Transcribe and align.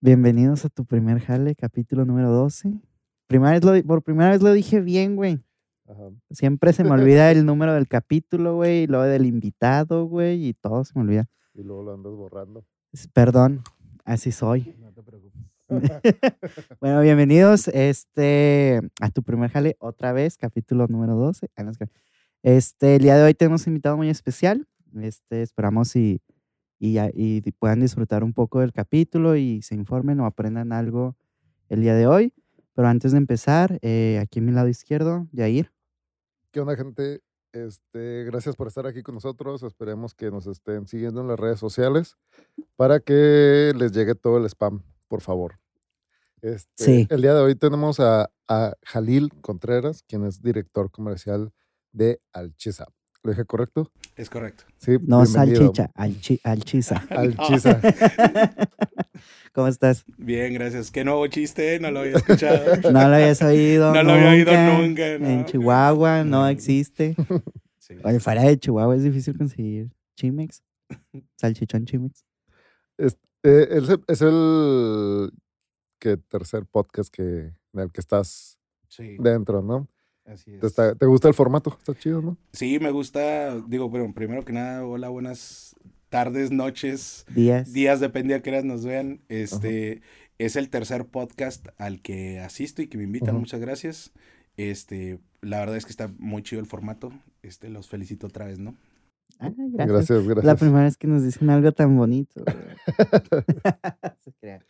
Bienvenidos 0.00 0.64
a 0.64 0.68
tu 0.70 0.84
primer 0.84 1.20
jale, 1.20 1.54
capítulo 1.54 2.04
número 2.04 2.30
12. 2.30 2.72
Primera 3.26 3.52
vez 3.52 3.64
lo- 3.64 3.86
por 3.86 4.02
primera 4.02 4.30
vez 4.30 4.42
lo 4.42 4.52
dije 4.52 4.80
bien, 4.80 5.14
güey. 5.16 5.38
Ajá. 5.86 6.10
Siempre 6.30 6.72
se 6.72 6.84
me 6.84 6.90
olvida 6.90 7.30
el 7.30 7.44
número 7.44 7.74
del 7.74 7.86
capítulo, 7.88 8.54
güey, 8.56 8.84
y 8.84 8.86
luego 8.86 9.04
del 9.04 9.26
invitado, 9.26 10.06
güey, 10.06 10.46
y 10.48 10.54
todo 10.54 10.84
se 10.84 10.92
me 10.94 11.02
olvida. 11.02 11.26
Y 11.54 11.62
luego 11.62 11.82
lo 11.82 11.94
andas 11.94 12.12
borrando. 12.14 12.64
Perdón, 13.12 13.62
así 14.04 14.32
soy. 14.32 14.74
No 14.78 14.92
te 14.92 15.02
preocupes. 15.02 15.40
Bueno, 16.80 17.00
bienvenidos 17.02 17.68
este, 17.68 18.80
a 19.00 19.10
tu 19.10 19.22
primer 19.22 19.50
jale, 19.50 19.76
otra 19.78 20.12
vez, 20.12 20.36
capítulo 20.36 20.86
número 20.88 21.14
12. 21.14 21.48
Ah, 21.56 21.70
Este, 22.42 22.96
el 22.96 23.02
día 23.02 23.16
de 23.16 23.24
hoy 23.24 23.34
tenemos 23.34 23.66
un 23.66 23.72
invitado 23.74 23.96
muy 23.96 24.08
especial. 24.08 24.66
Este, 25.00 25.42
esperamos 25.42 25.94
y, 25.94 26.20
y, 26.80 26.98
y 27.14 27.52
puedan 27.52 27.80
disfrutar 27.80 28.24
un 28.24 28.32
poco 28.32 28.60
del 28.60 28.72
capítulo 28.72 29.36
y 29.36 29.62
se 29.62 29.74
informen 29.74 30.18
o 30.18 30.26
aprendan 30.26 30.72
algo 30.72 31.14
el 31.68 31.82
día 31.82 31.94
de 31.94 32.06
hoy. 32.06 32.32
Pero 32.74 32.88
antes 32.88 33.12
de 33.12 33.18
empezar, 33.18 33.78
eh, 33.82 34.18
aquí 34.20 34.38
a 34.38 34.42
mi 34.42 34.52
lado 34.52 34.68
izquierdo, 34.68 35.28
Yair. 35.32 35.70
¿Qué 36.50 36.60
onda, 36.60 36.74
gente? 36.76 37.20
Este, 37.52 38.24
gracias 38.24 38.56
por 38.56 38.68
estar 38.68 38.86
aquí 38.86 39.02
con 39.02 39.14
nosotros. 39.16 39.62
Esperemos 39.62 40.14
que 40.14 40.30
nos 40.30 40.46
estén 40.46 40.86
siguiendo 40.86 41.20
en 41.20 41.28
las 41.28 41.38
redes 41.38 41.58
sociales 41.58 42.16
para 42.76 43.00
que 43.00 43.72
les 43.76 43.92
llegue 43.92 44.14
todo 44.14 44.38
el 44.38 44.46
spam, 44.46 44.82
por 45.08 45.20
favor. 45.20 45.58
Este, 46.40 46.84
Sí. 46.84 47.06
El 47.10 47.20
día 47.20 47.34
de 47.34 47.42
hoy 47.42 47.54
tenemos 47.54 48.00
a, 48.00 48.30
a 48.48 48.74
Jalil 48.84 49.30
Contreras, 49.42 50.02
quien 50.08 50.24
es 50.24 50.40
director 50.40 50.90
comercial 50.90 51.52
de 51.92 52.20
Alchiza. 52.32 52.86
¿Lo 53.22 53.32
dije 53.32 53.44
correcto? 53.44 53.90
Es 54.20 54.28
correcto. 54.28 54.64
Sí. 54.76 54.98
No 55.06 55.24
salchicha, 55.24 55.90
alchi, 55.94 56.38
alchiza. 56.44 56.96
Alchiza. 57.10 57.80
¿Cómo 59.54 59.66
estás? 59.68 60.04
Bien, 60.18 60.52
gracias. 60.52 60.90
Qué 60.90 61.04
nuevo 61.04 61.26
chiste, 61.28 61.80
no 61.80 61.90
lo 61.90 62.00
había 62.00 62.16
escuchado. 62.18 62.76
No 62.92 63.08
lo 63.08 63.14
habías 63.14 63.40
oído. 63.40 63.94
No 63.94 64.02
lo 64.02 64.12
había 64.12 64.30
oído 64.30 64.52
nunca. 64.78 65.06
En. 65.06 65.46
Chihuahua 65.46 66.22
no 66.24 66.42
No. 66.42 66.48
existe. 66.48 67.16
Sí. 67.78 67.94
Oye, 68.04 68.20
fuera 68.20 68.42
de 68.42 68.58
Chihuahua 68.58 68.94
es 68.94 69.04
difícil 69.04 69.38
conseguir 69.38 69.90
Chimex. 70.16 70.62
Salchichón 71.38 71.86
Chimex. 71.86 72.22
Es, 72.98 73.16
eh, 73.42 73.68
es 73.70 73.88
el- 73.88 74.04
es 74.06 74.20
el 74.20 75.32
que 75.98 76.18
tercer 76.18 76.66
podcast 76.66 77.10
que, 77.10 77.54
en 77.72 77.80
el 77.80 77.90
que 77.90 78.00
estás 78.02 78.58
Sí, 78.88 79.16
dentro, 79.18 79.62
¿no? 79.62 79.88
Así 80.30 80.54
es. 80.54 80.60
¿Te, 80.60 80.66
está- 80.66 80.94
te 80.94 81.06
gusta 81.06 81.28
el 81.28 81.34
formato? 81.34 81.76
Está 81.78 81.94
chido, 81.94 82.22
¿no? 82.22 82.36
Sí, 82.52 82.78
me 82.80 82.90
gusta, 82.90 83.56
digo, 83.68 83.88
bueno, 83.88 84.12
primero 84.14 84.44
que 84.44 84.52
nada, 84.52 84.84
hola, 84.86 85.08
buenas 85.08 85.74
tardes, 86.08 86.50
noches, 86.50 87.24
Díaz. 87.34 87.72
días, 87.72 88.00
depende 88.00 88.34
a 88.34 88.42
qué 88.42 88.50
horas 88.50 88.64
nos 88.64 88.84
vean. 88.84 89.20
Este 89.28 90.02
es 90.38 90.56
el 90.56 90.70
tercer 90.70 91.06
podcast 91.06 91.68
al 91.78 92.00
que 92.02 92.40
asisto 92.40 92.82
y 92.82 92.88
que 92.88 92.98
me 92.98 93.04
invitan, 93.04 93.36
muchas 93.36 93.60
gracias. 93.60 94.12
Este, 94.56 95.20
la 95.40 95.60
verdad 95.60 95.76
es 95.76 95.84
que 95.84 95.90
está 95.92 96.10
muy 96.18 96.42
chido 96.42 96.60
el 96.60 96.66
formato. 96.66 97.12
Este, 97.42 97.68
los 97.70 97.88
felicito 97.88 98.26
otra 98.26 98.46
vez, 98.46 98.58
¿no? 98.58 98.76
Ah, 99.38 99.50
gracias. 99.56 99.88
Gracias, 99.88 100.24
gracias. 100.24 100.44
La 100.44 100.56
primera 100.56 100.82
vez 100.84 100.96
que 100.96 101.06
nos 101.06 101.22
dicen 101.22 101.48
algo 101.50 101.72
tan 101.72 101.96
bonito. 101.96 102.42
güey. 102.44 102.56
Se 104.20 104.32
crea. 104.40 104.64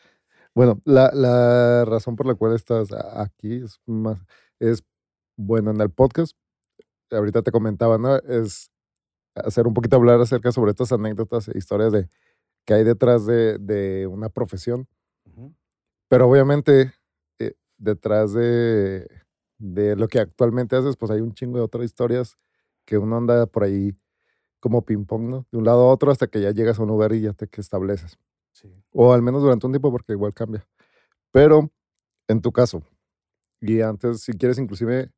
Bueno, 0.55 0.81
la, 0.85 1.11
la 1.15 1.85
razón 1.85 2.17
por 2.17 2.27
la 2.27 2.35
cual 2.35 2.55
estás 2.55 2.89
aquí 3.15 3.55
es 3.55 3.81
más, 3.87 4.19
es, 4.59 4.83
bueno, 5.41 5.71
en 5.71 5.81
el 5.81 5.91
podcast, 5.91 6.37
ahorita 7.11 7.43
te 7.43 7.51
comentaba, 7.51 7.97
¿no? 7.99 8.17
Es 8.17 8.71
hacer 9.35 9.67
un 9.67 9.75
poquito 9.75 9.97
hablar 9.97 10.21
acerca 10.21 10.53
sobre 10.53 10.73
estas 10.73 10.93
anécdotas 10.93 11.49
e 11.49 11.57
historias 11.57 11.93
de 11.93 12.09
que 12.67 12.75
hay 12.75 12.85
detrás 12.85 13.25
de, 13.25 13.59
de 13.59 14.07
una 14.07 14.29
profesión, 14.29 14.87
Ujú. 15.25 15.55
pero 16.09 16.29
obviamente 16.29 16.93
eh, 17.39 17.55
detrás 17.79 18.35
de, 18.35 19.09
de 19.59 19.97
lo 19.97 20.09
que 20.09 20.19
actualmente 20.19 20.77
haces, 20.77 20.97
pues 20.97 21.11
hay 21.11 21.21
un 21.21 21.33
chingo 21.33 21.57
de 21.57 21.65
otras 21.65 21.85
historias 21.85 22.37
que 22.85 22.99
uno 22.99 23.17
anda 23.17 23.47
por 23.47 23.65
ahí 23.65 23.97
como 24.61 24.85
ping-pong, 24.85 25.23
¿no? 25.23 25.47
De 25.51 25.57
un 25.59 25.65
lado 25.65 25.89
a 25.89 25.93
otro 25.93 26.11
hasta 26.11 26.27
que 26.27 26.43
ya 26.43 26.51
llegas 26.51 26.79
a 26.79 26.83
un 26.83 26.89
lugar 26.89 27.15
y 27.15 27.23
ya 27.23 27.33
te 27.33 27.49
que 27.49 27.63
estableces. 27.63 28.19
Sí. 28.53 28.69
O 28.93 29.15
al 29.15 29.23
menos 29.23 29.41
durante 29.41 29.65
un 29.65 29.73
tiempo, 29.73 29.91
porque 29.91 30.13
igual 30.13 30.35
cambia. 30.35 30.69
Pero 31.33 31.71
en 32.29 32.43
tu 32.43 32.53
caso, 32.53 32.83
y 33.61 33.81
antes, 33.81 34.21
si 34.21 34.33
quieres 34.33 34.59
inclusive 34.59 35.11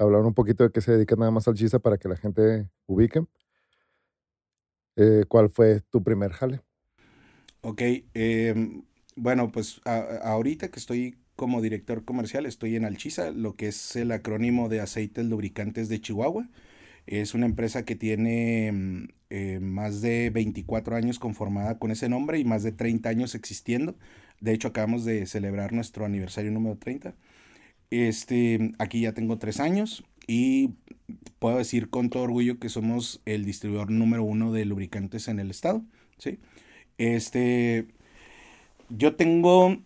hablar 0.00 0.22
un 0.22 0.34
poquito 0.34 0.64
de 0.64 0.72
qué 0.72 0.80
se 0.80 0.92
dedica 0.92 1.16
nada 1.16 1.30
más 1.30 1.48
al 1.48 1.54
chisa 1.54 1.78
para 1.78 1.98
que 1.98 2.08
la 2.08 2.16
gente 2.16 2.68
ubique. 2.86 3.22
eh, 4.96 5.24
¿Cuál 5.28 5.50
fue 5.50 5.80
tu 5.90 6.02
primer 6.02 6.32
jale? 6.32 6.62
Ok, 7.62 7.82
em, 8.14 8.84
bueno, 9.16 9.52
pues 9.52 9.80
a- 9.84 10.00
ahorita 10.24 10.70
que 10.70 10.78
estoy 10.78 11.18
como 11.36 11.60
director 11.62 12.04
comercial, 12.04 12.46
estoy 12.46 12.76
en 12.76 12.84
Alchiza, 12.84 13.30
lo 13.32 13.56
que 13.56 13.68
es 13.68 13.96
el 13.96 14.12
acrónimo 14.12 14.68
de 14.68 14.80
aceites 14.80 15.24
lubricantes 15.26 15.88
de 15.88 16.00
Chihuahua. 16.00 16.48
Es 17.06 17.34
una 17.34 17.46
empresa 17.46 17.84
que 17.84 17.96
tiene 17.96 18.68
em, 18.68 19.08
eh, 19.30 19.60
más 19.60 20.00
de 20.02 20.30
24 20.30 20.96
años 20.96 21.18
conformada 21.18 21.78
con 21.78 21.90
ese 21.90 22.08
nombre 22.08 22.38
y 22.38 22.44
más 22.44 22.62
de 22.62 22.72
30 22.72 23.08
años 23.10 23.34
existiendo. 23.34 23.96
De 24.40 24.52
hecho, 24.54 24.68
acabamos 24.68 25.04
de 25.04 25.26
celebrar 25.26 25.72
nuestro 25.72 26.04
aniversario 26.06 26.50
número 26.52 26.78
30. 26.78 27.16
Este, 27.90 28.72
aquí 28.78 29.00
ya 29.00 29.12
tengo 29.12 29.38
tres 29.38 29.60
años 29.60 30.04
y 30.26 30.70
puedo 31.38 31.58
decir 31.58 31.90
con 31.90 32.10
todo 32.10 32.22
orgullo 32.22 32.58
que 32.58 32.68
somos 32.68 33.20
el 33.24 33.44
distribuidor 33.44 33.90
número 33.90 34.22
uno 34.22 34.52
de 34.52 34.64
lubricantes 34.64 35.28
en 35.28 35.40
el 35.40 35.50
estado. 35.50 35.82
¿sí? 36.18 36.38
Este, 36.98 37.86
yo 38.88 39.16
tengo 39.16 39.78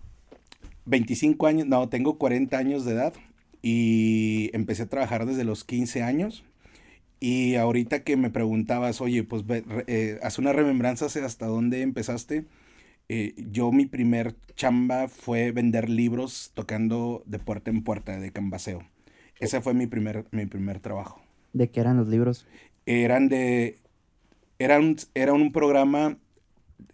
25 0.86 1.46
años, 1.46 1.66
no, 1.66 1.88
tengo 1.88 2.18
40 2.18 2.56
años 2.58 2.84
de 2.84 2.92
edad 2.92 3.14
y 3.62 4.50
empecé 4.52 4.82
a 4.82 4.88
trabajar 4.88 5.24
desde 5.24 5.44
los 5.44 5.64
15 5.64 6.02
años. 6.02 6.44
Y 7.20 7.54
ahorita 7.54 8.02
que 8.02 8.18
me 8.18 8.28
preguntabas, 8.28 9.00
oye, 9.00 9.24
pues 9.24 9.44
eh, 9.86 10.18
haz 10.22 10.38
una 10.38 10.52
remembranza 10.52 11.06
hasta 11.06 11.46
dónde 11.46 11.80
empezaste. 11.80 12.44
Eh, 13.08 13.34
yo 13.50 13.72
mi 13.72 13.86
primer 13.86 14.34
chamba 14.56 15.08
fue 15.08 15.52
vender 15.52 15.90
libros 15.90 16.52
tocando 16.54 17.22
de 17.26 17.38
puerta 17.38 17.70
en 17.70 17.82
puerta, 17.84 18.18
de 18.18 18.32
cambaseo. 18.32 18.88
Ese 19.40 19.60
fue 19.60 19.74
mi 19.74 19.86
primer, 19.86 20.26
mi 20.32 20.46
primer 20.46 20.80
trabajo 20.80 21.20
¿De 21.54 21.70
qué 21.70 21.80
eran 21.80 21.96
los 21.96 22.08
libros? 22.08 22.46
eran 22.86 23.28
de 23.28 23.78
era 24.58 24.78
un, 24.80 24.96
era 25.14 25.32
un 25.34 25.52
programa 25.52 26.18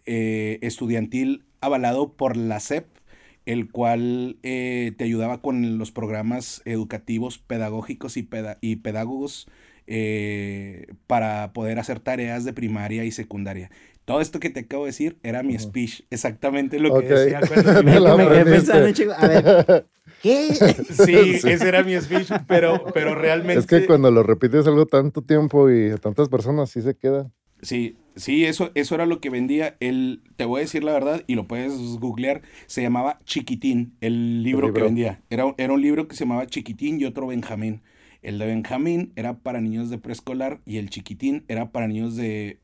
eh, 0.06 0.58
estudiantil 0.62 1.44
avalado 1.60 2.14
por 2.14 2.36
la 2.36 2.58
SEP, 2.58 3.00
el 3.46 3.70
cual 3.70 4.38
eh, 4.42 4.94
te 4.98 5.04
ayudaba 5.04 5.42
con 5.42 5.78
los 5.78 5.92
programas 5.92 6.62
educativos, 6.66 7.38
pedagógicos 7.38 8.16
y, 8.16 8.22
peda- 8.24 8.58
y 8.60 8.76
pedagogos 8.78 9.48
eh, 9.88 10.88
para 11.06 11.52
poder 11.54 11.78
hacer 11.80 12.00
tareas 12.00 12.44
de 12.44 12.52
primaria 12.54 13.04
y 13.04 13.12
secundaria. 13.12 13.70
Todo 14.10 14.20
esto 14.20 14.40
que 14.40 14.50
te 14.50 14.60
acabo 14.60 14.84
de 14.84 14.88
decir 14.88 15.18
era 15.22 15.44
mi 15.44 15.56
speech, 15.56 16.02
exactamente 16.10 16.80
lo 16.80 16.98
que 16.98 17.06
decía. 17.06 17.40
cuando- 17.46 17.82
Me 17.84 18.00
lo 18.00 18.16
me 18.18 18.24
quedé 18.26 18.40
aprendiste. 18.40 18.72
pensando, 18.72 18.92
chico, 18.92 19.12
a 19.16 19.28
ver, 19.28 19.86
¿qué? 20.20 20.48
Sí, 20.90 21.38
Sí. 21.38 21.48
ese 21.48 21.68
era 21.68 21.84
mi 21.84 21.94
speech, 22.00 22.28
pero, 22.48 22.84
pero 22.92 23.14
realmente... 23.14 23.60
Es 23.60 23.66
que 23.66 23.86
cuando 23.86 24.10
lo 24.10 24.24
repites 24.24 24.66
algo 24.66 24.86
tanto 24.86 25.22
tiempo 25.22 25.70
y 25.70 25.90
a 25.90 25.96
tantas 25.96 26.28
personas, 26.28 26.70
sí 26.70 26.82
se 26.82 26.96
queda. 26.96 27.30
Sí, 27.62 27.98
sí, 28.16 28.46
eso, 28.46 28.72
eso 28.74 28.96
era 28.96 29.06
lo 29.06 29.20
que 29.20 29.30
vendía. 29.30 29.76
El, 29.78 30.22
te 30.36 30.44
voy 30.44 30.58
a 30.58 30.62
decir 30.62 30.82
la 30.82 30.92
verdad, 30.92 31.22
y 31.28 31.36
lo 31.36 31.46
puedes 31.46 31.72
googlear, 32.00 32.42
se 32.66 32.82
llamaba 32.82 33.20
Chiquitín, 33.24 33.94
el 34.00 34.42
libro, 34.42 34.66
que 34.68 34.72
libro. 34.72 34.84
vendía. 34.86 35.20
Era, 35.30 35.54
era 35.56 35.72
un 35.72 35.82
libro 35.82 36.08
que 36.08 36.16
se 36.16 36.24
llamaba 36.24 36.46
Chiquitín 36.46 37.00
y 37.00 37.04
otro 37.04 37.28
Benjamín. 37.28 37.80
El 38.22 38.38
de 38.40 38.46
Benjamín 38.46 39.12
era 39.14 39.38
para 39.38 39.60
niños 39.60 39.88
de 39.88 39.98
preescolar 39.98 40.60
y 40.66 40.78
el 40.78 40.90
Chiquitín 40.90 41.44
era 41.48 41.70
para 41.70 41.86
niños 41.86 42.16
de 42.16 42.58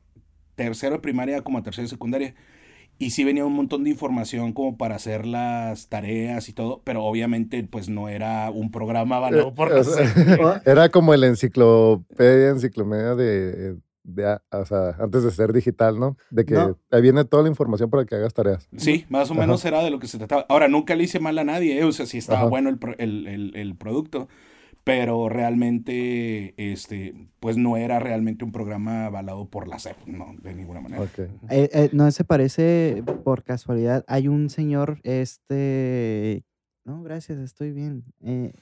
tercero 0.57 0.95
de 0.95 1.01
primaria 1.01 1.41
como 1.43 1.59
a 1.59 1.63
tercero 1.63 1.83
de 1.85 1.89
secundaria. 1.89 2.35
Y 2.99 3.11
sí 3.11 3.23
venía 3.23 3.45
un 3.45 3.53
montón 3.53 3.83
de 3.83 3.91
información 3.91 4.53
como 4.53 4.75
para 4.77 4.95
hacer 4.95 5.27
las 5.27 5.87
tareas 5.87 6.49
y 6.49 6.53
todo, 6.53 6.81
pero 6.83 7.03
obviamente 7.05 7.63
pues 7.63 7.89
no 7.89 8.09
era 8.09 8.49
un 8.49 8.71
programa 8.71 9.17
avalado 9.17 9.53
por 9.53 9.69
Eh, 9.69 9.75
la 9.75 9.81
o 9.81 9.83
sea. 9.83 10.61
Era 10.65 10.89
como 10.89 11.13
el 11.13 11.23
enciclopedia, 11.23 12.49
enciclomedia 12.49 13.13
de, 13.15 13.77
de 14.03 14.37
o 14.51 14.65
sea, 14.65 14.95
antes 14.99 15.23
de 15.23 15.29
ser 15.31 15.53
digital, 15.53 15.99
¿no? 15.99 16.17
De 16.31 16.43
que 16.45 16.55
No. 16.55 16.79
ahí 16.89 17.01
viene 17.03 17.23
toda 17.23 17.43
la 17.43 17.49
información 17.49 17.91
para 17.91 18.05
que 18.05 18.15
hagas 18.15 18.33
tareas. 18.33 18.67
Sí, 18.77 19.05
más 19.09 19.29
o 19.29 19.33
Ajá. 19.33 19.41
menos 19.41 19.63
era 19.65 19.83
de 19.83 19.91
lo 19.91 19.99
que 19.99 20.07
se 20.07 20.17
trataba. 20.17 20.47
Ahora, 20.49 20.67
nunca 20.67 20.95
le 20.95 21.03
hice 21.03 21.19
mal 21.19 21.37
a 21.37 21.43
nadie, 21.43 21.77
¿eh? 21.79 21.83
o 21.83 21.91
sea, 21.91 22.07
sí 22.07 22.17
estaba 22.17 22.39
Ajá. 22.39 22.47
bueno 22.49 22.69
el, 22.69 22.79
el, 22.97 23.27
el- 23.27 23.55
el 23.55 23.75
producto, 23.75 24.27
pero 24.87 25.29
realmente, 25.29 26.53
este, 26.57 27.13
pues 27.39 27.57
no 27.57 27.77
era 27.77 27.99
realmente 27.99 28.43
un 28.45 28.51
programa 28.51 29.05
avalado 29.05 29.49
por 29.49 29.67
la 29.67 29.77
SEP, 29.79 29.97
no, 30.07 30.35
de 30.41 30.55
ninguna 30.55 30.81
manera. 30.81 31.03
Eh, 31.49 31.69
eh, 31.73 31.89
no 31.93 32.09
se 32.11 32.23
parece 32.23 33.03
por 33.23 33.43
casualidad. 33.43 34.03
Hay 34.07 34.27
un 34.27 34.49
señor, 34.49 34.99
este. 35.03 36.43
No, 36.85 37.03
gracias, 37.03 37.37
estoy 37.39 37.71
bien. 37.71 38.03
Eh, 38.21 38.53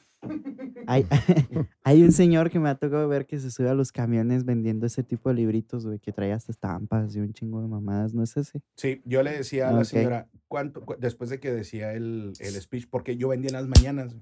Hay, 0.87 1.05
hay 1.83 2.01
un 2.01 2.11
señor 2.11 2.49
que 2.49 2.59
me 2.59 2.69
ha 2.69 2.75
tocado 2.75 3.07
ver 3.07 3.27
que 3.27 3.37
se 3.39 3.51
sube 3.51 3.69
a 3.69 3.75
los 3.75 3.91
camiones 3.91 4.43
vendiendo 4.43 4.87
ese 4.87 5.03
tipo 5.03 5.29
de 5.29 5.35
libritos, 5.35 5.85
güey, 5.85 5.99
que 5.99 6.11
trae 6.11 6.31
hasta 6.33 6.51
estampas 6.51 7.15
y 7.15 7.19
un 7.19 7.31
chingo 7.33 7.61
de 7.61 7.67
mamadas, 7.67 8.13
¿no 8.15 8.23
es 8.23 8.35
ese? 8.35 8.61
Sí, 8.75 9.01
yo 9.05 9.21
le 9.21 9.31
decía 9.37 9.69
a 9.69 9.71
la 9.73 9.83
señora, 9.85 10.27
¿cuánto? 10.47 10.81
cu- 10.83 10.95
Después 10.99 11.29
de 11.29 11.39
que 11.39 11.51
decía 11.51 11.93
el, 11.93 12.33
el 12.39 12.53
speech, 12.61 12.87
porque 12.89 13.17
yo 13.17 13.27
vendía 13.29 13.49
en 13.49 13.55
las 13.55 13.67
mañanas. 13.67 14.15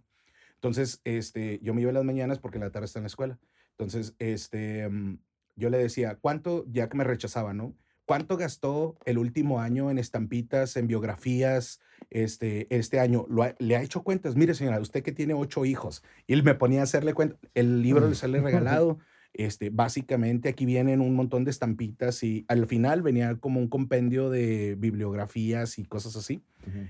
Entonces, 0.64 1.02
este, 1.04 1.60
yo 1.62 1.74
me 1.74 1.82
iba 1.82 1.90
en 1.90 1.96
las 1.96 2.06
mañanas 2.06 2.40
porque 2.40 2.58
en 2.58 2.64
la 2.64 2.72
tarde 2.72 2.86
está 2.86 3.00
en 3.00 3.04
la 3.04 3.08
escuela. 3.08 3.38
Entonces, 3.72 4.16
este, 4.20 4.88
mm, 4.88 5.18
yo 5.58 5.70
le 5.70 5.78
decía, 5.78 6.16
¿cuánto? 6.22 6.64
Ya 6.70 6.88
que 6.88 6.96
me 6.96 7.04
rechazaba, 7.04 7.54
¿no? 7.54 7.76
¿Cuánto 8.06 8.38
gastó 8.38 8.98
el 9.04 9.18
último 9.18 9.60
año 9.60 9.92
en 9.92 9.98
estampitas, 9.98 10.78
en 10.78 10.88
biografías, 10.88 11.82
este, 12.12 12.74
este 12.74 13.02
año? 13.02 13.26
Lo 13.28 13.44
ha- 13.44 13.56
le 13.60 13.76
ha 13.76 13.82
hecho 13.82 14.04
cuentas. 14.04 14.38
Mire, 14.38 14.54
señora, 14.54 14.80
usted 14.80 15.04
que 15.04 15.12
tiene 15.12 15.34
ocho 15.34 15.66
hijos. 15.66 16.02
Y 16.28 16.34
él 16.34 16.44
me 16.44 16.56
ponía 16.56 16.80
a 16.80 16.84
hacerle 16.84 17.14
cuentas. 17.14 17.40
El 17.56 17.82
libro 17.82 18.08
le 18.08 18.16
sale 18.16 18.40
regalado. 18.42 19.00
Este, 19.34 19.72
básicamente 19.72 20.50
aquí 20.50 20.66
vienen 20.66 21.02
un 21.02 21.16
montón 21.16 21.44
de 21.44 21.52
estampitas 21.52 22.24
y 22.24 22.46
al 22.48 22.68
final 22.68 23.02
venía 23.02 23.36
como 23.36 23.60
un 23.60 23.68
compendio 23.68 24.30
de 24.30 24.76
bibliografías 24.76 25.80
y 25.80 25.86
cosas 25.86 26.16
así, 26.16 26.44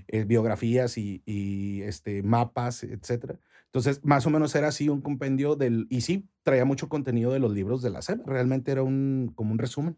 eh, 0.08 0.24
biografías 0.24 0.98
y, 0.98 1.22
y, 1.24 1.82
este, 1.82 2.22
mapas, 2.22 2.84
etcétera. 2.84 3.38
Entonces, 3.66 4.04
más 4.04 4.26
o 4.26 4.30
menos 4.30 4.54
era 4.54 4.68
así 4.68 4.88
un 4.88 5.00
compendio 5.00 5.56
del, 5.56 5.86
y 5.90 6.02
sí, 6.02 6.28
traía 6.42 6.64
mucho 6.64 6.88
contenido 6.88 7.32
de 7.32 7.40
los 7.40 7.52
libros 7.52 7.82
de 7.82 7.90
la 7.90 8.02
SEP, 8.02 8.26
realmente 8.26 8.70
era 8.70 8.82
un, 8.82 9.32
como 9.34 9.52
un 9.52 9.58
resumen. 9.58 9.96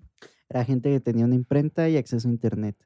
Era 0.48 0.64
gente 0.64 0.90
que 0.90 1.00
tenía 1.00 1.24
una 1.24 1.34
imprenta 1.34 1.88
y 1.88 1.96
acceso 1.96 2.28
a 2.28 2.30
internet. 2.30 2.76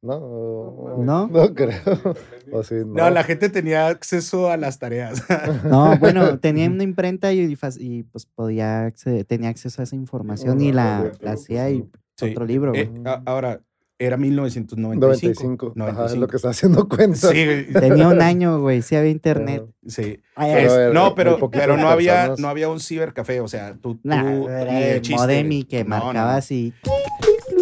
No, 0.00 0.96
¿No? 0.98 1.26
No 1.28 1.54
creo. 1.54 1.80
O 2.52 2.62
sí, 2.62 2.76
no. 2.76 2.94
No, 2.94 3.10
la 3.10 3.24
gente 3.24 3.48
tenía 3.50 3.88
acceso 3.88 4.48
a 4.50 4.56
las 4.56 4.78
tareas. 4.78 5.22
No, 5.64 5.96
bueno, 5.98 6.38
tenía 6.40 6.68
una 6.68 6.82
imprenta 6.84 7.32
y, 7.32 7.56
y, 7.80 8.02
pues 8.04 8.26
podía 8.26 8.86
acceder- 8.86 9.26
tenía 9.26 9.48
acceso 9.50 9.82
a 9.82 9.84
esa 9.84 9.96
información 9.96 10.60
y 10.60 10.72
la, 10.72 11.12
la 11.20 11.32
hacía 11.32 11.68
y 11.70 11.84
Sí. 12.16 12.30
otro 12.30 12.44
libro, 12.46 12.72
güey. 12.72 12.82
Eh, 12.82 13.02
ahora, 13.26 13.60
era 13.96 14.16
1995. 14.16 15.72
95. 15.74 15.74
Ajá, 15.88 16.06
es 16.06 16.16
lo 16.16 16.26
que 16.26 16.36
está 16.36 16.48
haciendo 16.50 16.88
cuenta. 16.88 17.30
Sí. 17.32 17.66
Tenía 17.72 18.08
un 18.08 18.20
año, 18.22 18.60
güey, 18.60 18.82
sí 18.82 18.96
había 18.96 19.10
internet. 19.10 19.64
sí. 19.86 20.20
Ay, 20.34 20.52
Pero 20.54 20.66
Es- 20.68 20.72
era- 20.78 20.92
no, 20.92 21.14
pero, 21.14 21.50
pero 21.50 21.76
no 21.76 21.88
había, 21.88 22.34
no 22.38 22.48
había 22.48 22.68
un 22.68 22.80
cibercafé, 22.80 23.40
o 23.40 23.46
sea, 23.48 23.76
tú, 23.80 24.00
Nah, 24.04 24.22
tú 24.22 24.48
era 24.48 24.78
el 24.90 25.02
modem 25.10 25.52
y 25.52 25.64
que 25.64 25.82
No, 25.84 25.90
marcaba 25.90 26.32
no. 26.32 26.38
así. 26.38 26.72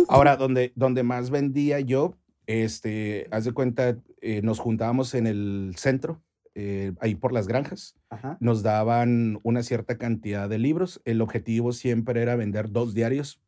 Ahora, 0.09 0.37
donde, 0.37 0.73
donde 0.75 1.03
más 1.03 1.31
vendía 1.31 1.81
yo, 1.81 2.15
este, 2.47 3.29
haz 3.31 3.45
de 3.45 3.53
cuenta, 3.53 3.99
eh, 4.21 4.43
nos 4.43 4.59
juntábamos 4.59 5.15
en 5.15 5.27
el 5.27 5.75
centro, 5.77 6.23
eh, 6.55 6.93
ahí 7.01 7.15
por 7.15 7.33
las 7.33 7.47
granjas, 7.49 7.97
Ajá. 8.09 8.39
nos 8.41 8.63
daban 8.63 9.39
una 9.43 9.63
cierta 9.63 9.99
cantidad 9.99 10.49
de 10.49 10.59
libros. 10.59 11.01
El 11.05 11.21
objetivo 11.21 11.73
siempre 11.73 12.23
era 12.23 12.37
vender 12.37 12.71
dos 12.71 12.95
diarios. 12.95 13.43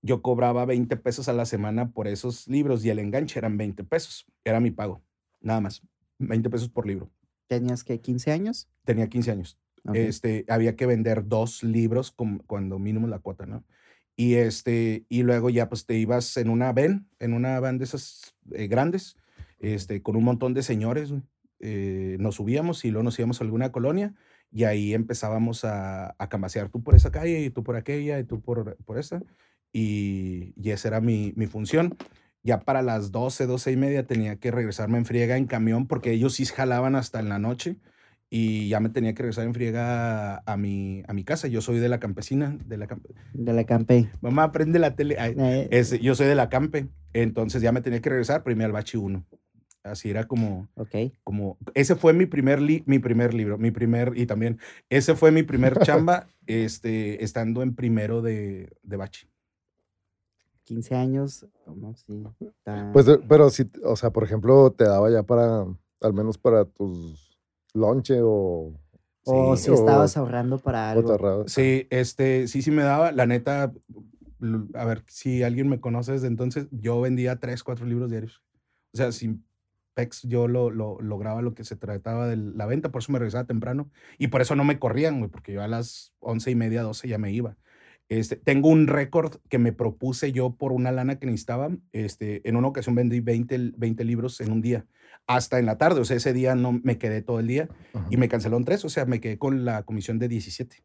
Yo 0.00 0.22
cobraba 0.22 0.64
20 0.64 0.96
pesos 0.96 1.28
a 1.28 1.32
la 1.32 1.46
semana 1.46 1.92
por 1.92 2.08
esos 2.08 2.48
libros 2.48 2.84
y 2.84 2.90
el 2.90 2.98
enganche 2.98 3.38
eran 3.38 3.56
20 3.56 3.84
pesos. 3.84 4.26
Era 4.44 4.58
mi 4.58 4.72
pago, 4.72 5.02
nada 5.40 5.60
más. 5.60 5.82
20 6.18 6.50
pesos 6.50 6.68
por 6.68 6.86
libro. 6.86 7.10
¿Tenías 7.46 7.84
que 7.84 8.00
15 8.00 8.32
años? 8.32 8.68
Tenía 8.84 9.08
15 9.08 9.30
años. 9.30 9.58
Este, 9.94 10.44
había 10.48 10.74
que 10.76 10.86
vender 10.86 11.26
dos 11.26 11.62
libros 11.64 12.12
com- 12.12 12.38
cuando 12.46 12.78
mínimo 12.78 13.06
la 13.08 13.18
cuota, 13.18 13.46
¿no? 13.46 13.64
Y 14.16 14.34
este, 14.34 15.04
y 15.08 15.22
luego 15.22 15.50
ya 15.50 15.68
pues 15.68 15.86
te 15.86 15.96
ibas 15.96 16.36
en 16.36 16.50
una 16.50 16.72
van, 16.72 17.08
en 17.18 17.32
una 17.32 17.58
van 17.60 17.78
de 17.78 17.84
esas 17.84 18.34
eh, 18.52 18.66
grandes, 18.66 19.16
este, 19.58 20.02
con 20.02 20.16
un 20.16 20.24
montón 20.24 20.54
de 20.54 20.62
señores. 20.62 21.12
Eh, 21.60 22.16
nos 22.18 22.36
subíamos 22.36 22.84
y 22.84 22.90
luego 22.90 23.04
nos 23.04 23.18
íbamos 23.18 23.40
a 23.40 23.44
alguna 23.44 23.72
colonia 23.72 24.14
y 24.50 24.64
ahí 24.64 24.94
empezábamos 24.94 25.64
a, 25.64 26.14
a 26.18 26.28
camasear 26.28 26.68
tú 26.68 26.82
por 26.82 26.94
esa 26.94 27.10
calle 27.10 27.40
y 27.40 27.50
tú 27.50 27.62
por 27.62 27.76
aquella 27.76 28.18
y 28.18 28.24
tú 28.24 28.40
por, 28.40 28.76
por 28.84 28.98
esa. 28.98 29.22
Y, 29.72 30.52
y 30.56 30.70
esa 30.70 30.88
era 30.88 31.00
mi, 31.00 31.32
mi 31.36 31.46
función. 31.46 31.96
Ya 32.42 32.60
para 32.60 32.82
las 32.82 33.12
12, 33.12 33.46
12 33.46 33.72
y 33.72 33.76
media 33.76 34.06
tenía 34.06 34.36
que 34.36 34.50
regresarme 34.50 34.98
en 34.98 35.06
friega 35.06 35.36
en 35.36 35.46
camión 35.46 35.86
porque 35.86 36.10
ellos 36.12 36.34
sí 36.34 36.44
jalaban 36.44 36.96
hasta 36.96 37.20
en 37.20 37.28
la 37.28 37.38
noche 37.38 37.78
y 38.34 38.70
ya 38.70 38.80
me 38.80 38.88
tenía 38.88 39.12
que 39.12 39.22
regresar 39.24 39.44
en 39.44 39.52
friega 39.52 40.36
a, 40.36 40.42
a 40.46 40.56
mi, 40.56 41.02
a 41.06 41.12
mi 41.12 41.22
casa. 41.22 41.48
Yo 41.48 41.60
soy 41.60 41.78
de 41.80 41.90
la 41.90 42.00
campesina, 42.00 42.56
de 42.64 42.78
la 42.78 42.86
camp- 42.86 43.04
De 43.34 43.52
la 43.52 43.64
Campey. 43.64 44.08
Mamá, 44.22 44.52
prende 44.52 44.78
la 44.78 44.96
tele. 44.96 45.16
Ay, 45.18 45.34
Eh, 45.36 45.68
ese, 45.70 45.98
yo 45.98 46.14
soy 46.14 46.26
de 46.28 46.34
la 46.34 46.48
campe, 46.48 46.88
entonces 47.12 47.60
ya 47.60 47.72
me 47.72 47.82
tenía 47.82 48.00
que 48.00 48.08
regresar, 48.08 48.42
pero 48.42 48.52
irme 48.52 48.64
al 48.64 48.72
bachi 48.72 48.96
1. 48.96 49.22
Así 49.82 50.08
era 50.08 50.26
como, 50.26 50.66
ok. 50.76 50.94
como, 51.22 51.58
ese 51.74 51.94
fue 51.94 52.14
mi 52.14 52.24
primer, 52.24 52.62
li- 52.62 52.82
mi 52.86 52.98
primer 53.00 53.34
libro, 53.34 53.58
mi 53.58 53.70
primer, 53.70 54.14
y 54.16 54.24
también, 54.24 54.58
ese 54.88 55.14
fue 55.14 55.30
mi 55.30 55.42
primer 55.42 55.74
chamba, 55.80 56.26
este, 56.46 57.22
estando 57.22 57.62
en 57.62 57.74
primero 57.74 58.22
de, 58.22 58.70
de 58.82 58.96
bachi. 58.96 59.28
15 60.64 60.94
años. 60.94 61.46
¿cómo? 61.66 61.94
Sí. 61.96 62.24
Pues, 62.94 63.06
pero 63.28 63.50
sí, 63.50 63.70
o 63.84 63.94
sea, 63.96 64.08
por 64.10 64.24
ejemplo, 64.24 64.70
te 64.72 64.84
daba 64.84 65.10
ya 65.10 65.22
para, 65.22 65.66
al 66.00 66.12
menos 66.14 66.38
para 66.38 66.64
tus 66.64 67.31
lonche 67.74 68.20
o... 68.22 68.72
o 69.24 69.56
sí, 69.56 69.62
si 69.64 69.70
o- 69.70 69.74
estabas 69.74 70.16
ahorrando 70.16 70.58
para 70.58 70.90
algo. 70.90 71.16
Sí, 71.46 71.86
este, 71.90 72.48
sí, 72.48 72.62
sí 72.62 72.70
me 72.70 72.82
daba, 72.82 73.12
la 73.12 73.26
neta, 73.26 73.72
a 74.74 74.84
ver, 74.84 75.04
si 75.08 75.42
alguien 75.42 75.68
me 75.68 75.80
conoce 75.80 76.12
desde 76.12 76.26
entonces, 76.26 76.66
yo 76.70 77.00
vendía 77.00 77.36
tres, 77.36 77.62
cuatro 77.62 77.86
libros 77.86 78.10
diarios. 78.10 78.42
O 78.92 78.96
sea, 78.96 79.12
sin 79.12 79.44
PEX 79.94 80.22
yo 80.22 80.48
lo, 80.48 80.70
lo 80.70 81.00
lograba 81.00 81.42
lo 81.42 81.54
que 81.54 81.64
se 81.64 81.76
trataba 81.76 82.26
de 82.26 82.36
la 82.36 82.66
venta, 82.66 82.90
por 82.90 83.02
eso 83.02 83.12
me 83.12 83.18
regresaba 83.18 83.44
temprano. 83.44 83.90
Y 84.18 84.28
por 84.28 84.40
eso 84.40 84.56
no 84.56 84.64
me 84.64 84.78
corrían, 84.78 85.18
güey, 85.18 85.30
porque 85.30 85.52
yo 85.52 85.62
a 85.62 85.68
las 85.68 86.12
once 86.20 86.50
y 86.50 86.54
media, 86.54 86.82
doce 86.82 87.08
ya 87.08 87.18
me 87.18 87.32
iba. 87.32 87.56
Este, 88.18 88.36
tengo 88.36 88.68
un 88.68 88.88
récord 88.88 89.36
que 89.48 89.58
me 89.58 89.72
propuse 89.72 90.32
yo 90.32 90.54
por 90.54 90.72
una 90.72 90.92
lana 90.92 91.18
que 91.18 91.24
necesitaba. 91.26 91.70
Este, 91.92 92.46
en 92.46 92.56
una 92.56 92.68
ocasión 92.68 92.94
vendí 92.94 93.20
20, 93.20 93.54
l- 93.54 93.72
20 93.76 94.04
libros 94.04 94.40
en 94.42 94.52
un 94.52 94.60
día, 94.60 94.84
hasta 95.26 95.58
en 95.58 95.64
la 95.64 95.78
tarde. 95.78 96.00
O 96.00 96.04
sea, 96.04 96.18
ese 96.18 96.34
día 96.34 96.54
no 96.54 96.72
me 96.82 96.98
quedé 96.98 97.22
todo 97.22 97.40
el 97.40 97.46
día 97.46 97.68
Ajá. 97.94 98.06
y 98.10 98.18
me 98.18 98.28
cancelaron 98.28 98.64
tres, 98.64 98.84
o 98.84 98.90
sea, 98.90 99.06
me 99.06 99.18
quedé 99.20 99.38
con 99.38 99.64
la 99.64 99.84
comisión 99.84 100.18
de 100.18 100.28
17. 100.28 100.82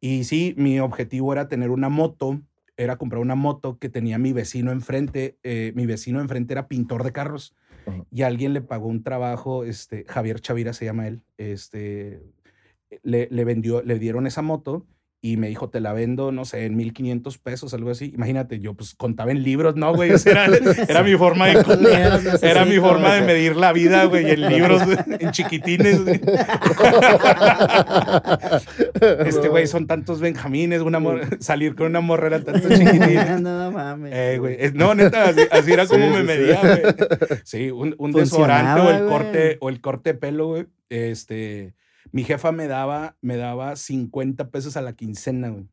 Y 0.00 0.24
sí, 0.24 0.54
mi 0.58 0.78
objetivo 0.78 1.32
era 1.32 1.48
tener 1.48 1.70
una 1.70 1.88
moto, 1.88 2.42
era 2.76 2.96
comprar 2.96 3.22
una 3.22 3.34
moto 3.34 3.78
que 3.78 3.88
tenía 3.88 4.18
mi 4.18 4.32
vecino 4.34 4.70
enfrente. 4.70 5.38
eh, 5.42 5.72
mi 5.74 5.86
vecino 5.86 6.20
enfrente 6.20 6.52
era 6.52 6.68
pintor 6.68 7.02
de 7.02 7.12
carros 7.12 7.56
Ajá. 7.86 8.04
y 8.10 8.22
alguien 8.22 8.52
le 8.52 8.60
pagó 8.60 8.88
un 8.88 9.02
trabajo, 9.02 9.64
este, 9.64 10.04
Javier 10.06 10.38
Chavira 10.40 10.74
se 10.74 10.84
llama 10.84 11.08
él, 11.08 11.22
este, 11.38 12.20
le, 13.02 13.26
le 13.30 13.44
vendió, 13.46 13.80
le 13.82 13.98
dieron 13.98 14.26
esa 14.26 14.42
moto 14.42 14.86
y 15.20 15.36
me 15.36 15.48
dijo, 15.48 15.68
te 15.68 15.80
la 15.80 15.92
vendo, 15.92 16.30
no 16.30 16.44
sé, 16.44 16.64
en 16.64 16.76
1500 16.76 17.38
pesos, 17.38 17.74
algo 17.74 17.90
así. 17.90 18.12
Imagínate, 18.14 18.60
yo 18.60 18.74
pues 18.74 18.94
contaba 18.94 19.32
en 19.32 19.42
libros, 19.42 19.74
¿no, 19.74 19.92
güey? 19.92 20.12
O 20.12 20.18
sea, 20.18 20.44
era, 20.46 20.58
era 20.88 21.02
mi 21.02 21.16
forma 21.16 21.48
de... 21.48 21.54
¿Cuántos 21.64 21.80
libros 21.80 22.42
Era 22.42 22.64
mi 22.64 22.76
forma 22.78 23.14
de 23.14 23.22
medir 23.22 23.56
la 23.56 23.72
vida, 23.72 24.04
güey, 24.04 24.30
en 24.30 24.48
libros, 24.48 24.80
en 25.18 25.30
chiquitines. 25.32 26.04
güey. 26.04 26.20
Este 29.26 29.48
güey 29.48 29.66
son 29.66 29.86
tantos 29.86 30.20
benjamines, 30.20 30.80
una 30.82 30.98
mor- 30.98 31.38
salir 31.40 31.74
con 31.74 31.86
una 31.88 32.00
morra 32.00 32.28
era 32.28 32.40
tantos 32.44 32.70
chiquitines. 32.78 33.40
no 33.40 33.70
mames. 33.70 34.12
Eh, 34.14 34.38
güey, 34.38 34.56
No, 34.74 34.94
neta, 34.94 35.28
así, 35.30 35.40
así 35.50 35.72
era 35.72 35.86
como 35.86 36.04
Sí, 36.06 36.10
me 36.12 36.20
sí, 36.20 36.26
medía, 36.26 36.60
sí. 36.60 36.80
güey. 36.80 37.40
Sí, 37.44 37.70
un, 37.70 37.94
un 37.98 38.12
desodorante 38.12 38.80
o 38.80 38.90
el 38.90 38.98
güey. 38.98 39.08
corte, 39.10 39.56
o 39.60 39.68
el 39.68 39.80
corte 39.80 40.12
de 40.12 40.18
pelo, 40.18 40.46
güey. 40.48 40.66
Este, 40.90 41.74
mi 42.12 42.24
jefa 42.24 42.52
me 42.52 42.66
daba, 42.66 43.16
me 43.20 43.36
daba 43.36 43.76
50 43.76 44.50
pesos 44.50 44.76
a 44.76 44.82
la 44.82 44.94
quincena, 44.94 45.48
güey. 45.50 45.68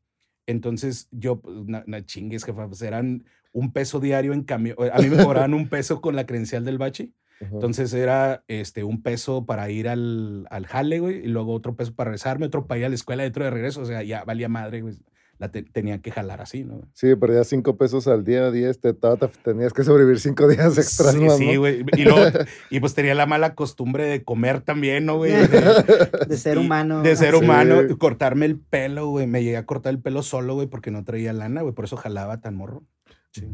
Entonces, 0.47 1.07
yo, 1.11 1.41
pues, 1.41 1.55
na, 1.65 1.83
na 1.87 2.05
chingues, 2.05 2.43
jefa, 2.43 2.67
pues 2.67 2.81
eran 2.81 3.25
un 3.51 3.71
peso 3.71 3.99
diario 3.99 4.33
en 4.33 4.43
cambio. 4.43 4.75
A 4.93 4.99
mí 4.99 5.09
me 5.09 5.23
cobraban 5.23 5.53
un 5.53 5.69
peso 5.69 6.01
con 6.01 6.15
la 6.15 6.25
credencial 6.25 6.65
del 6.65 6.77
bachi. 6.77 7.13
Ajá. 7.41 7.49
Entonces 7.53 7.93
era 7.93 8.43
este, 8.47 8.83
un 8.83 9.01
peso 9.01 9.45
para 9.45 9.69
ir 9.69 9.89
al, 9.89 10.45
al 10.49 10.67
jale, 10.67 10.99
güey, 10.99 11.25
y 11.25 11.27
luego 11.27 11.53
otro 11.53 11.75
peso 11.75 11.95
para 11.95 12.11
rezarme, 12.11 12.45
otro 12.45 12.67
para 12.67 12.79
ir 12.79 12.85
a 12.85 12.89
la 12.89 12.95
escuela, 12.95 13.25
otro 13.25 13.43
de 13.43 13.51
regreso. 13.51 13.81
O 13.81 13.85
sea, 13.85 14.03
ya 14.03 14.23
valía 14.23 14.49
madre, 14.49 14.81
güey. 14.81 14.95
La 15.37 15.51
te- 15.51 15.63
tenía 15.63 15.99
que 16.01 16.11
jalar 16.11 16.39
así, 16.41 16.63
¿no? 16.63 16.79
Sí, 16.93 17.13
perdías 17.15 17.47
cinco 17.47 17.75
pesos 17.75 18.07
al 18.07 18.23
día, 18.23 18.51
10, 18.51 18.79
te, 18.79 18.93
te- 18.93 19.17
te- 19.17 19.27
tenías 19.43 19.73
que 19.73 19.83
sobrevivir 19.83 20.19
cinco 20.19 20.47
días 20.47 20.77
extras 20.77 21.11
Sí, 21.13 21.19
más, 21.19 21.37
sí, 21.37 21.53
¿no? 21.53 21.59
güey. 21.59 21.83
Y, 21.97 22.03
luego- 22.05 22.21
y 22.69 22.79
pues 22.79 22.93
tenía 22.93 23.13
la 23.15 23.25
mala 23.25 23.53
costumbre 23.53 24.05
de 24.05 24.23
comer 24.23 24.61
también, 24.61 25.05
¿no, 25.05 25.17
güey? 25.17 25.31
De, 25.47 26.25
De 26.27 26.37
ser 26.37 26.55
y- 26.57 26.61
humano. 26.61 27.01
De 27.01 27.15
ser 27.17 27.35
Sí. 27.35 27.43
humano, 27.43 27.81
cortarme 27.97 28.45
el 28.45 28.57
pelo, 28.59 29.07
güey. 29.09 29.27
Me 29.27 29.43
llegué 29.43 29.57
a 29.57 29.65
cortar 29.65 29.93
el 29.93 29.99
pelo 30.01 30.23
solo, 30.23 30.53
güey, 30.55 30.67
porque 30.67 30.89
no 30.91 31.03
traía 31.03 31.33
lana, 31.33 31.61
güey. 31.63 31.73
Por 31.75 31.83
eso 31.85 31.97
jalaba 31.97 32.39
tan 32.39 32.55
morro. 32.55 32.83
Sí. 33.31 33.45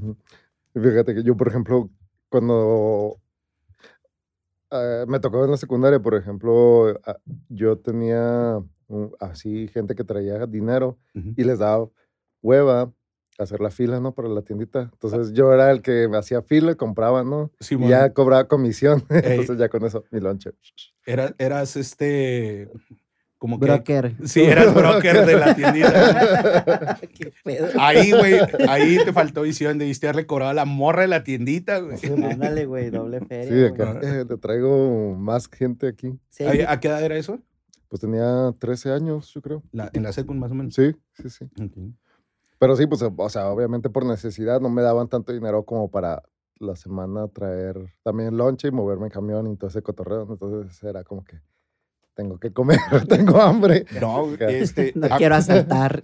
Fíjate 0.75 1.15
que 1.15 1.23
yo, 1.23 1.35
por 1.35 1.47
ejemplo, 1.47 1.89
cuando 2.29 3.17
eh, 4.71 5.05
me 5.07 5.19
tocaba 5.19 5.45
en 5.45 5.51
la 5.51 5.57
secundaria, 5.57 6.00
por 6.00 6.15
ejemplo, 6.15 6.89
ah, 7.05 7.17
yo 7.50 7.77
tenía 7.77 8.59
así 9.19 9.67
gente 9.69 9.95
que 9.95 10.03
traía 10.03 10.45
dinero 10.45 10.98
y 11.13 11.43
les 11.43 11.60
daba 11.60 11.88
hueva 12.41 12.91
hacer 13.38 13.60
la 13.60 13.71
fila, 13.71 14.00
¿no? 14.00 14.13
Para 14.13 14.27
la 14.29 14.41
tiendita. 14.43 14.89
Entonces 14.93 15.33
yo 15.33 15.51
era 15.51 15.71
el 15.71 15.81
que 15.81 16.07
me 16.07 16.17
hacía 16.17 16.41
fila, 16.43 16.75
compraba, 16.75 17.24
¿no? 17.24 17.51
Sí, 17.60 17.75
Y 17.79 17.88
ya 17.88 18.13
cobraba 18.13 18.48
comisión. 18.48 19.03
Ey. 19.10 19.21
Entonces 19.39 19.57
ya 19.57 19.67
con 19.69 19.83
eso, 19.86 20.03
mi 20.12 20.19
lonche. 20.19 20.51
Era, 21.05 21.33
eras 21.39 21.75
este. 21.75 22.69
Como 23.39 23.60
que. 23.60 23.65
Broker. 23.65 24.15
Sí, 24.25 24.43
eras 24.43 24.71
broker 24.75 25.25
de 25.25 25.36
la 25.36 25.55
tiendita. 25.55 27.00
Qué 27.17 27.33
pedo. 27.43 27.69
Ahí, 27.79 28.12
güey, 28.12 28.36
ahí 28.67 28.98
te 29.03 29.12
faltó 29.12 29.41
visión. 29.41 29.79
Debiste 29.79 30.05
haberle 30.05 30.27
cobrado 30.27 30.51
a 30.51 30.53
la 30.53 30.65
morra 30.65 31.01
de 31.01 31.07
la 31.07 31.24
tiendita, 31.24 31.79
güey. 31.79 31.98
Ándale, 32.24 32.65
güey, 32.67 32.91
doble 32.91 33.21
feria. 33.21 33.69
Sí, 33.69 33.74
acá. 33.74 34.00
eh, 34.03 34.25
te 34.27 34.38
traigo 34.38 35.15
más 35.15 35.48
gente 35.48 35.88
aquí. 35.88 36.13
Sí, 36.29 36.43
¿A, 36.43 36.74
a 36.74 36.79
qué 36.79 36.89
edad 36.89 37.03
era 37.03 37.17
eso? 37.17 37.39
Pues 37.91 38.00
tenía 38.00 38.55
13 38.57 38.89
años, 38.93 39.33
yo 39.33 39.41
creo. 39.41 39.63
La- 39.74 39.89
en 39.91 40.03
la 40.03 40.13
secund, 40.13 40.39
más 40.39 40.50
o 40.51 40.55
menos. 40.55 40.74
Sí, 40.74 40.95
sí, 41.12 41.29
sí. 41.29 41.43
Ok. 41.62 41.93
Pero 42.57 42.77
sí, 42.77 42.88
pues, 42.88 43.01
o 43.01 43.29
sea, 43.29 43.50
obviamente 43.50 43.89
por 43.89 44.05
necesidad 44.05 44.62
no 44.62 44.69
me 44.69 44.81
daban 44.81 45.10
tanto 45.10 45.33
dinero 45.33 45.65
como 45.65 45.91
para 45.91 46.24
la 46.57 46.77
semana 46.77 47.27
traer 47.27 47.75
también 48.01 48.38
lonche 48.38 48.69
y 48.69 48.71
moverme 48.71 49.07
en 49.07 49.12
camión 49.12 49.51
y 49.51 49.57
todo 49.57 49.69
ese 49.69 49.81
cotorreo. 49.81 50.25
¿no? 50.25 50.31
Entonces 50.33 50.81
era 50.83 51.03
como 51.03 51.25
que 51.25 51.41
tengo 52.13 52.39
que 52.39 52.53
comer, 52.53 52.77
tengo 53.10 53.41
hambre. 53.41 53.86
No, 54.00 54.36
este. 54.39 54.93
no 54.95 55.07
a- 55.07 55.17
quiero 55.17 55.36
asaltar. 55.36 56.01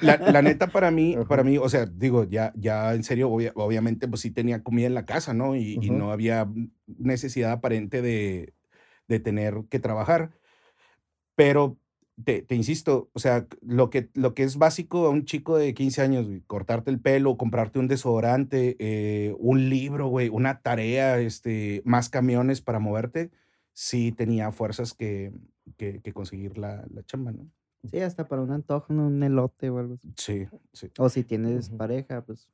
La, 0.00 0.16
la 0.16 0.42
neta 0.42 0.66
para 0.72 0.90
mí, 0.90 1.16
para 1.28 1.44
mí, 1.44 1.56
o 1.56 1.68
sea, 1.68 1.86
digo, 1.86 2.24
ya, 2.24 2.52
ya 2.56 2.94
en 2.94 3.04
serio, 3.04 3.30
obvia- 3.30 3.52
obviamente, 3.54 4.08
pues 4.08 4.22
sí 4.22 4.32
tenía 4.32 4.64
comida 4.64 4.88
en 4.88 4.94
la 4.94 5.04
casa, 5.06 5.34
¿no? 5.34 5.54
Y, 5.54 5.74
y 5.80 5.90
Ujú. 5.90 5.92
no 5.92 6.10
había 6.10 6.50
necesidad 6.86 7.52
aparente 7.52 8.02
de, 8.02 8.54
de 9.06 9.20
tener 9.20 9.54
que 9.70 9.78
trabajar. 9.78 10.32
Pero 11.34 11.78
te, 12.24 12.42
te 12.42 12.54
insisto, 12.54 13.10
o 13.12 13.18
sea, 13.18 13.46
lo 13.62 13.90
que, 13.90 14.10
lo 14.14 14.34
que 14.34 14.42
es 14.42 14.56
básico 14.56 15.06
a 15.06 15.10
un 15.10 15.24
chico 15.24 15.56
de 15.56 15.74
15 15.74 16.02
años, 16.02 16.26
güey, 16.26 16.42
cortarte 16.42 16.90
el 16.90 17.00
pelo, 17.00 17.36
comprarte 17.36 17.78
un 17.78 17.88
desodorante, 17.88 18.76
eh, 18.78 19.34
un 19.38 19.68
libro, 19.70 20.08
güey, 20.08 20.28
una 20.28 20.60
tarea, 20.60 21.18
este, 21.20 21.82
más 21.84 22.08
camiones 22.08 22.60
para 22.60 22.78
moverte, 22.78 23.30
sí 23.72 24.12
tenía 24.12 24.52
fuerzas 24.52 24.94
que, 24.94 25.32
que, 25.76 26.00
que 26.00 26.12
conseguir 26.12 26.58
la, 26.58 26.84
la 26.92 27.02
chamba, 27.02 27.32
¿no? 27.32 27.48
Sí, 27.90 27.98
hasta 27.98 28.28
para 28.28 28.42
un 28.42 28.52
antojo, 28.52 28.92
un 28.92 29.22
elote 29.22 29.70
o 29.70 29.78
algo 29.78 29.94
así. 29.94 30.12
Sí, 30.16 30.46
sí. 30.72 30.90
O 30.98 31.08
si 31.08 31.24
tienes 31.24 31.68
Ujú. 31.68 31.78
pareja, 31.78 32.22
pues. 32.24 32.48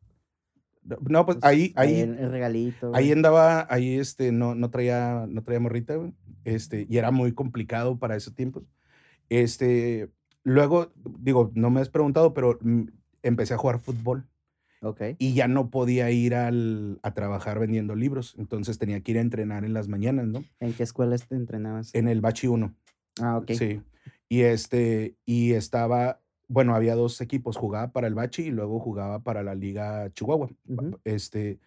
No, 0.85 1.27
pues 1.27 1.39
pues, 1.39 1.45
ahí, 1.45 1.73
ahí, 1.77 2.01
el, 2.01 2.19
el 2.19 2.31
regalito. 2.31 2.93
Ahí 2.95 3.07
güey. 3.07 3.13
andaba, 3.13 3.67
ahí 3.71 3.99
este, 3.99 4.33
no, 4.33 4.55
no 4.55 4.71
traía, 4.71 5.27
no 5.29 5.43
traía 5.43 5.61
morrita, 5.61 5.97
güey, 5.97 6.15
Este, 6.45 6.87
y 6.89 6.97
era 6.99 7.11
muy 7.11 7.33
complicado 7.33 7.99
para 7.99 8.17
esos 8.17 8.35
tiempos. 8.35 8.65
Este, 9.29 10.09
luego, 10.43 10.93
digo, 11.21 11.51
no 11.55 11.71
me 11.71 11.81
has 11.81 11.89
preguntado, 11.91 12.35
pero 12.35 12.59
mm, 12.63 12.85
empecé 13.23 13.55
a 13.55 13.59
jugar 13.59 13.81
fútbol 13.81 14.25
Ok. 14.81 15.03
y 15.19 15.35
ya 15.35 15.49
no 15.49 15.71
podía 15.71 16.11
ir 16.11 16.35
al, 16.35 16.99
a 17.03 17.13
trabajar 17.13 17.59
vendiendo 17.59 17.95
libros. 17.95 18.35
Entonces 18.39 18.79
tenía 18.79 19.01
que 19.01 19.13
ir 19.13 19.19
a 19.19 19.23
entrenar 19.23 19.65
en 19.65 19.75
las 19.75 19.89
mañanas, 19.89 20.27
¿no? 20.27 20.45
¿En 20.61 20.73
qué 20.73 20.83
escuela 20.85 21.17
te 21.19 21.35
entrenabas? 21.35 21.95
En 21.95 22.09
el 22.09 22.21
Bachi 22.21 22.47
1. 22.47 22.75
Ah, 23.21 23.39
ok. 23.39 23.51
Sí. 23.53 23.83
Y 24.29 24.43
este, 24.43 25.17
y 25.25 25.53
estaba, 25.53 26.21
bueno, 26.49 26.75
había 26.75 26.95
dos 26.95 27.21
equipos, 27.21 27.57
jugaba 27.57 27.93
para 27.93 28.07
el 28.07 28.14
Bachi 28.14 28.45
y 28.45 28.50
luego 28.50 28.81
jugaba 28.81 29.21
para 29.21 29.43
la 29.43 29.55
Liga 29.55 30.11
Chihuahua. 30.12 30.49
Ujú. 30.67 30.99
Este, 31.05 31.61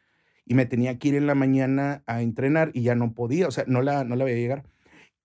y 0.45 0.55
me 0.55 0.65
tenía 0.65 0.97
que 0.97 1.09
ir 1.09 1.15
en 1.15 1.27
la 1.27 1.35
mañana 1.35 2.03
a 2.07 2.21
entrenar 2.21 2.71
y 2.73 2.81
ya 2.81 2.95
no 2.95 3.13
podía, 3.13 3.47
o 3.47 3.51
sea, 3.51 3.63
no 3.67 3.81
la, 3.81 4.03
no 4.03 4.15
la 4.15 4.25
veía 4.25 4.37
llegar. 4.37 4.65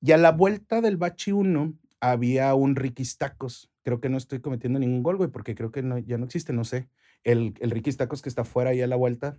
Y 0.01 0.13
a 0.13 0.19
la 0.19 0.31
vuelta 0.31 0.81
del 0.81 0.99
Bachi 0.99 1.33
1 1.33 1.75
había 2.01 2.55
un 2.55 2.77
Ricky's 2.77 3.17
Tacos. 3.17 3.73
Creo 3.83 4.01
que 4.01 4.11
no 4.11 4.19
estoy 4.19 4.41
cometiendo 4.41 4.79
ningún 4.79 5.03
gol, 5.03 5.17
güey, 5.17 5.31
porque 5.31 5.55
creo 5.55 5.73
que 5.73 5.83
no, 5.83 5.99
ya 5.99 6.19
no 6.19 6.27
existe, 6.27 6.53
no 6.53 6.65
sé. 6.65 6.89
El, 7.25 7.55
el 7.61 7.71
Ricky's 7.71 7.97
Tacos 7.97 8.21
que 8.21 8.29
está 8.29 8.45
fuera 8.45 8.71
ahí 8.71 8.83
a 8.83 8.87
la 8.87 8.97
vuelta. 8.97 9.39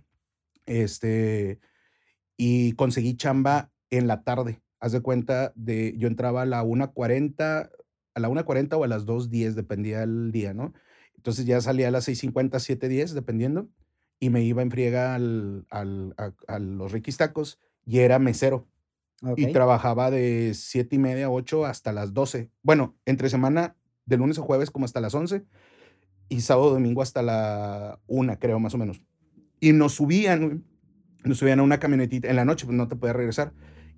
Este, 0.66 1.60
y 2.36 2.72
conseguí 2.72 3.16
chamba 3.16 3.70
en 3.90 4.06
la 4.06 4.22
tarde. 4.24 4.60
Haz 4.80 4.92
de 4.92 5.00
cuenta 5.00 5.52
de, 5.54 5.94
yo 5.96 6.08
entraba 6.08 6.42
a 6.42 6.46
la 6.46 6.64
1.40, 6.64 7.70
a 8.18 8.20
la 8.20 8.28
1.40 8.28 8.76
o 8.76 8.84
a 8.84 8.88
las 8.88 9.06
2.10, 9.06 9.54
dependía 9.54 10.02
el 10.02 10.30
día, 10.32 10.52
¿no? 10.54 10.74
Entonces 11.16 11.46
ya 11.46 11.60
salía 11.60 11.88
a 11.88 11.90
las 11.90 12.06
6.50, 12.08 12.58
7.10, 12.58 13.12
dependiendo, 13.14 13.68
y 14.20 14.30
me 14.30 14.42
iba 14.42 14.62
en 14.62 14.70
friega 14.70 15.14
al, 15.14 15.66
al- 15.70 16.14
a, 16.18 16.32
a 16.46 16.58
los 16.58 16.92
Ricky's 16.92 17.16
Tacos 17.16 17.58
y 17.86 18.00
era 18.00 18.18
mesero. 18.18 18.68
Y 19.36 19.52
trabajaba 19.52 20.10
de 20.12 20.52
7 20.54 20.94
y 20.94 20.98
media, 21.00 21.28
8 21.30 21.66
hasta 21.66 21.92
las 21.92 22.12
12. 22.14 22.50
Bueno, 22.62 22.96
entre 23.04 23.28
semana, 23.30 23.76
de 24.06 24.16
lunes 24.16 24.38
a 24.38 24.42
jueves 24.42 24.70
como 24.70 24.84
hasta 24.84 25.00
las 25.00 25.14
11 25.14 25.44
y 26.28 26.40
sábado, 26.40 26.70
domingo 26.70 27.02
hasta 27.02 27.22
la 27.22 28.00
1, 28.06 28.38
creo, 28.38 28.60
más 28.60 28.74
o 28.74 28.78
menos. 28.78 29.02
Y 29.60 29.72
nos 29.72 29.94
subían, 29.94 30.64
nos 31.24 31.38
subían 31.38 31.58
a 31.60 31.62
una 31.64 31.78
camionetita. 31.80 32.28
En 32.28 32.36
la 32.36 32.44
noche, 32.44 32.64
pues 32.66 32.76
no 32.76 32.86
te 32.86 32.94
podías 32.96 33.16
regresar. 33.16 33.52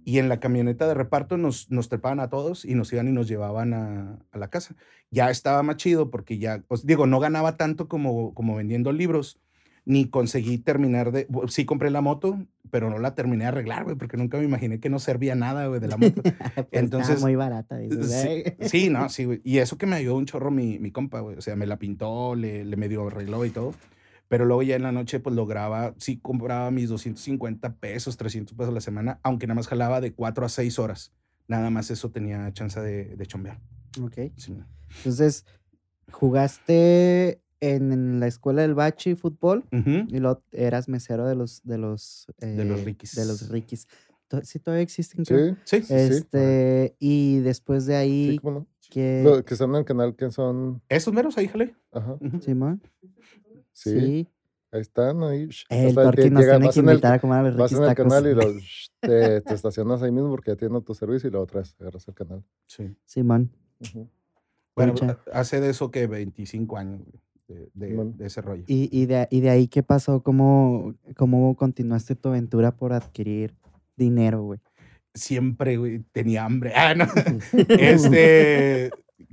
Y 0.04 0.18
en 0.18 0.28
la 0.28 0.40
camioneta 0.40 0.86
de 0.88 0.94
reparto 0.94 1.36
nos, 1.36 1.70
nos 1.70 1.88
trepaban 1.88 2.20
a 2.20 2.28
todos 2.30 2.64
y 2.64 2.74
nos 2.74 2.92
iban 2.92 3.08
y 3.08 3.12
nos 3.12 3.28
llevaban 3.28 3.74
a, 3.74 4.18
a 4.32 4.38
la 4.38 4.48
casa. 4.48 4.74
Ya 5.10 5.30
estaba 5.30 5.62
más 5.62 5.76
chido 5.76 6.10
porque 6.10 6.38
ya, 6.38 6.62
os 6.68 6.86
digo, 6.86 7.06
no 7.06 7.20
ganaba 7.20 7.56
tanto 7.56 7.88
como, 7.88 8.32
como 8.34 8.56
vendiendo 8.56 8.92
libros, 8.92 9.40
ni 9.84 10.06
conseguí 10.08 10.58
terminar 10.58 11.10
de, 11.10 11.26
sí 11.48 11.64
compré 11.64 11.90
la 11.90 12.00
moto, 12.00 12.38
pero 12.70 12.90
no 12.90 12.98
la 12.98 13.14
terminé 13.14 13.44
de 13.44 13.48
arreglar, 13.48 13.84
güey, 13.84 13.96
porque 13.96 14.16
nunca 14.16 14.38
me 14.38 14.44
imaginé 14.44 14.78
que 14.78 14.88
no 14.90 14.98
servía 14.98 15.34
nada, 15.34 15.66
güey, 15.66 15.80
de 15.80 15.88
la 15.88 15.96
moto. 15.96 16.22
Pues 16.54 16.66
entonces- 16.72 17.20
muy 17.20 17.34
barata. 17.34 17.76
dices, 17.78 18.22
Sí, 18.22 18.44
sí, 18.68 18.90
no, 18.90 19.08
sí, 19.08 19.24
güey. 19.24 19.40
Y 19.42 19.58
eso 19.58 19.78
que 19.78 19.86
me 19.86 19.96
ayudó 19.96 20.16
un 20.16 20.26
chorro 20.26 20.50
mi, 20.50 20.78
mi 20.78 20.90
compa, 20.92 21.20
güey. 21.20 21.36
O 21.36 21.40
sea, 21.40 21.56
me 21.56 21.66
la 21.66 21.78
pintó, 21.78 22.34
le, 22.34 22.64
le 22.64 22.76
medio 22.76 23.06
arregló 23.06 23.44
y 23.44 23.50
todo. 23.50 23.74
Pero 24.30 24.44
luego 24.44 24.62
ya 24.62 24.76
en 24.76 24.84
la 24.84 24.92
noche, 24.92 25.18
pues 25.18 25.34
lograba, 25.34 25.92
sí 25.98 26.18
compraba 26.20 26.70
mis 26.70 26.88
250 26.88 27.74
pesos, 27.74 28.16
300 28.16 28.56
pesos 28.56 28.70
a 28.70 28.74
la 28.74 28.80
semana, 28.80 29.18
aunque 29.24 29.48
nada 29.48 29.56
más 29.56 29.66
jalaba 29.66 30.00
de 30.00 30.12
4 30.14 30.46
a 30.46 30.48
6 30.48 30.78
horas. 30.78 31.12
Nada 31.48 31.68
más 31.70 31.90
eso 31.90 32.12
tenía 32.12 32.52
chance 32.52 32.78
de, 32.80 33.16
de 33.16 33.26
chombear. 33.26 33.60
Ok. 34.00 34.30
Sí. 34.36 34.56
Entonces, 34.98 35.44
jugaste 36.12 37.42
en 37.60 38.20
la 38.20 38.28
escuela 38.28 38.62
del 38.62 38.74
Bachi 38.74 39.16
fútbol 39.16 39.64
y 39.72 40.18
luego 40.20 40.44
eras 40.52 40.88
mesero 40.88 41.26
de 41.26 41.34
los 41.34 41.62
de 41.64 41.78
los 41.78 42.26
De 42.38 42.64
los 42.64 42.80
eh, 42.80 42.84
Ricky's. 42.84 43.14
De 43.16 43.24
los 43.26 43.48
Ricky's. 43.50 43.88
To- 44.28 44.44
Sí, 44.44 44.60
todavía 44.60 44.82
existen. 44.84 45.24
creo. 45.24 45.56
Sí, 45.64 45.78
Sí. 45.78 45.82
sí. 45.82 45.94
Este, 45.94 46.94
y 47.00 47.38
después 47.40 47.84
de 47.86 47.94
sí, 47.94 47.98
ahí, 47.98 48.38
cómo 48.40 48.60
no. 48.60 48.66
que 48.90 49.22
Lo 49.24 49.44
que 49.44 49.54
están 49.54 49.70
en 49.70 49.76
el 49.76 49.84
canal 49.84 50.14
que 50.14 50.30
son. 50.30 50.80
Esos 50.88 51.12
meros 51.12 51.36
ahí, 51.36 51.48
jale. 51.48 51.74
Ajá. 51.90 52.12
Ujú. 52.20 52.40
Simón, 52.40 52.80
Sí, 53.00 53.08
sí. 53.82 54.28
ahí 54.72 54.80
están. 54.80 55.22
Ahí. 55.22 55.48
El 55.68 55.94
que 56.14 56.30
nos 56.30 56.42
llega- 56.42 56.58
tiene 56.58 56.70
que 56.72 56.80
en 56.80 56.88
el- 56.88 56.94
invitar 56.94 57.12
a 57.14 57.18
comer 57.20 57.38
a 57.38 57.42
los 57.44 57.56
Vas 57.56 57.72
en 57.72 57.78
el 57.82 57.88
tacos. 57.88 58.04
canal 58.12 58.26
y 58.30 58.34
los, 58.34 58.90
te, 59.00 59.40
te 59.40 59.54
estacionas 59.54 60.02
ahí 60.02 60.12
mismo 60.12 60.30
porque 60.30 60.50
ya 60.52 60.56
tienen 60.56 60.82
tu 60.82 60.94
servicio 60.94 61.28
y 61.28 61.32
lo 61.32 61.44
traes, 61.46 61.74
agarras 61.80 62.06
el 62.08 62.14
canal. 62.14 62.44
Sí. 62.66 62.94
Simón. 63.04 63.50
Ujú. 63.80 64.08
Bueno, 64.76 64.94
Concha. 64.94 65.18
hace 65.32 65.60
de 65.60 65.70
eso 65.70 65.90
que 65.90 66.06
25 66.06 66.76
años, 66.78 67.00
güey, 67.04 67.20
de, 67.48 67.70
de- 67.88 67.94
Bueno. 67.94 68.12
de 68.16 68.26
ese 68.26 68.40
rollo. 68.40 68.62
Y, 68.66 68.88
y, 68.96 69.06
de, 69.06 69.26
y 69.30 69.40
de 69.40 69.50
ahí, 69.50 69.66
¿qué 69.68 69.82
pasó? 69.82 70.22
¿Cómo, 70.22 70.94
¿Cómo 71.16 71.54
continuaste 71.56 72.14
tu 72.14 72.28
aventura 72.28 72.70
por 72.76 72.92
adquirir 72.92 73.54
dinero, 73.96 74.42
güey? 74.44 74.60
Siempre, 75.12 75.76
güey, 75.76 76.04
tenía 76.12 76.44
hambre. 76.44 76.72
Ah, 76.76 76.94
no. 76.94 77.04
Este, 77.68 78.90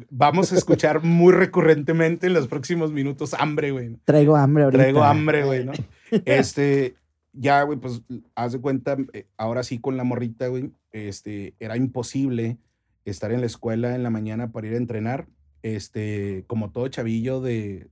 vamos 0.09 0.51
a 0.51 0.55
escuchar 0.55 1.03
muy 1.03 1.33
recurrentemente 1.33 2.27
en 2.27 2.33
los 2.33 2.47
próximos 2.47 2.91
minutos 2.91 3.33
hambre, 3.33 3.71
güey. 3.71 3.97
Traigo 4.05 4.35
hambre 4.35 4.65
ahorita. 4.65 4.83
Traigo 4.83 5.03
hambre, 5.03 5.43
güey, 5.43 5.65
¿no? 5.65 5.73
Este, 6.25 6.95
ya, 7.33 7.63
güey, 7.63 7.77
pues, 7.79 8.01
haz 8.35 8.53
de 8.53 8.61
cuenta, 8.61 8.97
eh, 9.13 9.25
ahora 9.37 9.63
sí 9.63 9.79
con 9.79 9.97
la 9.97 10.03
morrita, 10.03 10.47
güey, 10.47 10.71
este, 10.91 11.53
era 11.59 11.75
imposible 11.77 12.57
estar 13.05 13.31
en 13.31 13.41
la 13.41 13.47
escuela 13.47 13.95
en 13.95 14.03
la 14.03 14.09
mañana 14.09 14.51
para 14.51 14.67
ir 14.67 14.73
a 14.73 14.77
entrenar. 14.77 15.27
Este, 15.63 16.45
como 16.47 16.71
todo 16.71 16.87
chavillo 16.87 17.41
de, 17.41 17.89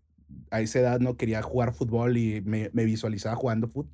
a 0.51 0.61
esa 0.61 0.79
edad 0.79 0.99
no 0.99 1.17
quería 1.17 1.41
jugar 1.41 1.73
fútbol 1.73 2.17
y 2.17 2.41
me, 2.41 2.69
me 2.73 2.85
visualizaba 2.85 3.35
jugando 3.35 3.67
fútbol. 3.67 3.91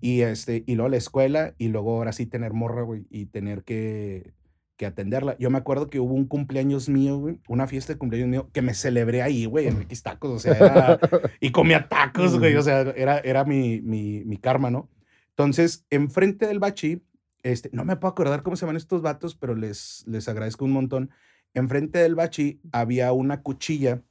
Y, 0.00 0.20
este, 0.20 0.64
y 0.66 0.74
luego 0.74 0.90
la 0.90 0.96
escuela 0.98 1.54
y 1.58 1.68
luego 1.68 1.96
ahora 1.96 2.12
sí 2.12 2.26
tener 2.26 2.52
morra, 2.52 2.82
güey, 2.82 3.06
y 3.10 3.26
tener 3.26 3.64
que, 3.64 4.32
que 4.76 4.86
atenderla. 4.86 5.36
Yo 5.38 5.50
me 5.50 5.58
acuerdo 5.58 5.88
que 5.88 6.00
hubo 6.00 6.14
un 6.14 6.26
cumpleaños 6.26 6.88
mío, 6.88 7.18
güey, 7.18 7.40
una 7.48 7.66
fiesta 7.66 7.92
de 7.92 7.98
cumpleaños 7.98 8.28
mío, 8.28 8.50
que 8.52 8.62
me 8.62 8.74
celebré 8.74 9.22
ahí, 9.22 9.46
güey, 9.46 9.68
en 9.68 9.78
Ricky's 9.78 10.02
Tacos, 10.02 10.30
o 10.30 10.38
sea, 10.38 10.56
era, 10.56 10.98
y 11.40 11.50
comía 11.50 11.88
tacos, 11.88 12.38
güey, 12.38 12.56
o 12.56 12.62
sea, 12.62 12.80
era, 12.80 13.18
era 13.18 13.44
mi, 13.44 13.80
mi, 13.80 14.24
mi 14.24 14.36
karma, 14.36 14.70
¿no? 14.70 14.90
Entonces, 15.30 15.86
enfrente 15.90 16.46
del 16.46 16.58
bachi, 16.58 17.02
este, 17.42 17.70
no 17.72 17.84
me 17.84 17.96
puedo 17.96 18.12
acordar 18.12 18.42
cómo 18.42 18.56
se 18.56 18.62
llaman 18.62 18.76
estos 18.76 19.02
vatos, 19.02 19.34
pero 19.34 19.54
les, 19.54 20.04
les 20.06 20.28
agradezco 20.28 20.64
un 20.64 20.72
montón. 20.72 21.10
Enfrente 21.52 21.98
del 21.98 22.14
bachi 22.14 22.60
había 22.72 23.12
una 23.12 23.42
cuchilla 23.42 24.02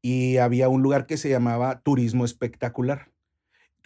y 0.00 0.36
había 0.36 0.68
un 0.68 0.82
lugar 0.82 1.06
que 1.06 1.16
se 1.16 1.28
llamaba 1.28 1.80
Turismo 1.80 2.24
Espectacular. 2.24 3.10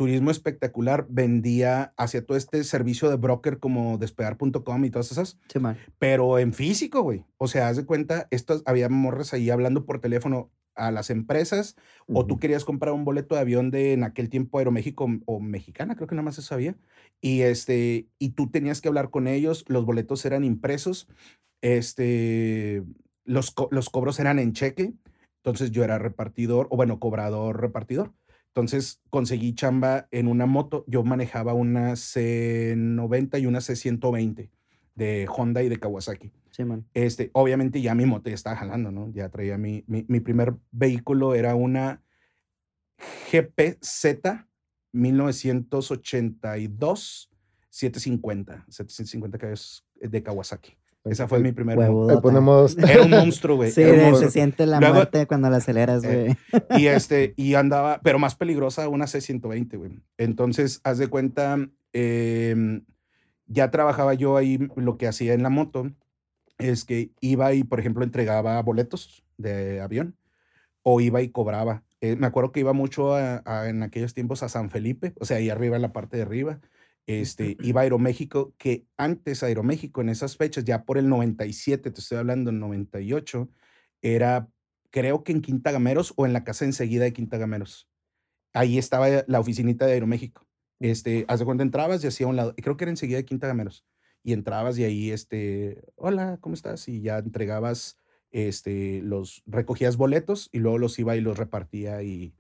Turismo 0.01 0.31
Espectacular 0.31 1.07
vendía 1.11 1.93
hacia 1.97 2.25
todo 2.25 2.37
este 2.39 2.65
servicio 2.65 3.11
de 3.11 3.17
broker 3.17 3.59
como 3.59 3.99
despegar.com 3.99 4.85
y 4.85 4.91
todas 4.91 5.13
esas, 5.13 5.39
Simón. 5.53 5.77
pero 5.99 6.39
en 6.39 6.55
físico, 6.55 7.03
güey. 7.03 7.27
O 7.37 7.49
sea, 7.49 7.69
haz 7.69 7.77
de 7.77 7.85
cuenta, 7.85 8.27
estos, 8.31 8.63
había 8.65 8.89
morras 8.89 9.35
ahí 9.35 9.51
hablando 9.51 9.85
por 9.85 10.01
teléfono. 10.01 10.51
a 10.77 10.91
las 10.93 11.11
empresas 11.11 11.77
o 12.07 12.25
tú 12.25 12.39
querías 12.39 12.65
comprar 12.65 12.95
un 12.95 13.05
boleto 13.05 13.35
de 13.35 13.41
avión 13.43 13.71
de 13.71 13.93
en 13.93 14.03
aquel 14.05 14.31
tiempo 14.31 14.57
Aeroméxico 14.59 15.07
o 15.27 15.41
Mexicana, 15.41 15.95
creo 15.97 16.07
que 16.09 16.15
nada 16.15 16.25
más 16.25 16.39
eso 16.39 16.55
había. 16.55 16.75
Y 17.21 17.43
este, 17.43 18.07
y 18.19 18.31
tú 18.31 18.49
tenías 18.51 18.81
que 18.81 18.89
hablar 18.89 19.11
con 19.11 19.27
ellos, 19.27 19.65
los 19.69 19.85
boletos 19.85 20.25
eran 20.25 20.43
impresos, 20.45 21.09
este, 21.61 22.83
los, 23.25 23.51
co- 23.51 23.69
los 23.71 23.91
cobros 23.91 24.19
eran 24.21 24.39
en 24.39 24.53
cheque, 24.53 24.95
entonces 25.43 25.71
yo 25.71 25.85
era 25.85 25.99
repartidor, 25.99 26.67
o 26.71 26.77
bueno, 26.77 26.99
cobrador, 26.99 27.61
repartidor. 27.61 28.13
Entonces 28.51 29.01
conseguí 29.11 29.55
chamba 29.55 30.09
en 30.11 30.27
una 30.27 30.47
moto, 30.47 30.85
yo 30.89 31.05
manejaba 31.05 31.55
una 31.55 31.93
C90 31.93 33.41
y 33.41 33.47
una 33.47 33.61
C120 33.61 34.51
de 34.97 35.29
Honda 35.29 35.63
y 35.63 35.69
de 35.69 35.79
Kawasaki. 35.79 36.33
Sí, 36.51 36.65
man. 36.65 36.85
Este, 36.95 37.31
obviamente 37.33 37.81
ya 37.81 37.95
mi 37.95 38.07
moto 38.07 38.29
ya 38.29 38.35
estaba 38.35 38.57
jalando, 38.57 38.91
¿no? 38.91 39.13
Ya 39.13 39.29
traía 39.29 39.57
mi, 39.57 39.85
mi, 39.87 40.05
mi 40.09 40.19
primer 40.19 40.57
vehículo, 40.73 41.37
era 41.37 41.55
una 41.55 42.03
GPZ 43.31 44.17
1982 44.93 47.31
750, 47.71 48.67
750 48.69 49.39
caballos 49.39 49.87
de 49.95 50.23
Kawasaki. 50.23 50.77
Esa 51.05 51.27
fue 51.27 51.41
mi 51.41 51.53
primer 51.53 51.77
moto. 51.77 51.89
Huevudota. 51.89 52.13
Ahí 52.15 52.21
ponemos. 52.21 52.77
Era 52.77 53.03
un 53.05 53.11
monstruo, 53.11 53.57
güey. 53.57 53.71
Sí, 53.73 53.83
monstruo. 53.83 54.17
se 54.19 54.31
siente 54.31 54.67
la 54.67 54.81
Luego- 54.81 54.97
muerte 54.97 55.27
cuando 55.27 55.49
la 55.49 55.57
aceleras, 55.57 56.05
Eh, 56.05 56.37
güey. 56.51 56.63
Y 56.83 56.87
este, 56.89 57.33
y 57.37 57.55
andaba, 57.55 58.01
pero 58.03 58.19
más 58.19 58.35
peligrosa 58.35 58.89
una 58.89 59.07
C120, 59.07 59.79
güey. 59.79 60.01
Entonces, 60.19 60.81
haz 60.85 60.99
de 60.99 61.09
cuenta, 61.09 61.57
em, 61.95 62.85
ya 63.47 63.71
trabajaba 63.71 64.15
yo 64.15 64.37
ahí, 64.37 64.59
lo 64.77 64.97
que 64.99 65.09
hacía 65.09 65.33
en 65.35 65.43
la 65.43 65.49
moto 65.51 65.91
es 66.59 66.85
que 66.85 67.11
iba 67.21 67.53
y, 67.55 67.65
por 67.65 67.81
ejemplo, 67.81 68.05
entregaba 68.05 68.61
boletos 68.63 69.25
de 69.39 69.81
avión 69.81 70.15
o 70.83 71.01
iba 71.01 71.23
y 71.23 71.31
cobraba. 71.31 71.83
Eh, 72.03 72.17
me 72.17 72.27
acuerdo 72.27 72.53
que 72.53 72.61
iba 72.61 72.73
mucho 72.75 73.15
a- 73.15 73.43
a- 73.47 73.69
en 73.71 73.83
aquellos 73.83 74.13
tiempos 74.15 74.43
a 74.43 74.49
San 74.51 74.69
Felipe, 74.71 75.15
o 75.19 75.25
sea, 75.25 75.39
ahí 75.39 75.49
arriba 75.51 75.77
en 75.77 75.83
la 75.83 75.93
parte 75.93 76.17
de 76.19 76.23
arriba. 76.25 76.61
Este, 77.07 77.57
iba 77.61 77.81
a 77.81 77.85
Aeroméxico, 77.85 78.55
que 78.57 78.87
antes 78.97 79.43
Aeroméxico 79.43 80.01
en 80.01 80.11
esas 80.11 80.37
fechas, 80.37 80.65
ya 80.65 80.85
por 80.85 80.99
el 80.99 81.09
97, 81.09 81.91
te 81.91 82.01
estoy 82.01 82.19
hablando, 82.19 82.53
98, 82.53 83.49
era, 84.03 84.49
creo 84.91 85.25
que 85.25 85.33
en 85.33 85.41
Quinta 85.41 85.73
Gameros 85.73 86.13
o 86.17 86.27
en 86.27 86.33
la 86.33 86.45
casa 86.45 86.65
enseguida 86.65 87.05
de 87.05 87.13
Quinta 87.13 87.39
Gameros. 87.39 87.89
Ahí 88.53 88.79
estaba 88.79 89.09
la 89.27 89.41
oficinita 89.41 89.87
de 89.87 89.95
Aeroméxico. 89.95 90.47
Este, 90.79 91.25
haz 91.29 91.41
de 91.41 91.45
cuenta, 91.45 91.63
entrabas 91.63 92.03
y 92.05 92.07
hacía 92.07 92.27
un 92.27 92.37
lado, 92.37 92.55
creo 92.57 92.77
que 92.77 92.85
era 92.85 92.91
enseguida 92.91 93.19
de 93.19 93.25
Quinta 93.25 93.47
Gameros. 93.47 93.85
Y 94.23 94.33
entrabas 94.33 94.79
y 94.79 94.85
ahí, 94.85 95.11
este, 95.11 95.83
hola, 95.97 96.39
¿cómo 96.41 96.55
estás? 96.55 96.89
Y 96.89 97.01
ya 97.01 97.19
entregabas, 97.19 97.97
este, 98.31 99.01
los, 99.03 99.43
recogías 99.47 99.97
boletos 99.97 100.49
y 100.53 100.59
luego 100.59 100.79
los 100.79 100.99
iba 100.99 101.17
y 101.17 101.21
los 101.21 101.39
repartía 101.39 102.03
y, 102.03 102.35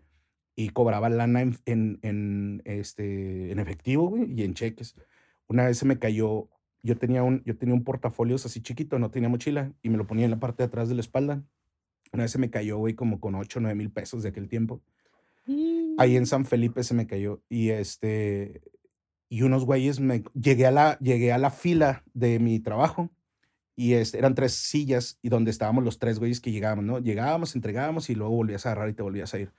y 0.61 0.69
cobraba 0.69 1.09
lana 1.09 1.41
en, 1.41 1.57
en, 1.65 1.99
en, 2.03 2.63
este, 2.67 3.51
en 3.51 3.59
efectivo, 3.61 4.11
güey, 4.11 4.31
y 4.31 4.43
en 4.43 4.53
cheques. 4.53 4.95
Una 5.49 5.65
vez 5.65 5.79
se 5.79 5.87
me 5.87 5.99
cayó, 5.99 6.49
yo 6.83 6.99
tenía 6.99 7.23
un, 7.23 7.43
yo 7.45 7.57
tenía 7.57 7.75
un 7.75 7.83
portafolios 7.83 8.45
así 8.45 8.61
chiquito, 8.61 8.99
no 8.99 9.11
tenía 9.11 9.31
mochila, 9.31 9.73
y 9.83 9.89
me 9.89 9.97
lo 9.97 10.07
ponía 10.07 10.27
en 10.27 10.33
la 10.33 10.39
parte 10.39 10.63
de 10.63 10.67
atrás 10.67 10.91
de 10.91 10.97
la 10.97 11.01
espalda. 11.01 11.43
Una 12.13 12.25
vez 12.25 12.33
se 12.33 12.39
me 12.39 12.51
cayó, 12.51 12.77
güey, 12.77 12.93
como 12.93 13.21
con 13.21 13.37
8 13.37 13.59
o 13.59 13.63
9 13.63 13.75
mil 13.75 13.91
pesos 13.91 14.23
de 14.23 14.29
aquel 14.29 14.49
tiempo. 14.49 14.83
Ahí 15.97 16.17
en 16.17 16.27
San 16.27 16.45
Felipe 16.45 16.85
se 16.85 16.93
me 16.93 17.07
cayó. 17.07 17.43
Y 17.49 17.71
este, 17.71 18.61
y 19.31 19.41
unos 19.41 19.65
güeyes 19.65 19.99
me, 19.99 20.25
llegué 20.35 20.67
a 20.67 20.71
la, 20.71 20.99
llegué 20.99 21.33
a 21.33 21.39
la 21.39 21.51
fila 21.51 22.05
de 22.13 22.39
mi 22.39 22.61
trabajo. 22.61 23.09
Y 23.77 23.95
este, 23.95 24.19
eran 24.19 24.35
tres 24.35 24.53
sillas 24.53 25.19
y 25.23 25.31
donde 25.31 25.51
estábamos 25.51 25.85
los 25.85 25.99
tres 25.99 26.19
güeyes 26.19 26.39
que 26.39 26.53
llegábamos, 26.53 26.85
¿no? 26.85 26.99
Llegábamos, 26.99 27.55
entregábamos 27.55 28.11
y 28.11 28.15
luego 28.15 28.35
volvías 28.35 28.67
a 28.67 28.73
agarrar 28.73 28.91
y 28.91 28.93
te 28.93 29.03
volvías 29.03 29.33
a 29.33 29.39
ir. 29.39 29.55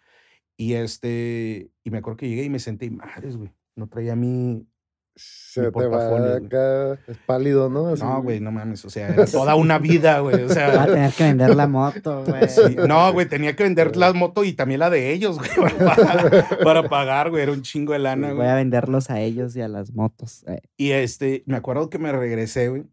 Y 0.62 0.75
este, 0.75 1.72
y 1.84 1.89
me 1.89 1.98
acuerdo 1.98 2.18
que 2.18 2.30
llegué 2.30 2.44
y 2.44 2.50
me 2.51 2.60
senté 2.60 2.86
y 2.86 2.91
madres, 2.91 3.36
güey. 3.36 3.51
No 3.75 3.88
traía 3.88 4.15
mi. 4.15 4.68
Se 5.16 5.64
te 5.64 5.72
portafolio, 5.72 6.24
va 6.24 6.38
güey. 6.38 6.46
acá. 6.46 6.94
Es 7.07 7.18
pálido, 7.25 7.68
¿no? 7.70 7.88
Así, 7.88 8.03
No, 8.03 8.22
güey, 8.22 8.40
no 8.40 8.51
mames. 8.51 8.85
O 8.85 8.90
sea, 8.92 9.09
era 9.09 9.25
toda 9.25 9.55
una 9.55 9.79
vida, 9.79 10.20
güey. 10.20 10.35
O 10.44 10.48
Va 10.48 10.51
a 10.51 10.53
sea. 10.53 10.85
tener 10.85 11.12
que 11.14 11.24
vender 11.24 11.55
la 11.55 11.68
moto, 11.68 12.24
güey. 12.25 12.48
sí, 12.48 12.75
no, 12.88 13.12
güey, 13.12 13.27
tenía 13.27 13.55
que 13.55 13.64
vender 13.64 13.96
la 13.98 14.14
moto 14.14 14.44
y 14.44 14.53
también 14.53 14.81
la 14.81 14.92
de 14.92 15.12
ellos, 15.12 15.40
güey, 15.40 15.50
para 15.79 15.96
pagar, 15.96 16.57
para 16.64 16.90
pagar, 16.90 17.29
güey. 17.31 17.42
Era 17.42 17.53
un 17.53 17.64
chingo 17.64 17.94
de 17.94 18.00
lana, 18.00 18.27
Voy 18.27 18.35
güey. 18.38 18.48
a 18.50 18.53
venderlos 18.55 19.09
a 19.09 19.20
ellos 19.20 19.55
y 19.55 19.62
a 19.62 19.68
las 19.68 19.92
motos. 19.94 20.44
eh. 20.48 20.62
Y 20.77 20.92
este, 20.92 21.42
me 21.48 21.57
acuerdo 21.57 21.90
que 21.90 21.98
me 21.98 22.12
regresé, 22.12 22.70
güey. 22.70 22.83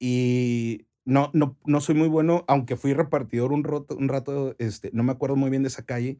Y 0.00 0.86
no, 1.04 1.30
no, 1.34 1.56
no 1.64 1.80
soy 1.80 1.94
muy 1.94 2.08
bueno, 2.08 2.44
aunque 2.48 2.74
fui 2.76 2.94
repartidor 2.94 3.52
un 3.52 3.62
rato, 3.62 3.96
un 3.96 4.08
rato, 4.08 4.56
este, 4.58 4.90
no 4.92 5.04
me 5.04 5.12
acuerdo 5.12 5.36
muy 5.36 5.50
bien 5.50 5.62
de 5.62 5.68
esa 5.68 5.84
calle, 5.84 6.18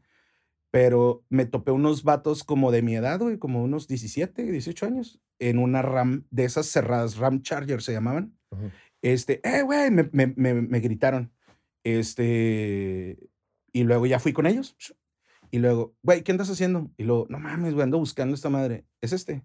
pero 0.73 1.23
me 1.29 1.45
topé 1.45 1.71
unos 1.71 2.03
vatos 2.03 2.45
como 2.45 2.73
de 2.73 2.81
mi 2.81 2.97
edad, 2.97 3.21
güey, 3.21 3.39
como 3.39 3.63
unos 3.63 3.87
17, 3.89 4.43
18 4.43 4.87
años, 4.87 5.21
en 5.39 5.59
una 5.59 5.83
RAM 5.83 6.27
de 6.31 6.45
esas 6.45 6.67
cerradas, 6.67 7.19
RAM 7.19 7.43
Charger 7.43 7.83
se 7.83 7.93
llamaban. 7.93 8.35
Ujú. 8.51 8.71
Este, 9.03 9.47
eh, 9.47 9.63
güey, 9.63 9.91
me, 9.91 10.09
me, 10.13 10.29
me, 10.35 10.55
me 10.55 10.81
gritaron. 10.81 11.31
Este, 11.85 13.19
y 13.71 13.85
luego 13.85 14.07
ya 14.07 14.19
fui 14.19 14.33
con 14.33 14.47
ellos. 14.47 14.75
Y 15.51 15.59
luego, 15.59 15.95
güey, 16.03 16.23
¿qué 16.23 16.33
andas 16.33 16.49
haciendo? 16.49 16.91
Y 16.97 17.05
luego, 17.05 17.27
no 17.29 17.39
mames, 17.39 17.75
güey, 17.75 17.85
ando 17.85 17.99
buscando 17.99 18.35
esta 18.35 18.49
madre. 18.49 18.87
¿Es 19.03 19.13
este? 19.13 19.45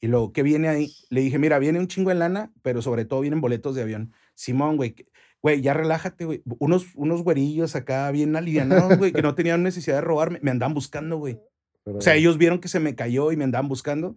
Y 0.00 0.06
luego, 0.06 0.32
¿qué 0.32 0.44
viene 0.44 0.68
ahí? 0.68 0.92
Le 1.10 1.22
dije, 1.22 1.40
mira, 1.40 1.58
viene 1.58 1.80
un 1.80 1.88
chingo 1.88 2.10
de 2.10 2.14
lana, 2.14 2.52
pero 2.62 2.82
sobre 2.82 3.04
todo 3.04 3.20
vienen 3.20 3.40
boletos 3.40 3.74
de 3.74 3.82
avión. 3.82 4.12
Simón, 4.34 4.76
güey, 4.76 4.94
güey, 5.42 5.60
ya 5.60 5.74
relájate, 5.74 6.24
güey. 6.24 6.42
Unos, 6.58 6.86
unos 6.94 7.22
güerillos 7.22 7.76
acá 7.76 8.10
bien 8.10 8.34
alivianados, 8.36 8.98
güey, 8.98 9.12
que 9.12 9.22
no 9.22 9.34
tenían 9.36 9.62
necesidad 9.62 9.96
de 9.96 10.00
robarme. 10.02 10.38
Me 10.42 10.50
andaban 10.50 10.74
buscando, 10.74 11.16
güey. 11.18 11.38
Pero- 11.84 11.98
O 11.98 12.00
sea, 12.00 12.14
ellos 12.16 12.38
vieron 12.38 12.58
que 12.60 12.68
se 12.68 12.80
me 12.80 12.94
cayó 12.94 13.32
y 13.32 13.36
me 13.36 13.44
andaban 13.44 13.68
buscando. 13.68 14.16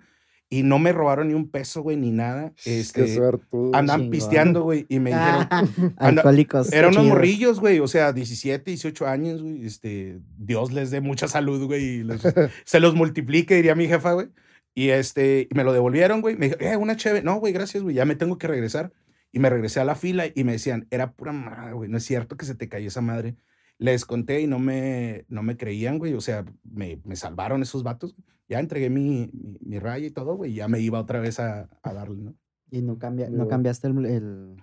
Y 0.54 0.64
no 0.64 0.80
me 0.80 0.92
robaron 0.92 1.30
ni 1.30 1.34
un 1.34 1.50
peso, 1.50 1.82
güey, 1.82 1.96
ni 1.96 2.12
nada. 2.12 2.52
Qué 2.62 2.82
Este, 2.82 3.16
suertudo. 3.16 3.74
andaban 3.74 4.02
Chingón. 4.02 4.12
pisteando, 4.12 4.64
güey, 4.64 4.86
y 4.90 5.00
me 5.00 5.12
dijeron, 5.12 5.48
Ah, 5.50 5.64
anda- 5.98 6.22
alcohólicos. 6.24 6.74
eran 6.74 6.90
unos 6.92 7.04
chidos. 7.04 7.16
morrillos, 7.16 7.60
güey, 7.62 7.80
o 7.80 7.88
sea, 7.88 8.12
17, 8.12 8.70
18 8.72 9.08
años, 9.08 9.42
güey. 9.42 9.66
Este, 9.66 10.20
Dios 10.38 10.74
les 10.74 10.92
dé 10.92 11.00
mucha 11.00 11.30
salud, 11.30 11.66
güey, 11.68 11.84
y 12.00 12.04
les- 12.04 12.22
se 12.66 12.80
los 12.82 12.96
multiplique, 12.96 13.56
diría 13.56 13.76
mi 13.76 13.88
jefa, 13.88 14.12
güey. 14.12 14.28
Y 14.76 14.90
este, 14.90 15.48
y 15.50 15.56
me 15.56 15.64
lo 15.64 15.72
devolvieron, 15.72 16.20
güey. 16.20 16.36
Me 16.36 16.48
dijo, 16.50 16.60
eh, 16.60 16.76
una 16.76 16.98
chévere. 16.98 17.24
No, 17.24 17.38
güey, 17.40 17.54
gracias, 17.54 17.82
güey, 17.82 17.96
ya 17.96 18.04
me 18.04 18.16
tengo 18.18 18.38
que 18.38 18.48
regresar. 18.48 18.92
Y 19.32 19.40
me 19.40 19.50
regresé 19.50 19.80
a 19.80 19.86
la 19.86 19.96
fila 19.96 20.26
y 20.34 20.44
me 20.44 20.54
decían, 20.54 20.88
era 20.92 21.14
pura 21.14 21.32
madre, 21.32 21.74
güey, 21.74 21.90
no 21.90 21.98
es 21.98 22.04
cierto 22.04 22.36
que 22.38 22.46
se 22.46 22.56
te 22.56 22.68
cayó 22.70 22.88
esa 22.88 23.02
madre. 23.02 23.36
Les 23.78 24.06
conté 24.06 24.42
y 24.42 24.48
no 24.48 24.60
me, 24.60 25.26
no 25.30 25.42
me 25.42 25.58
creían, 25.58 25.98
güey, 25.98 26.14
o 26.14 26.22
sea, 26.22 26.46
me, 26.64 27.00
me 27.04 27.16
salvaron 27.16 27.62
esos 27.62 27.84
vatos. 27.84 28.16
Ya 28.48 28.60
entregué 28.60 28.90
mi, 28.90 29.30
mi, 29.34 29.58
mi 29.62 29.80
raya 29.80 30.06
y 30.08 30.12
todo, 30.12 30.36
güey, 30.36 30.52
y 30.52 30.56
ya 30.56 30.68
me 30.68 30.80
iba 30.80 31.00
otra 31.00 31.20
vez 31.20 31.40
a, 31.40 31.70
a 31.82 31.94
darle, 31.94 32.22
¿no? 32.22 32.36
Y 32.70 32.82
no, 32.82 32.98
cambia, 33.00 33.30
no 33.30 33.48
cambiaste 33.48 33.88
el, 33.88 34.06
el, 34.06 34.56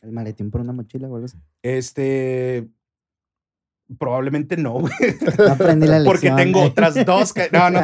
el 0.00 0.12
maletín 0.12 0.50
por 0.50 0.60
una 0.60 0.72
mochila 0.72 1.08
o 1.08 1.14
algo 1.14 1.26
así. 1.26 1.36
Este, 1.62 2.68
probablemente 3.98 4.56
no, 4.56 4.80
güey. 4.80 4.92
No 5.38 5.52
aprendí 5.52 5.86
la 5.86 5.98
lección. 6.00 6.04
Porque 6.04 6.30
tengo 6.44 6.62
eh. 6.62 6.66
otras 6.66 7.04
dos. 7.04 7.32
que- 7.32 7.48
no, 7.52 7.70
no. 7.70 7.80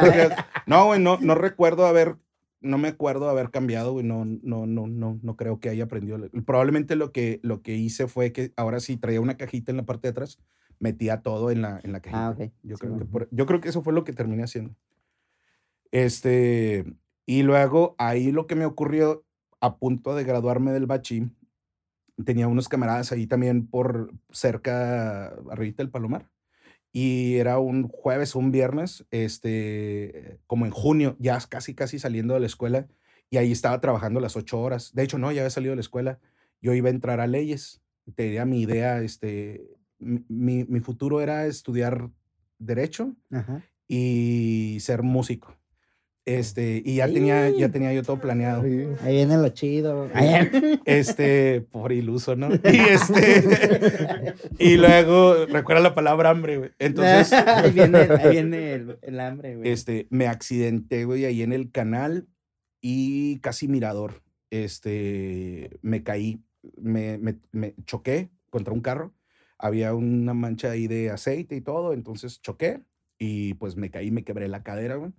No, 0.65 0.85
güey, 0.87 1.01
no, 1.01 1.17
no 1.19 1.35
recuerdo 1.35 1.85
haber, 1.85 2.15
no 2.61 2.77
me 2.77 2.89
acuerdo 2.89 3.29
haber 3.29 3.51
cambiado, 3.51 3.93
güey. 3.93 4.05
No, 4.05 4.25
no, 4.25 4.65
no, 4.65 4.87
no, 4.87 5.19
no 5.21 5.35
creo 5.35 5.59
que 5.59 5.69
haya 5.69 5.85
aprendido. 5.85 6.17
le- 6.17 6.29
Probablemente 6.29 6.95
lo 6.95 7.11
que, 7.11 7.39
lo 7.43 7.61
que 7.61 7.75
hice 7.75 8.07
fue 8.07 8.31
que 8.31 8.51
ahora 8.57 8.79
sí 8.79 8.97
traía 8.97 9.21
una 9.21 9.37
cajita 9.37 9.71
en 9.71 9.77
la 9.77 9.83
parte 9.85 10.07
de 10.07 10.11
atrás, 10.11 10.39
metía 10.79 11.21
todo 11.21 11.51
en 11.51 11.61
la, 11.61 11.79
en 11.83 11.91
la 11.91 12.01
cajita. 12.01 12.27
Ah, 12.27 12.29
ok. 12.31 12.51
Yo 12.63 12.75
Sí, 12.77 12.85
creo, 12.85 12.99
que 12.99 13.05
por- 13.05 13.27
yo 13.31 13.45
creo 13.45 13.61
que 13.61 13.69
eso 13.69 13.81
fue 13.81 13.93
lo 13.93 14.03
que 14.03 14.13
terminé 14.13 14.43
haciendo. 14.43 14.75
Este, 15.91 16.85
y 17.25 17.43
luego 17.43 17.95
ahí 17.97 18.31
lo 18.31 18.47
que 18.47 18.55
me 18.55 18.65
ocurrió 18.65 19.23
a 19.61 19.77
punto 19.77 20.15
de 20.15 20.23
graduarme 20.23 20.71
del 20.71 20.85
bachi, 20.85 21.29
tenía 22.23 22.47
unos 22.47 22.69
camaradas 22.69 23.11
ahí 23.11 23.27
también 23.27 23.67
por 23.67 24.11
cerca, 24.29 25.27
arribita 25.49 25.83
del 25.83 25.89
Palomar. 25.91 26.29
Y 26.91 27.35
era 27.35 27.59
un 27.59 27.87
jueves 27.87 28.33
un 28.35 28.51
viernes, 28.51 29.05
este, 29.11 30.39
como 30.47 30.65
en 30.65 30.71
junio, 30.71 31.15
ya 31.19 31.39
casi, 31.47 31.75
casi 31.75 31.99
saliendo 31.99 32.33
de 32.33 32.39
la 32.39 32.45
escuela. 32.47 32.87
Y 33.29 33.37
ahí 33.37 33.51
estaba 33.51 33.79
trabajando 33.79 34.19
las 34.19 34.35
ocho 34.35 34.59
horas. 34.59 34.93
De 34.95 35.03
hecho, 35.03 35.17
no, 35.19 35.31
ya 35.31 35.41
había 35.41 35.51
salido 35.51 35.71
de 35.71 35.75
la 35.77 35.81
escuela. 35.81 36.19
Yo 36.61 36.73
iba 36.73 36.87
a 36.87 36.91
entrar 36.91 37.19
a 37.19 37.27
leyes. 37.27 37.81
Te 38.15 38.23
diría 38.23 38.45
mi 38.45 38.61
idea, 38.61 39.01
este, 39.01 39.69
mi, 39.99 40.23
mi- 40.27 40.63
mi 40.63 40.79
futuro 40.79 41.21
era 41.21 41.45
estudiar 41.45 42.09
derecho 42.57 43.15
Ajá. 43.29 43.61
y 43.87 44.77
ser 44.81 45.03
músico. 45.03 45.55
Este, 46.29 46.83
y 46.85 46.97
ya 46.97 47.07
tenía, 47.07 47.49
ya 47.49 47.69
tenía 47.69 47.91
yo 47.91 48.03
todo 48.03 48.19
planeado. 48.19 48.61
Sí. 48.61 48.85
Ahí 49.01 49.15
viene 49.15 49.37
lo 49.37 49.49
chido. 49.49 50.07
Este, 50.85 51.61
por 51.61 51.91
iluso, 51.91 52.35
¿no? 52.35 52.49
Y 52.53 52.77
este, 52.77 54.35
y 54.59 54.77
luego, 54.77 55.47
recuerda 55.47 55.81
la 55.81 55.95
palabra 55.95 56.29
hambre, 56.29 56.57
güey. 56.57 56.71
Entonces, 56.77 57.33
ahí 57.47 57.71
viene, 57.71 57.97
ahí 57.97 58.29
viene 58.29 58.73
el, 58.73 58.99
el 59.01 59.19
hambre, 59.19 59.55
güey. 59.55 59.71
este, 59.71 60.05
me 60.11 60.27
accidenté, 60.27 61.05
güey, 61.05 61.25
ahí 61.25 61.41
en 61.41 61.51
el 61.51 61.71
canal 61.71 62.27
y 62.79 63.39
casi 63.39 63.67
mirador. 63.67 64.21
Este, 64.51 65.79
me 65.81 66.03
caí, 66.03 66.43
me, 66.77 67.17
me, 67.17 67.39
me 67.51 67.73
choqué 67.87 68.29
contra 68.51 68.71
un 68.71 68.81
carro. 68.81 69.15
había 69.57 69.95
una 69.95 70.35
mancha 70.35 70.69
ahí 70.69 70.85
de 70.85 71.09
aceite 71.09 71.55
y 71.55 71.61
todo, 71.61 71.93
entonces 71.93 72.39
choqué 72.39 72.81
y 73.17 73.55
pues 73.55 73.75
me 73.77 73.89
caí, 73.89 74.11
me 74.11 74.23
quebré 74.23 74.47
la 74.47 74.61
cadera, 74.61 74.95
güey. 74.95 75.11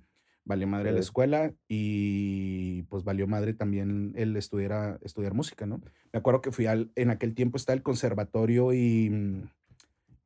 Valió 0.51 0.67
madre 0.67 0.91
la 0.91 0.99
escuela 0.99 1.53
y 1.69 2.83
pues 2.89 3.05
valió 3.05 3.29
madre 3.29 3.55
también 3.55 4.13
el 4.17 4.37
estudiar, 4.37 4.99
estudiar 5.03 5.33
música, 5.33 5.65
¿no? 5.65 5.81
Me 6.13 6.19
acuerdo 6.19 6.41
que 6.41 6.51
fui 6.51 6.67
al, 6.67 6.91
en 6.97 7.11
aquel 7.11 7.37
tiempo 7.37 7.57
está 7.57 7.73
el 7.73 7.85
conservatorio 7.85 8.73
y, 8.73 9.11
mm, 9.11 9.43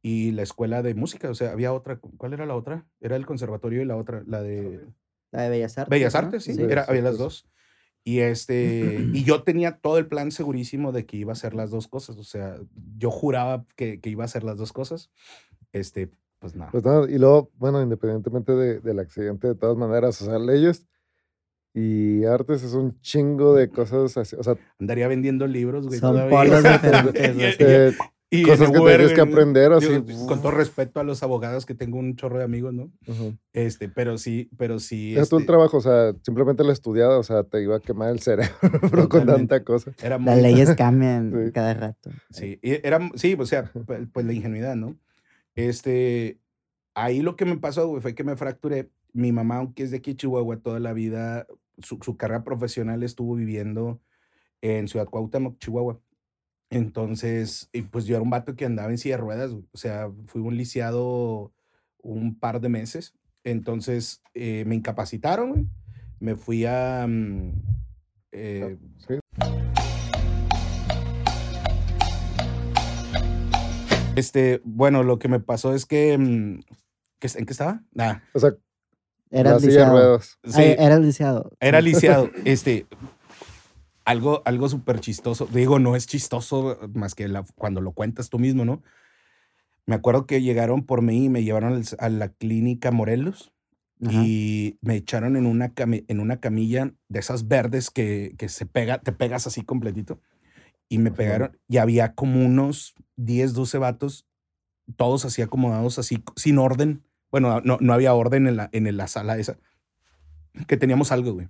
y 0.00 0.30
la 0.30 0.42
escuela 0.42 0.82
de 0.82 0.94
música, 0.94 1.28
o 1.28 1.34
sea, 1.34 1.52
había 1.52 1.74
otra, 1.74 1.98
¿cuál 1.98 2.32
era 2.32 2.46
la 2.46 2.56
otra? 2.56 2.87
Era 3.02 3.16
el 3.16 3.26
conservatorio 3.26 3.82
y 3.82 3.84
la 3.84 3.96
otra, 3.96 4.22
la 4.26 4.40
de 4.40 4.80
La 5.30 5.42
de 5.42 5.50
Bellas 5.50 5.76
Artes. 5.76 5.90
Bellas 5.90 6.14
¿no? 6.14 6.20
Artes, 6.20 6.44
sí, 6.44 6.54
Sí. 6.54 6.62
era, 6.62 6.84
había 6.84 7.02
las 7.02 7.18
dos. 7.18 7.46
Y 8.02 8.20
este, 8.20 9.06
y 9.12 9.24
yo 9.24 9.42
tenía 9.42 9.76
todo 9.76 9.98
el 9.98 10.06
plan 10.06 10.30
segurísimo 10.30 10.90
de 10.92 11.04
que 11.04 11.18
iba 11.18 11.32
a 11.32 11.34
hacer 11.34 11.52
las 11.52 11.70
dos 11.70 11.87
cosas, 11.87 12.16
o 12.16 12.24
sea, 12.24 12.56
yo 12.96 13.10
juraba 13.10 13.66
que, 13.76 14.00
que 14.00 14.08
iba 14.08 14.24
a 14.24 14.26
hacer 14.26 14.42
las 14.42 14.56
dos 14.56 14.72
cosas, 14.72 15.10
este, 15.72 16.10
pues 16.44 16.57
nada. 16.57 16.70
Pues 16.70 16.85
nada, 16.85 17.11
y 17.11 17.16
luego, 17.18 17.50
bueno, 17.57 17.80
independientemente 17.80 18.52
de- 18.52 18.80
del 18.80 18.98
accidente, 18.98 19.48
de 19.48 19.54
todas 19.54 19.78
maneras, 19.78 20.20
o 20.20 20.26
sea, 20.26 20.38
leyes 20.38 20.87
y 21.72 22.24
artes 22.26 22.62
es 22.62 22.74
un 22.74 23.00
chingo 23.00 23.54
de 23.54 23.70
cosas 23.70 24.14
así, 24.18 24.37
o 24.38 24.42
sea, 24.42 24.57
Andaría 24.78 25.09
vendiendo 25.09 25.46
libros, 25.46 25.87
güey. 25.87 25.98
Son 25.98 26.14
diferentes, 26.28 27.98
Y- 28.30 28.40
en 28.40 28.46
cosas 28.48 28.70
que 28.70 28.78
tienes 28.80 29.12
que 29.12 29.20
aprender 29.20 29.72
así. 29.72 29.88
digo, 30.00 30.26
con 30.26 30.40
todo 30.42 30.50
respeto 30.50 30.98
a 31.00 31.04
los 31.04 31.22
abogados 31.22 31.64
que 31.66 31.74
tengo 31.74 31.98
un 31.98 32.16
chorro 32.16 32.38
de 32.38 32.44
amigos, 32.44 32.74
¿no? 32.74 32.90
ujú. 33.07 33.37
Este, 33.52 33.88
pero 33.88 34.18
sí, 34.18 34.50
pero 34.59 34.78
sí. 34.80 35.14
El 35.14 35.22
este, 35.22 35.44
trabajo, 35.44 35.76
o 35.76 35.80
sea, 35.80 36.12
simplemente 36.22 36.62
la 36.64 36.72
estudiada, 36.72 37.16
o 37.18 37.22
sea, 37.22 37.44
te 37.44 37.62
iba 37.62 37.76
a 37.76 37.80
quemar 37.80 38.11
el 38.11 38.18
cerebro 38.20 38.50
con 39.09 39.24
tanta 39.26 39.62
cosa. 39.64 39.92
Era 40.02 40.18
Las 40.18 40.35
muy- 40.37 40.42
leyes 40.42 40.74
cambian 40.74 41.33
Sí. 41.46 41.52
cada 41.52 41.74
rato. 41.74 42.11
Sí, 42.30 42.59
y 42.62 42.72
era, 42.87 42.98
sí, 43.14 43.37
o 43.38 43.46
sea, 43.46 43.72
pu- 43.72 44.11
pues 44.12 44.26
la 44.26 44.33
ingenuidad, 44.33 44.74
¿no? 44.76 44.96
Este, 45.54 46.40
ahí 46.94 47.22
lo 47.22 47.36
que 47.36 47.44
me 47.44 47.56
pasó, 47.56 47.88
güey, 47.88 48.02
fue 48.02 48.14
que 48.14 48.24
me 48.24 48.36
fracturé. 48.36 48.90
Mi 49.12 49.32
mamá, 49.32 49.58
aunque 49.58 49.84
es 49.84 49.90
de 49.90 49.98
aquí, 49.98 50.14
Chihuahua, 50.14 50.58
toda 50.58 50.80
la 50.80 50.92
vida, 50.92 51.46
su, 51.78 51.98
su 52.02 52.16
carrera 52.16 52.44
profesional 52.44 53.02
estuvo 53.02 53.34
viviendo 53.34 54.00
en 54.60 54.88
Ciudad 54.88 55.06
Cuauhtémoc, 55.06 55.58
Chihuahua. 55.58 56.00
Entonces, 56.70 57.68
y 57.72 57.82
pues 57.82 58.06
yo 58.06 58.16
era 58.16 58.22
un 58.22 58.30
vato 58.30 58.56
que 58.56 58.64
andaba 58.64 58.90
en 58.90 58.98
silla 58.98 59.16
de 59.16 59.22
ruedas, 59.22 59.52
güey. 59.52 59.64
o 59.72 59.76
sea, 59.76 60.10
fui 60.26 60.40
un 60.42 60.56
lisiado 60.56 61.52
un 62.02 62.38
par 62.38 62.60
de 62.60 62.68
meses. 62.68 63.14
Entonces, 63.44 64.22
eh, 64.34 64.64
me 64.66 64.74
incapacitaron, 64.74 65.50
güey. 65.50 65.66
Me 66.18 66.36
fui 66.36 66.64
a... 66.64 67.06
mm, 67.06 67.52
eh, 68.32 68.78
Sí. 68.98 69.14
Este, 74.16 74.61
bueno, 74.64 75.03
lo 75.03 75.18
que 75.18 75.29
me 75.29 75.40
pasó 75.40 75.74
es 75.74 75.87
que. 75.87 76.16
mm, 76.18 76.61
¿qué- 77.18 77.31
¿En 77.38 77.46
qué 77.46 77.53
estaba? 77.53 77.83
Nada. 77.92 78.22
O 78.33 78.38
sea, 78.38 78.50
de 79.61 79.61
lisiado. 79.62 80.20
Sí, 80.20 80.53
Ay, 80.55 80.77
eras 80.79 81.00
lisiado. 81.00 81.50
era 81.61 81.81
lisiado. 81.81 82.31
Este. 82.44 82.87
Algo, 84.05 84.42
algo 84.44 84.68
súper 84.68 85.00
chistoso. 85.00 85.46
Digo, 85.46 85.79
no 85.79 85.96
es 85.96 86.07
chistoso 86.07 86.79
más 86.92 87.14
que 87.14 87.27
la- 87.27 87.44
cuando 87.55 87.81
lo 87.81 87.92
cuentas 87.92 88.29
tú 88.29 88.38
mismo, 88.38 88.64
¿no? 88.66 88.83
Me 89.87 89.94
acuerdo 89.94 90.27
que 90.27 90.42
llegaron 90.42 90.85
por 90.85 91.00
mí 91.03 91.24
y 91.24 91.29
me 91.31 91.42
llevaron 91.42 91.83
a 91.98 92.09
la 92.11 92.29
clínica 92.29 92.90
Morelos 92.90 93.53
Ajá. 94.05 94.12
y 94.22 94.79
me 94.83 94.96
echaron 94.96 95.37
en 95.37 95.46
una, 95.46 95.74
cami- 95.74 96.05
en 96.09 96.20
una 96.20 96.38
camilla 96.38 96.92
de 97.09 97.18
esas 97.18 97.48
verdes 97.48 97.90
que, 97.90 98.35
que 98.37 98.48
se 98.50 98.66
pega, 98.66 98.98
te 98.98 99.12
pegas 99.12 99.46
así 99.46 99.62
completito. 99.62 100.20
Y 100.90 100.98
me 100.98 101.09
Ajá. 101.09 101.16
pegaron, 101.16 101.59
y 101.66 101.79
había 101.79 102.14
como 102.14 102.44
unos 102.44 102.94
10, 103.16 103.53
12 103.55 103.79
vatos, 103.79 104.27
todos 104.96 105.24
así 105.24 105.42
acomodados, 105.42 105.98
así 105.98 106.22
sin 106.37 106.59
orden. 106.59 107.03
Bueno, 107.31 107.61
no, 107.64 107.79
no 107.81 107.92
había 107.92 108.14
orden 108.14 108.46
en 108.46 108.57
la, 108.57 108.68
en 108.72 108.96
la 108.96 109.09
sala 109.09 109.37
esa, 109.38 109.57
que 110.66 110.77
teníamos 110.77 111.11
algo, 111.12 111.33
güey. 111.33 111.48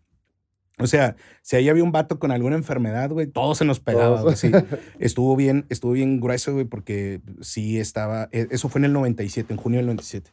O 0.79 0.89
sea, 0.89 1.15
si 1.43 1.55
ahí 1.55 1.69
había 1.69 1.85
un 1.85 1.93
vato 1.93 2.19
con 2.19 2.33
alguna 2.33 2.57
enfermedad, 2.57 3.11
güey, 3.11 3.29
todo 3.29 3.55
se 3.55 3.65
nos 3.65 3.79
pegaba, 3.79 4.23
güey, 4.23 4.35
sí. 4.35 4.51
Estuvo 4.99 5.37
bien, 5.37 5.67
estuvo 5.69 5.93
bien 5.93 6.21
grueso, 6.21 6.53
güey, 6.53 6.65
porque 6.65 7.21
sí 7.41 7.79
estaba, 7.79 8.29
e- 8.33 8.49
eso 8.51 8.69
fue 8.69 8.81
en 8.81 8.87
el 8.87 8.93
97, 8.93 9.53
en 9.53 9.57
junio 9.59 9.79
del 9.79 9.87
97. 9.87 10.33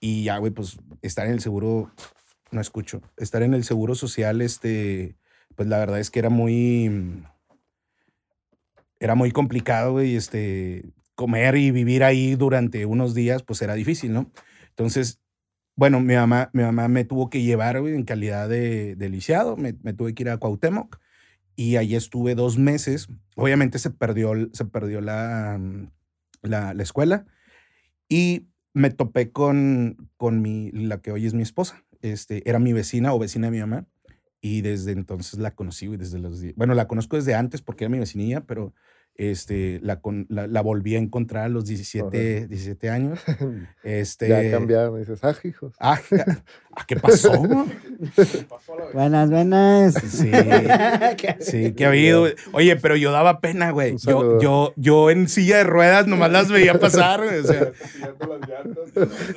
Y 0.00 0.24
ya, 0.24 0.38
güey, 0.38 0.52
pues 0.52 0.78
estar 1.02 1.26
en 1.26 1.32
el 1.32 1.40
seguro, 1.40 1.90
no 2.50 2.60
escucho, 2.62 3.02
estar 3.18 3.42
en 3.42 3.52
el 3.52 3.64
seguro 3.64 3.94
social, 3.94 4.40
este, 4.40 5.16
pues 5.54 5.68
la 5.68 5.78
verdad 5.78 6.00
es 6.00 6.10
que 6.10 6.18
era 6.18 6.30
muy, 6.30 7.22
era 9.00 9.14
muy 9.14 9.30
complicado, 9.30 9.92
güey, 9.92 10.16
este, 10.16 10.84
comer 11.14 11.56
y 11.56 11.70
vivir 11.70 12.04
ahí 12.04 12.34
durante 12.34 12.86
unos 12.86 13.14
días, 13.14 13.42
pues 13.42 13.62
era 13.62 13.74
difícil, 13.74 14.12
¿no? 14.12 14.30
Entonces, 14.70 15.20
bueno, 15.76 16.00
mi 16.00 16.14
mamá, 16.14 16.50
mi 16.52 16.62
mamá 16.62 16.88
me 16.88 17.04
tuvo 17.04 17.30
que 17.30 17.42
llevar, 17.42 17.80
güey, 17.80 17.94
en 17.94 18.04
calidad 18.04 18.48
de, 18.48 18.96
de 18.96 19.08
lisiado, 19.08 19.56
me, 19.56 19.74
me 19.82 19.92
tuve 19.92 20.14
que 20.14 20.22
ir 20.22 20.30
a 20.30 20.38
Cuauhtémoc 20.38 20.98
y 21.56 21.76
ahí 21.76 21.94
estuve 21.94 22.34
dos 22.34 22.58
meses. 22.58 23.08
Obviamente 23.36 23.78
se 23.78 23.90
perdió, 23.90 24.32
se 24.52 24.64
perdió 24.64 25.00
la, 25.00 25.58
mm, 25.58 25.90
la, 26.42 26.74
la 26.74 26.82
escuela 26.82 27.26
y 28.08 28.48
me 28.72 28.90
topé 28.90 29.32
con, 29.32 30.10
con 30.16 30.42
mi, 30.42 30.70
la 30.72 31.00
que 31.00 31.12
hoy 31.12 31.26
es 31.26 31.34
mi 31.34 31.42
esposa. 31.42 31.84
Este, 32.02 32.48
era 32.48 32.58
mi 32.58 32.72
vecina 32.72 33.14
o 33.14 33.18
vecina 33.18 33.48
de 33.48 33.52
mi 33.52 33.60
mamá 33.60 33.86
y 34.44 34.60
desde 34.60 34.92
entonces 34.92 35.40
la 35.40 35.52
conocí, 35.52 35.86
güey, 35.86 35.98
desde 35.98 36.18
los, 36.18 36.42
bueno, 36.54 36.74
la 36.74 36.86
conozco 36.86 37.16
desde 37.16 37.34
antes 37.34 37.62
porque 37.62 37.84
era 37.84 37.90
mi 37.90 37.98
vecinilla, 37.98 38.42
pero 38.42 38.74
este, 39.14 39.80
la, 39.82 40.02
con- 40.02 40.26
la, 40.28 40.46
la 40.46 40.60
volví 40.60 40.96
a 40.96 40.98
encontrar 40.98 41.44
a 41.44 41.48
los 41.48 41.64
17, 41.64 42.04
Órale. 42.04 42.46
17 42.48 42.90
años. 42.90 43.20
Este, 43.82 44.28
ya 44.28 44.50
cambiaron. 44.50 44.98
Dices, 44.98 45.20
ah, 45.24 45.34
hijos. 45.44 45.72
Ah, 45.80 45.98
ah, 46.76 46.84
¿qué 46.86 46.96
pasó? 46.96 47.32
Buenas, 48.92 49.30
buenas. 49.30 49.94
Sí, 49.94 50.30
sí, 51.40 51.72
que 51.72 51.86
ha 51.86 51.88
habido. 51.88 52.26
Oye, 52.52 52.76
pero 52.76 52.96
yo 52.96 53.12
daba 53.12 53.40
pena, 53.40 53.70
güey. 53.70 53.96
Yo, 53.96 54.42
yo, 54.42 54.74
yo 54.76 55.10
en 55.10 55.30
silla 55.30 55.56
de 55.56 55.64
ruedas 55.64 56.06
nomás 56.06 56.30
las 56.30 56.50
veía 56.50 56.78
pasar. 56.78 57.22
O 57.22 57.46
sea, 57.46 57.72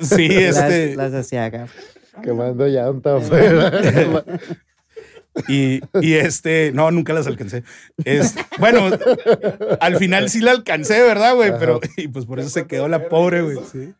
sí, 0.02 0.26
este. 0.30 0.96
Las, 0.96 1.12
las 1.12 1.24
hacía 1.24 1.46
acá. 1.46 1.66
Quemando 2.22 2.66
llanta 2.66 3.16
afuera. 3.16 3.72
Y, 5.46 5.80
y 6.00 6.14
este, 6.14 6.72
no, 6.72 6.90
nunca 6.90 7.12
las 7.12 7.26
alcancé. 7.26 7.62
Es, 8.04 8.34
bueno, 8.58 8.90
al 9.80 9.96
final 9.96 10.28
sí 10.30 10.40
la 10.40 10.52
alcancé, 10.52 11.02
¿verdad, 11.02 11.34
güey? 11.34 11.52
Pero, 11.58 11.80
y 11.96 12.08
pues 12.08 12.26
por 12.26 12.40
eso 12.40 12.48
se 12.48 12.66
quedó 12.66 12.88
la 12.88 13.08
pobre, 13.08 13.42
güey. 13.42 13.58
Sí. 13.70 13.94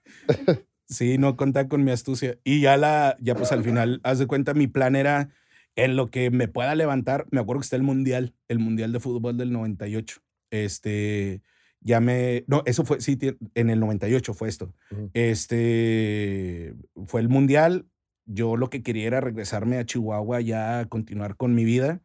Sí, 0.88 1.18
no 1.18 1.36
contaba 1.36 1.68
con 1.68 1.84
mi 1.84 1.90
astucia. 1.90 2.38
Y 2.44 2.60
ya 2.60 2.76
la, 2.76 3.16
ya 3.20 3.34
pues 3.34 3.52
al 3.52 3.62
final, 3.62 4.00
haz 4.04 4.18
de 4.18 4.26
cuenta, 4.26 4.54
mi 4.54 4.68
plan 4.68 4.96
era 4.96 5.30
en 5.76 5.96
lo 5.96 6.10
que 6.10 6.30
me 6.30 6.48
pueda 6.48 6.74
levantar. 6.74 7.26
Me 7.30 7.40
acuerdo 7.40 7.60
que 7.60 7.64
está 7.64 7.76
el 7.76 7.82
Mundial, 7.82 8.34
el 8.48 8.58
Mundial 8.58 8.92
de 8.92 9.00
Fútbol 9.00 9.36
del 9.36 9.52
98. 9.52 10.20
Este, 10.50 11.42
ya 11.80 12.00
me, 12.00 12.44
no, 12.46 12.62
eso 12.64 12.84
fue, 12.84 13.00
sí, 13.00 13.18
en 13.54 13.70
el 13.70 13.80
98 13.80 14.32
fue 14.32 14.48
esto. 14.48 14.74
Este, 15.12 16.74
fue 17.06 17.20
el 17.20 17.28
Mundial. 17.28 17.86
Yo 18.30 18.56
lo 18.56 18.70
que 18.70 18.82
quería 18.82 19.06
era 19.06 19.20
regresarme 19.20 19.78
a 19.78 19.86
Chihuahua 19.86 20.40
ya 20.42 20.80
a 20.80 20.86
continuar 20.86 21.36
con 21.36 21.54
mi 21.54 21.64
vida. 21.64 22.02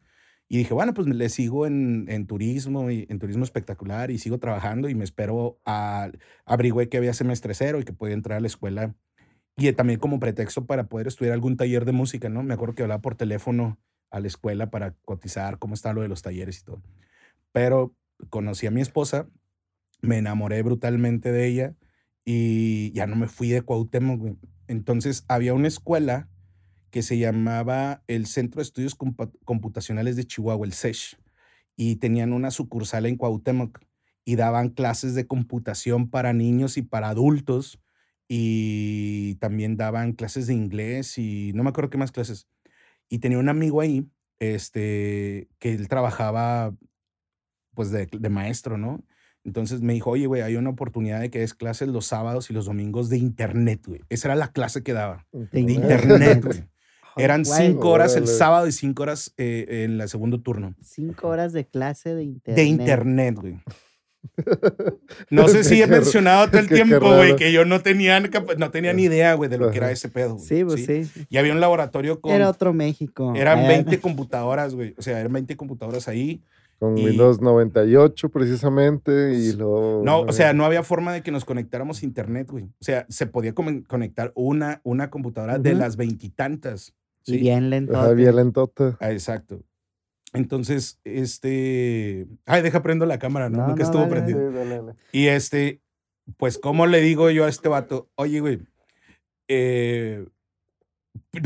Y 0.48 0.58
dije, 0.58 0.74
bueno, 0.74 0.94
pues 0.94 1.08
le 1.08 1.30
sigo 1.30 1.68
en, 1.68 2.06
en 2.10 2.28
turismo, 2.28 2.90
y, 2.90 3.06
en 3.10 3.20
turismo 3.20 3.44
espectacular 3.44 4.12
y 4.12 4.20
sigo 4.20 4.40
trabajando 4.40 4.88
y 4.90 4.96
me 4.96 5.04
espero 5.04 5.60
a, 5.66 6.12
averigüé 6.46 6.90
que 6.90 6.98
había 6.98 7.14
semestre 7.14 7.54
cero 7.54 7.80
y 7.80 7.84
que 7.84 7.94
podía 7.94 8.14
entrar 8.14 8.38
a 8.38 8.42
la 8.42 8.48
escuela. 8.48 8.96
Y 9.58 9.72
también 9.74 10.00
como 10.00 10.20
pretexto 10.20 10.66
para 10.66 10.88
poder 10.88 11.08
estudiar 11.08 11.34
algún 11.34 11.58
taller 11.58 11.86
de 11.86 11.92
música, 11.92 12.30
¿no? 12.30 12.44
Me 12.44 12.54
acuerdo 12.54 12.76
que 12.76 12.84
hablaba 12.84 13.02
por 13.02 13.16
teléfono 13.16 13.80
a 14.12 14.20
la 14.20 14.28
escuela 14.28 14.70
para 14.70 14.94
cotizar 15.06 15.60
cómo 15.60 15.74
está 15.74 15.94
lo 15.94 16.02
de 16.02 16.08
los 16.08 16.22
talleres 16.22 16.60
y 16.62 16.64
todo. 16.64 16.82
Pero 17.52 17.96
conocí 18.30 18.66
a 18.68 18.72
mi 18.72 18.82
esposa, 18.82 19.28
me 20.02 20.18
enamoré 20.18 20.62
brutalmente 20.62 21.32
de 21.32 21.48
ella 21.48 21.76
y 22.26 22.92
ya 22.94 23.08
no 23.08 23.16
me 23.16 23.28
fui 23.28 23.50
de 23.50 23.62
Cuauhtémoc. 23.62 24.38
Entonces 24.68 25.26
había 25.28 25.54
una 25.54 25.68
escuela 25.68 26.30
que 26.92 27.02
se 27.02 27.18
llamaba 27.18 28.04
el 28.08 28.28
Centro 28.28 28.60
de 28.60 28.64
Estudios 28.64 28.96
Computacionales 28.96 30.16
de 30.16 30.26
Chihuahua, 30.26 30.66
el 30.66 30.74
CESH, 30.74 31.18
y 31.76 31.96
tenían 31.96 32.34
una 32.34 32.52
sucursal 32.52 33.06
en 33.08 33.18
Cuauhtémoc 33.18 33.80
y 34.26 34.36
daban 34.36 34.70
clases 34.70 35.16
de 35.16 35.28
computación 35.28 36.10
para 36.10 36.34
niños 36.34 36.78
y 36.78 36.84
para 36.84 37.10
adultos 37.10 37.80
y 38.28 39.36
también 39.36 39.76
daban 39.76 40.14
clases 40.14 40.48
de 40.48 40.54
inglés 40.54 41.18
y 41.18 41.52
no 41.54 41.64
me 41.64 41.70
acuerdo 41.70 41.90
qué 41.90 41.98
más 41.98 42.12
clases. 42.12 42.48
Y 43.10 43.20
tenía 43.20 43.40
un 43.40 43.50
amigo 43.50 43.82
ahí, 43.82 44.08
este, 44.40 45.50
que 45.60 45.74
él 45.74 45.88
trabajaba 45.88 46.76
pues 47.74 47.92
de 47.92 48.30
maestro, 48.30 48.78
¿no? 48.78 49.04
Entonces 49.46 49.82
me 49.82 49.94
dijo, 49.94 50.10
oye, 50.12 50.26
güey, 50.26 50.42
hay 50.42 50.56
una 50.56 50.70
oportunidad 50.70 51.20
de 51.20 51.30
que 51.30 51.40
des 51.40 51.54
clases 51.54 51.90
los 51.90 52.06
sábados 52.06 52.50
y 52.50 52.54
los 52.54 52.66
domingos 52.66 53.10
de 53.10 53.18
internet, 53.18 53.82
güey. 53.86 54.02
Esa 54.10 54.30
era 54.30 54.36
la 54.36 54.52
clase 54.52 54.84
que 54.84 54.94
daba, 54.94 55.26
de 55.32 55.60
internet, 55.60 56.44
güey. 56.46 56.64
Eran 57.18 57.46
cinco 57.46 57.90
horas 57.90 58.16
el 58.16 58.26
sábado 58.28 58.68
y 58.68 58.72
cinco 58.72 59.04
horas 59.04 59.34
eh, 59.38 59.84
en 59.86 60.02
el 60.02 60.10
segundo 60.10 60.42
turno. 60.42 60.74
Cinco 60.82 61.28
horas 61.28 61.54
de 61.54 61.66
clase 61.68 62.16
de 62.16 62.24
internet. 62.24 62.56
De 62.56 62.64
internet, 62.64 63.36
güey. 63.40 63.60
No 65.30 65.48
sé 65.48 65.64
si 65.64 65.82
he 65.82 65.88
mencionado 65.88 66.48
todo 66.50 66.60
el 66.62 66.70
tiempo, 66.70 67.00
güey, 67.16 67.36
que 67.36 67.52
yo 67.52 67.66
no 67.66 67.82
tenía, 67.82 68.22
capa- 68.30 68.56
no 68.56 68.72
tenía 68.72 68.94
ni 68.94 69.04
idea, 69.04 69.34
güey, 69.34 69.50
de 69.50 69.58
lo 69.58 69.70
que 69.72 69.78
era 69.78 69.92
ese 69.92 70.10
pedo. 70.10 70.36
güey, 70.36 70.48
Sí, 70.48 70.64
pues 70.64 70.86
sí. 70.86 71.26
Y 71.30 71.38
había 71.38 71.54
un 71.54 71.60
laboratorio 71.60 72.22
con... 72.22 72.32
Era 72.34 72.50
otro 72.50 72.74
México. 72.74 73.34
Eran 73.36 73.60
Eh, 73.60 73.68
20 73.68 74.00
computadoras, 74.00 74.74
güey. 74.76 74.96
O 74.98 75.02
sea, 75.02 75.20
eran 75.20 75.34
20 75.34 75.56
computadoras 75.58 76.08
ahí. 76.08 76.42
Con 76.80 76.98
Y- 76.98 77.06
Windows 77.06 77.42
98 77.42 78.30
precisamente 78.30 79.34
y 79.34 79.54
luego... 79.54 80.02
No, 80.04 80.22
o 80.22 80.32
sea, 80.34 80.54
no 80.54 80.66
había 80.66 80.84
forma 80.84 81.14
de 81.14 81.22
que 81.24 81.32
nos 81.32 81.46
conectáramos 81.46 82.02
a 82.02 82.06
internet, 82.06 82.50
güey. 82.52 82.66
O 82.66 82.84
sea, 82.84 83.06
se 83.10 83.26
podía 83.26 83.54
conectar 83.54 84.32
una, 84.36 84.82
una 84.84 85.10
computadora 85.10 85.58
de 85.60 85.74
las 85.76 85.96
veintitantas. 85.96 86.94
¿sí? 87.22 87.38
bien 87.38 87.70
lento. 87.70 87.98
Ajá, 87.98 88.12
bien 88.12 88.36
lentota. 88.36 88.98
Ah, 89.00 89.12
exacto. 89.12 89.62
Entonces, 90.34 91.00
este... 91.04 92.28
Ay, 92.46 92.62
deja 92.64 92.82
prendo 92.84 93.06
la 93.06 93.20
cámara, 93.20 93.50
¿no? 93.50 93.60
No, 93.60 93.68
Nunca 93.68 93.84
no, 93.84 93.86
estuvo 93.86 94.02
dale, 94.02 94.12
prendido. 94.12 94.96
Y 95.12 95.28
este, 95.28 95.80
pues, 96.38 96.58
¿cómo 96.58 96.86
le 96.88 97.02
digo 97.02 97.30
yo 97.30 97.46
a 97.46 97.50
este 97.50 97.70
vato? 97.70 98.10
Oye, 98.16 98.40
güey, 98.40 98.60
eh, 99.48 100.26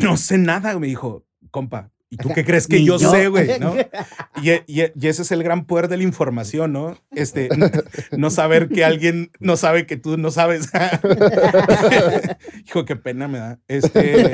no 0.02 0.18
sé 0.18 0.38
nada, 0.38 0.78
me 0.80 0.88
dijo, 0.88 1.26
compa. 1.52 1.92
¿Y 2.10 2.16
tú 2.18 2.30
qué 2.34 2.46
crees 2.46 2.68
que 2.68 2.84
yo, 2.86 2.98
sé, 3.00 3.28
güey? 3.28 3.60
¿no? 3.60 3.74
Y, 4.42 4.52
e- 4.52 4.64
y 4.68 4.82
e- 4.82 4.94
y 4.96 5.08
ese 5.08 5.24
es 5.24 5.32
el 5.32 5.44
gran 5.44 5.66
poder 5.66 5.88
de 5.90 5.98
la 5.98 6.04
información, 6.04 6.72
¿no? 6.72 6.96
Este, 7.12 7.50
no 8.18 8.30
saber 8.30 8.70
que 8.70 8.86
alguien 8.86 9.32
no 9.40 9.58
sabe 9.58 9.86
que 9.86 9.98
tú 9.98 10.18
no 10.18 10.32
sabes. 10.32 10.70
Hijo, 12.68 12.86
qué 12.86 12.96
pena 12.96 13.28
me 13.28 13.40
da. 13.40 13.60
Este, 13.68 14.30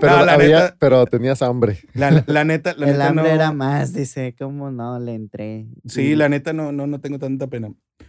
Pero, 0.00 0.16
No, 0.18 0.24
la 0.26 0.34
había- 0.34 0.60
neta- 0.64 0.76
pero 0.78 1.06
tenías 1.06 1.40
hambre. 1.42 1.78
la, 1.94 2.22
la 2.26 2.44
neta, 2.44 2.74
la 2.76 2.86
El 2.86 2.92
neta 2.92 3.08
hambre 3.08 3.28
no. 3.28 3.34
era 3.34 3.52
más, 3.52 3.92
dice, 3.92 4.34
¿cómo 4.38 4.70
no? 4.70 4.98
Le 4.98 5.14
entré. 5.14 5.66
Sí, 5.86 6.02
Y- 6.02 6.16
la 6.16 6.28
neta 6.28 6.52
no, 6.52 6.72
no, 6.72 6.86
no 6.86 7.00
tengo 7.00 7.18
tanta 7.18 7.46
pena. 7.46 7.68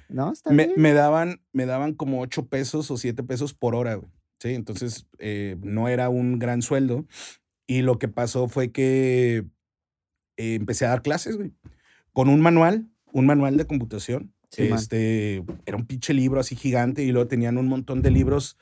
No, 0.10 0.32
está 0.32 0.52
Me, 0.52 0.68
bien. 0.68 0.74
me 0.82 0.94
daban, 0.94 1.42
me 1.54 1.66
daban 1.66 1.94
como 1.94 2.22
8 2.22 2.48
pesos 2.48 2.92
o 2.92 2.98
7 2.98 3.24
pesos 3.24 3.54
por 3.54 3.76
hora, 3.76 3.96
güey. 3.96 4.10
Sí, 4.40 4.54
entonces 4.54 5.08
eh, 5.20 5.58
no 5.62 5.88
era 5.88 6.10
un 6.10 6.38
gran 6.40 6.62
sueldo. 6.62 7.06
Y 7.68 7.82
lo 7.82 8.00
que 8.00 8.08
pasó 8.08 8.48
fue 8.48 8.72
que 8.72 9.44
eh, 10.38 10.56
empecé 10.56 10.86
a 10.86 10.90
dar 10.90 11.02
clases, 11.02 11.36
güey. 11.36 11.52
Con 12.14 12.30
un 12.30 12.40
manual, 12.40 12.90
un 13.12 13.26
manual 13.26 13.58
de 13.58 13.68
computación. 13.68 14.34
Sí, 14.50 14.70
man. 14.70 14.80
este, 14.80 15.44
era 15.66 15.76
un 15.76 15.86
pinche 15.86 16.14
libro 16.14 16.40
así 16.40 16.56
gigante 16.56 17.04
y 17.04 17.12
luego 17.12 17.28
tenían 17.28 17.58
un 17.58 17.68
montón 17.68 18.02
de 18.02 18.12
libros, 18.12 18.58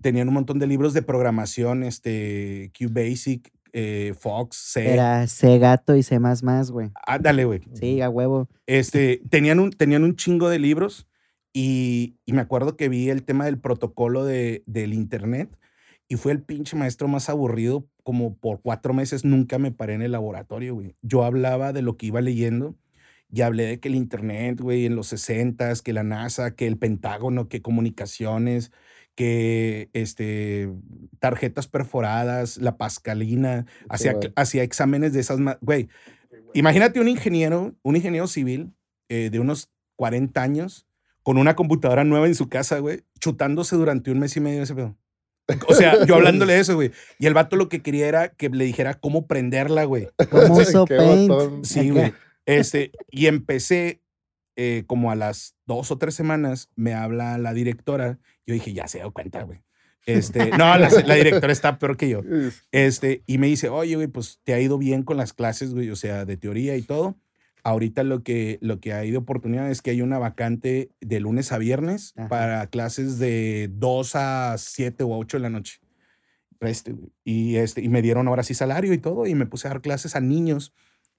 tenían 0.00 0.28
un 0.28 0.34
montón 0.34 0.58
de 0.58 0.66
libros 0.66 0.94
de 0.94 1.02
programación, 1.02 1.82
este, 1.82 2.72
QBasic, 2.78 3.52
eh, 3.72 4.14
Fox, 4.18 4.56
C. 4.56 4.94
Era 4.94 5.26
C 5.26 5.58
gato 5.58 5.94
y 5.94 6.02
C 6.02 6.18
más 6.18 6.42
más, 6.42 6.70
güey. 6.70 6.90
Ándale, 7.06 7.44
güey. 7.44 7.60
Sí, 7.74 8.00
a 8.00 8.08
huevo. 8.08 8.48
Este, 8.66 9.20
tenían 9.28 9.60
un, 9.60 9.70
tenían 9.70 10.02
un 10.02 10.16
chingo 10.16 10.48
de 10.48 10.58
libros 10.58 11.06
y, 11.52 12.16
y 12.24 12.32
me 12.32 12.40
acuerdo 12.40 12.76
que 12.76 12.88
vi 12.88 13.10
el 13.10 13.24
tema 13.24 13.44
del 13.44 13.58
protocolo 13.58 14.24
de, 14.24 14.62
del 14.66 14.94
internet 14.94 15.56
y 16.08 16.16
fue 16.16 16.32
el 16.32 16.42
pinche 16.42 16.76
maestro 16.76 17.08
más 17.08 17.28
aburrido. 17.28 17.86
Como 18.10 18.34
por 18.34 18.60
cuatro 18.60 18.92
meses 18.92 19.24
nunca 19.24 19.60
me 19.60 19.70
paré 19.70 19.94
en 19.94 20.02
el 20.02 20.10
laboratorio, 20.10 20.74
güey. 20.74 20.96
Yo 21.00 21.22
hablaba 21.22 21.72
de 21.72 21.80
lo 21.80 21.96
que 21.96 22.06
iba 22.06 22.20
leyendo 22.20 22.74
y 23.32 23.42
hablé 23.42 23.66
de 23.66 23.78
que 23.78 23.86
el 23.86 23.94
internet, 23.94 24.60
güey, 24.60 24.84
en 24.84 24.96
los 24.96 25.06
60 25.06 25.74
que 25.84 25.92
la 25.92 26.02
NASA, 26.02 26.56
que 26.56 26.66
el 26.66 26.76
Pentágono, 26.76 27.48
que 27.48 27.62
comunicaciones, 27.62 28.72
que 29.14 29.90
este, 29.92 30.72
tarjetas 31.20 31.68
perforadas, 31.68 32.56
la 32.56 32.76
pascalina, 32.78 33.66
hacía, 33.88 34.18
hacía 34.34 34.64
exámenes 34.64 35.12
de 35.12 35.20
esas, 35.20 35.38
güey. 35.60 35.88
Imagínate 36.52 36.98
un 36.98 37.06
ingeniero, 37.06 37.76
un 37.84 37.94
ingeniero 37.94 38.26
civil 38.26 38.72
eh, 39.08 39.30
de 39.30 39.38
unos 39.38 39.70
40 39.94 40.42
años 40.42 40.84
con 41.22 41.38
una 41.38 41.54
computadora 41.54 42.02
nueva 42.02 42.26
en 42.26 42.34
su 42.34 42.48
casa, 42.48 42.80
güey, 42.80 43.04
chutándose 43.20 43.76
durante 43.76 44.10
un 44.10 44.18
mes 44.18 44.36
y 44.36 44.40
medio 44.40 44.64
ese 44.64 44.74
pedo. 44.74 44.96
O 45.68 45.74
sea, 45.74 46.04
yo 46.06 46.14
hablándole 46.16 46.52
de 46.54 46.60
eso, 46.60 46.74
güey. 46.74 46.90
Y 47.18 47.26
el 47.26 47.34
vato 47.34 47.56
lo 47.56 47.68
que 47.68 47.82
quería 47.82 48.06
era 48.08 48.28
que 48.30 48.48
le 48.48 48.64
dijera 48.64 48.94
cómo 48.94 49.26
prenderla, 49.26 49.84
güey. 49.84 50.08
¿Cómo 50.30 50.58
qué 50.58 50.96
Paint? 50.96 51.30
Sí, 51.64 51.90
güey. 51.90 52.12
Este, 52.46 52.92
y 53.10 53.26
empecé 53.26 54.00
eh, 54.56 54.84
como 54.86 55.10
a 55.10 55.14
las 55.14 55.54
dos 55.66 55.90
o 55.90 55.98
tres 55.98 56.14
semanas, 56.14 56.68
me 56.76 56.94
habla 56.94 57.38
la 57.38 57.52
directora. 57.54 58.18
Yo 58.46 58.54
dije, 58.54 58.72
ya 58.72 58.88
se 58.88 58.98
dio 58.98 59.12
cuenta, 59.12 59.42
güey. 59.44 59.60
Este, 60.06 60.50
no, 60.58 60.76
la, 60.78 60.88
la 61.06 61.14
directora 61.14 61.52
está 61.52 61.78
peor 61.78 61.96
que 61.96 62.08
yo. 62.08 62.20
Es- 62.20 62.62
Este, 62.72 63.22
y 63.26 63.38
me 63.38 63.46
dice, 63.46 63.68
oye, 63.68 63.94
güey, 63.96 64.08
pues 64.08 64.40
te 64.44 64.54
ha 64.54 64.60
ido 64.60 64.78
bien 64.78 65.02
con 65.02 65.16
las 65.16 65.32
clases, 65.32 65.74
güey, 65.74 65.90
o 65.90 65.96
sea, 65.96 66.24
de 66.24 66.36
teoría 66.36 66.76
y 66.76 66.82
todo. 66.82 67.16
Ahorita 67.62 68.02
lo 68.04 68.22
que, 68.22 68.58
lo 68.62 68.80
que 68.80 68.92
hay 68.92 69.10
de 69.10 69.16
oportunidad 69.18 69.70
es 69.70 69.82
que 69.82 69.90
hay 69.90 70.02
una 70.02 70.18
vacante 70.18 70.90
de 71.00 71.20
lunes 71.20 71.52
a 71.52 71.58
viernes 71.58 72.14
Ajá. 72.16 72.28
para 72.28 72.66
clases 72.68 73.18
de 73.18 73.68
2 73.72 74.12
a 74.16 74.56
7 74.58 75.04
o 75.04 75.16
8 75.18 75.36
de 75.36 75.42
la 75.42 75.50
noche. 75.50 75.80
Este, 76.60 76.94
y, 77.24 77.56
este, 77.56 77.82
y 77.82 77.88
me 77.88 78.02
dieron 78.02 78.28
ahora 78.28 78.42
sí 78.42 78.54
salario 78.54 78.92
y 78.92 78.98
todo, 78.98 79.26
y 79.26 79.34
me 79.34 79.46
puse 79.46 79.66
a 79.66 79.70
dar 79.70 79.80
clases 79.80 80.16
a 80.16 80.20
niños. 80.20 80.74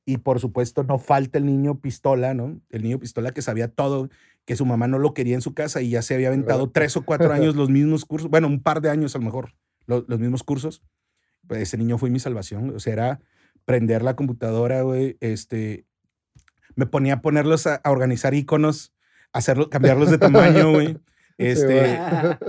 Y 0.05 0.17
por 0.17 0.39
supuesto, 0.39 0.83
no 0.83 0.97
falta 0.99 1.37
el 1.37 1.45
niño 1.45 1.79
pistola, 1.79 2.33
¿no? 2.33 2.59
El 2.69 2.83
niño 2.83 2.99
pistola 2.99 3.31
que 3.31 3.41
sabía 3.43 3.67
todo, 3.67 4.09
que 4.45 4.55
su 4.55 4.65
mamá 4.65 4.87
no 4.87 4.97
lo 4.99 5.13
quería 5.13 5.35
en 5.35 5.41
su 5.41 5.53
casa 5.53 5.81
y 5.81 5.89
ya 5.91 6.01
se 6.01 6.15
había 6.15 6.29
aventado 6.29 6.59
Claro. 6.59 6.71
tres 6.71 6.97
o 6.97 7.03
cuatro 7.05 7.31
años 7.31 7.55
los 7.55 7.69
mismos 7.69 8.05
cursos, 8.05 8.29
bueno, 8.29 8.47
un 8.47 8.61
par 8.63 8.81
de 8.81 8.89
años 8.89 9.15
a 9.15 9.19
lo 9.19 9.25
mejor, 9.25 9.53
lo- 9.85 10.03
los 10.07 10.19
mismos 10.19 10.43
cursos 10.43 10.81
pues 11.47 11.61
ese 11.63 11.77
niño 11.77 11.97
fue 11.97 12.09
mi 12.11 12.19
salvación. 12.19 12.73
O 12.75 12.79
sea, 12.79 12.93
era 12.93 13.19
prender 13.65 14.03
la 14.03 14.15
computadora, 14.15 14.83
güey. 14.83 15.17
Este, 15.21 15.85
me 16.75 16.85
ponía 16.85 17.15
a 17.15 17.21
ponerlos 17.21 17.67
a, 17.67 17.75
a 17.75 17.91
organizar 17.91 18.33
iconos, 18.33 18.93
hacerlo, 19.33 19.69
cambiarlos 19.69 20.09
de 20.11 20.17
tamaño, 20.17 20.71
güey. 20.71 20.97
Este, 21.37 21.97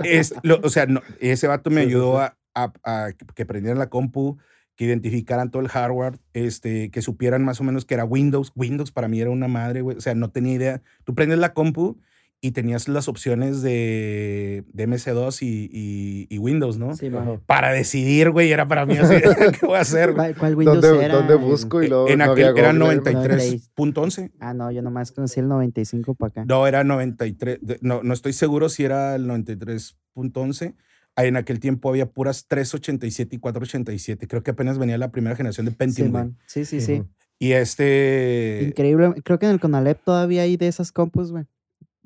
es, 0.03 0.35
lo- 0.43 0.59
o 0.61 0.69
sea, 0.69 0.85
no, 0.85 1.01
ese 1.19 1.47
vato 1.47 1.71
me 1.71 1.81
Sí, 1.81 1.87
sí, 1.87 1.89
ayudó 1.95 2.19
sí. 2.19 2.31
a, 2.53 2.63
a- 2.83 3.05
a 3.07 3.11
que 3.33 3.43
prendieran 3.45 3.79
la 3.79 3.89
compu, 3.89 4.37
que 4.75 4.85
identificaran 4.85 5.49
todo 5.49 5.63
el 5.63 5.67
hardware, 5.67 6.19
este, 6.33 6.91
que 6.91 7.01
supieran 7.01 7.43
más 7.43 7.59
o 7.59 7.63
menos 7.63 7.85
que 7.85 7.95
era 7.95 8.05
Windows. 8.05 8.51
Windows 8.55 8.91
para 8.91 9.07
mí 9.07 9.19
era 9.19 9.31
una 9.31 9.47
madre, 9.47 9.81
güey. 9.81 9.97
O 9.97 10.01
sea, 10.01 10.13
no 10.13 10.29
tenía 10.29 10.53
idea. 10.53 10.81
Tú 11.05 11.15
prendes 11.15 11.39
la 11.39 11.53
compu 11.53 11.99
y 12.45 12.51
tenías 12.51 12.89
las 12.89 13.07
opciones 13.07 13.61
de, 13.61 14.65
de 14.73 14.87
MS2 14.87 15.41
y, 15.43 15.69
y- 15.71 16.27
y 16.29 16.37
Windows, 16.39 16.77
¿no? 16.77 16.93
Sí, 16.93 17.09
man. 17.09 17.39
Para 17.45 17.71
decidir, 17.71 18.31
güey, 18.31 18.51
era 18.51 18.67
para 18.67 18.85
mí 18.85 18.97
así, 18.97 19.15
¿qué 19.59 19.65
voy 19.65 19.77
a 19.77 19.79
hacer? 19.81 20.11
güey? 20.11 20.33
¿Cuál, 20.33 20.35
cuál 20.37 20.55
Windows 20.57 20.81
¿Dónde, 20.81 21.05
era? 21.05 21.15
dónde 21.15 21.35
busco? 21.35 21.81
Y 21.81 21.87
luego 21.87 22.09
en 22.09 22.19
no 22.19 22.25
aquel 22.31 22.47
había 22.49 22.61
era 22.69 22.73
Google, 22.73 23.01
93.11. 23.01 24.31
Ah, 24.39 24.53
no, 24.53 24.71
yo 24.71 24.81
nomás 24.81 25.11
conocí 25.13 25.39
el 25.39 25.47
95 25.47 26.15
para 26.15 26.29
acá. 26.29 26.45
No, 26.45 26.67
era 26.67 26.83
93. 26.83 27.59
de- 27.61 27.79
No, 27.81 28.03
no 28.03 28.13
estoy 28.13 28.33
seguro 28.33 28.67
si 28.67 28.83
era 28.83 29.15
el 29.15 29.25
93.11. 29.27 30.75
Ah, 31.15 31.25
En 31.25 31.37
aquel 31.37 31.59
tiempo 31.59 31.89
había 31.89 32.07
puras 32.11 32.47
387 32.47 33.35
y 33.35 33.39
487. 33.39 34.27
Creo 34.27 34.43
que 34.43 34.51
apenas 34.51 34.77
venía 34.79 34.97
la 34.97 35.11
primera 35.11 35.35
generación 35.35 35.65
de 35.65 35.71
Sí, 35.71 35.77
Pentium. 35.77 36.11
güey. 36.11 36.23
man. 36.25 36.37
sí, 36.45 36.65
sí, 36.65 36.81
sí. 36.81 37.03
Y 37.39 37.51
este. 37.53 38.65
Increíble. 38.69 39.13
Creo 39.23 39.37
que 39.39 39.45
en 39.45 39.51
el 39.53 39.59
Conalep 39.59 40.01
todavía 40.03 40.43
hay 40.43 40.57
de 40.57 40.67
esas 40.67 40.91
compus, 40.91 41.31
güey. 41.31 41.45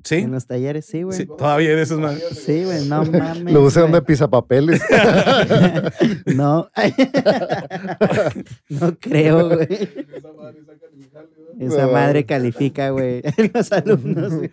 Sí, 0.04 0.16
En 0.16 0.30
los 0.30 0.46
talleres, 0.46 0.86
sí, 0.86 1.02
güey. 1.02 1.16
sí, 1.16 1.26
todavía 1.26 1.74
de 1.74 1.82
esos 1.82 1.98
más. 1.98 2.14
Sí, 2.32 2.64
güey, 2.64 2.86
no 2.86 3.04
mames. 3.12 3.52
Lo 3.52 3.62
usan 3.62 3.90
de 3.92 4.00
pisapapeles. 4.00 4.80
no. 6.26 6.70
no 8.68 8.96
creo, 8.98 9.48
güey. 9.48 9.68
Esa 11.60 11.86
madre 11.86 12.20
mames. 12.20 12.24
califica, 12.26 12.90
güey. 12.90 13.22
Los 13.52 13.72
alumnos, 13.72 14.34
güey. 14.34 14.50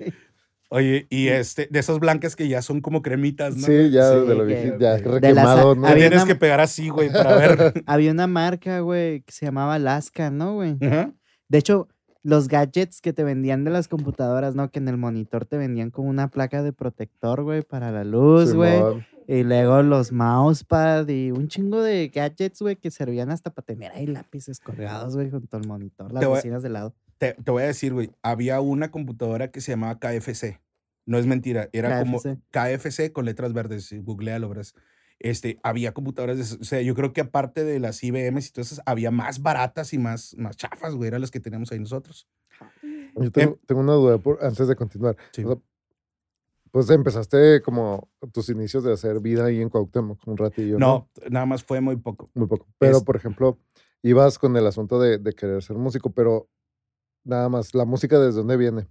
Oye, 0.69 1.05
y 1.10 1.27
este, 1.27 1.67
de 1.69 1.79
esas 1.79 1.99
blancas 1.99 2.36
que 2.36 2.47
ya 2.47 2.62
son 2.62 2.81
como 2.81 3.01
cremitas, 3.03 3.55
¿no? 3.55 3.67
Sí, 3.67 3.91
ya 3.91 4.10
Sí, 4.12 4.27
de 4.27 4.36
lo 4.36 4.39
que- 4.39 4.53
viejito, 4.55 4.79
ya 4.79 4.93
de 4.95 5.01
las- 5.03 5.13
requemado, 5.21 5.75
¿no? 5.75 5.93
Tienes 5.93 6.23
una- 6.23 6.25
que 6.25 6.36
pegar 6.36 6.60
así, 6.60 6.89
güey, 6.89 7.12
para 7.13 7.36
ver. 7.38 7.84
Había 7.86 8.12
una 8.12 8.25
marca, 8.27 8.79
güey, 8.79 9.21
que 9.21 9.31
se 9.31 9.45
llamaba 9.45 9.75
Alaska, 9.75 10.31
¿no, 10.31 10.55
güey? 10.55 10.75
De 11.47 11.58
hecho, 11.60 11.88
los 12.25 12.47
gadgets 12.47 13.01
que 13.01 13.13
te 13.13 13.23
vendían 13.23 13.63
de 13.63 13.69
las 13.69 13.88
computadoras, 13.88 14.55
¿no? 14.55 14.71
Que 14.71 14.79
en 14.79 14.88
el 14.88 14.97
monitor 14.97 15.45
te 15.45 15.57
vendían 15.57 15.91
como 15.91 16.09
una 16.09 16.29
placa 16.29 16.63
de 16.63 16.73
protector, 16.73 17.43
güey, 17.43 17.61
para 17.61 17.91
la 17.91 18.03
luz, 18.03 18.53
güey. 18.55 18.81
Y 19.27 19.43
luego 19.43 19.83
los 19.83 20.11
mousepad 20.11 21.07
y 21.07 21.29
un 21.31 21.47
chingo 21.47 21.83
de 21.83 22.07
gadgets, 22.09 22.61
güey, 22.61 22.77
que 22.77 22.89
servían 22.89 23.29
hasta 23.29 23.51
para 23.51 23.65
tener 23.67 23.91
ahí 23.91 24.07
lápices 24.07 24.59
colgados, 24.59 25.15
güey, 25.15 25.29
junto 25.29 25.55
al 25.57 25.67
monitor, 25.67 26.11
las 26.11 26.25
voy- 26.25 26.35
bocinas 26.38 26.63
de 26.63 26.69
lado. 26.69 26.95
Te, 27.19 27.33
te 27.33 27.51
voy 27.51 27.61
a 27.63 27.67
decir, 27.67 27.93
güey, 27.93 28.09
había 28.23 28.59
una 28.59 28.89
computadora 28.89 29.51
que 29.51 29.61
se 29.61 29.71
llamaba 29.71 29.99
KFC. 29.99 30.59
No 31.05 31.19
es 31.19 31.27
mentira, 31.27 31.69
era 31.73 31.99
como 31.99 32.19
KFC. 32.51 33.11
Con 33.13 33.25
letras 33.25 33.53
verdes, 33.53 33.93
googlealo, 34.03 34.49
verás. 34.49 34.73
Este, 35.19 35.60
había 35.63 35.93
computadoras, 35.93 36.38
de 36.38 36.58
o 36.62 36.63
sea, 36.65 36.82
yo 36.82 36.93
creo 36.93 37.13
que 37.13 37.21
aparte 37.21 37.63
de 37.63 37.80
las 37.80 38.04
IBM 38.04 38.39
y 38.39 38.49
todas 38.51 38.71
esas, 38.73 38.84
había 38.86 39.12
más 39.12 39.41
baratas 39.41 39.93
y 39.93 39.97
más, 39.97 40.36
más 40.38 40.58
chafas, 40.58 40.93
güey, 40.95 41.08
eran 41.08 41.21
las 41.21 41.32
que 41.32 41.39
teníamos 41.39 41.71
ahí 41.71 41.80
nosotros. 41.80 42.28
Yo 43.15 43.32
tengo, 43.32 43.60
tengo 43.65 43.82
una 43.82 43.93
duda 43.93 44.17
por- 44.17 44.43
antes 44.43 44.67
de 44.67 44.75
continuar. 44.75 45.15
Sí. 45.32 45.43
O 45.43 45.47
sea, 45.47 45.58
pues 46.71 46.89
empezaste 46.89 47.62
como 47.62 48.10
tus 48.34 48.49
inicios 48.49 48.84
de 48.84 48.91
hacer 48.91 49.21
vida 49.21 49.45
ahí 49.45 49.62
en 49.62 49.69
Cuauhtémoc 49.69 50.19
un 50.28 50.36
ratillo, 50.36 50.78
¿no? 50.78 51.10
No, 51.21 51.30
nada 51.30 51.45
más 51.45 51.63
fue 51.63 51.80
muy 51.80 51.95
poco. 51.95 52.30
Muy 52.34 52.47
poco. 52.47 52.67
Pero, 52.78 52.97
Es- 52.97 53.04
por 53.04 53.15
ejemplo, 53.15 53.58
ibas 54.04 54.38
con 54.38 54.58
el 54.58 54.67
asunto 54.67 54.99
de, 54.99 55.17
de 55.17 55.34
querer 55.34 55.63
ser 55.63 55.78
músico, 55.78 56.12
pero 56.12 56.49
nada 57.23 57.47
más, 57.47 57.73
¿la 57.73 57.86
música 57.86 58.19
desde 58.19 58.39
dónde 58.39 58.58
viene? 58.58 58.88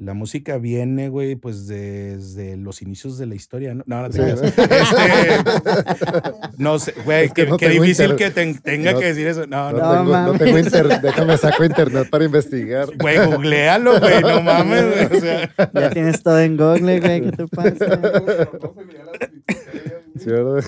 La 0.00 0.14
música 0.14 0.58
viene, 0.58 1.08
güey, 1.08 1.34
pues 1.34 1.66
desde 1.66 2.56
los 2.56 2.82
inicios 2.82 3.18
de 3.18 3.26
la 3.26 3.34
historia, 3.34 3.74
¿no? 3.74 3.82
No, 3.86 4.00
no 4.02 4.08
te 4.10 4.18
Sí. 4.18 4.22
Este, 4.46 4.62
no 6.56 6.78
sé, 6.78 6.94
güey, 7.04 7.24
Es 7.24 7.32
que 7.32 7.44
qué, 7.44 7.50
no 7.50 7.56
qué 7.56 7.68
tengo 7.68 7.82
difícil 7.82 8.12
inter- 8.12 8.16
que 8.16 8.30
ten- 8.32 8.58
tenga 8.60 8.92
No- 8.92 9.00
que 9.00 9.06
decir 9.06 9.26
eso. 9.26 9.46
No, 9.48 9.72
No, 9.72 9.78
no. 9.78 9.78
No 9.78 9.90
tengo, 9.90 10.04
no 10.04 10.10
mames. 10.10 10.38
tengo 10.38 10.58
internet. 10.60 11.00
Déjame 11.02 11.36
saco 11.36 11.64
internet 11.64 12.08
para 12.10 12.24
investigar. 12.24 12.88
Güey, 12.96 13.18
googlealo, 13.26 13.98
güey, 13.98 14.20
no 14.22 14.40
mames, 14.40 14.84
güey. 15.10 15.18
O 15.18 15.20
sea, 15.20 15.50
Ya 15.74 15.90
tienes 15.90 16.22
todo 16.22 16.38
en 16.38 16.56
Google, 16.56 17.00
güey. 17.00 17.20
¿Qué 17.22 17.32
te 17.32 17.46
pasa? 17.48 18.48
Sí, 20.18 20.26
¿verdad? 20.26 20.64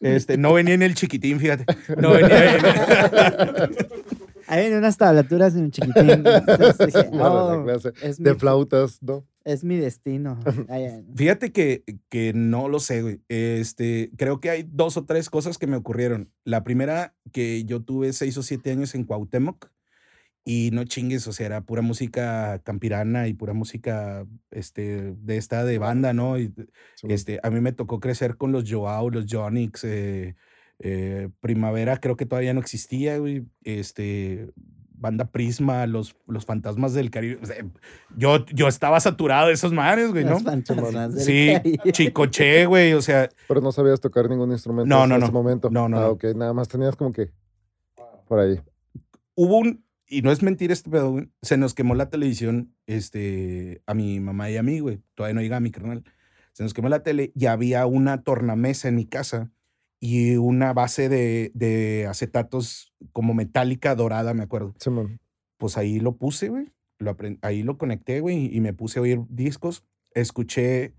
este, 0.00 0.36
no 0.36 0.52
venía 0.52 0.74
en 0.74 0.82
el 0.82 0.94
chiquitín, 0.94 1.40
fíjate. 1.40 1.64
No 1.96 2.10
venía 2.12 2.54
en 2.56 2.64
Ahí 2.66 3.70
vienen 4.56 4.78
unas 4.78 4.96
tablaturas 4.96 5.54
en 5.54 5.64
un 5.64 5.70
chiquitín. 5.70 6.10
Entonces 6.10 6.78
dije, 6.78 7.08
la 7.12 7.32
oh, 7.32 7.64
clase 7.64 7.92
es, 8.02 8.22
De 8.22 8.32
mi, 8.32 8.38
flautas, 8.38 9.02
¿no? 9.02 9.24
es 9.44 9.62
mi 9.62 9.76
destino. 9.76 10.38
Fíjate 11.16 11.52
que, 11.52 11.84
que 12.08 12.32
no 12.34 12.68
lo 12.68 12.80
sé, 12.80 13.02
güey. 13.02 13.20
Este, 13.28 14.10
creo 14.16 14.40
que 14.40 14.50
hay 14.50 14.66
dos 14.68 14.96
o 14.96 15.04
tres 15.04 15.30
cosas 15.30 15.58
que 15.58 15.66
me 15.66 15.76
ocurrieron. 15.76 16.32
La 16.44 16.64
primera, 16.64 17.14
que 17.32 17.64
yo 17.64 17.82
tuve 17.82 18.12
seis 18.12 18.36
o 18.38 18.42
siete 18.42 18.70
años 18.70 18.94
en 18.94 19.04
Cuauhtémoc 19.04 19.70
y 20.46 20.70
no 20.72 20.84
chingues, 20.84 21.26
o 21.26 21.32
sea, 21.32 21.46
era 21.46 21.60
pura 21.62 21.80
música 21.80 22.60
campirana 22.64 23.28
y 23.28 23.34
pura 23.34 23.54
música, 23.54 24.26
este, 24.50 25.14
de 25.16 25.36
esta 25.36 25.64
de 25.64 25.78
banda, 25.78 26.12
¿no? 26.12 26.38
Y, 26.38 26.52
Sí, 26.96 27.06
este, 27.08 27.40
a 27.42 27.50
mí 27.50 27.60
me 27.60 27.72
tocó 27.72 28.00
crecer 28.00 28.36
con 28.36 28.52
los 28.52 28.70
Joao, 28.70 29.10
los 29.10 29.26
Jonix, 29.28 29.84
eh, 29.84 30.36
eh, 30.80 31.28
Primavera 31.40 31.98
creo 31.98 32.16
que 32.16 32.26
todavía 32.26 32.54
no 32.54 32.60
existía, 32.60 33.18
güey. 33.18 33.46
Este, 33.62 34.52
Banda 34.96 35.26
Prisma, 35.30 35.86
los, 35.86 36.16
los 36.26 36.46
Fantasmas 36.46 36.94
del 36.94 37.10
Caribe. 37.10 37.38
o 37.42 37.46
sea, 37.46 37.56
yo, 38.16 38.46
yo 38.46 38.68
estaba 38.68 38.98
saturado 39.00 39.48
de 39.48 39.54
esos 39.54 39.72
mares, 39.72 40.10
güey, 40.12 40.24
¿no? 40.24 40.30
Los 40.32 40.42
fantasmas 40.44 41.14
del 41.14 41.24
Sí, 41.24 41.52
Caribe. 41.54 41.92
Chicoche, 41.92 42.66
güey, 42.66 42.92
o 42.94 43.02
sea, 43.02 43.28
Pero 43.48 43.60
no 43.60 43.70
sabías 43.72 44.00
tocar 44.00 44.30
ningún 44.30 44.52
instrumento 44.52 44.88
No, 44.94 45.04
en 45.04 45.10
no, 45.10 45.16
ese 45.16 45.32
momento. 45.32 45.68
No, 45.70 45.88
no, 45.88 45.98
Ah, 45.98 46.00
no. 46.02 46.08
ok. 46.10 46.24
Nada 46.36 46.52
más 46.54 46.68
tenías 46.68 46.96
como 46.96 47.12
que 47.12 47.30
por 48.26 48.40
ahí. 48.40 48.58
hubo 49.34 49.58
un, 49.58 49.84
y 50.06 50.22
no 50.22 50.30
es 50.32 50.42
mentira 50.42 50.72
este 50.72 50.88
pedo, 50.90 51.10
güey, 51.10 51.28
se 51.42 51.56
nos 51.58 51.74
quemó 51.74 51.94
la 51.94 52.08
televisión, 52.08 52.74
este, 52.86 53.82
a 53.86 53.92
mi 53.94 54.20
mamá 54.20 54.50
y 54.50 54.56
a 54.56 54.62
mí, 54.62 54.80
güey, 54.80 55.02
todavía 55.14 55.34
no 55.34 55.40
llega 55.42 55.58
a 55.58 55.60
mi 55.60 55.70
carnal, 55.70 56.04
se 56.52 56.62
nos 56.62 56.72
quemó 56.72 56.88
la 56.88 57.02
tele 57.02 57.32
y 57.34 57.46
había 57.46 57.84
una 57.84 58.22
tornamesa 58.22 58.88
en 58.88 58.94
mi 58.96 59.04
casa 59.06 59.50
y 60.06 60.36
una 60.36 60.74
base 60.74 61.08
de, 61.08 61.50
de 61.54 62.06
acetatos 62.06 62.92
como 63.14 63.32
metálica 63.32 63.94
dorada, 63.94 64.34
me 64.34 64.42
acuerdo. 64.42 64.74
Simón. 64.78 65.18
Pues 65.56 65.78
ahí 65.78 65.98
lo 65.98 66.16
puse, 66.16 66.50
güey, 66.50 66.66
lo 66.98 67.16
ahí 67.40 67.62
lo 67.62 67.78
conecté, 67.78 68.20
güey, 68.20 68.54
y 68.54 68.60
me 68.60 68.74
puse 68.74 68.98
a 68.98 69.02
oír 69.02 69.22
discos, 69.30 69.82
escuché 70.12 70.92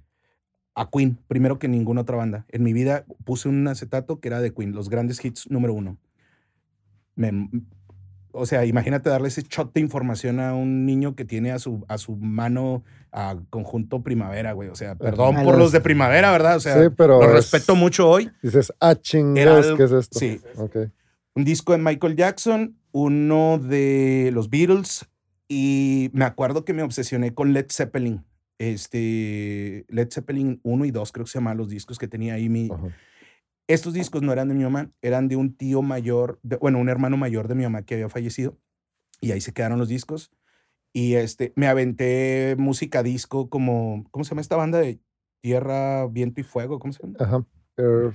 a 0.74 0.90
Queen, 0.90 1.20
primero 1.28 1.60
que 1.60 1.68
ninguna 1.68 2.02
otra 2.02 2.18
banda. 2.18 2.48
En 2.50 2.64
mi 2.64 2.74
vida 2.74 3.06
puse 3.26 3.48
un 3.48 3.68
acetato 3.68 4.20
que 4.20 4.30
era 4.30 4.42
de 4.42 4.56
Queen, 4.56 4.72
los 4.72 4.90
grandes 4.90 5.24
hits 5.24 5.52
número 5.52 5.76
uno. 5.76 6.00
Me- 7.16 7.48
o 8.36 8.46
sea, 8.46 8.66
imagínate 8.66 9.10
darle 9.10 9.28
ese 9.30 9.42
shot 9.44 9.74
de 9.74 9.82
información 9.82 10.40
a 10.40 10.54
un 10.54 10.86
niño 10.86 11.16
que 11.16 11.26
tiene 11.26 11.52
a 11.52 11.60
su, 11.60 11.84
a 11.88 11.98
su 11.98 12.16
mano 12.16 12.84
a 13.12 13.38
conjunto 13.50 14.04
primavera, 14.04 14.52
güey. 14.54 14.70
O 14.70 14.76
sea, 14.76 14.96
perdón 14.96 15.38
A 15.38 15.44
por 15.44 15.54
los 15.54 15.60
los- 15.66 15.72
de 15.72 15.82
primavera, 15.82 16.32
¿verdad? 16.32 16.58
O 16.58 16.60
sea, 16.60 16.82
sí, 16.82 16.90
pero. 16.96 17.20
los 17.20 17.30
es- 17.30 17.34
respeto 17.52 17.76
mucho 17.76 18.10
hoy. 18.10 18.30
Dices, 18.44 18.72
ah, 18.80 18.96
chingados, 18.96 19.76
¿qué 19.78 19.84
es 19.84 19.92
esto? 19.92 20.20
Sí, 20.20 20.40
Ok. 20.58 20.76
un 21.36 21.44
disco 21.46 21.72
de 21.72 21.78
Michael 21.80 22.16
Jackson, 22.16 22.76
uno 22.92 23.58
de 23.58 24.32
los 24.34 24.50
Beatles 24.50 25.06
y 25.48 26.10
me 26.14 26.26
acuerdo 26.26 26.66
que 26.66 26.74
me 26.74 26.84
obsesioné 26.84 27.34
con 27.34 27.54
Led 27.54 27.68
Zeppelin. 27.72 28.24
Este, 28.58 29.86
Led 29.90 30.10
Zeppelin 30.12 30.60
1 30.64 30.86
y 30.86 30.92
2 30.92 31.12
creo 31.12 31.26
que 31.26 31.32
se 31.32 31.38
llaman 31.40 31.58
los 31.58 31.70
discos 31.70 31.98
que 31.98 32.08
tenía 32.08 32.34
ahí 32.36 32.50
mi... 32.50 32.70
Ajá. 32.72 32.88
Estos 33.68 33.94
discos 33.94 34.22
no 34.22 34.32
eran 34.32 34.48
de 34.48 34.54
mi 34.54 34.64
mamá, 34.64 34.92
eran 35.02 35.28
de 35.28 35.36
un 35.36 35.56
tío 35.56 35.82
mayor, 35.82 36.40
de- 36.44 36.58
bueno, 36.58 36.80
un 36.80 36.90
hermano 36.90 37.18
mayor 37.18 37.48
de 37.48 37.56
mi 37.56 37.64
mamá 37.64 37.82
que 37.84 37.96
había 37.96 38.10
fallecido 38.10 38.58
y 39.22 39.32
ahí 39.32 39.42
se 39.42 39.54
quedaron 39.54 39.80
los 39.80 39.88
discos. 39.90 40.32
Y 40.94 41.16
este, 41.16 41.52
me 41.56 41.68
aventé 41.68 42.56
música 42.58 43.04
disco 43.04 43.50
como, 43.50 44.06
¿cómo 44.12 44.24
se 44.24 44.30
llama 44.30 44.42
esta 44.42 44.56
banda 44.56 44.80
de 44.80 45.00
Tierra, 45.42 46.06
Viento 46.08 46.42
y 46.42 46.44
Fuego? 46.44 46.80
¿Cómo 46.80 46.94
se 46.94 47.02
llama? 47.04 47.16
Ajá. 47.20 47.46
Air 47.78 48.14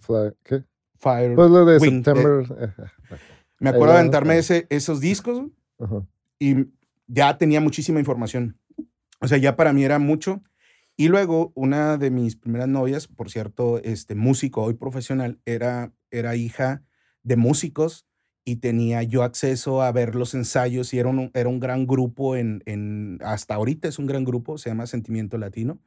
Fly. 0.00 0.32
¿Qué? 0.42 0.64
Fire. 0.96 1.34
Pues 1.34 1.50
lo 1.50 1.64
de 1.64 1.78
Wing, 1.78 2.02
de- 2.02 2.04
September. 2.04 2.46
eh, 2.60 3.16
me 3.58 3.70
acuerdo 3.70 3.92
de 3.94 4.00
aventarme 4.00 4.38
ese, 4.38 4.66
esos 4.70 5.00
discos. 5.00 5.42
Ajá. 5.78 6.06
y 6.38 6.66
ya 7.06 7.36
tenía 7.38 7.60
muchísima 7.60 7.98
información. 8.00 8.58
O 9.20 9.26
sea, 9.28 9.36
ya 9.38 9.56
para 9.56 9.72
mí 9.72 9.82
era 9.84 9.98
mucho. 9.98 10.42
Y 11.00 11.08
luego 11.08 11.50
una 11.54 11.96
de 11.96 12.10
mis 12.10 12.36
primeras 12.36 12.68
novias, 12.68 13.08
por 13.08 13.30
cierto, 13.30 13.78
este 13.82 14.14
músico 14.14 14.62
hoy 14.62 14.74
profesional, 14.74 15.40
era, 15.46 15.94
era 16.10 16.36
hija 16.36 16.82
de 17.22 17.36
músicos 17.36 18.06
y 18.44 18.56
tenía 18.56 19.02
yo 19.02 19.22
acceso 19.22 19.80
a 19.80 19.90
ver 19.92 20.14
los 20.14 20.34
ensayos 20.34 20.92
y 20.92 20.98
era 20.98 21.08
un, 21.08 21.30
era 21.32 21.48
un 21.48 21.58
gran 21.58 21.86
grupo 21.86 22.36
en, 22.36 22.62
en, 22.66 23.18
hasta 23.24 23.54
ahorita 23.54 23.88
es 23.88 23.98
un 23.98 24.04
gran 24.04 24.24
grupo, 24.24 24.58
se 24.58 24.68
llama 24.68 24.86
Sentimiento 24.86 25.38
Latino. 25.38 25.80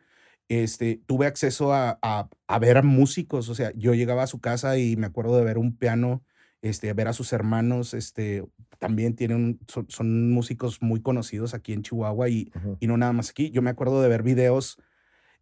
Este, 0.50 1.00
tuve 1.06 1.28
acceso 1.28 1.76
a, 1.76 2.00
a, 2.02 2.28
a 2.48 2.58
ver 2.58 2.78
a 2.78 2.82
músicos, 2.82 3.50
o 3.50 3.54
sea, 3.54 3.72
yo 3.76 3.94
llegaba 3.94 4.24
a 4.24 4.28
su 4.28 4.42
casa 4.42 4.80
y 4.80 4.96
me 4.96 5.06
acuerdo 5.06 5.38
de 5.38 5.46
ver 5.46 5.60
un 5.60 5.78
piano, 5.78 6.24
este, 6.64 6.92
ver 6.94 7.08
a 7.08 7.14
sus 7.14 7.34
hermanos, 7.34 7.94
este, 7.94 8.44
también 8.80 9.16
tienen, 9.16 9.60
son, 9.68 9.86
son 9.90 10.32
músicos 10.32 10.82
muy 10.82 11.04
conocidos 11.04 11.54
aquí 11.54 11.72
en 11.74 11.84
Chihuahua 11.84 12.30
y, 12.30 12.52
y 12.80 12.88
no 12.88 12.98
nada 12.98 13.14
más 13.14 13.30
aquí. 13.30 13.52
Yo 13.52 13.62
me 13.62 13.70
acuerdo 13.70 14.02
de 14.02 14.10
ver 14.10 14.24
videos 14.24 14.80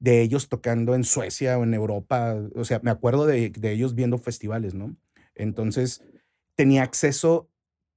de 0.02 0.22
ellos 0.22 0.50
tocando 0.50 0.96
en 0.96 1.04
Suecia 1.04 1.60
o 1.60 1.64
en 1.64 1.76
Europa, 1.76 2.36
o 2.56 2.66
sea, 2.66 2.80
me 2.84 2.90
acuerdo 2.90 3.28
de, 3.28 3.52
de 3.52 3.72
ellos 3.72 3.94
viendo 3.94 4.18
festivales, 4.18 4.74
¿no? 4.74 4.98
Entonces, 5.36 6.04
tenía 6.56 6.82
acceso 6.82 7.50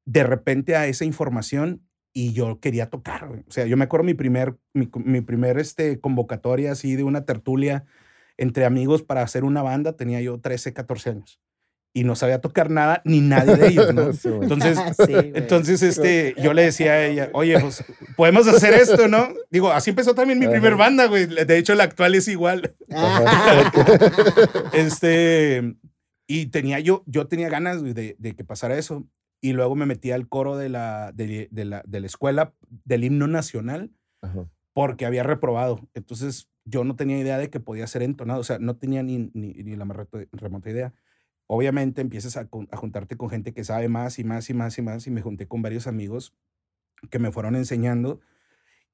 de 0.04 0.22
repente 0.22 0.76
a 0.76 0.86
esa 0.86 1.06
información 1.06 1.88
y 2.12 2.34
yo 2.34 2.60
quería 2.60 2.90
tocar. 2.90 3.24
O 3.48 3.50
sea, 3.50 3.64
yo 3.64 3.78
me 3.78 3.84
acuerdo 3.84 4.04
mi 4.04 4.12
primer, 4.12 4.58
mi, 4.74 4.90
mi 5.02 5.22
primer 5.22 5.58
este, 5.58 5.98
convocatoria 5.98 6.72
así 6.72 6.94
de 6.94 7.04
una 7.04 7.24
tertulia 7.24 7.86
entre 8.36 8.66
amigos 8.66 9.02
para 9.02 9.22
hacer 9.22 9.42
una 9.42 9.62
banda, 9.62 9.96
tenía 9.96 10.20
yo 10.20 10.38
13, 10.38 10.74
14 10.74 11.10
años. 11.10 11.40
Y 11.96 12.02
no 12.02 12.16
sabía 12.16 12.40
tocar 12.40 12.70
nada, 12.70 13.02
ni 13.04 13.20
nadie 13.20 13.54
de 13.54 13.68
ellos, 13.68 13.94
¿no? 13.94 14.12
Sí. 14.12 14.28
Entonces, 14.28 14.78
Sí, 15.06 15.12
entonces, 15.34 15.82
este, 15.82 16.34
yo 16.42 16.52
le 16.52 16.62
decía 16.62 16.92
a 16.92 17.06
ella, 17.06 17.30
oye, 17.32 17.58
pues, 17.60 17.84
podemos 18.16 18.48
hacer 18.48 18.74
esto, 18.74 19.06
¿no? 19.06 19.28
Digo, 19.48 19.70
así 19.70 19.90
empezó 19.90 20.12
también 20.12 20.40
mi 20.40 20.48
primer 20.48 20.72
Ajá. 20.72 20.82
banda, 20.82 21.06
güey. 21.06 21.26
De 21.26 21.56
hecho, 21.56 21.74
la 21.76 21.84
actual 21.84 22.16
es 22.16 22.26
igual. 22.28 22.74
Este, 24.72 25.76
y 26.26 26.46
tenía 26.46 26.80
yo, 26.80 27.04
yo 27.06 27.26
tenía 27.28 27.48
ganas 27.48 27.80
güey, 27.80 27.92
de, 27.92 28.16
de 28.18 28.34
que 28.34 28.44
pasara 28.44 28.76
eso. 28.76 29.04
Y 29.40 29.52
luego 29.52 29.76
me 29.76 29.86
metí 29.86 30.10
al 30.10 30.28
coro 30.28 30.56
de 30.56 30.70
la, 30.70 31.12
de, 31.12 31.48
de 31.50 31.64
la, 31.64 31.82
de 31.86 32.00
la 32.00 32.06
escuela 32.06 32.54
del 32.84 33.04
himno 33.04 33.26
nacional 33.28 33.90
Ajá. 34.22 34.46
porque 34.72 35.06
había 35.06 35.22
reprobado. 35.22 35.86
Entonces, 35.94 36.48
yo 36.64 36.82
no 36.82 36.96
tenía 36.96 37.18
idea 37.18 37.36
de 37.38 37.50
que 37.50 37.60
podía 37.60 37.86
ser 37.86 38.02
entonado. 38.02 38.40
O 38.40 38.44
sea, 38.44 38.58
no 38.58 38.74
tenía 38.76 39.02
ni, 39.02 39.30
ni, 39.34 39.52
ni 39.52 39.76
la 39.76 39.84
más 39.84 39.98
remota 40.32 40.70
idea. 40.70 40.92
Obviamente 41.46 42.00
empiezas 42.00 42.36
a, 42.36 42.48
juntarte 42.76 43.16
con 43.16 43.30
gente 43.30 43.52
que 43.52 43.64
sabe 43.64 43.88
más 43.88 44.18
y 44.18 44.24
más 44.24 44.48
y 44.48 44.54
más 44.54 44.78
y 44.78 44.82
más. 44.82 45.06
Y 45.06 45.10
me 45.10 45.22
junté 45.22 45.46
con 45.46 45.62
varios 45.62 45.86
amigos 45.86 46.34
que 47.10 47.18
me 47.18 47.32
fueron 47.32 47.56
enseñando. 47.56 48.20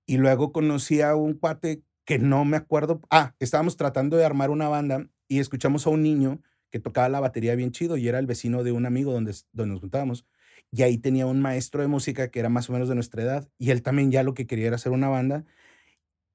Y 0.06 0.16
luego 0.16 0.52
conocí 0.52 1.00
a 1.00 1.14
un 1.14 1.34
cuate 1.34 1.82
que 2.04 2.18
no 2.18 2.44
me 2.44 2.56
acuerdo. 2.56 3.00
Ah, 3.10 3.34
estábamos 3.38 3.76
tratando 3.76 4.16
de 4.16 4.24
armar 4.24 4.50
una 4.50 4.68
banda 4.68 5.08
y 5.28 5.38
escuchamos 5.38 5.86
a 5.86 5.90
un 5.90 6.02
niño 6.02 6.42
que 6.70 6.80
tocaba 6.80 7.08
la 7.08 7.20
batería 7.20 7.54
bien 7.54 7.72
chido 7.72 7.96
y 7.96 8.08
era 8.08 8.18
el 8.18 8.26
vecino 8.26 8.64
de 8.64 8.72
un 8.72 8.86
amigo 8.86 9.12
donde, 9.12 9.34
donde 9.52 9.74
nos 9.74 9.80
juntábamos. 9.80 10.26
Y 10.72 10.82
ahí 10.82 10.98
tenía 10.98 11.26
un 11.26 11.40
maestro 11.40 11.82
de 11.82 11.88
música 11.88 12.30
que 12.30 12.40
era 12.40 12.48
más 12.48 12.68
o 12.68 12.72
menos 12.72 12.88
de 12.88 12.94
nuestra 12.94 13.22
edad 13.22 13.48
y 13.58 13.70
él 13.70 13.82
también 13.82 14.10
ya 14.10 14.22
lo 14.22 14.34
que 14.34 14.46
quería 14.46 14.68
era 14.68 14.76
hacer 14.76 14.92
una 14.92 15.08
banda 15.08 15.44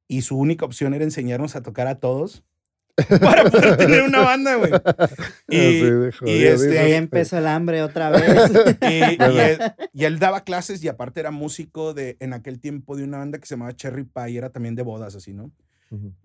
y 0.08 0.22
su 0.22 0.38
única 0.38 0.66
opción 0.66 0.94
era 0.94 1.04
enseñarnos 1.04 1.56
a 1.56 1.62
tocar 1.62 1.88
a 1.88 2.00
todos 2.00 2.44
para 3.22 3.44
poder 3.50 3.78
tener 3.78 4.04
una 4.04 4.22
banda, 4.22 4.56
güey. 4.56 4.72
Y, 5.50 5.82
jodido, 5.82 6.06
este, 6.54 6.80
ahí 6.80 6.92
pues, 6.92 6.98
empezó 6.98 7.38
el 7.38 7.48
hambre 7.48 7.82
otra 7.82 8.10
vez. 8.12 8.52
y, 8.82 9.22
y 9.22 9.40
él, 9.40 9.60
y 9.94 10.06
él 10.06 10.20
daba 10.20 10.44
clases 10.44 10.84
y 10.84 10.88
aparte 10.88 11.20
era 11.20 11.32
músico 11.32 11.94
de 11.94 12.16
en 12.20 12.34
aquel 12.34 12.60
tiempo 12.60 12.96
de 12.96 13.04
una 13.04 13.18
banda 13.18 13.38
que 13.38 13.46
se 13.46 13.56
llamaba 13.56 13.76
Cherry 13.76 14.06
Pie 14.06 14.32
y 14.32 14.38
era 14.38 14.50
también 14.50 14.76
de 14.76 14.84
bodas, 14.84 15.16
así, 15.16 15.34
¿no? 15.34 15.52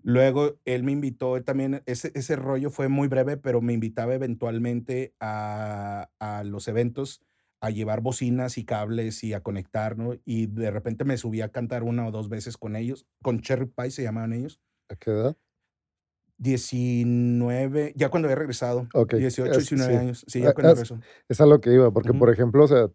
Luego 0.03 0.57
él 0.65 0.83
me 0.83 0.91
invitó 0.91 1.37
él 1.37 1.45
también, 1.45 1.81
ese, 1.85 2.11
ese 2.13 2.35
rollo 2.35 2.71
fue 2.71 2.89
muy 2.89 3.07
breve, 3.07 3.37
pero 3.37 3.61
me 3.61 3.71
invitaba 3.71 4.13
eventualmente 4.13 5.13
a, 5.19 6.09
a 6.19 6.43
los 6.43 6.67
eventos 6.67 7.21
a 7.61 7.69
llevar 7.69 8.01
bocinas 8.01 8.57
y 8.57 8.65
cables 8.65 9.23
y 9.23 9.33
a 9.33 9.41
conectar, 9.41 9.97
¿no? 9.97 10.15
Y 10.25 10.47
de 10.47 10.71
repente 10.71 11.05
me 11.05 11.15
subí 11.15 11.41
a 11.41 11.49
cantar 11.49 11.83
una 11.83 12.07
o 12.07 12.11
dos 12.11 12.27
veces 12.27 12.57
con 12.57 12.75
ellos, 12.75 13.05
con 13.21 13.39
Cherry 13.39 13.67
Pie 13.67 13.91
se 13.91 14.03
llamaban 14.03 14.33
ellos. 14.33 14.59
¿A 14.89 14.95
qué 14.95 15.11
edad? 15.11 15.37
19, 16.41 17.93
ya 17.95 18.09
cuando 18.09 18.27
había 18.27 18.35
regresado. 18.35 18.87
Ok, 18.93 19.15
18, 19.15 19.51
es- 19.51 19.57
19 19.69 19.93
sí. 19.93 19.99
años. 19.99 20.25
Sí, 20.27 20.41
ya 20.41 20.53
cuando 20.53 20.73
es- 20.73 20.89
regresó. 20.89 20.99
Es 21.29 21.41
a 21.41 21.45
lo 21.45 21.61
que 21.61 21.73
iba, 21.73 21.91
porque, 21.91 22.11
Ujú. 22.11 22.19
por 22.19 22.29
ejemplo, 22.29 22.63
o 22.63 22.67
sea, 22.67 22.89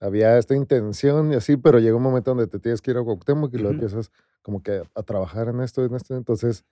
había 0.00 0.38
esta 0.38 0.54
intención 0.54 1.32
y 1.32 1.36
así, 1.36 1.56
pero 1.56 1.78
llega 1.78 1.96
un 1.96 2.02
momento 2.02 2.30
donde 2.32 2.46
te 2.46 2.58
tienes 2.58 2.80
que 2.82 2.90
ir 2.92 2.96
a 2.98 3.02
Cuauhtémoc 3.02 3.52
y 3.54 3.58
luego 3.58 3.70
Ujú. 3.76 3.84
empiezas 3.84 4.10
como 4.42 4.62
que 4.62 4.82
a 4.94 5.02
trabajar 5.02 5.48
en 5.48 5.60
esto, 5.60 5.84
en 5.84 5.94
esto. 5.94 6.16
Entonces, 6.16 6.64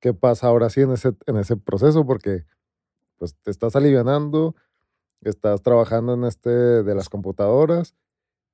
¿qué 0.00 0.12
pasa 0.14 0.46
ahora 0.48 0.68
sí 0.70 0.82
en 0.82 0.92
ese, 0.92 1.14
en 1.26 1.36
ese 1.36 1.56
proceso? 1.56 2.04
Porque 2.06 2.44
pues 3.16 3.34
te 3.42 3.50
estás 3.50 3.74
alivianando, 3.76 4.54
estás 5.22 5.62
trabajando 5.62 6.14
en 6.14 6.24
este 6.24 6.50
de 6.50 6.94
las 6.94 7.08
computadoras 7.08 7.94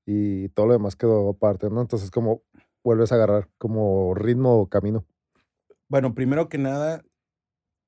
y 0.06 0.48
todo 0.50 0.66
lo 0.66 0.72
demás 0.74 0.96
quedó 0.96 1.28
aparte, 1.30 1.70
¿no? 1.70 1.80
Entonces, 1.80 2.10
como 2.10 2.42
vuelves 2.84 3.10
a 3.12 3.16
agarrar 3.16 3.48
como 3.58 4.14
ritmo 4.14 4.60
o 4.60 4.68
camino. 4.68 5.04
Bueno, 5.88 6.14
primero 6.14 6.48
que 6.48 6.58
nada, 6.58 7.02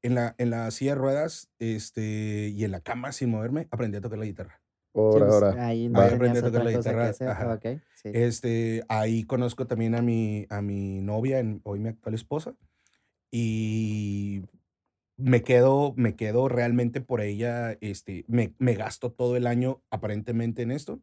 en 0.03 0.15
la, 0.15 0.35
en 0.39 0.51
la 0.51 0.71
silla 0.71 0.93
de 0.93 1.01
ruedas 1.01 1.49
este, 1.59 2.49
y 2.55 2.65
en 2.65 2.71
la 2.73 2.81
cama 2.81 3.13
sin 3.13 3.31
moverme, 3.31 3.69
aprendí 3.71 3.97
a 3.99 4.01
tocar 4.01 4.19
la 4.19 4.25
guitarra. 4.25 4.61
Ahora, 4.95 5.27
ahora. 5.33 5.67
Ahí 5.67 5.89
no. 5.89 6.01
Ahí 6.01 6.13
aprendí 6.15 6.39
a 6.39 6.43
tocar 6.43 6.65
la 6.65 6.71
guitarra, 6.73 7.09
hacer. 7.09 7.29
ajá. 7.29 7.55
Ok, 7.55 7.67
sí. 7.95 8.11
Este, 8.13 8.83
ahí 8.89 9.25
conozco 9.25 9.67
también 9.67 9.95
a 9.95 10.03
mi, 10.03 10.47
a 10.51 10.61
mi 10.63 11.01
novia, 11.01 11.39
en- 11.39 11.61
hoy 11.65 11.79
mi 11.79 11.89
actual 11.89 12.15
esposa, 12.15 12.55
y 13.31 14.43
me 15.17 15.43
quedo, 15.43 15.95
me 15.97 16.17
quedo 16.17 16.49
realmente 16.49 17.01
por 17.01 17.21
ella, 17.21 17.73
este, 17.81 18.25
me, 18.29 18.55
me 18.59 18.75
gasto 18.75 19.13
todo 19.13 19.37
el 19.37 19.47
año 19.47 19.83
aparentemente 19.91 20.63
en 20.63 20.71
esto. 20.73 21.01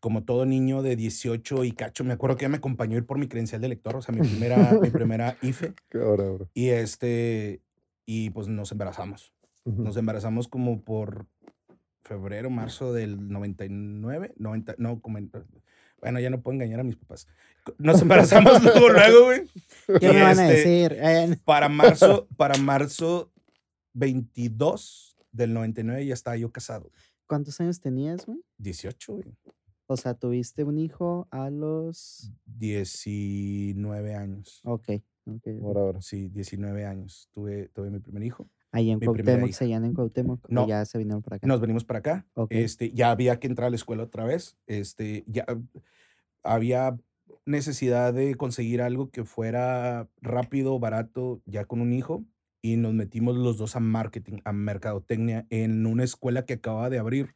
Como 0.00 0.24
todo 0.24 0.44
niño 0.44 0.82
de 0.82 0.96
18 0.96 1.64
y 1.64 1.72
cacho, 1.72 2.04
me 2.04 2.12
acuerdo 2.12 2.36
que 2.36 2.44
ella 2.44 2.50
me 2.50 2.58
acompañó 2.58 2.94
a 2.94 2.98
ir 2.98 3.06
por 3.06 3.18
mi 3.18 3.26
credencial 3.26 3.62
de 3.62 3.68
lector, 3.70 3.96
o 3.96 4.02
sea, 4.02 4.14
mi 4.14 4.20
primera, 4.20 4.78
mi 4.82 4.90
primera 4.90 5.36
IFE, 5.40 5.74
Ahora, 5.94 6.24
ahora. 6.24 6.44
y 6.52 6.68
este, 6.68 7.62
y 8.06 8.30
pues 8.30 8.48
nos 8.48 8.72
embarazamos. 8.72 9.32
Nos 9.64 9.96
embarazamos 9.96 10.46
como 10.48 10.82
por 10.82 11.26
febrero, 12.02 12.50
marzo 12.50 12.92
del 12.92 13.28
99, 13.30 14.34
90, 14.36 14.74
no, 14.78 15.00
como 15.00 15.16
en- 15.18 15.30
bueno, 16.00 16.20
ya 16.20 16.28
no 16.28 16.42
puedo 16.42 16.54
engañar 16.54 16.80
a 16.80 16.84
mis 16.84 16.96
papás. 16.96 17.26
Nos 17.78 18.02
embarazamos 18.02 18.62
luego, 18.62 18.90
luego, 18.90 19.24
güey. 19.24 19.42
¿Qué 20.00 20.06
y 20.10 20.12
me 20.12 20.22
van 20.22 20.38
a 20.38 20.50
este, 20.52 20.70
decir? 20.70 20.98
Eh, 21.00 21.38
Para 21.46 21.70
marzo, 21.70 22.28
para 22.36 22.58
marzo 22.58 23.32
22 23.94 25.16
del 25.32 25.54
99 25.54 26.04
ya 26.04 26.12
estaba 26.14 26.36
yo 26.36 26.52
casado. 26.52 26.90
¿Cuántos 27.26 27.58
años 27.60 27.80
tenías, 27.80 28.26
güey? 28.26 28.38
18, 28.58 29.12
güey. 29.14 29.24
O 29.86 29.96
sea, 29.96 30.12
tuviste 30.14 30.64
un 30.64 30.78
hijo 30.78 31.26
a 31.30 31.48
los... 31.48 32.30
19 32.46 34.14
años. 34.14 34.60
Ok. 34.64 34.90
Ok, 35.26 35.46
ok. 35.46 35.62
Ahora, 35.62 35.80
ahora. 35.80 36.02
Sí, 36.02 36.28
19 36.28 36.84
años. 36.84 37.28
Tuve, 37.32 37.68
tuve 37.68 37.90
mi 37.90 38.00
primer 38.00 38.22
hijo. 38.22 38.48
Ahí 38.74 38.90
en 38.90 38.98
Cuauhtémoc, 38.98 39.52
seguían 39.52 39.84
en 39.84 39.94
Cuauhtémoc. 39.94 40.48
No. 40.48 40.66
Ya 40.66 40.84
se 40.84 40.98
vinieron 40.98 41.22
para 41.22 41.36
acá. 41.36 41.46
Nos 41.46 41.60
venimos 41.60 41.84
para 41.84 42.00
acá. 42.00 42.26
Ok. 42.34 42.50
Este, 42.52 42.90
ya 42.90 43.12
había 43.12 43.38
que 43.38 43.46
entrar 43.46 43.68
a 43.68 43.70
la 43.70 43.76
escuela 43.76 44.02
otra 44.02 44.24
vez. 44.24 44.56
Este, 44.66 45.24
ya 45.28 45.46
había 46.42 46.98
necesidad 47.46 48.12
de 48.12 48.34
conseguir 48.34 48.82
algo 48.82 49.10
que 49.10 49.24
fuera 49.24 50.08
rápido, 50.20 50.78
barato, 50.80 51.40
ya 51.46 51.66
con 51.66 51.80
un 51.80 51.92
hijo. 51.92 52.24
Y 52.62 52.76
nos 52.76 52.94
metimos 52.94 53.36
los 53.36 53.58
dos 53.58 53.76
a 53.76 53.80
marketing, 53.80 54.38
a 54.44 54.52
mercadotecnia, 54.52 55.46
en 55.50 55.86
una 55.86 56.02
escuela 56.02 56.44
que 56.44 56.54
acababa 56.54 56.90
de 56.90 56.98
abrir. 56.98 57.34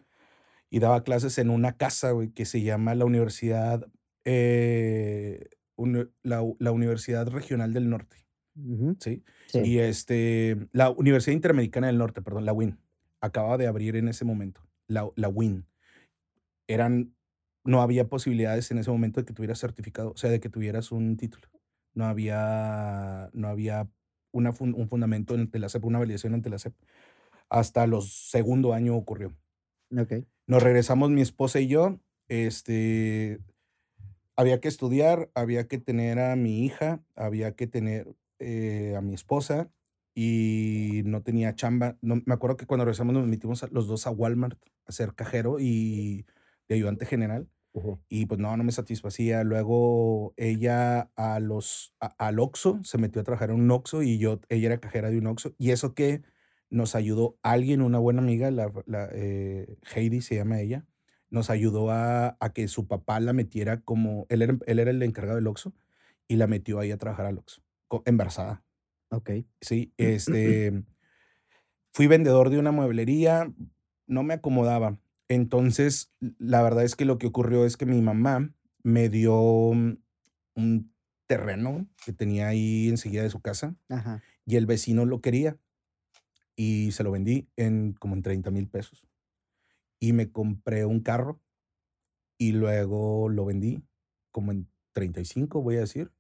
Y 0.70 0.80
daba 0.80 1.05
clases 1.05 1.39
en 1.39 1.51
una 1.51 1.76
casa, 1.76 2.11
güey, 2.11 2.30
que 2.30 2.47
se 2.47 2.62
llama 2.62 2.97
la 2.97 3.05
Universidad, 3.05 3.86
eh, 4.24 5.49
La, 6.22 6.43
la 6.59 6.72
Universidad 6.72 7.29
Regional 7.29 7.72
del 7.72 7.89
Norte, 7.89 8.16
¿sí? 8.99 9.22
Sí. 9.47 9.61
Y 9.64 9.79
este, 9.79 10.68
la 10.72 10.91
Universidad 10.91 11.35
Interamericana 11.35 11.87
del 11.87 11.99
Norte, 11.99 12.20
perdón, 12.20 12.45
la 12.45 12.53
WIN, 12.53 12.79
acababa 13.20 13.57
de 13.59 13.66
abrir 13.66 13.97
en 13.97 14.09
ese 14.09 14.24
momento, 14.24 14.61
la, 14.89 15.09
la 15.14 15.29
WIN. 15.29 15.66
Eran, 16.66 17.14
no 17.64 17.81
había 17.81 18.09
posibilidades 18.09 18.70
en 18.70 18.79
ese 18.79 18.91
momento 18.91 19.20
de 19.20 19.26
que 19.26 19.33
tuvieras 19.33 19.61
certificado, 19.61 20.11
o 20.11 20.16
sea, 20.16 20.31
de 20.31 20.41
que 20.41 20.49
tuvieras 20.49 20.91
un 20.93 21.16
título. 21.16 21.49
No 21.95 22.07
había, 22.07 23.31
no 23.33 23.49
había 23.49 23.89
una 24.33 24.53
un 24.61 24.89
fundamento 24.89 25.35
ante 25.35 25.59
la 25.59 25.68
SEP, 25.68 25.85
una 25.85 25.99
validación 25.99 26.35
ante 26.35 26.51
la 26.51 26.59
SEP. 26.59 26.74
Hasta 27.49 27.87
los 27.87 28.29
segundo 28.31 28.74
año 28.74 28.95
ocurrió. 28.97 29.35
Ok. 29.97 30.24
Nos 30.47 30.62
regresamos 30.62 31.11
mi 31.11 31.22
esposa 31.22 31.61
y 31.61 31.68
yo. 31.68 31.99
Este, 32.29 33.41
había 34.39 34.61
que 34.61 34.68
estudiar, 34.68 35.30
había 35.34 35.68
que 35.68 35.78
tener 35.78 36.20
a 36.20 36.36
mi 36.36 36.64
hija, 36.66 37.03
había 37.16 37.55
que 37.57 37.66
tener 37.68 38.14
eh, 38.41 38.95
a 38.97 39.03
mi 39.03 39.14
esposa 39.14 39.70
y 40.14 41.03
no 41.07 41.22
tenía 41.22 41.55
chamba. 41.57 41.99
No, 42.03 42.16
me 42.26 42.34
acuerdo 42.34 42.57
que 42.59 42.66
cuando 42.66 42.84
regresamos 42.86 43.14
nos 43.14 43.26
metimos 43.28 43.64
a- 43.64 43.68
los 43.72 43.89
dos 43.89 44.07
a 44.07 44.12
Walmart 44.12 44.59
a 44.86 44.93
ser 44.93 45.14
cajero 45.14 45.59
y 45.61 46.26
de 46.68 46.76
ayudante 46.76 47.07
general 47.07 47.49
y 48.09 48.26
pues 48.26 48.41
no, 48.41 48.57
no 48.57 48.64
me 48.64 48.72
satisfacía. 48.72 49.45
Luego 49.45 50.34
ella 50.36 51.11
a 51.16 51.41
los, 51.41 51.95
a- 52.01 52.14
al 52.26 52.39
Oxxo 52.41 52.80
se 52.84 52.99
metió 52.99 53.20
a 53.20 53.24
trabajar 53.24 53.51
en 53.51 53.61
un 53.61 53.70
Oxxo 53.70 54.03
y 54.03 54.18
yo, 54.18 54.41
ella 54.49 54.66
era 54.68 54.80
cajera 54.80 55.11
de 55.11 55.18
un 55.18 55.26
Oxxo. 55.28 55.55
Y 55.59 55.70
eso 55.70 55.95
que 55.95 56.22
nos 56.70 56.95
ayudó 56.95 57.39
alguien, 57.43 57.82
una 57.82 57.99
buena 57.99 58.20
amiga, 58.22 58.51
la, 58.51 58.72
la, 58.86 59.09
eh, 59.12 59.76
Heidi 59.95 60.20
se 60.22 60.36
llama 60.36 60.61
ella, 60.61 60.86
nos 61.31 61.51
ayudó 61.51 61.91
a, 61.91 62.37
a 62.41 62.53
que 62.53 62.68
su 62.68 62.87
papá 62.87 63.20
la 63.20 63.33
metiera 63.33 63.81
como, 63.81 64.26
él 64.29 64.43
era, 64.43 64.59
él 64.66 64.79
era 64.79 64.91
el 64.91 65.03
encargado 65.03 65.37
del 65.37 65.47
Oxxo 65.47 65.74
y 66.26 66.37
la 66.37 66.47
metió 66.47 66.79
ahí 66.79 66.91
a 66.91 66.99
trabajar 66.99 67.26
al 67.26 67.39
Oxxo, 67.39 67.62
embarazada. 68.05 68.62
Ok. 69.11 69.31
Sí, 69.61 69.93
este, 69.97 70.85
fui 71.93 72.07
vendedor 72.07 72.51
de 72.51 72.59
una 72.59 72.72
mueblería, 72.72 73.53
no 74.07 74.22
me 74.22 74.35
acomodaba. 74.35 74.99
Entonces, 75.29 76.12
la 76.39 76.62
verdad 76.62 76.85
es 76.85 76.97
que 76.97 77.05
lo 77.05 77.18
que 77.18 77.26
ocurrió 77.26 77.64
es 77.64 77.76
que 77.76 77.87
mi 77.87 78.01
mamá 78.01 78.53
me 78.83 79.09
dio 79.09 79.72
mm, 79.74 79.99
un 80.55 80.93
terreno 81.26 81.87
que 82.05 82.12
tenía 82.12 82.49
ahí 82.49 82.89
enseguida 82.89 83.22
de 83.22 83.31
su 83.31 83.41
casa 83.41 83.76
Ajá. 83.91 84.22
y 84.47 84.57
el 84.57 84.66
vecino 84.66 85.05
lo 85.05 85.20
quería 85.20 85.59
y 86.57 86.91
se 86.93 87.05
lo 87.05 87.11
vendí 87.11 87.49
en 87.57 87.93
como 87.93 88.14
en 88.14 88.22
30 88.22 88.51
mil 88.51 88.68
pesos. 88.68 89.08
Y 90.01 90.13
me 90.13 90.31
compré 90.31 90.85
un 90.85 91.01
carro 91.01 91.41
y 92.39 92.53
luego 92.53 93.29
lo 93.29 93.45
vendí 93.45 93.83
como 94.33 94.53
en 94.53 94.69
35, 94.95 95.61
voy 95.63 95.77
a 95.77 95.81
decir. 95.81 96.13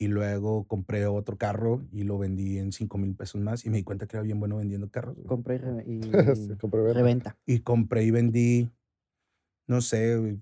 Y 0.00 0.06
luego 0.06 0.64
compré 0.68 1.06
otro 1.06 1.36
carro 1.38 1.84
y 1.92 2.04
lo 2.04 2.18
vendí 2.18 2.58
en 2.58 2.70
5 2.70 2.98
mil 2.98 3.16
pesos 3.16 3.40
más 3.40 3.66
y 3.66 3.70
me 3.70 3.78
di 3.78 3.82
cuenta 3.82 4.06
que 4.06 4.16
era 4.16 4.22
bien 4.22 4.38
bueno 4.38 4.56
vendiendo 4.58 4.88
carros. 4.90 5.16
güey. 5.16 5.26
Compré 5.26 5.56
y, 5.56 5.58
re- 5.58 5.84
y 6.32 6.36
Sí, 6.36 6.56
compré 6.60 6.82
venta. 6.82 6.94
reventa. 6.98 7.38
Y 7.46 7.58
compré 7.60 8.04
y 8.04 8.10
vendí, 8.12 8.70
no 9.66 9.80
sé, 9.80 10.16
güey, 10.16 10.40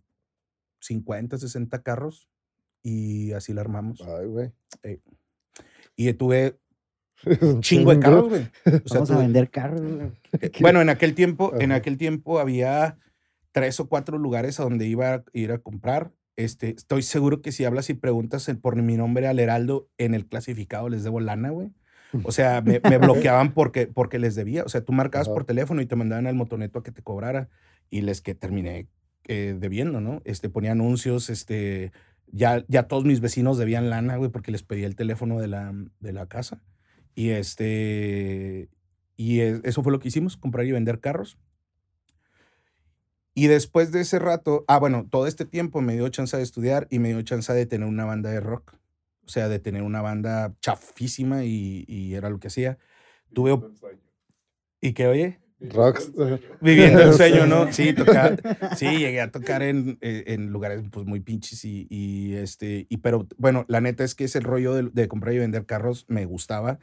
50, 0.82 1.38
60 1.38 1.82
carros 1.82 2.28
y 2.84 3.32
así 3.32 3.54
la 3.54 3.62
armamos. 3.62 4.02
Ay, 4.02 4.26
güey. 4.26 4.52
Y 5.96 6.12
tuve 6.12 6.60
un 7.40 7.60
chingo 7.60 7.94
de 7.94 8.00
carros, 8.00 8.28
güey. 8.28 8.42
O 8.64 8.88
sea, 8.88 9.00
Vamos 9.00 9.10
a 9.10 9.18
vender 9.18 9.50
carros. 9.50 9.80
Bueno, 10.60 10.82
en 10.82 10.90
aquel 10.90 11.14
tiempo, 11.14 11.52
en 11.58 11.72
aquel 11.72 11.96
tiempo 11.96 12.38
había 12.38 12.98
tres 13.52 13.80
o 13.80 13.88
cuatro 13.88 14.18
lugares 14.18 14.60
a 14.60 14.64
donde 14.64 14.86
iba 14.86 15.14
a 15.14 15.24
ir 15.32 15.52
a 15.52 15.58
comprar. 15.58 16.12
Este, 16.36 16.70
estoy 16.76 17.02
seguro 17.02 17.40
que 17.40 17.52
si 17.52 17.64
hablas 17.64 17.88
y 17.88 17.94
preguntas 17.94 18.50
por 18.60 18.76
mi 18.76 18.96
nombre 18.96 19.26
al 19.26 19.38
Heraldo 19.38 19.88
en 19.96 20.14
el 20.14 20.26
clasificado 20.26 20.90
les 20.90 21.04
debo 21.04 21.20
lana, 21.20 21.50
güey. 21.50 21.72
O 22.24 22.32
sea, 22.32 22.60
me, 22.60 22.80
me 22.80 22.98
bloqueaban 22.98 23.52
porque, 23.52 23.86
porque 23.86 24.18
les 24.18 24.34
debía. 24.34 24.62
O 24.64 24.68
sea, 24.68 24.82
tú 24.82 24.92
marcabas 24.92 25.28
Ajá. 25.28 25.34
por 25.34 25.44
teléfono 25.44 25.80
y 25.80 25.86
te 25.86 25.96
mandaban 25.96 26.26
al 26.26 26.34
motoneto 26.34 26.80
a 26.80 26.82
que 26.82 26.92
te 26.92 27.02
cobrara 27.02 27.48
y 27.90 28.02
les 28.02 28.20
que 28.20 28.34
terminé 28.34 28.88
eh, 29.28 29.56
debiendo, 29.58 30.00
¿no? 30.00 30.20
Este, 30.24 30.48
ponía 30.48 30.72
anuncios, 30.72 31.30
este, 31.30 31.92
ya, 32.26 32.64
ya 32.68 32.84
todos 32.84 33.04
mis 33.04 33.20
vecinos 33.20 33.58
debían 33.58 33.90
lana, 33.90 34.16
güey, 34.16 34.30
porque 34.30 34.52
les 34.52 34.62
pedía 34.62 34.86
el 34.86 34.96
teléfono 34.96 35.40
de 35.40 35.48
la, 35.48 35.74
de 36.00 36.12
la 36.12 36.26
casa. 36.26 36.62
Y 37.16 37.30
este, 37.30 38.68
y 39.16 39.40
es- 39.40 39.60
eso 39.64 39.82
fue 39.82 39.90
lo 39.90 39.98
que 39.98 40.06
hicimos, 40.08 40.36
comprar 40.36 40.64
y 40.66 40.70
vender 40.72 41.00
carros. 41.00 41.36
Y 43.34 43.48
después 43.48 43.92
de 43.92 44.00
ese 44.02 44.18
rato, 44.18 44.64
ah, 44.68 44.78
bueno, 44.78 45.06
todo 45.10 45.26
este 45.26 45.44
tiempo 45.44 45.80
me 45.80 45.94
dio 45.94 46.08
chance 46.08 46.36
de 46.36 46.42
estudiar 46.42 46.86
y 46.90 46.98
me 47.00 47.08
dio 47.08 47.20
chance 47.22 47.52
de 47.52 47.66
tener 47.66 47.88
una 47.88 48.04
banda 48.04 48.30
de 48.30 48.40
rock. 48.40 48.74
O 49.26 49.28
sea, 49.28 49.48
de 49.48 49.58
tener 49.58 49.82
una 49.82 50.00
banda 50.02 50.54
chafísima 50.60 51.44
y, 51.44 51.84
y 51.88 52.14
era 52.14 52.30
lo 52.30 52.38
que 52.38 52.46
hacía. 52.48 52.78
Tuve... 53.34 53.58
¿Y 54.80 54.92
qué 54.92 55.06
oye? 55.08 55.40
Rockstar. 55.58 56.38
Viviendo 56.60 57.02
el 57.02 57.12
sueño, 57.14 57.46
¿no? 57.46 57.72
Sí, 57.72 57.92
tocar, 57.92 58.40
sí, 58.76 58.86
llegué 58.98 59.20
a 59.20 59.30
tocar 59.32 59.62
en, 59.62 59.98
eh, 60.00 60.24
en 60.28 60.50
lugares 60.50 60.82
pues 60.90 61.06
muy 61.06 61.20
pinches 61.20 61.64
y, 61.64 61.86
y, 61.90 62.34
este, 62.34 62.86
y 62.88 62.98
pero 62.98 63.26
bueno, 63.38 63.64
la 63.68 63.80
neta 63.80 64.04
es 64.04 64.14
que 64.14 64.24
ese 64.24 64.40
rollo 64.40 64.74
de, 64.74 64.90
de 64.92 65.08
comprar 65.08 65.34
y 65.34 65.38
vender 65.38 65.64
carros 65.66 66.04
me 66.08 66.24
gustaba 66.26 66.78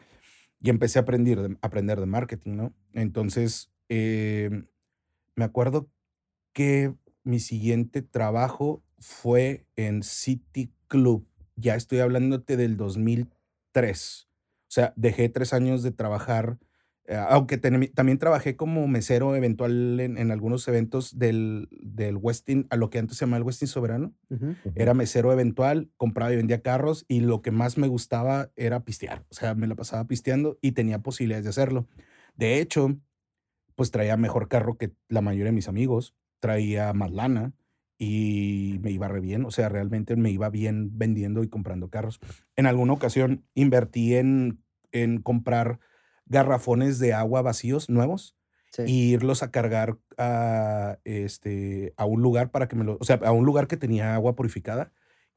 y 0.64 0.70
empecé 0.70 0.98
a 0.98 1.02
aprender 1.02 1.42
de, 1.42 1.58
aprender 1.62 2.00
de 2.00 2.06
marketing, 2.06 2.56
¿no? 2.56 2.74
Entonces, 2.94 3.70
eh, 3.90 4.64
me 5.36 5.44
acuerdo 5.44 5.90
que 6.54 6.96
mi 7.24 7.40
siguiente 7.42 8.02
trabajo 8.02 8.82
fue 8.98 9.66
en 9.76 10.04
City 10.04 10.72
Club. 10.88 11.28
Ya 11.58 11.76
estoy 11.76 12.00
hablándote 12.00 12.56
del 12.56 12.78
2003. 12.78 14.30
O 14.30 14.72
sea, 14.74 14.94
dejé 14.96 15.28
tres 15.28 15.52
años 15.52 15.84
de 15.84 15.92
trabajar 15.92 16.58
aunque 17.30 17.58
ten- 17.58 17.92
también 17.94 18.18
trabajé 18.18 18.56
como 18.56 18.88
mesero 18.88 19.36
eventual 19.36 20.00
en, 20.00 20.18
en 20.18 20.32
algunos 20.32 20.68
eventos 20.68 21.18
del, 21.18 21.68
del 21.82 22.16
Westin, 22.18 22.68
a 22.70 22.78
lo 22.78 22.90
que 22.90 23.00
antes 23.00 23.18
se 23.18 23.26
llamaba 23.26 23.40
el 23.40 23.44
Westin 23.44 23.68
Soberano. 23.68 24.14
Ujú. 24.30 24.46
Ujú. 24.52 24.72
Era 24.76 24.94
mesero 24.94 25.32
eventual, 25.34 25.90
compraba 25.98 26.32
y 26.34 26.38
vendía 26.38 26.62
carros 26.62 27.06
y 27.08 27.20
lo 27.22 27.42
que 27.42 27.52
más 27.52 27.78
me 27.78 27.88
gustaba 27.88 28.52
era 28.56 28.84
pistear. 28.86 29.26
O 29.30 29.34
sea, 29.34 29.54
me 29.56 29.68
la 29.68 29.76
pasaba 29.76 30.06
pisteando 30.08 30.58
y 30.62 30.72
tenía 30.72 31.00
posibilidades 31.00 31.44
de 31.44 31.50
hacerlo. 31.50 31.88
De 32.36 32.60
hecho, 32.62 32.98
pues 33.76 33.92
traía 33.92 34.18
mejor 34.18 34.48
carro 34.48 34.78
que 34.78 34.94
la 35.10 35.22
mayoría 35.22 35.48
de 35.48 35.52
mis 35.54 35.68
amigos, 35.68 36.16
traía 36.40 36.94
más 36.94 37.12
lana 37.12 37.54
y 37.98 38.80
me 38.82 38.92
iba 38.92 39.08
re 39.08 39.20
bien. 39.20 39.46
O 39.46 39.52
sea, 39.52 39.70
realmente 39.70 40.16
me 40.16 40.30
iba 40.32 40.50
bien 40.50 40.98
vendiendo 40.98 41.44
y 41.44 41.50
comprando 41.50 41.90
carros. 41.90 42.20
En 42.56 42.66
alguna 42.66 42.94
ocasión 42.94 43.46
invertí 43.56 44.16
en, 44.16 44.64
en 44.92 45.22
comprar 45.22 45.80
garrafones 46.26 47.00
de 47.00 47.14
agua 47.14 47.42
vacíos 47.42 47.90
nuevos 47.90 48.36
Sí. 48.72 48.84
y 48.88 49.12
irlos 49.14 49.44
a 49.44 49.52
cargar 49.52 50.00
a, 50.18 50.98
este, 51.04 51.94
a 51.96 52.06
un 52.06 52.24
lugar 52.24 52.50
para 52.50 52.68
que 52.68 52.76
me 52.76 52.84
lo, 52.84 52.98
o 53.00 53.04
sea, 53.04 53.20
a 53.24 53.32
un 53.32 53.46
lugar 53.46 53.68
que 53.68 53.78
tenía 53.78 54.16
agua 54.16 54.36
purificada 54.36 54.92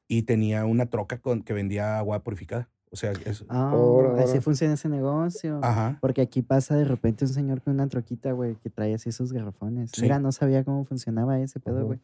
y 0.07 0.23
tenía 0.23 0.65
una 0.65 0.87
troca 0.87 1.19
con, 1.19 1.43
que 1.43 1.53
vendía 1.53 1.99
agua 1.99 2.23
purificada. 2.23 2.67
O 2.89 2.95
sea, 2.95 3.11
eso. 3.25 3.45
Ah, 3.49 3.69
Ahora, 3.73 4.23
así 4.23 4.39
funciona 4.39 4.73
ese 4.73 4.89
negocio. 4.89 5.59
Ajá. 5.61 5.97
Porque 6.01 6.21
aquí 6.21 6.41
pasa 6.41 6.75
de 6.77 6.85
repente 6.85 7.25
un 7.25 7.31
señor 7.31 7.61
con 7.61 7.73
una 7.73 7.87
troquita, 7.89 8.31
güey, 8.31 8.55
que 8.55 8.69
trae 8.71 8.95
así 8.95 9.11
sus 9.11 9.31
garrafones. 9.33 9.91
Sí. 9.93 10.01
Mira, 10.01 10.17
no 10.19 10.31
sabía 10.31 10.63
cómo 10.63 10.83
funcionaba 10.85 11.37
ese 11.39 11.59
pedo, 11.59 11.85
güey. 11.85 11.99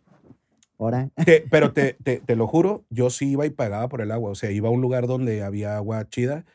Ahora. 0.78 1.10
Te- 1.26 1.46
pero 1.50 1.72
te, 1.74 1.94
te, 2.04 2.18
te 2.20 2.36
lo 2.36 2.46
juro, 2.46 2.84
yo 2.92 3.10
sí 3.10 3.32
iba 3.32 3.46
y 3.46 3.50
pagaba 3.50 3.88
por 3.90 4.02
el 4.02 4.12
agua. 4.12 4.30
O 4.30 4.36
sea, 4.36 4.52
iba 4.52 4.68
a 4.68 4.72
un 4.72 4.82
lugar 4.82 5.08
donde 5.08 5.42
había 5.42 5.78
agua 5.78 6.08
chida 6.10 6.46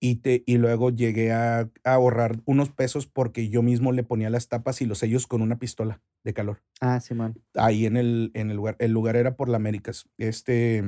y, 0.00 0.16
te, 0.16 0.42
y 0.46 0.56
luego 0.56 0.90
llegué 0.90 1.30
a, 1.30 1.60
a 1.60 1.92
ahorrar 1.92 2.40
unos 2.46 2.70
pesos 2.70 3.06
porque 3.06 3.50
yo 3.50 3.62
mismo 3.62 3.92
le 3.92 4.02
ponía 4.02 4.30
las 4.30 4.48
tapas 4.48 4.80
y 4.80 4.86
los 4.86 4.98
sellos 4.98 5.26
con 5.26 5.42
una 5.42 5.58
pistola 5.58 6.00
de 6.24 6.32
calor. 6.32 6.62
Ah, 6.80 7.00
Simón. 7.00 7.38
ahí 7.54 7.84
en 7.86 7.96
el, 7.98 8.30
en 8.34 8.50
el 8.50 8.56
lugar. 8.56 8.76
El 8.78 8.92
lugar 8.92 9.16
era 9.16 9.36
por 9.36 9.48
la 9.50 9.56
Américas. 9.56 10.08
Este, 10.16 10.82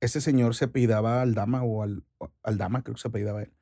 este 0.00 0.20
señor 0.20 0.54
se 0.54 0.66
apellidaba 0.66 1.20
Aldama 1.20 1.62
o 1.64 1.82
al, 1.82 2.04
Aldama, 2.44 2.82
creo 2.82 2.94
que 2.94 3.02
se 3.02 3.08
apellidaba 3.08 3.42
él. 3.42 3.52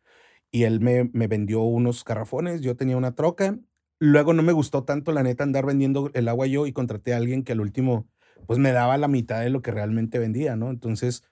Y 0.50 0.64
él 0.64 0.80
me, 0.80 1.10
me 1.12 1.26
vendió 1.26 1.62
unos 1.62 2.04
garrafones, 2.04 2.60
yo 2.60 2.76
tenía 2.76 2.96
una 2.96 3.14
troca. 3.14 3.58
Luego 3.98 4.34
no 4.34 4.42
me 4.42 4.52
gustó 4.52 4.84
tanto, 4.84 5.12
la 5.12 5.22
neta, 5.22 5.42
andar 5.42 5.64
vendiendo 5.64 6.10
el 6.12 6.28
agua 6.28 6.46
yo 6.46 6.66
y 6.66 6.72
contraté 6.72 7.14
a 7.14 7.16
alguien 7.16 7.44
que 7.44 7.52
al 7.52 7.60
último, 7.60 8.06
pues 8.46 8.58
me 8.58 8.72
daba 8.72 8.98
la 8.98 9.08
mitad 9.08 9.40
de 9.40 9.50
lo 9.50 9.62
que 9.62 9.70
realmente 9.70 10.18
vendía, 10.18 10.54
¿no? 10.54 10.68
Entonces, 10.68 11.24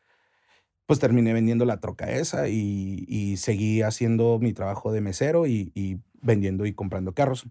pues 0.87 1.01
terminé 1.01 1.32
vendiendo 1.32 1.64
la 1.64 1.80
troca 1.80 2.11
esa 2.11 2.49
y, 2.49 3.05
y 3.09 3.37
seguí 3.39 3.82
haciendo 3.82 4.39
mi 4.39 4.53
trabajo 4.53 4.93
de 4.93 5.01
mesero 5.01 5.47
y, 5.47 5.72
y 5.74 5.99
vendiendo 6.20 6.66
y 6.66 6.74
comprando 6.74 7.14
carros. 7.14 7.47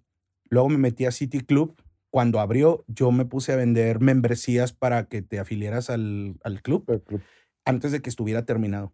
Luego 0.49 0.69
me 0.69 0.77
metí 0.77 1.05
a 1.05 1.11
City 1.11 1.39
Club. 1.41 1.75
Cuando 2.11 2.39
abrió, 2.39 2.85
yo 2.87 3.11
me 3.11 3.25
puse 3.25 3.53
a 3.53 3.55
vender 3.55 3.99
membresías 3.99 4.71
para 4.71 5.05
que 5.05 5.23
te 5.23 5.39
afiliaras 5.39 5.89
al, 5.89 6.35
al 6.43 6.61
club 6.61 6.85
El 6.87 7.01
club. 7.01 7.21
antes 7.65 7.91
de 7.91 8.01
que 8.03 8.09
estuviera 8.09 8.45
terminado. 8.45 8.93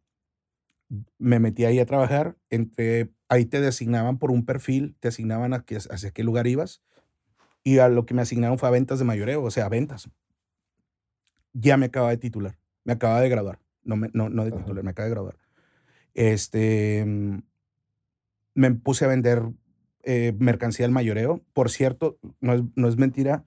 Me 1.18 1.40
metí 1.40 1.66
ahí 1.66 1.80
a 1.80 1.86
trabajar, 1.86 2.38
entre, 2.50 3.12
ahí 3.28 3.46
te 3.46 3.60
designaban 3.60 4.18
por 4.20 4.32
un 4.32 4.46
perfil, 4.46 4.96
te 5.02 5.10
asignaban 5.10 5.54
a 5.54 5.66
que, 5.66 5.76
hacia 5.76 6.12
qué 6.12 6.24
lugar 6.24 6.48
ibas 6.48 6.82
y 7.64 7.80
a 7.80 7.90
lo 7.90 8.06
que 8.06 8.14
me 8.14 8.22
asignaron 8.22 8.58
fue 8.58 8.70
a 8.70 8.72
ventas 8.72 9.00
de 9.00 9.06
mayoreo, 9.06 9.44
o 9.44 9.52
sea, 9.52 9.70
ventas. 9.70 10.10
Ya 11.54 11.78
me 11.78 11.88
acaba 11.88 12.10
de 12.10 12.18
titular, 12.18 12.58
me 12.86 12.94
acaba 12.94 13.22
de 13.22 13.30
graduar, 13.30 13.60
no, 13.90 13.96
me, 13.96 14.10
no, 14.14 14.30
no 14.30 14.46
de 14.46 14.52
titular, 14.52 14.84
me 14.84 14.92
acaba 14.92 15.08
de 15.08 15.12
graduar. 15.12 15.38
Este, 16.14 17.04
mm, 17.06 17.40
me 18.54 18.72
puse 18.72 19.06
a 19.06 19.10
vender 19.10 19.44
eh, 20.04 20.34
mercancía 20.38 20.86
al 20.86 20.92
mayoreo. 20.92 21.44
Por 21.54 21.70
cierto, 21.70 22.20
no 22.40 22.54
es, 22.54 22.62
no 22.76 22.88
es 22.88 22.98
mentira, 22.98 23.46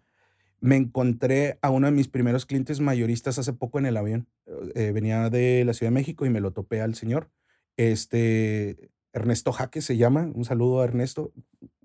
me 0.61 0.77
encontré 0.77 1.59
a 1.61 1.71
uno 1.71 1.87
de 1.87 1.93
mis 1.93 2.09
primeros 2.09 2.47
clientes 2.47 2.81
mayoristas 2.81 3.39
hace 3.39 3.53
poco 3.53 3.79
en 3.79 3.87
el 3.87 3.97
avión. 3.97 4.29
Eh, 4.75 4.93
venía 4.93 5.29
de 5.29 5.65
la 5.65 5.75
Ciudad 5.75 5.91
de 5.91 5.95
México 5.95 6.25
y 6.25 6.31
me 6.31 6.41
lo 6.41 6.53
topé 6.53 6.81
al 6.81 6.95
señor. 6.95 7.31
Este, 7.77 8.91
Ernesto 9.13 9.53
Jaque 9.53 9.81
se 9.81 9.97
llama. 9.97 10.31
Un 10.35 10.45
saludo 10.45 10.81
a 10.81 10.85
Ernesto. 10.85 11.33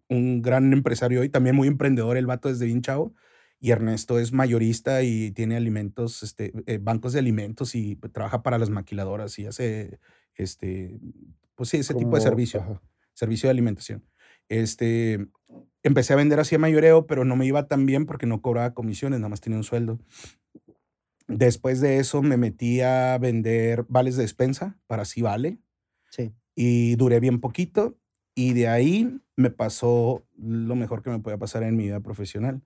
Un 0.09 0.43
gran 0.43 0.71
empresario 0.73 1.21
hoy, 1.21 1.29
también 1.29 1.55
muy 1.55 1.67
emprendedor, 1.67 2.17
el 2.17 2.27
vato 2.27 2.49
desde 2.49 2.65
bien 2.65 2.81
chavo. 2.81 3.13
Y 3.59 3.71
Ernesto 3.71 4.19
es 4.19 4.33
mayorista 4.33 5.01
y 5.03 5.31
tiene 5.31 5.57
alimentos, 5.57 6.21
este, 6.23 6.53
eh, 6.67 6.77
bancos 6.81 7.13
de 7.13 7.19
alimentos 7.19 7.73
y 7.75 7.95
trabaja 7.95 8.43
para 8.43 8.57
las 8.59 8.69
maquiladoras 8.69 9.39
y 9.39 9.47
hace, 9.47 9.99
este, 10.35 10.99
pues 11.55 11.69
sí, 11.69 11.77
ese 11.77 11.95
tipo 11.95 12.15
de 12.15 12.21
servicio 12.21 12.61
ajá. 12.61 12.81
servicio 13.13 13.47
de 13.47 13.51
alimentación. 13.51 14.05
Este, 14.49 15.27
empecé 15.83 16.13
a 16.13 16.17
vender 16.17 16.39
así 16.39 16.55
a 16.55 16.59
mayoreo, 16.59 17.07
pero 17.07 17.25
no 17.25 17.35
me 17.35 17.45
iba 17.47 17.67
tan 17.67 17.85
bien 17.87 18.05
porque 18.05 18.27
no 18.27 18.41
cobraba 18.41 18.73
comisiones, 18.75 19.19
nada 19.19 19.29
más 19.29 19.41
tenía 19.41 19.57
un 19.57 19.63
sueldo. 19.63 19.99
Después 21.27 21.81
de 21.81 21.97
eso 21.99 22.21
me 22.21 22.37
metí 22.37 22.81
a 22.81 23.17
vender 23.17 23.85
vales 23.89 24.15
de 24.15 24.23
despensa 24.23 24.77
para 24.87 25.03
sí 25.05 25.21
vale 25.21 25.59
Sí. 26.09 26.33
y 26.55 26.95
duré 26.95 27.19
bien 27.19 27.41
poquito 27.41 27.97
y 28.33 28.53
de 28.53 28.69
ahí 28.69 29.19
me 29.35 29.49
pasó 29.49 30.25
lo 30.37 30.75
mejor 30.75 31.03
que 31.03 31.09
me 31.09 31.19
podía 31.19 31.37
pasar 31.37 31.63
en 31.63 31.75
mi 31.75 31.83
vida 31.85 31.99
profesional. 31.99 32.61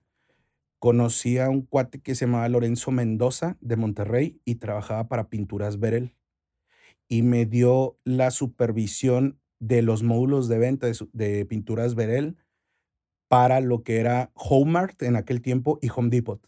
Conocí 0.82 1.38
a 1.38 1.48
un 1.48 1.62
cuate 1.62 2.00
que 2.00 2.16
se 2.16 2.26
llamaba 2.26 2.48
Lorenzo 2.48 2.90
Mendoza 2.90 3.56
de 3.60 3.76
Monterrey 3.76 4.40
y 4.44 4.56
trabajaba 4.56 5.06
para 5.06 5.28
Pinturas 5.28 5.78
Berel 5.78 6.16
y 7.06 7.22
me 7.22 7.46
dio 7.46 8.00
la 8.02 8.32
supervisión 8.32 9.38
de 9.60 9.82
los 9.82 10.02
módulos 10.02 10.48
de 10.48 10.58
venta 10.58 10.88
de, 11.12 11.46
Pinturas 11.46 11.94
Berel 11.94 12.36
para 13.28 13.60
lo 13.60 13.84
que 13.84 14.00
era 14.00 14.32
Hallmark 14.34 15.00
en 15.02 15.14
aquel 15.14 15.40
tiempo 15.40 15.78
y 15.80 15.88
Home 15.94 16.10
Depot. 16.10 16.44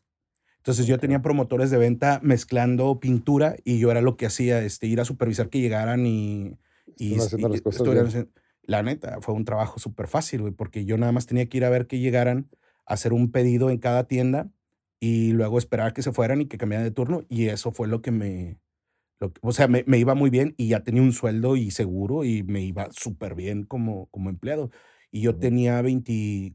Entonces 0.56 0.86
yo 0.86 0.98
tenía 0.98 1.22
promotores 1.22 1.70
de 1.70 1.78
venta 1.78 2.18
mezclando 2.24 2.98
pintura 2.98 3.54
y 3.62 3.78
yo 3.78 3.92
era 3.92 4.00
lo 4.00 4.16
que 4.16 4.26
hacía, 4.26 4.60
este, 4.64 4.88
ir 4.88 5.00
a 5.00 5.04
supervisar 5.04 5.48
que 5.48 5.60
llegaran 5.60 6.06
y, 6.06 6.58
y, 6.96 7.20
haciendo 7.20 7.50
las 7.50 7.60
cosas 7.60 8.26
La 8.64 8.82
neta, 8.82 9.20
fue 9.20 9.32
un 9.32 9.44
trabajo 9.44 9.78
súper 9.78 10.08
fácil, 10.08 10.40
güey, 10.40 10.52
porque 10.52 10.84
yo 10.84 10.98
nada 10.98 11.12
más 11.12 11.26
tenía 11.26 11.46
que 11.46 11.56
ir 11.58 11.64
a 11.64 11.70
ver 11.70 11.86
que 11.86 12.00
llegaran, 12.00 12.48
hacer 12.86 13.12
un 13.12 13.30
pedido 13.30 13.70
en 13.70 13.78
cada 13.78 14.04
tienda 14.06 14.50
y 15.00 15.32
luego 15.32 15.58
esperar 15.58 15.92
que 15.92 16.02
se 16.02 16.12
fueran 16.12 16.40
y 16.40 16.46
que 16.46 16.58
cambiaran 16.58 16.84
de 16.86 16.90
turno. 16.90 17.22
Y 17.28 17.46
eso 17.48 17.72
fue 17.72 17.88
lo 17.88 18.02
que 18.02 18.10
me... 18.10 18.58
lo 19.20 19.32
o 19.42 19.52
sea, 19.52 19.68
me, 19.68 19.84
me 19.86 19.98
iba 19.98 20.14
muy 20.14 20.30
bien 20.30 20.54
y 20.56 20.68
ya 20.68 20.82
tenía 20.82 21.02
un 21.02 21.12
sueldo 21.12 21.56
y 21.56 21.70
seguro 21.70 22.24
y 22.24 22.42
me 22.42 22.62
iba 22.62 22.88
súper 22.92 23.34
bien 23.34 23.64
como, 23.64 24.06
como 24.06 24.30
empleado. 24.30 24.70
Y 25.10 25.20
yo 25.22 25.36
tenía 25.36 25.80
20, 25.82 26.54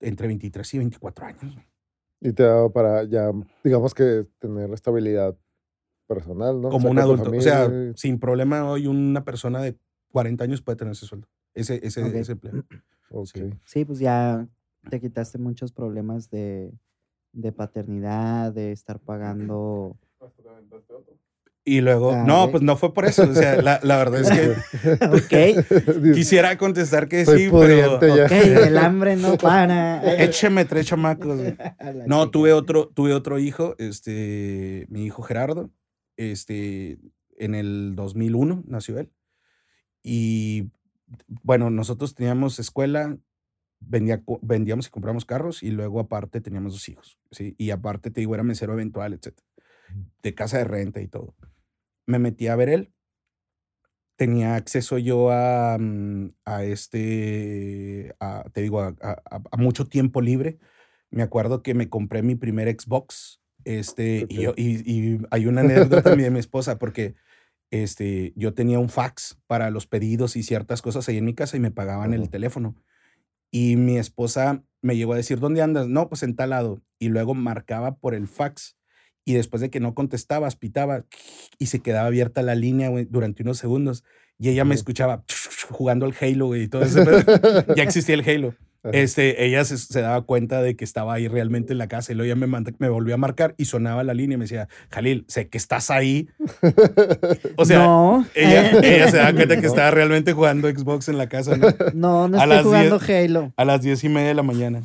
entre 0.00 0.26
23 0.26 0.74
y 0.74 0.78
24 0.78 1.26
años. 1.26 1.56
Y 2.20 2.32
te 2.32 2.42
daba 2.42 2.72
para 2.72 3.04
ya, 3.04 3.30
digamos 3.62 3.94
que 3.94 4.24
tener 4.38 4.68
la 4.68 4.74
estabilidad 4.74 5.36
personal, 6.06 6.60
¿no? 6.60 6.70
como 6.70 6.90
un 6.90 6.98
adulto. 6.98 7.30
O 7.30 7.40
sea, 7.40 7.66
y- 7.66 7.92
sin 7.96 8.18
problema, 8.18 8.68
hoy 8.68 8.86
una 8.86 9.24
persona 9.24 9.60
de 9.60 9.76
40 10.10 10.44
años 10.44 10.62
puede 10.62 10.76
tener 10.76 10.92
ese 10.92 11.06
sueldo, 11.06 11.28
ese, 11.54 11.80
ese, 11.86 12.02
Ok. 12.02 12.14
ese 12.14 12.32
empleo. 12.32 12.64
sí. 13.24 13.50
Sí, 13.64 13.84
pues 13.84 13.98
ya 13.98 14.48
te 14.90 15.00
quitaste 15.00 15.38
muchos 15.38 15.72
problemas 15.72 16.30
de, 16.30 16.72
de 17.32 17.52
paternidad, 17.52 18.52
de 18.52 18.72
estar 18.72 18.98
pagando. 19.00 19.96
Y 21.66 21.80
luego, 21.80 22.12
Ah, 22.12 22.24
no, 22.26 22.50
pues 22.50 22.62
no 22.62 22.76
fue 22.76 22.92
por 22.92 23.06
eso. 23.06 23.22
O 23.22 23.34
sea, 23.34 23.62
la, 23.62 23.80
la 23.82 23.96
verdad 23.96 24.20
es 24.20 24.30
que 24.30 24.96
ok, 25.06 25.66
Dice, 25.66 26.12
quisiera 26.14 26.58
contestar 26.58 27.08
que 27.08 27.24
Soy 27.24 27.44
sí, 27.44 27.48
pero 27.50 27.98
pudiente 27.98 28.16
ya. 28.16 28.24
ok, 28.26 28.66
el 28.66 28.76
hambre 28.78 29.16
no 29.16 29.36
para. 29.38 30.22
écheme 30.22 30.66
tres 30.66 30.86
chamacos. 30.86 31.40
No, 32.06 32.30
tuve 32.30 32.52
otro, 32.52 32.88
tuve 32.88 33.14
otro 33.14 33.38
hijo, 33.38 33.74
este, 33.78 34.86
mi 34.90 35.06
hijo 35.06 35.22
Gerardo, 35.22 35.70
este, 36.18 36.98
en 37.38 37.54
el 37.54 37.94
2001 37.96 38.64
nació 38.66 38.98
él. 38.98 39.10
Y 40.02 40.70
bueno, 41.42 41.70
nosotros 41.70 42.14
teníamos 42.14 42.58
escuela, 42.58 43.16
vendía, 43.86 44.22
vendíamos 44.42 44.86
y 44.86 44.90
compramos 44.90 45.24
carros 45.24 45.62
y 45.62 45.70
luego 45.70 46.00
aparte 46.00 46.40
teníamos 46.40 46.72
dos 46.72 46.88
hijos, 46.88 47.18
¿sí? 47.30 47.54
Y 47.58 47.70
aparte 47.70 48.10
te 48.10 48.20
digo, 48.20 48.34
era 48.34 48.42
mesero 48.42 48.72
eventual, 48.72 49.12
etc. 49.12 49.36
De 50.22 50.34
casa 50.34 50.58
de 50.58 50.64
renta 50.64 51.00
y 51.00 51.08
todo. 51.08 51.34
Me 52.06 52.18
metí 52.18 52.48
a 52.48 52.56
ver 52.56 52.68
él. 52.68 52.92
Tenía 54.16 54.54
acceso 54.54 54.96
yo 54.98 55.30
a, 55.32 55.76
mm, 55.78 56.34
a 56.44 56.62
este, 56.64 58.14
a- 58.20 58.44
te 58.52 58.60
digo, 58.62 58.80
a- 58.80 58.94
a- 59.00 59.56
mucho 59.56 59.86
tiempo 59.86 60.20
libre. 60.20 60.58
Me 61.10 61.22
acuerdo 61.22 61.62
que 61.62 61.74
me 61.74 61.88
compré 61.88 62.22
mi 62.22 62.36
primer 62.36 62.68
Xbox. 62.68 63.40
Este, 63.64 64.26
y, 64.28 64.42
yo- 64.42 64.54
y, 64.56 64.88
y 64.90 65.20
hay 65.30 65.46
una 65.46 65.62
anécdota 65.62 66.02
también 66.20 66.26
de 66.28 66.30
mi 66.34 66.38
esposa, 66.38 66.78
porque 66.78 67.16
este, 67.72 68.32
yo 68.36 68.54
tenía 68.54 68.78
un 68.78 68.88
fax 68.88 69.36
para 69.48 69.70
los 69.70 69.86
pedidos 69.88 70.36
y 70.36 70.42
ciertas 70.44 70.80
cosas 70.80 71.08
ahí 71.08 71.16
en 71.18 71.24
mi 71.24 71.34
casa 71.34 71.56
y 71.56 71.60
me 71.60 71.72
pagaban 71.72 72.14
el 72.14 72.22
Ajá. 72.22 72.30
teléfono. 72.30 72.76
Y 73.54 73.76
mi 73.76 73.98
esposa 73.98 74.64
me 74.82 74.96
llegó 74.96 75.12
a 75.12 75.16
decir, 75.16 75.38
¿dónde 75.38 75.62
andas? 75.62 75.86
No, 75.86 76.08
pues 76.08 76.24
en 76.24 76.34
tal 76.34 76.50
lado. 76.50 76.82
Y 76.98 77.06
luego 77.06 77.34
marcaba 77.34 77.94
por 77.94 78.12
el 78.12 78.26
fax. 78.26 78.76
Y 79.24 79.34
después 79.34 79.60
de 79.60 79.70
que 79.70 79.78
no 79.78 79.94
contestabas, 79.94 80.56
pitaba 80.56 81.04
y 81.56 81.66
se 81.66 81.78
quedaba 81.78 82.08
abierta 82.08 82.42
la 82.42 82.56
línea 82.56 82.88
güey, 82.88 83.04
durante 83.04 83.44
unos 83.44 83.58
segundos. 83.58 84.02
Y 84.40 84.48
ella 84.48 84.64
me 84.64 84.74
escuchaba 84.74 85.24
jugando 85.70 86.04
al 86.04 86.16
Halo 86.20 86.46
güey, 86.46 86.64
y 86.64 86.68
todo 86.68 86.82
eso. 86.82 87.04
ya 87.76 87.84
existía 87.84 88.16
el 88.16 88.28
Halo. 88.28 88.56
Ajá. 88.84 88.90
Este, 88.92 89.46
ella 89.46 89.64
se, 89.64 89.78
se 89.78 90.00
daba 90.02 90.20
cuenta 90.22 90.60
de 90.60 90.76
que 90.76 90.84
estaba 90.84 91.14
ahí 91.14 91.26
realmente 91.26 91.72
en 91.72 91.78
la 91.78 91.88
casa 91.88 92.12
y 92.12 92.14
luego 92.14 92.26
ella 92.32 92.46
me, 92.46 92.72
me 92.78 92.88
volvió 92.88 93.14
a 93.14 93.16
marcar 93.16 93.54
y 93.56 93.64
sonaba 93.64 94.04
la 94.04 94.12
línea 94.12 94.34
y 94.34 94.38
me 94.38 94.44
decía, 94.44 94.68
Jalil, 94.90 95.24
sé 95.26 95.48
que 95.48 95.58
estás 95.58 95.90
ahí. 95.90 96.28
O 97.56 97.64
sea, 97.64 97.78
no, 97.78 98.26
ella, 98.34 98.70
ella 98.82 99.10
se 99.10 99.16
da 99.16 99.32
cuenta 99.32 99.60
que 99.60 99.66
estaba 99.66 99.90
realmente 99.90 100.32
jugando 100.32 100.68
Xbox 100.68 101.08
en 101.08 101.18
la 101.18 101.28
casa 101.28 101.56
¿no? 101.56 101.68
no, 101.94 102.28
no 102.28 102.38
a 102.38 102.42
estoy 102.42 102.56
las 102.56 102.62
jugando 102.64 103.00
Halo. 103.06 103.52
a 103.56 103.64
las 103.64 103.82
diez 103.82 104.02
y 104.04 104.08
media 104.08 104.28
de 104.28 104.34
la 104.34 104.42
mañana. 104.42 104.82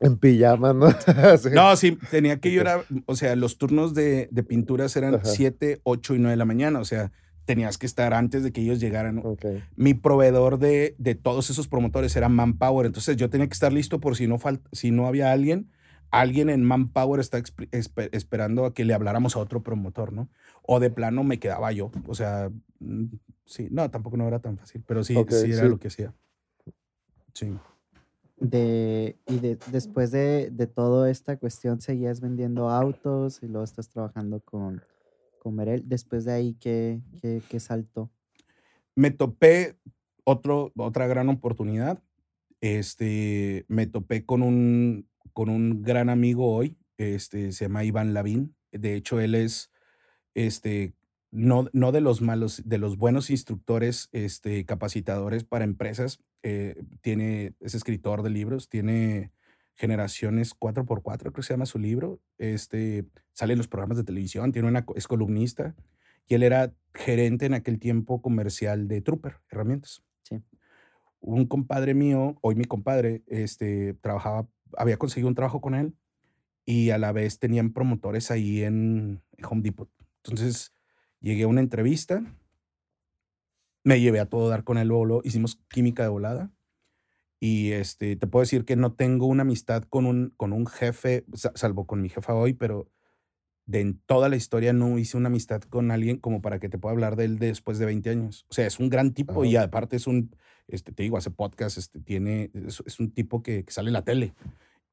En 0.00 0.16
pijama, 0.16 0.72
¿no? 0.72 0.90
Sí. 1.38 1.48
No, 1.52 1.74
sí, 1.76 1.98
tenía 2.10 2.38
que 2.38 2.52
llorar. 2.52 2.84
O 3.06 3.16
sea, 3.16 3.34
los 3.36 3.58
turnos 3.58 3.94
de, 3.94 4.28
de 4.30 4.42
pinturas 4.42 4.96
eran 4.96 5.16
Ajá. 5.16 5.24
7, 5.24 5.80
8 5.82 6.14
y 6.14 6.18
9 6.18 6.30
de 6.30 6.36
la 6.36 6.44
mañana. 6.44 6.78
O 6.78 6.84
sea, 6.84 7.10
tenías 7.48 7.78
que 7.78 7.86
estar 7.86 8.12
antes 8.12 8.42
de 8.42 8.52
que 8.52 8.60
ellos 8.60 8.78
llegaran. 8.78 9.16
¿no? 9.16 9.22
Ok. 9.22 9.46
Mi 9.74 9.94
proveedor 9.94 10.58
de, 10.58 10.94
de 10.98 11.14
todos 11.14 11.48
esos 11.48 11.66
promotores 11.66 12.14
era 12.14 12.28
Manpower. 12.28 12.84
Entonces 12.84 13.16
yo 13.16 13.30
tenía 13.30 13.46
que 13.48 13.54
estar 13.54 13.72
listo 13.72 14.00
por 14.00 14.16
si 14.16 14.26
no, 14.26 14.38
fal- 14.38 14.60
si 14.70 14.90
no 14.90 15.06
había 15.06 15.32
alguien. 15.32 15.70
Alguien 16.10 16.50
en 16.50 16.62
Manpower 16.62 17.20
está 17.20 17.38
expri- 17.38 17.70
espe- 17.70 18.10
esperando 18.12 18.66
a 18.66 18.74
que 18.74 18.84
le 18.84 18.92
habláramos 18.92 19.34
a 19.34 19.38
otro 19.40 19.62
promotor, 19.62 20.12
¿no? 20.12 20.28
O 20.62 20.78
de 20.78 20.90
plano 20.90 21.24
me 21.24 21.38
quedaba 21.38 21.72
yo. 21.72 21.90
O 22.06 22.14
sea, 22.14 22.50
mm, 22.80 23.04
sí, 23.46 23.68
no, 23.70 23.90
tampoco 23.90 24.18
no 24.18 24.28
era 24.28 24.38
tan 24.40 24.58
fácil, 24.58 24.84
pero 24.86 25.02
sí, 25.02 25.16
era 25.16 25.62
sí. 25.62 25.68
lo 25.68 25.78
que 25.78 25.88
hacía. 25.88 26.12
Sí. 27.32 27.56
De, 28.40 29.16
y 29.26 29.38
de, 29.38 29.58
después 29.72 30.10
de, 30.10 30.50
de 30.50 30.66
toda 30.66 31.10
esta 31.10 31.38
cuestión, 31.38 31.80
seguías 31.80 32.20
vendiendo 32.20 32.68
autos 32.70 33.42
y 33.42 33.46
luego 33.46 33.64
estás 33.64 33.88
trabajando 33.88 34.40
con, 34.40 34.82
Merel. 35.50 35.82
Después 35.86 36.24
de 36.24 36.32
ahí, 36.32 36.54
¿qué, 36.54 37.00
qué, 37.20 37.42
qué 37.48 37.60
saltó? 37.60 38.10
me 38.98 39.12
topé 39.12 39.78
otro, 40.24 40.72
otra 40.76 41.06
gran 41.06 41.28
oportunidad. 41.28 42.02
Este, 42.60 43.64
me 43.68 43.86
topé 43.86 44.26
con 44.26 44.42
un, 44.42 45.08
con 45.32 45.48
un 45.48 45.82
gran 45.84 46.08
amigo 46.08 46.52
hoy, 46.52 46.76
este, 46.96 47.52
se 47.52 47.66
llama 47.66 47.84
Iván 47.84 48.12
Lavín. 48.12 48.56
De 48.72 48.96
hecho, 48.96 49.20
él 49.20 49.36
es, 49.36 49.70
este, 50.34 50.94
no, 51.30 51.68
no 51.72 51.92
de 51.92 52.00
los 52.00 52.22
malos, 52.22 52.62
de 52.64 52.78
los 52.78 52.96
buenos 52.96 53.30
instructores, 53.30 54.08
este, 54.10 54.64
capacitadores 54.64 55.44
para 55.44 55.64
empresas. 55.64 56.18
eh, 56.42 56.82
tiene, 57.00 57.54
es 57.60 57.76
escritor 57.76 58.22
de 58.22 58.30
libros, 58.30 58.68
tiene 58.68 59.30
Generaciones 59.78 60.58
4x4, 60.58 61.18
creo 61.18 61.32
que 61.32 61.42
se 61.44 61.54
llama 61.54 61.64
su 61.64 61.78
libro. 61.78 62.20
Este, 62.36 63.06
sale 63.32 63.52
en 63.52 63.58
los 63.58 63.68
programas 63.68 63.96
de 63.96 64.02
televisión, 64.02 64.50
tiene 64.50 64.66
una, 64.66 64.84
es 64.96 65.06
columnista 65.06 65.76
y 66.26 66.34
él 66.34 66.42
era 66.42 66.74
gerente 66.92 67.46
en 67.46 67.54
aquel 67.54 67.78
tiempo 67.78 68.20
comercial 68.20 68.88
de 68.88 69.00
Trooper, 69.00 69.36
herramientas. 69.48 70.02
Sí. 70.22 70.42
Un 71.20 71.46
compadre 71.46 71.94
mío, 71.94 72.38
hoy 72.40 72.56
mi 72.56 72.64
compadre, 72.64 73.22
este, 73.28 73.94
trabajaba, 73.94 74.48
había 74.76 74.96
conseguido 74.96 75.28
un 75.28 75.36
trabajo 75.36 75.60
con 75.60 75.76
él 75.76 75.94
y 76.64 76.90
a 76.90 76.98
la 76.98 77.12
vez 77.12 77.38
tenían 77.38 77.72
promotores 77.72 78.32
ahí 78.32 78.64
en 78.64 79.22
Home 79.48 79.62
Depot. 79.62 79.88
Entonces 80.24 80.74
llegué 81.20 81.44
a 81.44 81.48
una 81.48 81.60
entrevista, 81.60 82.20
me 83.84 84.00
llevé 84.00 84.18
a 84.18 84.26
todo 84.26 84.48
dar 84.48 84.64
con 84.64 84.76
él, 84.76 84.88
luego, 84.88 85.04
luego 85.04 85.22
hicimos 85.24 85.60
química 85.68 86.02
de 86.02 86.08
volada. 86.08 86.50
Y 87.40 87.72
este, 87.72 88.16
te 88.16 88.26
puedo 88.26 88.42
decir 88.42 88.64
que 88.64 88.76
no 88.76 88.92
tengo 88.94 89.26
una 89.26 89.42
amistad 89.42 89.84
con 89.84 90.06
un, 90.06 90.32
con 90.36 90.52
un 90.52 90.66
jefe, 90.66 91.24
sa- 91.34 91.52
salvo 91.54 91.86
con 91.86 92.02
mi 92.02 92.08
jefa 92.08 92.34
hoy, 92.34 92.52
pero 92.54 92.90
de 93.66 93.80
en 93.80 93.98
toda 94.06 94.28
la 94.28 94.36
historia 94.36 94.72
no 94.72 94.98
hice 94.98 95.16
una 95.16 95.28
amistad 95.28 95.60
con 95.62 95.90
alguien 95.90 96.16
como 96.16 96.40
para 96.40 96.58
que 96.58 96.68
te 96.68 96.78
pueda 96.78 96.92
hablar 96.94 97.16
de 97.16 97.26
él 97.26 97.38
después 97.38 97.78
de 97.78 97.86
20 97.86 98.10
años. 98.10 98.46
O 98.50 98.54
sea, 98.54 98.66
es 98.66 98.80
un 98.80 98.88
gran 98.88 99.12
tipo 99.12 99.44
y 99.44 99.56
Ajá. 99.56 99.66
aparte 99.66 99.96
es 99.96 100.06
un, 100.06 100.34
este, 100.68 100.90
te 100.92 101.02
digo, 101.02 101.16
hace 101.18 101.30
podcast, 101.30 101.76
este, 101.78 102.00
tiene, 102.00 102.50
es, 102.54 102.82
es 102.86 102.98
un 102.98 103.10
tipo 103.12 103.42
que, 103.42 103.64
que 103.64 103.70
sale 103.72 103.88
en 103.90 103.92
la 103.92 104.04
tele. 104.04 104.34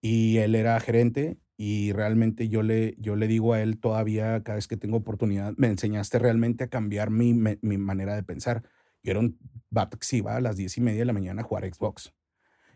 Y 0.01 0.37
él 0.37 0.53
era 0.55 0.79
gerente 0.81 1.37
y 1.57 1.93
realmente 1.93 2.49
yo 2.49 2.61
le, 2.63 2.95
yo 2.99 3.15
le 3.15 3.27
digo 3.27 3.53
a 3.53 3.61
él 3.61 3.79
todavía, 3.79 4.43
cada 4.43 4.57
vez 4.57 4.67
que 4.67 4.77
tengo 4.77 4.97
oportunidad, 4.97 5.53
me 5.57 5.67
enseñaste 5.67 6.19
realmente 6.19 6.65
a 6.65 6.67
cambiar 6.67 7.09
mi, 7.09 7.33
me- 7.33 7.57
mi 7.61 7.77
manera 7.77 8.13
de 8.13 8.23
pensar. 8.23 8.61
Yo 9.01 9.11
era 9.11 9.19
un 9.21 9.39
vato 9.71 9.97
que 9.97 10.05
se 10.05 10.17
iba 10.17 10.35
a 10.35 10.41
las 10.41 10.57
10 10.57 10.77
y 10.77 10.81
media 10.81 10.99
de 10.99 11.05
la 11.05 11.13
mañana 11.13 11.41
a 11.41 11.45
jugar 11.45 11.63
Xbox. 11.73 12.13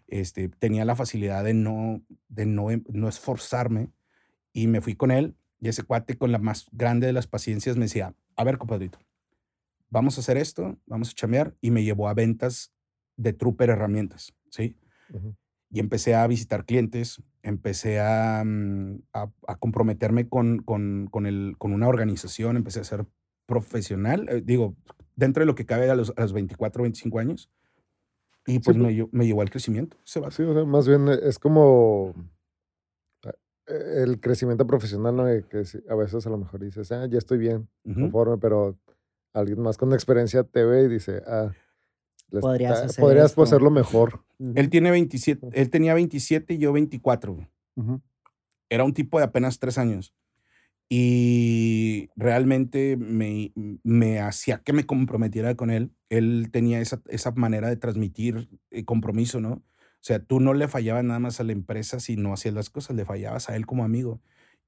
Este, 0.10 0.50
tenía 0.50 0.86
la 0.86 0.96
facilidad 0.96 1.44
de 1.44 1.54
no, 1.54 2.02
de 2.28 2.46
no, 2.46 2.72
em- 2.72 2.84
no 2.90 3.08
esforzarme 3.08 3.92
y 4.54 4.68
me 4.68 4.82
fui 4.82 4.96
con 4.96 5.12
él 5.12 5.36
y 5.62 5.70
ese 5.70 5.84
cuate 5.84 6.18
con 6.18 6.32
la 6.32 6.40
más 6.40 6.68
grande 6.72 7.08
de 7.08 7.14
las 7.14 7.28
paciencias 7.28 7.76
me 7.78 7.86
decía, 7.86 8.16
a 8.36 8.44
ver, 8.44 8.58
compadrito, 8.58 9.00
vamos 9.90 10.18
a 10.18 10.22
hacer 10.22 10.38
esto, 10.38 10.78
vamos 10.86 11.10
a 11.10 11.14
chamear 11.14 11.56
y 11.62 11.72
me 11.72 11.84
llevó 11.84 12.08
a 12.08 12.14
ventas 12.14 12.72
de 13.18 13.34
Trooper 13.34 13.70
Herramientas, 13.70 14.34
¿sí? 14.50 14.78
Y 15.72 15.80
empecé 15.80 16.16
a 16.16 16.26
visitar 16.26 16.66
clientes, 16.66 17.22
empecé 17.44 18.00
a, 18.00 18.44
mm, 18.46 19.02
a- 19.14 19.32
a 19.48 19.56
comprometerme 19.58 20.28
con, 20.28 20.60
con, 20.64 21.08
con 21.12 21.26
el, 21.28 21.56
con 21.58 21.74
una 21.74 21.88
organización, 21.88 22.56
empecé 22.58 22.80
a 22.80 22.84
ser 22.84 23.06
profesional, 23.46 24.28
eh, 24.30 24.42
digo, 24.44 24.76
dentro 25.16 25.42
de 25.42 25.46
lo 25.48 25.56
que 25.56 25.66
cabe 25.66 25.90
a 25.90 25.96
los, 25.96 26.14
a 26.16 26.22
los 26.22 26.34
24, 26.34 26.84
25 26.84 27.20
años. 27.20 27.52
Y 28.50 28.60
pues 28.60 28.78
pues- 28.78 28.96
me, 28.96 29.08
me 29.12 29.26
llevó 29.26 29.42
al 29.42 29.50
crecimiento. 29.50 29.98
ese 30.06 30.20
vato. 30.20 30.32
Sí, 30.36 30.44
o 30.44 30.54
sea, 30.54 30.66
más 30.66 30.88
bien 30.88 31.08
eh, 31.08 31.20
es 31.24 31.40
como 31.40 32.14
eh, 33.68 34.04
el 34.04 34.20
crecimiento 34.20 34.66
profesional, 34.68 35.16
¿no? 35.16 35.26
De 35.26 35.44
Que 35.44 35.66
sí, 35.66 35.80
a 35.90 35.96
veces 35.96 36.26
a 36.26 36.30
lo 36.30 36.38
mejor 36.38 36.60
dices, 36.62 36.92
ah, 36.92 37.06
ya 37.08 37.18
estoy 37.18 37.38
bien, 37.38 37.70
conforme, 37.84 38.38
pero 38.38 38.78
alguien 39.34 39.62
más 39.62 39.78
con 39.78 39.94
experiencia 39.94 40.44
te 40.44 40.64
ve 40.66 40.84
y 40.84 40.88
dice, 40.88 41.22
ah, 41.28 41.52
Podrías 42.42 42.74
está- 42.74 42.86
hacer 42.86 43.02
podrías 43.04 43.26
esto". 43.32 43.42
hacerlo 43.44 43.72
mejor. 43.72 44.22
Ujú. 44.38 44.54
Él, 44.56 44.70
tiene 44.70 44.92
27, 44.92 45.50
él 45.52 45.70
tenía 45.70 45.94
27 45.96 46.54
y 46.54 46.58
yo 46.60 46.72
24. 46.74 47.34
güey. 47.34 47.48
Ujú. 47.76 48.02
Era 48.70 48.84
un 48.84 48.94
tipo 48.94 49.18
de 49.18 49.24
apenas 49.26 49.58
tres 49.60 49.78
años. 49.80 50.14
Y 50.90 52.10
realmente 52.16 52.98
me, 52.98 53.54
me 53.84 54.20
hacía 54.20 54.64
que 54.64 54.74
me 54.74 54.86
comprometiera 54.86 55.56
con 55.56 55.70
él. 55.70 55.94
Él 56.10 56.50
tenía 56.52 56.82
esa, 56.82 57.02
esa 57.10 57.32
manera 57.32 57.70
de 57.70 57.78
transmitir 57.78 58.50
eh, 58.72 58.86
compromiso, 58.86 59.40
¿no? 59.40 59.52
O 59.54 60.02
sea, 60.02 60.20
tú 60.20 60.40
no 60.40 60.54
le 60.54 60.68
fallabas 60.68 61.04
nada 61.04 61.20
más 61.20 61.40
a 61.40 61.44
la 61.44 61.52
empresa 61.52 62.00
si 62.00 62.16
no 62.16 62.34
hacías 62.34 62.54
las 62.56 62.70
cosas, 62.70 62.96
le 62.96 63.06
fallabas 63.06 63.50
a 63.50 63.56
él 63.56 63.66
como 63.66 63.84
amigo. 63.84 64.22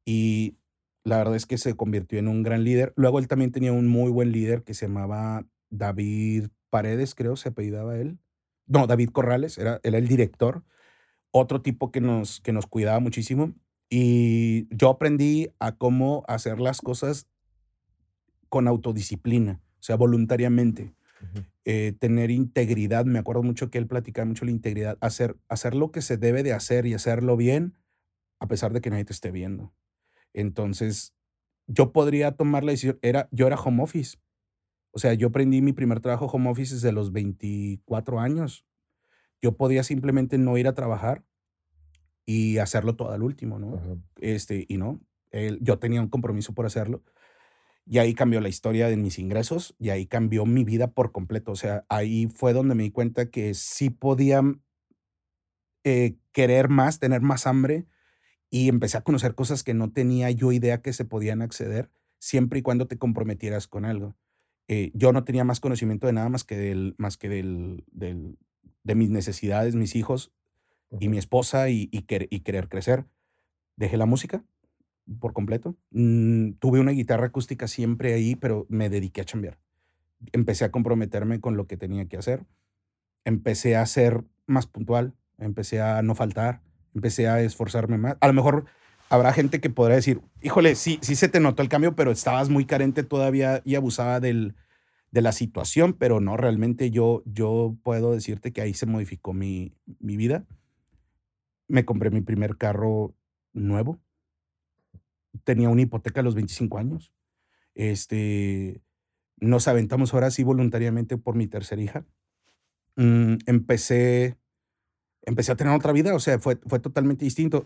Y 0.05 0.57
la 1.03 1.17
verdad 1.17 1.36
es 1.36 1.45
que 1.45 1.57
se 1.57 1.76
convirtió 1.76 2.19
en 2.19 2.28
un 2.28 2.43
gran 2.43 2.63
líder. 2.63 2.93
Luego 2.95 3.19
él 3.19 3.28
también 3.28 3.51
tenía 3.51 3.72
un 3.74 3.88
muy 3.88 4.11
buen 4.11 4.32
líder 4.32 4.63
que 4.63 4.74
se 4.74 4.88
llamaba 4.88 5.45
David 5.69 6.49
Paredes, 6.69 7.15
creo, 7.15 7.36
se 7.36 7.49
apellidaba 7.49 7.97
él. 7.97 8.19
No, 8.67 8.88
David 8.88 9.09
Corrales, 9.11 9.57
era, 9.57 9.80
era 9.84 9.97
el 9.97 10.07
director. 10.07 10.63
Otro 11.32 11.61
tipo 11.61 11.91
que 11.91 12.01
nos, 12.01 12.41
que 12.41 12.53
nos 12.53 12.67
cuidaba 12.67 12.99
muchísimo. 12.99 13.53
Y 13.94 14.74
yo 14.74 14.89
aprendí 14.89 15.50
a 15.60 15.76
cómo 15.76 16.24
hacer 16.30 16.62
las 16.62 16.80
cosas 16.80 17.28
con 18.48 18.70
autodisciplina, 18.70 19.62
o 19.80 19.84
sea, 19.84 19.98
voluntariamente. 19.98 20.96
Eh, 21.66 21.94
tener 22.00 22.32
integridad, 22.32 23.06
me 23.06 23.20
acuerdo 23.20 23.44
mucho 23.44 23.70
que 23.70 23.78
él 23.78 23.86
platicaba 23.86 24.26
mucho 24.26 24.46
la 24.46 24.52
integridad, 24.52 24.98
hacer, 25.02 25.38
hacer 25.50 25.76
lo 25.76 25.92
que 25.92 26.02
se 26.02 26.18
debe 26.18 26.42
de 26.42 26.54
hacer 26.54 26.88
y 26.88 26.94
hacerlo 26.94 27.36
bien, 27.36 27.78
a 28.39 28.48
pesar 28.48 28.72
de 28.72 28.80
que 28.80 28.89
nadie 28.89 29.06
te 29.06 29.14
esté 29.14 29.30
viendo. 29.30 29.74
Entonces, 30.34 31.14
yo 31.68 31.92
podría 31.92 32.32
tomar 32.32 32.64
la 32.64 32.72
decisión, 32.72 32.98
era, 33.02 33.28
yo 33.32 33.46
era 33.46 33.58
home 33.58 33.84
office. 33.84 34.18
O 34.92 35.00
sea, 35.00 35.14
yo 35.14 35.28
aprendí 35.28 35.62
mi 35.62 35.74
primer 35.74 36.00
trabajo 36.00 36.28
home 36.28 36.50
office 36.50 36.74
desde 36.74 36.94
los 36.94 37.12
24 37.12 38.22
años. 38.22 38.66
Yo 39.42 39.58
podía 39.58 39.84
simplemente 39.84 40.38
no 40.38 40.58
ir 40.58 40.68
a 40.68 40.74
trabajar 40.76 41.26
y 42.26 42.57
hacerlo 42.59 42.95
todo 42.95 43.11
al 43.11 43.24
último, 43.24 43.59
¿no? 43.59 43.76
Ajá. 43.76 43.95
este, 44.17 44.65
y 44.67 44.78
no, 44.78 45.01
él- 45.32 45.59
yo 45.61 45.80
tenía 45.80 46.01
un 46.01 46.09
compromiso 46.09 46.53
por 46.53 46.65
hacerlo. 46.65 47.03
Y 47.86 47.97
ahí 47.99 48.13
cambió 48.13 48.41
la 48.41 48.49
historia 48.49 48.88
de 48.88 48.97
mis 48.97 49.19
ingresos 49.19 49.76
y 49.80 49.89
ahí 49.89 50.05
cambió 50.07 50.45
mi 50.45 50.63
vida 50.63 50.91
por 50.93 51.11
completo. 51.11 51.51
O 51.51 51.55
sea, 51.55 51.86
ahí 51.89 52.28
fue 52.28 52.53
donde 52.53 52.76
me 52.76 52.84
di 52.84 52.91
cuenta 52.91 53.30
que 53.32 53.53
sí 53.55 53.89
podía 53.89 54.41
eh, 55.84 56.17
querer 56.32 56.69
más, 56.69 56.99
tener 56.99 57.22
más 57.22 57.47
hambre 57.47 57.88
y 58.49 58.69
empecé 58.69 58.97
a 58.97 59.03
conocer 59.03 59.36
cosas 59.36 59.63
que 59.63 59.74
no 59.74 59.91
tenía 59.91 60.32
yo 60.32 60.51
idea 60.51 60.82
que 60.82 60.93
se 60.93 61.05
podían 61.05 61.41
acceder 61.41 61.91
siempre 62.19 62.59
y 62.59 62.61
cuando 62.61 62.88
te 62.88 62.97
comprometieras 62.97 63.67
con 63.67 63.86
algo. 63.86 64.15
Eh, 64.67 64.91
yo 64.93 65.13
no 65.13 65.24
tenía 65.24 65.43
más 65.43 65.59
conocimiento 65.59 66.07
de 66.07 66.13
nada 66.13 66.30
más 66.30 66.43
que 66.43 66.57
del, 66.57 66.95
más 66.97 67.17
que 67.17 67.30
del, 67.30 67.86
del- 67.91 68.38
de 68.84 68.95
mis 68.95 69.09
necesidades, 69.11 69.76
mis 69.76 69.95
hijos 69.95 70.34
y 71.00 71.10
mi 71.10 71.18
esposa 71.18 71.70
y, 71.70 71.89
y, 71.92 72.02
quer- 72.04 72.28
y 72.30 72.42
querer 72.42 72.70
crecer. 72.70 73.06
Dejé 73.76 73.98
la 73.98 74.06
música 74.06 74.44
por 75.20 75.34
completo. 75.34 75.76
Mm, 75.92 76.54
tuve 76.54 76.80
una 76.80 76.92
guitarra 76.92 77.28
acústica 77.28 77.68
siempre 77.68 78.14
ahí, 78.14 78.36
pero 78.36 78.66
me 78.70 78.89
dediqué 78.89 79.22
a 79.22 79.26
chambear. 79.26 79.60
Empecé 80.34 80.66
a 80.66 80.72
comprometerme 80.72 81.39
con 81.42 81.58
lo 81.58 81.66
que 81.68 81.78
tenía 81.78 82.06
que 82.06 82.18
hacer. 82.18 82.46
Empecé 83.26 83.76
a 83.76 83.86
ser 83.86 84.24
más 84.48 84.68
puntual. 84.68 85.14
Empecé 85.38 85.82
a 85.82 86.02
no 86.02 86.16
faltar. 86.16 86.62
Empecé 86.94 87.28
a 87.28 87.42
esforzarme 87.42 87.98
más. 87.98 88.18
A 88.20 88.28
lo 88.28 88.34
mejor 88.34 88.66
habrá 89.10 89.34
gente 89.34 89.60
que 89.60 89.70
podrá 89.70 89.96
decir, 89.96 90.22
híjole, 90.42 90.76
sí, 90.76 91.00
sí 91.02 91.16
se 91.16 91.30
te 91.30 91.39
notó 91.39 91.62
el 91.64 91.70
cambio, 91.70 91.96
pero 91.96 92.12
estabas 92.12 92.50
muy 92.50 92.66
carente 92.66 93.04
todavía 93.04 93.62
y 93.66 93.76
abusaba 93.76 94.20
del, 94.20 94.56
de 95.12 95.22
la 95.22 95.32
situación, 95.32 95.94
pero 95.94 96.20
no, 96.20 96.38
realmente 96.38 96.92
yo, 96.92 97.24
yo 97.26 97.76
puedo 97.84 98.14
decirte 98.14 98.52
que 98.54 98.62
ahí 98.62 98.74
se 98.74 98.86
modificó 98.86 99.34
mi, 99.34 99.74
mi 100.00 100.16
vida. 100.18 100.46
Me 101.72 101.86
compré 101.86 102.09
mi 102.11 102.19
primer 102.19 102.57
carro 102.57 103.15
nuevo. 103.53 103.97
Tenía 105.45 105.69
una 105.69 105.82
hipoteca 105.82 106.19
a 106.19 106.24
los 106.24 106.36
25 106.36 106.78
años. 106.78 107.13
Este, 107.76 108.82
nos 109.38 109.69
aventamos 109.69 110.13
ahora 110.13 110.32
sí 110.32 110.43
voluntariamente 110.43 111.17
por 111.17 111.36
mi 111.36 111.47
tercera 111.47 111.82
hija. 111.82 112.05
Mm, 112.97 113.36
empecé, 113.45 114.38
empecé 115.22 115.53
a 115.53 115.55
tener 115.55 115.74
otra 115.74 115.93
vida, 115.93 116.13
o 116.13 116.19
sea, 116.19 116.39
fue, 116.39 116.59
fue 116.67 116.80
totalmente 116.80 117.24
distinto. 117.24 117.65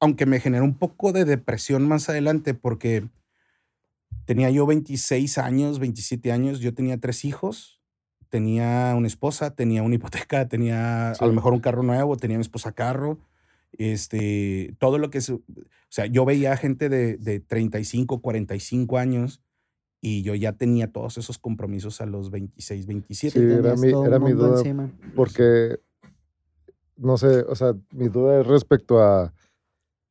Aunque 0.00 0.26
me 0.26 0.38
generó 0.38 0.64
un 0.64 0.76
poco 0.76 1.12
de 1.12 1.24
depresión 1.24 1.88
más 1.88 2.10
adelante 2.10 2.52
porque 2.52 3.08
tenía 4.26 4.50
yo 4.50 4.66
26 4.66 5.38
años, 5.38 5.78
27 5.78 6.30
años, 6.30 6.60
yo 6.60 6.74
tenía 6.74 6.98
tres 6.98 7.24
hijos, 7.24 7.80
tenía 8.28 8.94
una 8.94 9.06
esposa, 9.06 9.54
tenía 9.54 9.82
una 9.82 9.94
hipoteca, 9.94 10.46
tenía 10.46 11.12
a 11.12 11.26
lo 11.26 11.32
mejor 11.32 11.54
un 11.54 11.60
carro 11.60 11.82
nuevo, 11.82 12.18
tenía 12.18 12.36
mi 12.36 12.42
esposa 12.42 12.72
carro, 12.72 13.18
este, 13.72 14.74
todo 14.78 14.98
lo 14.98 15.10
que 15.10 15.18
es, 15.18 15.30
o 15.30 15.40
sea, 15.88 16.06
yo 16.06 16.24
veía 16.24 16.56
gente 16.56 16.88
de, 16.88 17.16
de 17.16 17.40
35, 17.40 18.20
45 18.20 18.98
años 18.98 19.42
y 20.00 20.22
yo 20.22 20.34
ya 20.34 20.52
tenía 20.52 20.92
todos 20.92 21.18
esos 21.18 21.38
compromisos 21.38 22.00
a 22.00 22.06
los 22.06 22.30
26, 22.30 22.86
27. 22.86 23.38
Sí, 23.38 23.44
era 23.44 23.74
mi, 23.76 23.88
era 24.06 24.18
mi 24.18 24.32
duda. 24.32 24.58
encima. 24.58 24.92
Porque, 25.14 25.78
no 26.96 27.16
sé, 27.16 27.40
o 27.48 27.54
sea, 27.54 27.74
mi 27.92 28.08
duda 28.08 28.40
es 28.40 28.46
respecto 28.46 29.00
a 29.02 29.32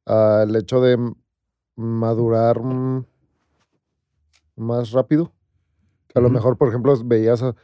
al 0.06 0.56
hecho 0.56 0.82
de 0.82 0.98
madurar 1.76 2.62
más 4.56 4.92
rápido. 4.92 5.34
A 6.14 6.20
lo 6.20 6.30
mejor, 6.30 6.58
por 6.58 6.70
ejemplo, 6.70 6.96
veías, 7.04 7.42
a- 7.44 7.56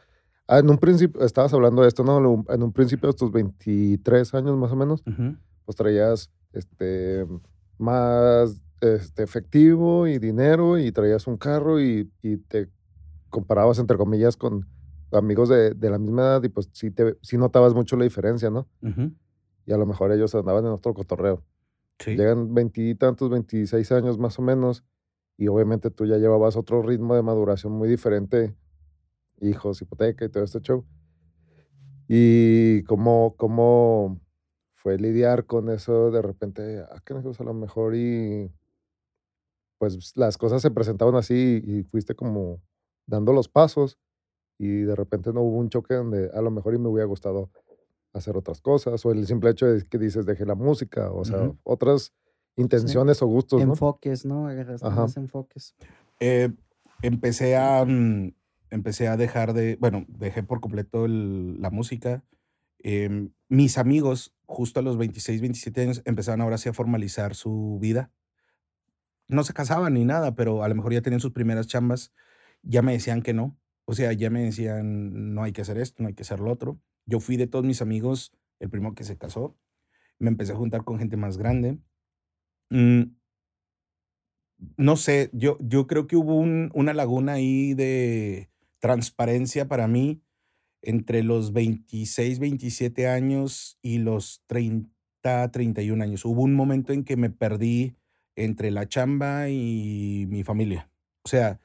ah, 0.48 0.58
en 0.58 0.68
un 0.68 0.78
principio, 0.78 1.22
estabas 1.24 1.54
hablando 1.54 1.82
de 1.82 1.88
esto, 1.88 2.04
¿no? 2.04 2.44
En 2.48 2.62
un 2.62 2.72
principio, 2.72 3.08
de 3.10 3.14
tus 3.16 3.30
23 3.30 4.34
años 4.34 4.56
más 4.58 4.72
o 4.72 4.76
menos, 4.76 5.02
pues 5.64 5.76
traías 5.76 6.30
este, 6.52 7.26
más 7.78 8.62
este, 8.80 9.22
efectivo 9.22 10.06
y 10.06 10.18
dinero 10.18 10.78
y 10.78 10.92
traías 10.92 11.26
un 11.26 11.36
carro 11.36 11.80
y, 11.80 12.10
y 12.22 12.36
te 12.38 12.68
comparabas, 13.30 13.78
entre 13.78 13.96
comillas, 13.96 14.36
con 14.36 14.66
amigos 15.12 15.48
de, 15.48 15.74
de 15.74 15.90
la 15.90 15.98
misma 15.98 16.22
edad 16.22 16.42
y 16.42 16.48
pues 16.48 16.68
sí, 16.72 16.90
te, 16.90 17.16
sí 17.22 17.36
notabas 17.36 17.74
mucho 17.74 17.96
la 17.96 18.04
diferencia, 18.04 18.50
¿no? 18.50 18.68
Y 19.66 19.72
a 19.72 19.76
lo 19.76 19.86
mejor 19.86 20.10
ellos 20.12 20.34
andaban 20.34 20.64
en 20.64 20.72
otro 20.72 20.94
cotorreo. 20.94 21.44
sí. 21.98 22.16
Llegan 22.16 22.52
veintitantos, 22.54 23.30
26 23.30 23.92
años 23.92 24.18
más 24.18 24.38
o 24.38 24.42
menos 24.42 24.84
y 25.36 25.48
obviamente 25.48 25.90
tú 25.90 26.06
ya 26.06 26.16
llevabas 26.18 26.56
otro 26.56 26.82
ritmo 26.82 27.14
de 27.14 27.22
maduración 27.22 27.72
muy 27.72 27.88
diferente, 27.88 28.54
hijos, 29.40 29.80
hipoteca 29.82 30.24
y 30.24 30.28
todo 30.28 30.44
este 30.44 30.60
show. 30.60 30.84
Y 32.08 32.82
cómo, 32.84 33.34
cómo 33.36 34.20
fue 34.82 34.98
lidiar 34.98 35.46
con 35.46 35.70
eso 35.70 36.10
de 36.10 36.20
repente, 36.22 36.80
ah, 36.80 37.00
que 37.04 37.14
a 37.14 37.44
lo 37.44 37.54
mejor 37.54 37.94
y 37.94 38.50
pues 39.78 40.12
las 40.16 40.36
cosas 40.38 40.62
se 40.62 40.70
presentaban 40.70 41.14
así 41.14 41.62
y 41.64 41.82
fuiste 41.84 42.14
como 42.14 42.60
dando 43.06 43.32
los 43.32 43.48
pasos 43.48 43.98
y 44.58 44.82
de 44.82 44.94
repente 44.94 45.32
no 45.32 45.42
hubo 45.42 45.58
un 45.58 45.68
choque 45.70 45.94
donde 45.94 46.30
a 46.34 46.40
lo 46.42 46.50
mejor 46.50 46.74
y 46.74 46.78
me 46.78 46.88
hubiera 46.88 47.06
gustado 47.06 47.50
hacer 48.12 48.36
otras 48.36 48.60
cosas 48.60 49.04
o 49.06 49.12
el 49.12 49.26
simple 49.26 49.50
hecho 49.50 49.66
de 49.66 49.84
que 49.84 49.98
dices 49.98 50.26
dejé 50.26 50.44
la 50.46 50.54
música, 50.54 51.10
o 51.12 51.24
sea, 51.24 51.38
Ujú. 51.38 51.58
otras 51.64 52.12
intenciones 52.56 53.22
o 53.22 53.26
gustos, 53.26 53.60
¿no? 53.64 53.72
Enfoques, 53.72 54.24
¿no? 54.24 54.48
Agarraste 54.48 54.86
Ajá. 54.86 55.02
más 55.02 55.16
enfoques. 55.16 55.74
Eh, 56.20 56.50
empecé 57.02 57.56
a 57.56 57.84
mm, 57.84 58.34
empecé 58.70 59.08
a 59.08 59.16
dejar 59.16 59.52
de, 59.54 59.76
bueno, 59.80 60.04
dejé 60.08 60.42
por 60.42 60.60
completo 60.60 61.04
el- 61.06 61.60
la 61.60 61.70
música. 61.70 62.22
Em, 62.82 63.32
mis 63.48 63.78
amigos, 63.78 64.34
justo 64.46 64.80
a 64.80 64.82
los 64.82 64.96
26, 64.98 65.40
27 65.40 65.82
años, 65.82 66.02
empezaron 66.04 66.40
ahora 66.42 66.58
sí 66.58 66.68
a 66.68 66.72
formalizar 66.74 67.34
su 67.34 67.78
vida. 67.80 68.12
No 69.28 69.44
se 69.44 69.54
casaban 69.54 69.94
ni 69.94 70.04
nada, 70.04 70.34
pero 70.34 70.62
a 70.62 70.68
lo 70.68 70.74
mejor 70.74 70.92
ya 70.92 71.02
tenían 71.02 71.20
sus 71.20 71.32
primeras 71.32 71.66
chambas. 71.66 72.12
Ya 72.62 72.82
me 72.82 72.92
decían 72.92 73.22
que 73.22 73.32
no. 73.32 73.58
O 73.84 73.94
sea, 73.94 74.12
ya 74.12 74.30
me 74.30 74.42
decían, 74.44 75.34
no 75.34 75.42
hay 75.42 75.52
que 75.52 75.62
hacer 75.62 75.78
esto, 75.78 76.02
no 76.02 76.08
hay 76.08 76.14
que 76.14 76.22
hacer 76.22 76.40
lo 76.40 76.50
otro. 76.50 76.80
Yo 77.06 77.20
fui 77.20 77.36
de 77.36 77.46
todos 77.46 77.64
mis 77.64 77.82
amigos 77.82 78.32
el 78.60 78.70
primero 78.70 78.94
que 78.94 79.04
se 79.04 79.16
casó. 79.18 79.56
Me 80.18 80.30
empecé 80.30 80.52
a 80.52 80.56
juntar 80.56 80.84
con 80.84 80.98
gente 80.98 81.16
más 81.16 81.38
grande. 81.38 81.78
Mm, 82.70 83.04
no 84.76 84.96
sé, 84.96 85.30
yo, 85.32 85.56
yo 85.60 85.86
creo 85.86 86.06
que 86.06 86.16
hubo 86.16 86.36
un- 86.36 86.70
una 86.74 86.94
laguna 86.94 87.34
ahí 87.34 87.74
de 87.74 88.50
transparencia 88.80 89.68
para 89.68 89.88
mí 89.88 90.22
entre 90.82 91.22
los 91.22 91.52
26, 91.52 92.38
27 92.38 93.08
años 93.08 93.78
y 93.82 93.98
los 93.98 94.42
30, 94.46 95.50
31 95.52 96.02
años. 96.02 96.24
Hubo 96.24 96.42
un 96.42 96.54
momento 96.54 96.92
en 96.92 97.04
que 97.04 97.16
me 97.16 97.30
perdí 97.30 97.94
entre 98.36 98.70
la 98.70 98.88
chamba 98.88 99.48
y 99.48 100.26
mi 100.28 100.42
familia. 100.44 100.90
O 101.24 101.28
sea, 101.28 101.60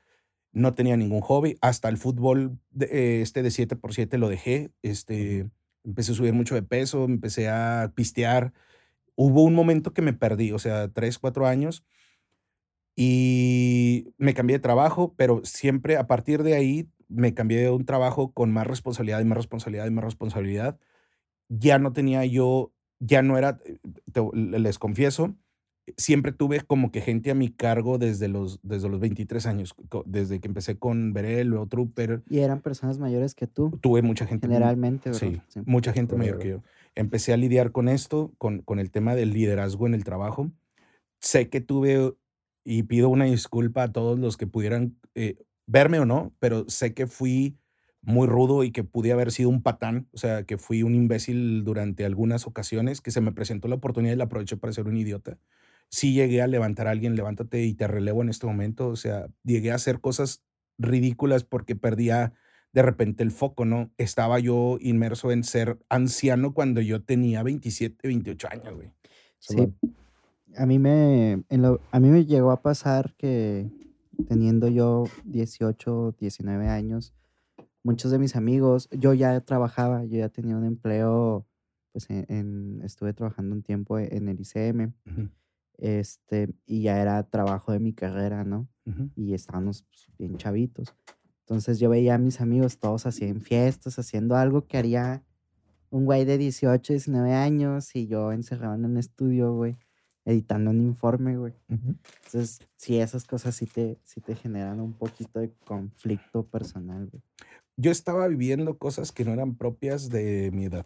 no 0.52 0.74
tenía 0.74 0.98
ningún 0.98 1.22
hobby. 1.22 1.58
Hasta 1.62 1.90
el 1.90 1.98
fútbol 1.98 2.60
de- 2.72 3.22
este 3.22 3.44
de 3.44 3.52
7 3.52 3.76
por 3.76 3.94
7 3.94 4.18
lo 4.18 4.30
dejé. 4.30 4.72
Este, 4.82 5.50
empecé 5.84 6.12
a 6.14 6.16
subir 6.16 6.34
mucho 6.34 6.56
de 6.56 6.64
peso, 6.64 7.06
empecé 7.06 7.50
a 7.50 7.92
pistear. 7.96 8.54
Hubo 9.16 9.44
un 9.44 9.56
momento 9.56 9.94
que 9.94 10.02
me 10.02 10.14
perdí, 10.14 10.52
o 10.52 10.60
sea, 10.60 10.90
3, 10.90 11.20
4 11.20 11.48
años 11.48 11.84
y 13.00 14.08
me 14.18 14.34
cambié 14.34 14.58
de 14.58 14.62
trabajo, 14.62 15.14
pero 15.16 15.42
siempre 15.46 15.98
a 15.98 16.08
partir 16.08 16.42
de 16.44 16.56
ahí 16.56 16.90
me 17.08 17.34
cambié 17.34 17.60
de 17.62 17.70
un 17.70 17.86
trabajo 17.86 18.34
con 18.34 18.52
más 18.52 18.66
responsabilidad 18.68 19.22
y 19.22 19.26
más 19.26 19.38
responsabilidad 19.38 19.86
y 19.86 19.92
más 19.92 20.04
responsabilidad. 20.04 20.80
Ya 21.48 21.78
no 21.78 21.94
tenía 21.94 22.26
yo, 22.26 22.74
ya 23.00 23.22
no 23.22 23.38
era, 23.38 23.60
eh, 23.66 23.78
te- 24.12 24.22
les 24.36 24.80
confieso, 24.80 25.36
siempre 25.96 26.32
tuve 26.34 26.60
como 26.62 26.92
que 26.92 27.00
gente 27.02 27.30
a 27.32 27.36
mi 27.36 27.50
cargo 27.50 28.00
desde 28.00 28.28
los, 28.28 28.60
desde 28.64 28.90
los 28.90 29.00
23 29.00 29.46
años, 29.46 29.76
desde 30.06 30.40
que 30.42 30.48
empecé 30.48 30.78
con 30.78 31.14
Berel, 31.14 31.48
luego 31.50 31.68
Trooper, 31.68 32.24
Y 32.30 32.40
eran 32.40 32.62
personas 32.62 32.98
mayores 32.98 33.36
que 33.36 33.46
tú, 33.46 33.78
tuve 33.80 34.02
mucha 34.02 34.26
gente. 34.26 34.48
generalmente, 34.48 35.12
¿verdad? 35.12 35.20
Sí, 35.28 35.42
Sí. 35.50 35.62
mucha 35.66 35.94
gente 35.94 36.16
mayor 36.18 36.38
Órale. 36.38 36.44
que 36.44 36.58
yo. 36.58 36.64
Empecé 36.96 37.32
a 37.32 37.38
lidiar 37.38 37.72
con 37.72 37.88
esto, 37.90 38.34
con, 38.40 38.64
con 38.64 38.80
el 38.80 38.90
tema 38.90 39.14
del 39.14 39.32
liderazgo 39.34 39.86
en 39.86 39.94
el 39.94 40.04
trabajo. 40.04 40.52
Sé 41.22 41.48
que 41.48 41.62
tuve, 41.62 42.14
y 42.70 42.84
pido 42.84 43.08
una 43.08 43.24
disculpa 43.24 43.84
a 43.84 43.92
todos 43.94 44.20
los 44.20 44.36
que 44.36 44.46
pudieran 44.46 44.98
eh, 45.16 45.38
verme 45.68 46.00
o 46.00 46.06
no, 46.06 46.36
pero 46.38 46.66
sé 46.68 46.94
que 46.94 47.08
fui 47.08 47.58
muy 48.02 48.28
rudo 48.28 48.66
y 48.66 48.72
que 48.72 48.84
pude 48.84 49.14
haber 49.14 49.32
sido 49.32 49.48
un 49.48 49.64
patán, 49.64 50.10
o 50.12 50.18
sea, 50.18 50.44
que 50.44 50.58
fui 50.58 50.84
un 50.84 50.94
imbécil 50.94 51.64
durante 51.64 52.04
algunas 52.04 52.46
ocasiones, 52.46 53.00
que 53.00 53.12
se 53.12 53.22
me 53.22 53.32
presentó 53.32 53.70
la 53.70 53.76
oportunidad 53.76 54.14
y 54.14 54.18
la 54.18 54.26
aproveché 54.26 54.58
para 54.58 54.74
ser 54.74 54.88
un 54.88 54.98
idiota. 54.98 55.38
Sí 55.88 56.12
llegué 56.12 56.42
a 56.42 56.48
levantar 56.48 56.88
a 56.88 56.92
alguien, 56.92 57.16
levántate 57.16 57.64
y 57.64 57.74
te 57.74 57.88
relevo 57.88 58.22
en 58.22 58.28
este 58.28 58.48
momento, 58.48 58.90
o 58.90 58.98
sea, 58.98 59.28
llegué 59.46 59.72
a 59.72 59.76
hacer 59.76 60.02
cosas 60.02 60.44
ridículas 60.78 61.46
porque 61.46 61.78
perdía 61.78 62.34
de 62.74 62.82
repente 62.82 63.24
el 63.24 63.32
foco, 63.32 63.64
¿no? 63.64 63.94
Estaba 63.98 64.40
yo 64.40 64.78
inmerso 64.82 65.32
en 65.32 65.46
ser 65.46 65.80
anciano 65.88 66.54
cuando 66.54 66.82
yo 66.82 67.02
tenía 67.02 67.44
27, 67.44 68.10
28 68.10 68.48
años, 68.52 68.76
güey. 68.76 68.92
Sí. 69.40 69.56
A 70.58 70.66
mí 70.66 70.80
me, 70.80 71.44
en 71.50 71.62
lo- 71.62 71.80
a 71.92 72.00
mí 72.00 72.10
me 72.10 72.26
llegó 72.26 72.52
a 72.52 72.62
pasar 72.62 73.14
que 73.18 73.70
teniendo 74.28 74.68
yo 74.68 75.06
18, 75.26 76.16
19 76.20 76.68
años, 76.68 77.14
muchos 77.84 78.12
de 78.12 78.20
mis 78.20 78.36
amigos, 78.36 78.90
yo 78.92 79.14
ya 79.14 79.40
trabajaba, 79.42 80.04
yo 80.06 80.18
ya 80.18 80.30
tenía 80.30 80.58
un 80.58 80.66
empleo, 80.66 81.46
pues 81.92 82.10
en, 82.10 82.26
en- 82.30 82.82
estuve 82.84 83.14
trabajando 83.14 83.56
un 83.56 83.62
tiempo 83.64 83.98
e- 84.00 84.16
en 84.16 84.28
el 84.28 84.40
ICM, 84.42 84.94
este, 85.78 86.54
y 86.66 86.82
ya 86.82 87.02
era 87.02 87.22
trabajo 87.24 87.72
de 87.72 87.80
mi 87.80 87.94
carrera, 87.94 88.44
¿no? 88.44 88.68
y 89.16 89.34
estábamos 89.34 89.84
pues, 89.84 90.08
bien 90.18 90.38
chavitos. 90.38 90.96
Entonces 91.42 91.80
yo 91.80 91.90
veía 91.90 92.16
a 92.16 92.18
mis 92.18 92.42
amigos 92.42 92.78
todos 92.80 93.06
en 93.22 93.42
fiestas, 93.42 94.00
haciendo 94.00 94.36
algo 94.36 94.66
que 94.68 94.78
haría 94.78 95.24
un 95.90 96.06
güey 96.06 96.26
de 96.26 96.38
18, 96.38 96.94
19 96.94 97.34
años 97.34 97.96
y 97.96 98.08
yo 98.08 98.32
encerrado 98.34 98.76
en 98.76 98.86
un 98.86 98.98
estudio, 98.98 99.54
güey, 99.54 99.78
editando 100.28 100.72
un 100.72 100.82
informe, 100.82 101.38
güey. 101.38 101.54
Entonces, 101.70 102.60
sí, 102.76 103.00
esas 103.00 103.24
cosas 103.24 103.56
sí 103.56 103.66
te, 103.66 103.98
sí 104.04 104.20
te 104.20 104.36
generan 104.36 104.82
un 104.82 104.92
poquito 104.92 105.40
de 105.40 105.54
conflicto 105.66 106.46
personal, 106.46 107.08
güey. 107.10 107.24
Yo 107.78 107.92
estaba 107.92 108.28
viviendo 108.28 108.78
cosas 108.78 109.14
que 109.14 109.24
no 109.24 109.32
eran 109.32 109.56
propias 109.56 110.10
de 110.10 110.52
mi 110.52 110.66
edad. 110.66 110.86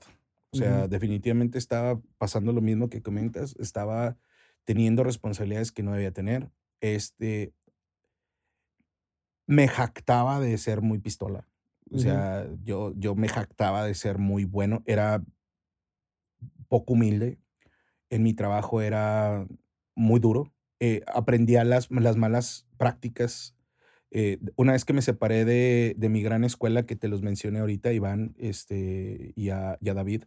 O 0.51 0.57
sea, 0.57 0.87
definitivamente 0.87 1.57
estaba 1.57 1.99
pasando 2.19 2.53
lo 2.53 2.61
mismo 2.61 2.89
que 2.89 3.01
comentas. 3.01 3.55
Estaba 3.57 4.15
teniendo 4.63 5.03
responsabilidades 5.03 5.71
que 5.71 5.81
no 5.81 5.93
debía 5.93 6.11
tener. 6.11 6.51
Este, 6.79 7.53
me 9.47 9.67
jactaba 9.67 10.39
de 10.39 10.55
ser 10.59 10.81
muy 10.81 10.99
pistola. 10.99 11.47
O 11.91 11.97
sea, 11.97 12.47
yo, 12.63 12.93
yo 12.95 13.15
me 13.15 13.27
jactaba 13.27 13.85
de 13.85 13.95
ser 13.95 14.19
muy 14.19 14.45
bueno. 14.45 14.83
Era 14.85 15.23
poco 16.67 16.93
humilde. 16.93 17.39
En 18.11 18.21
mi 18.21 18.35
trabajo 18.35 18.81
era 18.81 19.47
muy 19.95 20.19
duro. 20.19 20.53
Eh, 20.79 21.01
aprendía 21.07 21.63
las, 21.63 21.89
las 21.89 22.17
malas 22.17 22.67
prácticas 22.77 23.55
eh, 24.11 24.39
una 24.57 24.73
vez 24.73 24.83
que 24.83 24.93
me 24.93 25.01
separé 25.01 25.45
de, 25.45 25.95
de 25.97 26.09
mi 26.09 26.21
gran 26.21 26.43
escuela, 26.43 26.85
que 26.85 26.97
te 26.97 27.07
los 27.07 27.21
mencioné 27.21 27.59
ahorita, 27.59 27.93
Iván 27.93 28.35
este, 28.37 29.31
y, 29.35 29.49
a, 29.49 29.77
y 29.79 29.89
a 29.89 29.93
David, 29.93 30.25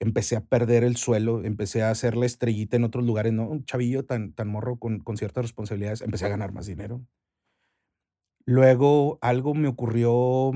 empecé 0.00 0.36
a 0.36 0.44
perder 0.46 0.84
el 0.84 0.96
suelo, 0.96 1.44
empecé 1.44 1.82
a 1.82 1.90
hacer 1.90 2.16
la 2.16 2.24
estrellita 2.24 2.76
en 2.76 2.84
otros 2.84 3.04
lugares, 3.04 3.34
¿no? 3.34 3.46
Un 3.48 3.64
chavillo 3.66 4.06
tan, 4.06 4.32
tan 4.32 4.48
morro 4.48 4.78
con, 4.78 5.00
con 5.00 5.18
ciertas 5.18 5.44
responsabilidades, 5.44 6.00
empecé 6.00 6.24
a 6.26 6.30
ganar 6.30 6.52
más 6.52 6.66
dinero. 6.66 7.06
Luego 8.46 9.18
algo 9.20 9.54
me 9.54 9.68
ocurrió 9.68 10.52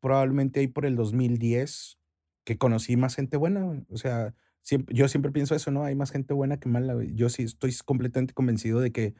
probablemente 0.00 0.60
ahí 0.60 0.66
por 0.66 0.86
el 0.86 0.96
2010, 0.96 1.98
que 2.44 2.58
conocí 2.58 2.96
más 2.96 3.14
gente 3.14 3.36
buena. 3.36 3.84
O 3.90 3.96
sea, 3.96 4.34
siempre, 4.62 4.94
yo 4.94 5.08
siempre 5.08 5.32
pienso 5.32 5.54
eso, 5.54 5.70
¿no? 5.70 5.84
Hay 5.84 5.94
más 5.94 6.10
gente 6.10 6.34
buena 6.34 6.58
que 6.60 6.68
mala, 6.68 6.94
güey. 6.94 7.14
Yo 7.14 7.28
sí 7.28 7.44
estoy 7.44 7.74
completamente 7.84 8.34
convencido 8.34 8.80
de 8.80 8.92
que 8.92 9.14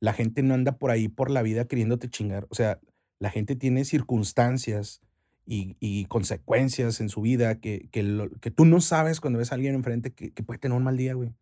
la 0.00 0.12
gente 0.12 0.42
no 0.42 0.54
anda 0.54 0.78
por 0.78 0.90
ahí 0.90 1.08
por 1.08 1.30
la 1.30 1.42
vida 1.42 1.66
queriéndote 1.66 2.08
chingar. 2.08 2.46
O 2.50 2.54
sea, 2.54 2.80
la 3.18 3.30
gente 3.30 3.56
tiene 3.56 3.84
circunstancias 3.84 5.00
y, 5.46 5.76
y 5.80 6.06
consecuencias 6.06 7.00
en 7.00 7.08
su 7.08 7.20
vida 7.22 7.60
que, 7.60 7.88
que, 7.90 8.02
lo- 8.02 8.30
que 8.40 8.50
tú 8.50 8.64
no 8.64 8.80
sabes 8.80 9.20
cuando 9.20 9.38
ves 9.38 9.52
a 9.52 9.56
alguien 9.56 9.74
enfrente 9.74 10.12
que, 10.12 10.32
que 10.32 10.42
puede 10.42 10.58
tener 10.58 10.76
un 10.76 10.84
mal 10.84 10.96
día, 10.96 11.14
güey. 11.14 11.34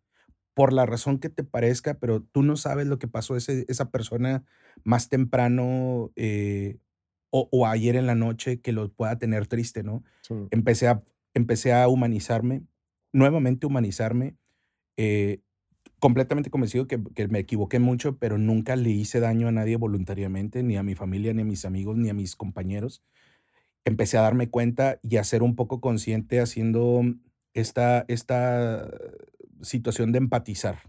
Por 0.53 0.71
la 0.73 0.85
razón 0.85 1.17
que 1.19 1.29
te 1.29 1.43
parezca, 1.43 1.95
pero 1.95 2.21
tú 2.21 2.43
no 2.43 2.57
sabes 2.57 2.85
lo 2.87 2.99
que 2.99 3.07
pasó 3.07 3.35
ese, 3.35 3.65
esa 3.69 3.89
persona 3.91 4.43
más 4.83 5.09
temprano 5.09 6.11
eh, 6.15 6.77
o, 7.31 7.49
o 7.51 7.65
ayer 7.65 7.95
en 7.95 8.05
la 8.05 8.13
noche 8.15 8.61
que 8.61 8.71
lo 8.71 8.91
pueda 8.93 9.17
tener 9.17 9.47
triste, 9.47 9.81
¿no? 9.83 10.03
Sí. 10.21 10.35
Empecé 10.51 10.87
a, 10.89 11.03
empecé 11.33 11.73
a 11.73 11.87
humanizarme, 11.87 12.63
nuevamente 13.13 13.65
humanizarme, 13.65 14.35
eh, 14.97 15.39
completamente 15.99 16.49
convencido 16.49 16.87
que, 16.87 17.01
que 17.15 17.27
me 17.29 17.39
equivoqué 17.39 17.79
mucho, 17.79 18.17
pero 18.17 18.37
nunca 18.37 18.75
le 18.75 18.89
hice 18.89 19.19
daño 19.21 19.47
a 19.47 19.51
nadie 19.51 19.77
voluntariamente, 19.77 20.63
ni 20.63 20.75
a 20.75 20.83
mi 20.83 20.95
familia, 20.95 21.33
ni 21.33 21.43
a 21.43 21.45
mis 21.45 21.63
amigos, 21.63 21.95
ni 21.97 22.09
a 22.09 22.13
mis 22.13 22.35
compañeros. 22.35 23.03
Empecé 23.85 24.17
a 24.17 24.21
darme 24.21 24.49
cuenta 24.49 24.99
y 25.01 25.17
a 25.17 25.23
ser 25.23 25.43
un 25.43 25.55
poco 25.55 25.79
consciente 25.79 26.41
haciendo 26.41 27.03
esta, 27.53 28.05
esta 28.07 28.89
situación 29.61 30.11
de 30.11 30.17
empatizar. 30.19 30.79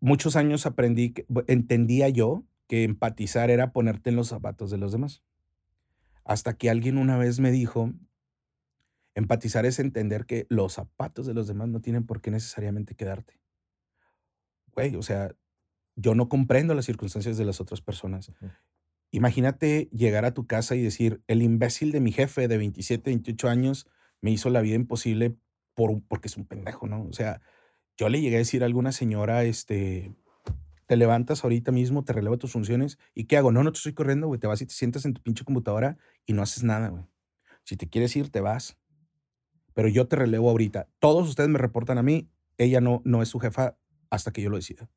Muchos 0.00 0.36
años 0.36 0.66
aprendí, 0.66 1.14
entendía 1.48 2.08
yo 2.08 2.44
que 2.68 2.84
empatizar 2.84 3.50
era 3.50 3.72
ponerte 3.72 4.10
en 4.10 4.16
los 4.16 4.28
zapatos 4.28 4.70
de 4.70 4.78
los 4.78 4.92
demás. 4.92 5.22
Hasta 6.24 6.56
que 6.56 6.70
alguien 6.70 6.98
una 6.98 7.16
vez 7.16 7.40
me 7.40 7.50
dijo, 7.50 7.92
empatizar 9.14 9.66
es 9.66 9.78
entender 9.78 10.26
que 10.26 10.46
los 10.48 10.74
zapatos 10.74 11.26
de 11.26 11.34
los 11.34 11.46
demás 11.46 11.68
no 11.68 11.80
tienen 11.80 12.06
por 12.06 12.20
qué 12.20 12.30
necesariamente 12.30 12.94
quedarte. 12.94 13.40
Güey, 14.72 14.96
o 14.96 15.02
sea, 15.02 15.34
yo 15.96 16.14
no 16.14 16.28
comprendo 16.28 16.74
las 16.74 16.84
circunstancias 16.84 17.36
de 17.36 17.44
las 17.44 17.60
otras 17.60 17.80
personas. 17.80 18.32
Imagínate 19.10 19.88
llegar 19.92 20.24
a 20.24 20.34
tu 20.34 20.46
casa 20.46 20.76
y 20.76 20.82
decir, 20.82 21.22
el 21.26 21.42
imbécil 21.42 21.92
de 21.92 22.00
mi 22.00 22.12
jefe 22.12 22.46
de 22.46 22.58
27, 22.58 23.10
28 23.10 23.48
años 23.48 23.88
me 24.20 24.30
hizo 24.30 24.50
la 24.50 24.60
vida 24.60 24.76
imposible 24.76 25.36
por, 25.74 26.02
porque 26.06 26.28
es 26.28 26.36
un 26.36 26.46
pendejo, 26.46 26.86
¿no? 26.86 27.02
O 27.02 27.12
sea, 27.12 27.40
yo 27.96 28.08
le 28.08 28.20
llegué 28.20 28.36
a 28.36 28.38
decir 28.38 28.62
a 28.62 28.66
alguna 28.66 28.92
señora, 28.92 29.44
este, 29.44 30.14
te 30.86 30.96
levantas 30.96 31.42
ahorita 31.42 31.72
mismo, 31.72 32.04
te 32.04 32.12
relevo 32.12 32.38
tus 32.38 32.52
funciones, 32.52 32.98
¿y 33.14 33.24
qué 33.24 33.36
hago? 33.36 33.52
No, 33.52 33.62
no 33.62 33.72
te 33.72 33.78
estoy 33.78 33.92
corriendo, 33.92 34.26
güey, 34.26 34.38
te 34.38 34.46
vas 34.46 34.62
y 34.62 34.66
te 34.66 34.74
sientas 34.74 35.04
en 35.04 35.14
tu 35.14 35.22
pinche 35.22 35.44
computadora 35.44 35.98
y 36.26 36.32
no 36.32 36.42
haces 36.42 36.64
nada, 36.64 36.88
güey. 36.88 37.04
Si 37.64 37.76
te 37.76 37.88
quieres 37.88 38.14
ir, 38.16 38.30
te 38.30 38.40
vas. 38.40 38.78
Pero 39.78 39.86
yo 39.86 40.08
te 40.08 40.16
relevo 40.16 40.50
ahorita. 40.50 40.88
Todos 40.98 41.28
ustedes 41.28 41.48
me 41.48 41.56
reportan 41.56 41.98
a 41.98 42.02
mí, 42.02 42.28
ella 42.56 42.80
no, 42.80 43.00
no 43.04 43.22
es 43.22 43.28
su 43.28 43.38
jefa 43.38 43.78
hasta 44.10 44.32
que 44.32 44.42
yo 44.42 44.50
lo 44.50 44.56
decida. 44.56 44.90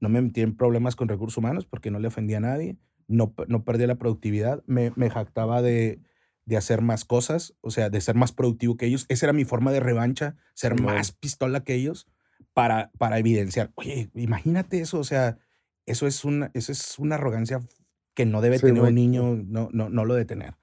No 0.00 0.08
me 0.08 0.22
metí 0.22 0.40
en 0.40 0.56
problemas 0.56 0.96
con 0.96 1.06
recursos 1.06 1.36
humanos 1.36 1.66
porque 1.66 1.90
no 1.90 1.98
le 1.98 2.08
ofendí 2.08 2.32
a 2.32 2.40
nadie, 2.40 2.78
no, 3.08 3.34
no 3.46 3.62
perdí 3.62 3.86
la 3.86 3.96
productividad, 3.96 4.62
me, 4.64 4.94
me 4.96 5.10
jactaba 5.10 5.60
de, 5.60 6.00
de 6.46 6.56
hacer 6.56 6.80
más 6.80 7.04
cosas, 7.04 7.54
o 7.60 7.70
sea, 7.70 7.90
de 7.90 8.00
ser 8.00 8.14
más 8.14 8.32
productivo 8.32 8.78
que 8.78 8.86
ellos. 8.86 9.04
Esa 9.10 9.26
era 9.26 9.34
mi 9.34 9.44
forma 9.44 9.70
de 9.70 9.80
revancha, 9.80 10.36
ser 10.54 10.80
más 10.80 11.12
pistola 11.12 11.62
que 11.62 11.74
ellos 11.74 12.08
para, 12.54 12.90
para 12.96 13.18
evidenciar. 13.18 13.70
Oye, 13.74 14.08
imagínate 14.14 14.80
eso, 14.80 14.98
o 14.98 15.04
sea, 15.04 15.36
eso 15.84 16.06
es 16.06 16.24
una, 16.24 16.50
eso 16.54 16.72
es 16.72 16.98
una 16.98 17.16
arrogancia 17.16 17.60
que 18.14 18.24
no 18.24 18.40
debe 18.40 18.56
Sí, 18.56 18.64
tener 18.64 18.82
un 18.82 18.94
niño, 18.94 19.36
no, 19.36 19.68
no, 19.74 19.90
no 19.90 20.06
lo 20.06 20.14
debe 20.14 20.24
tener. 20.24 20.54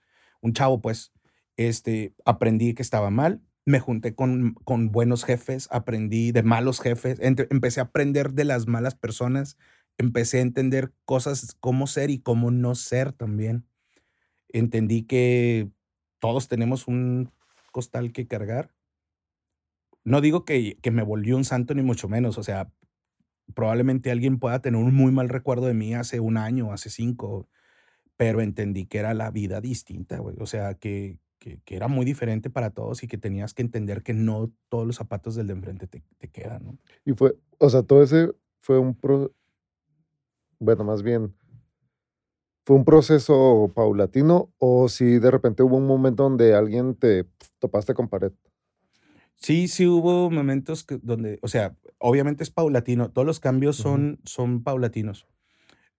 Un 0.42 0.54
chavo, 0.54 0.82
pues, 0.82 1.12
este, 1.58 2.14
aprendí 2.26 2.74
que 2.74 2.82
estaba 2.82 3.10
mal, 3.10 3.42
me 3.66 3.80
junté 3.82 4.16
con, 4.16 4.54
con 4.64 4.92
buenos 4.92 5.26
jefes, 5.26 5.68
aprendí 5.72 6.32
de 6.32 6.44
malos 6.44 6.80
jefes, 6.80 7.20
empecé 7.22 7.82
a 7.82 7.84
aprender 7.84 8.32
de 8.32 8.46
las 8.46 8.68
malas 8.68 8.96
personas, 8.96 9.58
empecé 9.98 10.38
a 10.38 10.44
entender 10.44 10.94
cosas, 11.04 11.58
cómo 11.60 11.88
ser 11.88 12.10
y 12.10 12.20
cómo 12.20 12.50
no 12.52 12.76
ser 12.76 13.12
también. 13.12 13.68
Entendí 14.48 15.04
que 15.04 15.70
todos 16.20 16.48
tenemos 16.48 16.88
un 16.88 17.34
costal 17.74 18.14
que 18.14 18.28
cargar. 18.28 18.74
No 20.06 20.22
digo 20.22 20.46
que, 20.46 20.78
que 20.82 20.92
me 20.92 21.04
volvió 21.04 21.36
un 21.36 21.44
santo 21.44 21.74
ni 21.74 21.82
mucho 21.82 22.08
menos, 22.08 22.38
o 22.38 22.44
sea, 22.44 22.72
probablemente 23.54 24.12
alguien 24.12 24.40
pueda 24.40 24.62
tener 24.62 24.82
un 24.82 24.94
muy 24.94 25.12
mal 25.12 25.30
recuerdo 25.30 25.66
de 25.66 25.74
mí 25.74 25.94
hace 25.94 26.20
un 26.20 26.38
año, 26.38 26.72
hace 26.72 26.90
cinco, 26.90 27.50
pero 28.18 28.42
entendí 28.42 28.86
que 28.86 29.00
era 29.00 29.14
la 29.14 29.32
vida 29.32 29.62
distinta, 29.62 30.20
güey. 30.20 30.38
O 30.40 30.46
sea, 30.46 30.76
que, 30.76 31.20
que, 31.40 31.62
que 31.64 31.76
era 31.76 31.88
muy 31.88 32.06
diferente 32.06 32.50
para 32.50 32.72
todos 32.72 33.04
y 33.04 33.08
que 33.08 33.18
tenías 33.18 33.54
que 33.54 33.62
entender 33.62 34.04
que 34.04 34.14
no 34.14 34.52
todos 34.70 34.86
los 34.86 34.96
zapatos 34.96 35.36
del 35.36 35.48
de 35.48 35.54
enfrente 35.54 35.88
te, 35.88 36.04
te 36.18 36.30
quedan, 36.30 36.66
¿no? 36.66 36.78
Y 37.06 37.14
fue, 37.14 37.36
o 37.58 37.70
sea, 37.70 37.84
todo 37.84 38.04
ese 38.04 38.32
fue 38.60 38.80
un 38.80 38.96
pro, 38.96 39.34
bueno, 40.60 40.84
más 40.84 41.04
bien, 41.04 41.34
fue 42.66 42.76
un 42.76 42.84
proceso 42.84 43.72
paulatino 43.74 44.52
o 44.58 44.90
si 44.90 45.20
de 45.20 45.32
repente 45.32 45.64
hubo 45.64 45.78
un 45.78 45.88
momento 45.88 46.24
donde 46.24 46.54
alguien 46.54 46.96
te 46.96 47.26
topaste 47.60 47.94
con 47.94 48.10
pared. 48.10 48.34
Sí, 49.36 49.68
sí 49.68 49.88
hubo 49.88 50.30
momentos 50.30 50.84
que, 50.84 51.00
donde, 51.02 51.40
o 51.42 51.48
sea, 51.48 51.78
obviamente 52.00 52.44
es 52.44 52.52
paulatino, 52.52 53.10
todos 53.10 53.26
los 53.26 53.40
cambios 53.40 53.78
son, 53.78 54.20
son 54.26 54.64
paulatinos. 54.64 55.28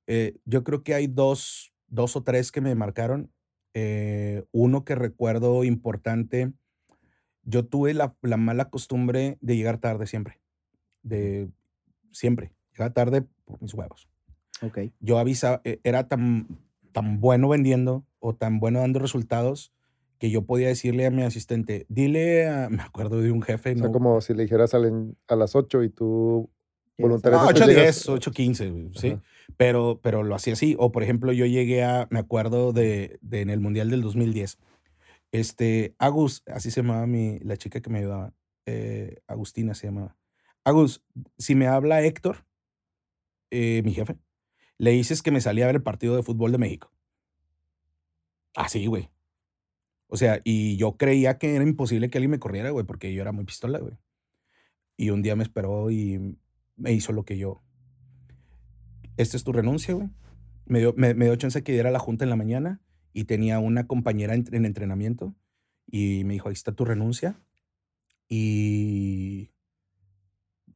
Eh, 0.07 0.36
yo 0.45 0.64
creo 0.64 0.82
que 0.82 0.95
hay 0.95 1.07
dos, 1.07 1.72
dos 1.86 2.16
o 2.16 2.22
tres 2.22 2.53
que 2.53 2.61
me 2.61 2.74
marcaron. 2.74 3.32
Eh, 3.75 4.45
uno 4.53 4.85
que 4.85 4.95
recuerdo 4.95 5.64
importante, 5.64 6.53
yo 7.43 7.66
tuve 7.66 7.95
la, 7.95 8.16
la 8.23 8.37
mala 8.37 8.71
costumbre 8.71 9.39
de 9.41 9.57
llegar 9.57 9.79
tarde 9.79 10.07
siempre, 10.07 10.41
de 11.03 11.49
siempre, 12.12 12.53
llegar 12.73 12.93
tarde 12.93 13.25
por 13.45 13.61
mis 13.62 13.75
huevos. 13.75 14.09
Ok. 14.62 14.79
Yo 15.01 15.19
avisaba, 15.19 15.61
eh, 15.64 15.81
era 15.85 16.09
tan, 16.09 16.47
tan 16.93 17.21
bueno 17.21 17.49
vendiendo 17.49 18.05
o 18.19 18.35
tan 18.35 18.61
bueno 18.61 18.81
dando 18.81 18.99
resultados 18.99 19.73
que 20.19 20.31
yo 20.31 20.43
podía 20.43 20.69
decirle 20.69 21.07
a 21.07 21.11
mi 21.11 21.23
asistente, 21.23 21.87
dile 21.89 22.49
a, 22.49 22.69
me 22.71 22.83
acuerdo 22.83 23.21
de 23.21 23.31
un 23.31 23.43
jefe, 23.43 23.73
O 23.73 23.77
sea, 23.77 23.87
no, 23.87 23.93
como 23.93 24.21
si 24.21 24.35
le 24.35 24.43
dijeras 24.43 24.71
salen 24.71 25.16
a 25.29 25.37
las 25.37 25.55
8 25.55 25.83
y 25.85 25.91
tú 25.91 26.51
voluntariamente 26.99 27.53
No, 27.53 27.59
te 27.59 27.63
8 27.65 27.71
llegas- 27.71 27.85
10, 28.05 28.09
8 28.09 28.31
15, 28.33 28.71
güey, 28.71 28.91
sí. 28.95 29.09
Ajá. 29.11 29.23
Pero, 29.57 30.01
pero 30.03 30.23
lo 30.23 30.35
hacía 30.35 30.53
así. 30.53 30.77
O, 30.79 30.93
por 30.93 31.03
ejemplo, 31.03 31.33
yo 31.33 31.47
llegué 31.47 31.83
a, 31.85 32.07
me 32.11 32.19
acuerdo 32.19 32.73
de, 32.73 33.19
de 33.23 33.41
en 33.41 33.51
el 33.51 33.61
Mundial 33.61 33.89
del 33.91 34.03
2010. 34.03 34.59
Este, 35.33 35.95
Agus, 35.99 36.43
así 36.47 36.71
se 36.71 36.83
llamaba 36.83 37.07
mi, 37.07 37.39
la 37.41 37.57
chica 37.57 37.81
que 37.81 37.91
me 37.91 37.99
ayudaba. 38.01 38.33
eh, 38.67 39.19
Agustina 39.27 39.75
se 39.75 39.87
llamaba. 39.87 40.17
Agus, 40.65 41.03
si 41.39 41.55
me 41.55 41.67
habla 41.67 42.03
Héctor, 42.03 42.45
eh, 43.51 43.81
mi 43.85 43.95
jefe, 43.95 44.17
le 44.77 44.91
dices 44.91 45.23
que 45.23 45.31
me 45.31 45.41
salía 45.41 45.65
a 45.65 45.69
ver 45.69 45.77
el 45.77 45.83
partido 45.83 46.15
de 46.17 46.23
fútbol 46.23 46.53
de 46.53 46.59
México. 46.59 46.93
Así, 48.55 48.87
güey. 48.87 49.09
O 50.09 50.17
sea, 50.17 50.41
y 50.45 50.77
yo 50.77 50.97
creía 50.97 51.39
que 51.39 51.55
era 51.55 51.65
imposible 51.65 52.11
que 52.11 52.19
alguien 52.19 52.31
me 52.31 52.39
corriera, 52.39 52.71
güey, 52.71 52.85
porque 52.87 53.13
yo 53.13 53.23
era 53.23 53.33
muy 53.33 53.45
pistola, 53.45 53.79
güey. 53.79 53.95
Y 54.97 55.11
un 55.11 55.23
día 55.23 55.37
me 55.37 55.43
esperó 55.45 55.91
y 55.91 56.37
me 56.79 56.93
hizo 56.93 57.12
lo 57.12 57.24
que 57.24 57.37
yo. 57.37 57.62
Esta 59.16 59.37
es 59.37 59.45
tu 59.45 59.53
renuncia, 59.53 59.95
güey. 59.95 60.09
Me 60.64 60.79
dio, 60.81 60.95
me, 60.97 61.14
me 61.14 61.26
dio 61.26 61.37
chance 61.37 61.62
que 61.62 61.72
diera 61.72 61.91
la 61.91 61.99
junta 61.99 62.24
en 62.24 62.31
la 62.31 62.37
mañana 62.37 62.81
y 63.12 63.24
tenía 63.24 63.59
una 63.59 63.87
compañera 63.87 64.35
en, 64.35 64.45
en 64.53 64.64
entrenamiento 64.64 65.35
y 65.87 66.24
me 66.24 66.35
dijo, 66.35 66.49
ahí 66.49 66.53
está 66.53 66.72
tu 66.72 66.85
renuncia 66.85 67.41
y 68.29 69.51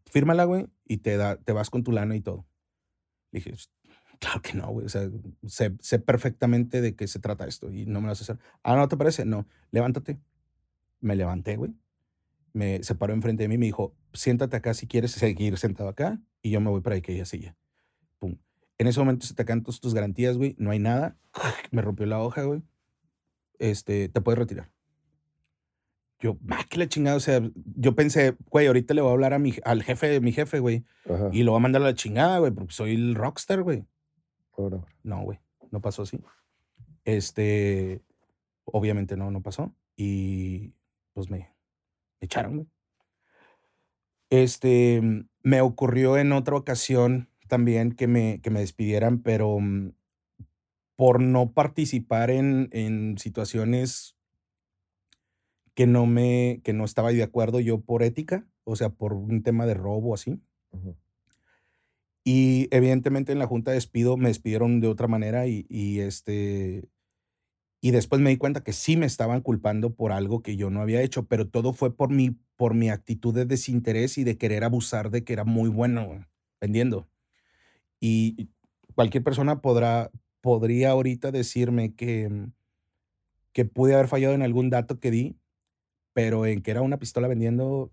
fírmala, 0.06 0.44
güey, 0.44 0.66
y 0.86 0.98
te, 0.98 1.16
da, 1.16 1.36
te 1.36 1.52
vas 1.52 1.70
con 1.70 1.82
tu 1.82 1.92
lana 1.92 2.16
y 2.16 2.20
todo. 2.20 2.46
Le 3.30 3.40
dije, 3.40 3.54
claro 4.18 4.40
que 4.42 4.54
no, 4.54 4.68
güey. 4.68 4.86
O 4.86 4.88
sea, 4.88 5.08
sé, 5.46 5.76
sé 5.80 5.98
perfectamente 5.98 6.80
de 6.80 6.96
qué 6.96 7.06
se 7.06 7.18
trata 7.18 7.46
esto 7.46 7.70
y 7.70 7.86
no 7.86 8.00
me 8.00 8.06
lo 8.06 8.12
vas 8.12 8.20
a 8.20 8.24
hacer. 8.24 8.38
Ah, 8.62 8.76
¿no 8.76 8.88
te 8.88 8.96
parece? 8.96 9.24
No, 9.24 9.46
levántate. 9.70 10.18
Me 11.00 11.16
levanté, 11.16 11.56
güey. 11.56 11.74
Me 12.52 12.82
se 12.82 12.94
paró 12.94 13.12
enfrente 13.14 13.44
de 13.44 13.48
mí 13.48 13.54
y 13.54 13.58
me 13.58 13.66
dijo, 13.66 13.94
siéntate 14.12 14.56
acá 14.56 14.74
si 14.74 14.86
quieres 14.86 15.12
seguir 15.12 15.56
sentado 15.58 15.88
acá 15.88 16.20
y 16.42 16.50
yo 16.50 16.60
me 16.60 16.70
voy 16.70 16.80
para 16.80 16.96
aquella 16.96 17.24
silla. 17.24 17.56
Pum. 18.18 18.36
En 18.78 18.86
ese 18.86 19.00
momento 19.00 19.26
se 19.26 19.34
te 19.34 19.42
acaban 19.42 19.62
todas 19.62 19.80
tus 19.80 19.94
garantías, 19.94 20.36
güey. 20.36 20.54
No 20.58 20.70
hay 20.70 20.78
nada. 20.78 21.16
Me 21.70 21.82
rompió 21.82 22.04
la 22.06 22.20
hoja, 22.20 22.42
güey. 22.42 22.62
Este, 23.58 24.08
te 24.08 24.20
puedes 24.20 24.38
retirar. 24.38 24.70
Yo, 26.18 26.38
ah, 26.50 26.64
que 26.68 26.78
la 26.78 26.88
chingada. 26.88 27.16
O 27.16 27.20
sea, 27.20 27.40
yo 27.76 27.94
pensé, 27.94 28.36
güey, 28.50 28.66
ahorita 28.66 28.94
le 28.94 29.00
voy 29.00 29.10
a 29.10 29.12
hablar 29.12 29.34
a 29.34 29.38
mi, 29.38 29.54
al 29.64 29.82
jefe 29.82 30.08
de 30.08 30.20
mi 30.20 30.32
jefe, 30.32 30.58
güey. 30.58 30.84
Ajá. 31.08 31.30
Y 31.32 31.42
lo 31.42 31.52
voy 31.52 31.58
a 31.58 31.62
mandar 31.62 31.82
a 31.82 31.86
la 31.86 31.94
chingada, 31.94 32.38
güey, 32.38 32.52
porque 32.52 32.72
soy 32.72 32.94
el 32.94 33.14
rockstar, 33.14 33.62
güey. 33.62 33.86
No, 35.02 35.22
güey, 35.22 35.40
no 35.70 35.80
pasó 35.80 36.02
así. 36.02 36.20
Este, 37.04 38.02
obviamente 38.64 39.16
no, 39.16 39.30
no 39.30 39.42
pasó. 39.42 39.74
Y 39.96 40.74
pues 41.12 41.30
me, 41.30 41.51
me 42.22 42.26
echaron, 42.26 42.54
güey. 42.54 42.68
Este, 44.30 45.00
mm, 45.02 45.28
me 45.42 45.60
ocurrió 45.60 46.16
en 46.16 46.32
otra 46.32 46.56
ocasión 46.56 47.28
también 47.48 47.92
que 47.92 48.06
me, 48.06 48.40
que 48.40 48.50
me 48.50 48.60
despidieran, 48.60 49.22
pero 49.22 49.58
mm, 49.60 49.92
por 50.96 51.20
no 51.20 51.52
participar 51.52 52.30
en, 52.30 52.68
en 52.72 53.18
situaciones 53.18 54.16
que 55.74 55.86
no 55.86 56.06
me, 56.06 56.60
que 56.64 56.72
no 56.72 56.84
estaba 56.84 57.10
de 57.10 57.22
acuerdo 57.22 57.58
yo 57.58 57.80
por 57.80 58.02
ética, 58.02 58.46
o 58.64 58.76
sea, 58.76 58.90
por 58.90 59.14
un 59.14 59.42
tema 59.42 59.66
de 59.66 59.74
robo 59.74 60.14
así. 60.14 60.40
Y 62.24 62.68
evidentemente 62.70 63.32
en 63.32 63.40
la 63.40 63.46
junta 63.46 63.72
de 63.72 63.76
despido 63.76 64.16
me 64.16 64.28
despidieron 64.28 64.80
de 64.80 64.86
otra 64.86 65.08
manera 65.08 65.48
y, 65.48 65.66
y, 65.68 66.00
este 66.00 66.88
y 67.84 67.90
después 67.90 68.22
me 68.22 68.30
di 68.30 68.36
cuenta 68.36 68.62
que 68.62 68.72
sí 68.72 68.96
me 68.96 69.06
estaban 69.06 69.40
culpando 69.40 69.94
por 69.94 70.12
algo 70.12 70.40
que 70.40 70.56
yo 70.56 70.70
no 70.70 70.80
había 70.80 71.02
hecho, 71.02 71.26
pero 71.26 71.48
todo 71.48 71.72
fue 71.72 71.94
por 71.96 72.10
mi 72.10 72.38
por 72.56 72.74
mi 72.74 72.90
actitud 72.90 73.34
de 73.34 73.44
desinterés 73.44 74.18
y 74.18 74.24
de 74.24 74.38
querer 74.38 74.62
abusar 74.62 75.10
de 75.10 75.24
que 75.24 75.32
era 75.32 75.42
muy 75.44 75.68
bueno 75.68 76.24
vendiendo. 76.60 77.08
Y 78.00 78.50
cualquier 78.94 79.24
persona 79.24 79.60
podrá 79.62 80.12
podría 80.40 80.90
ahorita 80.92 81.32
decirme 81.32 81.94
que 81.96 82.30
que 83.52 83.64
pude 83.64 83.94
haber 83.94 84.08
fallado 84.08 84.34
en 84.34 84.42
algún 84.42 84.70
dato 84.70 85.00
que 85.00 85.10
di, 85.10 85.36
pero 86.12 86.46
en 86.46 86.62
que 86.62 86.70
era 86.70 86.82
una 86.82 87.00
pistola 87.00 87.26
vendiendo 87.26 87.92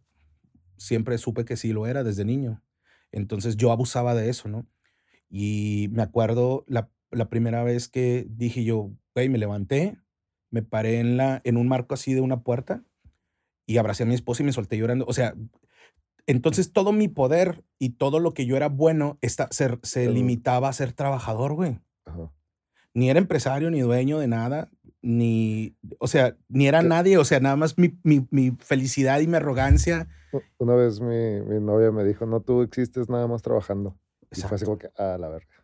siempre 0.77 1.17
supe 1.17 1.45
que 1.45 1.57
sí 1.57 1.73
lo 1.73 1.87
era 1.87 2.03
desde 2.03 2.25
niño. 2.25 2.63
Entonces 3.11 3.57
yo 3.57 3.71
abusaba 3.71 4.13
de 4.13 4.29
eso, 4.29 4.49
¿no? 4.49 4.67
Y 5.29 5.89
me 5.91 6.03
acuerdo 6.03 6.63
la, 6.67 6.91
la 7.11 7.29
primera 7.29 7.63
vez 7.63 7.87
que 7.87 8.25
dije 8.29 8.63
yo, 8.63 8.91
güey, 9.15 9.29
me 9.29 9.37
levanté, 9.37 9.97
me 10.51 10.61
paré 10.61 10.99
en, 10.99 11.17
la, 11.17 11.41
en 11.43 11.57
un 11.57 11.67
marco 11.67 11.93
así 11.93 12.13
de 12.13 12.21
una 12.21 12.41
puerta 12.43 12.83
y 13.65 13.77
abracé 13.77 14.03
a 14.03 14.05
mi 14.05 14.15
esposa 14.15 14.43
y 14.43 14.45
me 14.45 14.53
solté 14.53 14.77
llorando. 14.77 15.05
O 15.07 15.13
sea, 15.13 15.35
entonces 16.25 16.73
todo 16.73 16.91
mi 16.91 17.07
poder 17.07 17.63
y 17.77 17.91
todo 17.91 18.19
lo 18.19 18.33
que 18.33 18.45
yo 18.45 18.57
era 18.57 18.69
bueno 18.69 19.17
está, 19.21 19.47
se, 19.51 19.79
se 19.83 20.09
limitaba 20.09 20.69
a 20.69 20.73
ser 20.73 20.93
trabajador, 20.93 21.53
güey. 21.53 21.79
Ajá. 22.05 22.31
Ni 22.93 23.09
era 23.09 23.19
empresario, 23.19 23.69
ni 23.69 23.81
dueño 23.81 24.19
de 24.19 24.27
nada, 24.27 24.69
ni, 25.01 25.75
o 25.99 26.07
sea, 26.07 26.35
ni 26.47 26.67
era 26.67 26.81
¿Qué? 26.81 26.87
nadie. 26.87 27.17
O 27.17 27.25
sea, 27.25 27.39
nada 27.39 27.55
más 27.55 27.77
mi, 27.77 27.97
mi, 28.03 28.27
mi 28.31 28.51
felicidad 28.59 29.19
y 29.19 29.27
mi 29.27 29.35
arrogancia. 29.37 30.07
Una 30.57 30.75
vez 30.75 30.99
mi, 30.99 31.41
mi 31.41 31.59
novia 31.59 31.91
me 31.91 32.03
dijo, 32.03 32.25
no, 32.25 32.41
tú 32.41 32.61
existes 32.61 33.09
nada 33.09 33.27
más 33.27 33.41
trabajando. 33.41 33.97
Y 34.31 34.41
fue 34.41 34.55
así 34.55 34.65
como 34.65 34.77
que, 34.77 34.89
ah, 34.97 35.17
la 35.19 35.29
verga. 35.29 35.58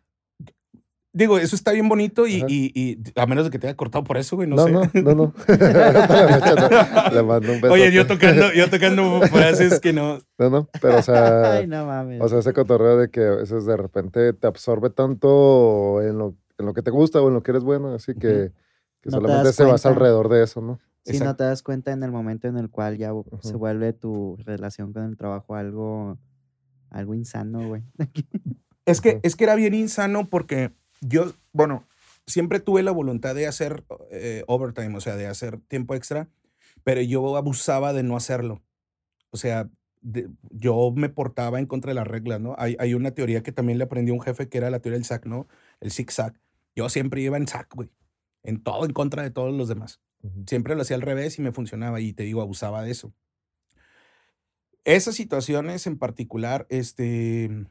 Digo, 1.16 1.38
eso 1.38 1.56
está 1.56 1.72
bien 1.72 1.88
bonito 1.88 2.26
y, 2.26 2.44
y, 2.46 2.70
y 2.74 2.98
a 3.18 3.24
menos 3.24 3.44
de 3.46 3.50
que 3.50 3.58
te 3.58 3.66
haya 3.68 3.74
cortado 3.76 4.04
por 4.04 4.18
eso, 4.18 4.36
güey, 4.36 4.46
no, 4.46 4.56
No, 4.56 4.84
sé. 4.84 5.02
no, 5.02 5.14
no, 5.14 5.14
no. 5.14 5.34
Le 7.12 7.22
mando 7.22 7.52
un 7.52 7.60
beso. 7.62 7.72
Oye, 7.72 7.90
yo 7.90 8.06
tocando, 8.06 8.52
yo 8.52 8.68
tocando 8.68 9.22
frases 9.22 9.80
que 9.80 9.92
no. 9.94 10.18
No, 10.38 10.50
no, 10.50 10.68
pero 10.80 10.98
o 10.98 11.02
sea, 11.02 11.52
Ay, 11.58 11.66
no 11.66 11.86
mames. 11.86 12.20
o 12.20 12.28
sea, 12.28 12.40
ese 12.40 12.52
cotorreo 12.52 12.98
de 12.98 13.08
que 13.10 13.20
a 13.24 13.30
veces 13.36 13.64
de 13.64 13.76
repente 13.78 14.32
te 14.34 14.46
absorbe 14.46 14.90
tanto 14.90 16.02
en 16.02 16.18
lo, 16.18 16.36
en 16.58 16.66
lo 16.66 16.74
que 16.74 16.82
te 16.82 16.90
gusta 16.90 17.20
o 17.22 17.28
en 17.28 17.34
lo 17.34 17.42
que 17.42 17.52
eres 17.52 17.64
bueno, 17.64 17.94
así 17.94 18.12
que, 18.14 18.52
que 19.00 19.10
No 19.10 19.12
solamente 19.12 19.52
se 19.54 19.64
basa 19.64 19.88
cuenta. 19.88 19.88
alrededor 19.88 20.28
de 20.28 20.42
eso, 20.44 20.60
¿no? 20.60 20.78
si 21.04 21.18
no 21.20 21.34
te 21.36 21.44
das 21.44 21.62
cuenta 21.62 21.92
en 21.92 22.02
el 22.02 22.10
momento 22.10 22.48
en 22.48 22.58
el 22.58 22.68
cual 22.68 22.98
ya 22.98 23.12
se 23.40 23.54
vuelve 23.54 23.92
tu 23.92 24.36
relación 24.44 24.92
con 24.92 25.04
el 25.04 25.16
trabajo 25.16 25.54
algo, 25.54 26.18
algo 26.90 27.14
insano, 27.14 27.68
güey. 27.68 27.82
Es 28.84 29.00
que, 29.00 29.20
es 29.22 29.34
que 29.36 29.44
era 29.44 29.54
bien 29.54 29.72
insano 29.72 30.28
porque 30.28 30.72
yo, 31.00 31.32
bueno, 31.52 31.86
siempre 32.26 32.60
tuve 32.60 32.82
la 32.82 32.90
voluntad 32.92 33.34
de 33.34 33.46
hacer 33.46 33.84
eh, 34.10 34.44
overtime, 34.46 34.96
o 34.96 35.00
sea, 35.00 35.16
de 35.16 35.26
hacer 35.26 35.58
tiempo 35.68 35.94
extra, 35.94 36.28
pero 36.84 37.00
yo 37.00 37.36
abusaba 37.36 37.92
de 37.92 38.02
no 38.02 38.16
hacerlo. 38.16 38.62
O 39.30 39.36
sea, 39.36 39.68
de- 40.02 40.28
yo 40.50 40.92
me 40.94 41.08
portaba 41.08 41.58
en 41.58 41.66
contra 41.66 41.90
de 41.90 41.94
las 41.96 42.06
reglas, 42.06 42.40
¿no? 42.40 42.54
Hay, 42.58 42.76
hay 42.78 42.94
una 42.94 43.10
teoría 43.12 43.42
que 43.42 43.52
también 43.52 43.78
le 43.78 43.84
aprendí 43.84 44.10
a 44.10 44.14
un 44.14 44.20
jefe 44.22 44.48
que 44.48 44.58
era 44.58 44.70
la 44.70 44.80
teoría 44.80 44.98
del 44.98 45.04
sac, 45.04 45.26
¿no? 45.26 45.46
El 45.80 45.90
zig-zag. 45.90 46.34
Yo 46.74 46.88
siempre 46.88 47.20
iba 47.22 47.36
en 47.36 47.46
sac, 47.48 47.74
güey. 47.74 47.90
En 48.42 48.62
todo 48.62 48.84
en 48.84 48.92
contra 48.92 49.22
de 49.22 49.30
todos 49.30 49.52
los 49.54 49.68
demás. 49.68 50.00
Siempre 50.46 50.74
lo 50.74 50.82
hacía 50.82 50.96
al 50.96 51.02
revés 51.02 51.38
y 51.38 51.42
me 51.42 51.52
funcionaba 51.52 52.00
y 52.00 52.12
te 52.12 52.24
digo, 52.24 52.40
abusaba 52.42 52.82
de 52.82 52.90
eso. 52.90 53.12
Esas 54.84 55.14
situaciones 55.16 55.86
en 55.86 55.98
particular, 55.98 56.66
este, 56.68 57.66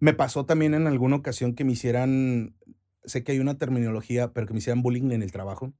me 0.00 0.14
pasó 0.14 0.46
también 0.46 0.74
en 0.74 0.86
alguna 0.86 1.16
ocasión 1.16 1.54
que 1.54 1.64
me 1.64 1.72
hicieran, 1.72 2.56
sé 3.04 3.22
que 3.22 3.32
hay 3.32 3.38
una 3.38 3.58
terminología, 3.58 4.32
pero 4.32 4.46
que 4.46 4.54
me 4.54 4.58
hicieran 4.58 4.82
bullying 4.82 5.10
en 5.12 5.22
el 5.22 5.30
trabajo, 5.30 5.74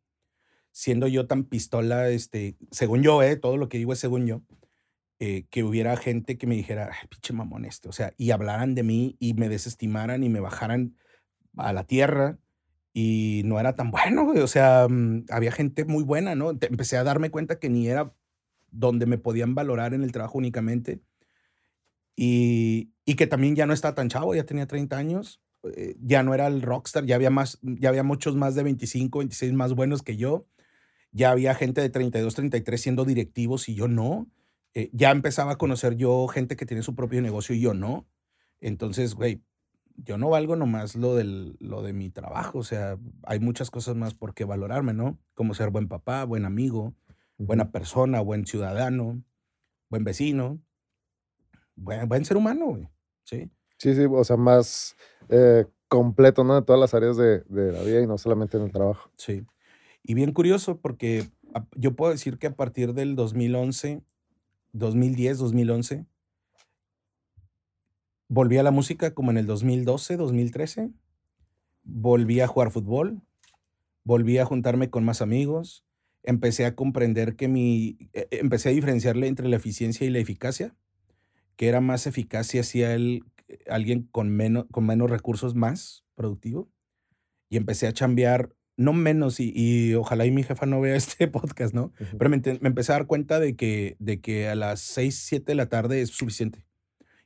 siendo 0.73 1.09
yo 1.09 1.27
tan 1.27 1.45
pistola, 1.45 2.11
este, 2.11 2.57
según 2.71 3.03
yo, 3.03 3.23
eh, 3.23 3.37
todo 3.37 3.57
lo 3.57 3.69
que 3.69 3.79
digo 3.79 3.93
es 3.95 3.99
según 3.99 4.27
yo, 4.27 4.43
eh, 5.19 5.47
que 5.51 5.65
hubiera 5.65 5.97
gente 5.97 6.39
que 6.39 6.47
me 6.47 6.55
dijera, 6.55 6.91
ay, 6.93 7.09
pinche 7.09 7.33
mamón 7.33 7.65
este, 7.65 7.89
o 7.89 7.93
sea, 7.93 8.15
y 8.19 8.31
hablaran 8.31 8.75
de 8.75 8.83
mí 8.83 9.17
y 9.19 9.35
me 9.35 9.49
desestimaran 9.49 10.23
y 10.23 10.29
me 10.29 10.41
bajaran 10.41 10.97
a 11.57 11.73
la 11.73 11.85
tierra 11.85 12.39
y 12.93 13.43
no 13.47 13.59
era 13.59 13.75
tan 13.75 13.91
bueno, 13.91 14.31
o 14.31 14.47
sea, 14.47 14.87
mm, 14.89 15.27
había 15.31 15.53
gente 15.53 15.85
muy 15.87 16.05
buena, 16.05 16.35
¿no? 16.35 16.51
Empecé 16.51 16.97
a 16.99 17.05
darme 17.05 17.31
cuenta 17.31 17.59
que 17.59 17.71
ni 17.71 17.89
era 17.89 18.15
donde 18.71 19.07
me 19.07 19.19
podían 19.19 19.55
valorar 19.55 19.95
en 19.95 20.05
el 20.05 20.13
trabajo 20.13 20.39
únicamente 20.39 21.01
y, 22.17 22.93
y 23.05 23.15
que 23.15 23.27
también 23.27 23.57
ya 23.57 23.67
no 23.67 23.73
estaba 23.73 23.95
tan 23.95 24.09
chavo, 24.09 24.35
ya 24.35 24.45
tenía 24.45 24.67
30 24.67 24.97
años, 24.97 25.41
eh, 25.77 25.97
ya 26.01 26.23
no 26.23 26.35
era 26.35 26.47
el 26.47 26.63
rockstar, 26.63 27.05
ya 27.05 27.17
había, 27.17 27.31
más, 27.31 27.59
ya 27.63 27.91
había 27.91 28.03
muchos 28.03 28.37
más 28.37 28.55
de 28.55 28.63
25, 28.63 29.19
26 29.19 29.53
más 29.53 29.75
buenos 29.75 30.03
que 30.03 30.17
yo, 30.17 30.47
ya 31.13 31.31
había 31.31 31.55
gente 31.55 31.81
de 31.81 31.91
32, 31.91 32.35
33 32.35 32.81
siendo 32.81 33.05
directivos 33.05 33.69
y 33.69 33.75
yo 33.75 33.89
no, 33.89 34.31
eh, 34.75 34.91
ya 34.93 35.11
empezaba 35.11 35.53
a 35.53 35.59
conocer 35.59 35.97
yo 35.97 36.29
gente 36.29 36.57
que 36.57 36.67
tiene 36.67 36.83
su 36.83 36.95
propio 36.95 37.21
negocio 37.21 37.55
y 37.55 37.61
yo 37.61 37.75
no, 37.75 38.07
entonces, 38.61 39.15
güey, 39.15 39.43
yo 39.97 40.19
no 40.19 40.31
valgo 40.31 40.57
nomás 40.57 40.97
lo, 40.97 41.15
del, 41.15 41.57
lo 41.61 41.83
de 41.83 41.93
mi 41.93 42.11
trabajo, 42.11 42.59
o 42.59 42.65
sea, 42.65 42.99
hay 43.25 43.41
muchas 43.41 43.71
cosas 43.71 43.97
más 43.97 44.15
por 44.15 44.35
qué 44.35 44.45
valorarme, 44.45 44.95
¿no? 44.95 45.19
Como 45.35 45.55
ser 45.55 45.71
buen 45.71 45.89
papá, 45.89 46.25
buen 46.25 46.45
amigo, 46.45 46.95
buena 47.37 47.71
persona, 47.71 48.21
buen 48.21 48.47
ciudadano, 48.47 49.23
buen 49.91 50.05
vecino, 50.05 50.61
buen, 51.81 52.09
buen 52.09 52.25
ser 52.25 52.37
humano, 52.37 52.67
güey. 52.67 52.89
Sí. 53.25 53.51
Sí, 53.79 53.95
sí, 53.95 54.05
o 54.09 54.25
sea, 54.25 54.37
más 54.37 54.95
eh, 55.29 55.65
completo, 55.89 56.45
¿no? 56.45 56.55
De 56.55 56.63
todas 56.63 56.81
las 56.81 56.95
áreas 56.95 57.17
de, 57.17 57.41
de 57.49 57.73
la 57.73 57.83
vida 57.83 58.01
y 58.03 58.07
no 58.07 58.19
solamente 58.19 58.57
en 58.59 58.65
el 58.65 58.73
trabajo. 58.73 59.11
Sí. 59.17 59.45
Y 60.03 60.15
bien 60.15 60.33
curioso 60.33 60.79
porque 60.79 61.29
yo 61.75 61.97
puedo 61.97 62.13
decir 62.13 62.39
que 62.39 62.49
a 62.49 62.55
partir 62.55 62.95
del 62.95 63.17
2011, 63.17 64.03
2010, 64.73 65.39
2011, 65.39 66.07
volví 68.29 68.59
a 68.59 68.63
la 68.63 68.71
música 68.71 69.15
como 69.15 69.31
en 69.31 69.39
el 69.39 69.47
2012, 69.47 70.17
2013. 70.17 70.91
Volví 71.83 72.41
a 72.41 72.47
jugar 72.47 72.71
fútbol, 72.71 73.23
volví 74.05 74.39
a 74.39 74.45
juntarme 74.45 74.91
con 74.91 75.05
más 75.05 75.23
amigos, 75.23 75.85
empecé 76.23 76.67
a 76.67 76.77
comprender 76.77 77.37
que 77.37 77.49
mi, 77.49 77.99
eh, 78.13 78.29
empecé 78.31 78.69
a 78.69 78.73
diferenciarle 78.73 79.27
entre 79.27 79.49
la 79.49 79.57
eficiencia 79.57 80.07
y 80.07 80.11
la 80.11 80.19
eficacia, 80.19 80.75
que 81.61 81.69
era 81.69 81.83
más 81.83 82.07
eficacia 82.07 82.63
hacia 82.63 82.95
el, 82.95 83.23
alguien 83.69 84.09
con 84.11 84.31
menos, 84.31 84.65
con 84.71 84.87
menos 84.87 85.11
recursos 85.11 85.55
más 85.55 86.07
productivo. 86.15 86.71
Y 87.51 87.59
empecé 87.59 87.87
a 87.87 87.93
chambear, 87.93 88.57
no 88.79 88.95
menos, 88.95 89.41
y, 89.41 89.53
y 89.55 89.93
ojalá 89.93 90.25
y 90.25 90.31
mi 90.31 90.43
jefa 90.43 90.65
no 90.65 90.81
vea 90.81 90.97
este 90.97 91.29
podcast, 91.29 91.75
¿no? 91.75 91.93
Pero 92.17 92.31
me, 92.31 92.39
me 92.39 92.69
empecé 92.69 92.93
a 92.93 92.95
dar 92.95 93.07
cuenta 93.07 93.41
de 93.41 93.57
que, 93.57 93.97
de 93.99 94.23
que 94.23 94.49
a 94.49 94.55
las 94.55 94.81
6, 94.81 95.15
7 95.15 95.53
de 95.53 95.55
la 95.55 95.69
tarde 95.69 96.01
es 96.01 96.09
suficiente. 96.09 96.65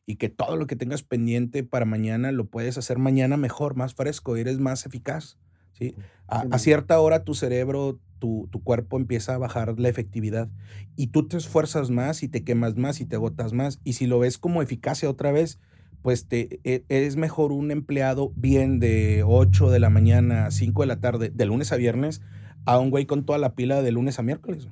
Y 0.05 0.17
que 0.17 0.31
todo 0.31 0.57
lo 0.57 0.67
que 0.67 0.75
tengas 0.75 1.05
pendiente 1.05 1.63
para 1.63 1.85
mañana 1.85 2.33
lo 2.33 2.47
puedes 2.47 2.77
hacer 2.77 2.99
mañana 2.99 3.37
mejor, 3.37 3.77
más 3.77 3.95
fresco, 3.95 4.35
eres 4.35 4.59
más 4.59 4.85
eficaz. 4.85 5.39
¿Sí? 5.75 5.95
A, 6.27 6.59
cierta 6.59 6.99
hora 7.01 7.23
tu 7.23 7.35
cerebro, 7.35 8.01
tu, 8.19 8.49
tu 8.51 8.63
cuerpo 8.63 8.97
empieza 8.97 9.35
a 9.35 9.39
bajar 9.39 9.79
la 9.79 9.89
efectividad 9.89 10.49
y 10.97 11.09
tú 11.09 11.29
te 11.29 11.37
esfuerzas 11.37 11.91
más 11.91 12.23
y 12.23 12.29
te 12.29 12.43
quemas 12.43 12.77
más 12.77 13.01
y 13.01 13.05
te 13.05 13.17
agotas 13.17 13.53
más. 13.53 13.81
Y 13.85 13.93
si 13.93 14.07
lo 14.07 14.19
ves 14.19 14.39
como 14.39 14.63
eficacia 14.63 15.11
otra 15.11 15.31
vez, 15.33 15.61
pues 16.03 16.27
te, 16.27 16.61
e- 16.65 16.85
es 16.89 17.17
mejor 17.17 17.53
un 17.53 17.71
empleado 17.71 18.33
bien 18.37 18.81
de 18.81 19.23
8 19.27 19.71
de 19.71 19.81
la 19.81 19.91
mañana 19.91 20.47
a 20.47 20.51
5 20.51 20.83
de 20.83 20.87
la 20.87 21.01
tarde, 21.01 21.31
de 21.35 21.47
lunes 21.47 21.73
a 21.73 21.77
viernes, 21.77 22.23
a 22.65 22.79
un 22.79 22.91
güey 22.91 23.07
con 23.07 23.25
toda 23.25 23.39
la 23.39 23.55
pila 23.55 23.83
de 23.83 23.93
lunes 23.93 24.19
a 24.19 24.23
miércoles. 24.23 24.69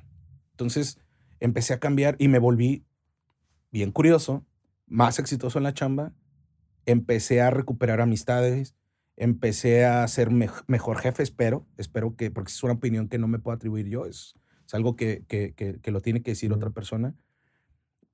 Entonces 0.51 0.99
empecé 1.39 1.73
a 1.73 1.79
cambiar 1.79 2.15
y 2.19 2.27
me 2.27 2.39
volví 2.39 2.85
bien 3.71 3.91
curioso, 3.91 4.45
más 4.87 5.19
exitoso 5.19 5.57
en 5.57 5.63
la 5.63 5.73
chamba, 5.73 6.13
empecé 6.85 7.41
a 7.41 7.49
recuperar 7.49 8.01
amistades, 8.01 8.75
empecé 9.17 9.85
a 9.85 10.07
ser 10.07 10.29
mej- 10.31 10.63
mejor 10.67 10.97
jefe, 10.99 11.23
espero, 11.23 11.67
espero 11.77 12.15
que, 12.15 12.31
porque 12.31 12.51
es 12.51 12.63
una 12.63 12.73
opinión 12.73 13.09
que 13.09 13.17
no 13.19 13.27
me 13.27 13.39
puedo 13.39 13.55
atribuir 13.55 13.87
yo, 13.89 14.05
es, 14.05 14.35
es 14.65 14.73
algo 14.73 14.95
que, 14.95 15.25
que- 15.27 15.53
que- 15.55 15.79
que 15.81 15.91
lo 15.91 16.01
tiene 16.01 16.23
que 16.23 16.31
decir 16.31 16.53
otra 16.53 16.71
persona, 16.71 17.15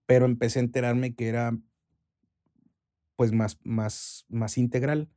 pero 0.05 0.25
empecé 0.25 0.59
a 0.59 0.63
enterarme 0.63 1.15
que 1.15 1.27
era 1.29 1.57
pues 3.15 3.31
más, 3.31 3.59
más, 3.63 4.25
más 4.29 4.57
integral 4.57 5.09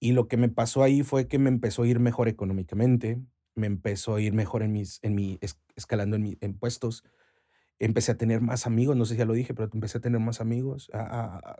Y 0.00 0.12
lo 0.12 0.28
que 0.28 0.36
me 0.36 0.48
pasó 0.48 0.82
ahí 0.82 1.02
fue 1.02 1.28
que 1.28 1.38
me 1.38 1.48
empezó 1.48 1.82
a 1.82 1.86
ir 1.88 1.98
mejor 1.98 2.28
económicamente, 2.28 3.20
me 3.54 3.66
empezó 3.66 4.16
a 4.16 4.20
ir 4.20 4.32
mejor 4.34 4.62
en 4.62 4.72
mis, 4.72 4.98
en 5.02 5.14
mi, 5.14 5.38
escalando 5.76 6.16
en, 6.16 6.22
mis 6.22 6.38
puestos. 6.58 7.04
Empecé 7.78 8.12
a 8.12 8.18
tener 8.18 8.40
más 8.40 8.66
amigos, 8.66 8.96
no 8.96 9.06
sé 9.06 9.14
si 9.14 9.18
ya 9.18 9.24
lo 9.26 9.34
dije, 9.34 9.54
pero 9.54 9.70
empecé 9.72 9.98
a 9.98 10.02
tener 10.02 10.20
más 10.20 10.40
amigos, 10.40 10.90
a, 10.94 11.00
a, 11.40 11.56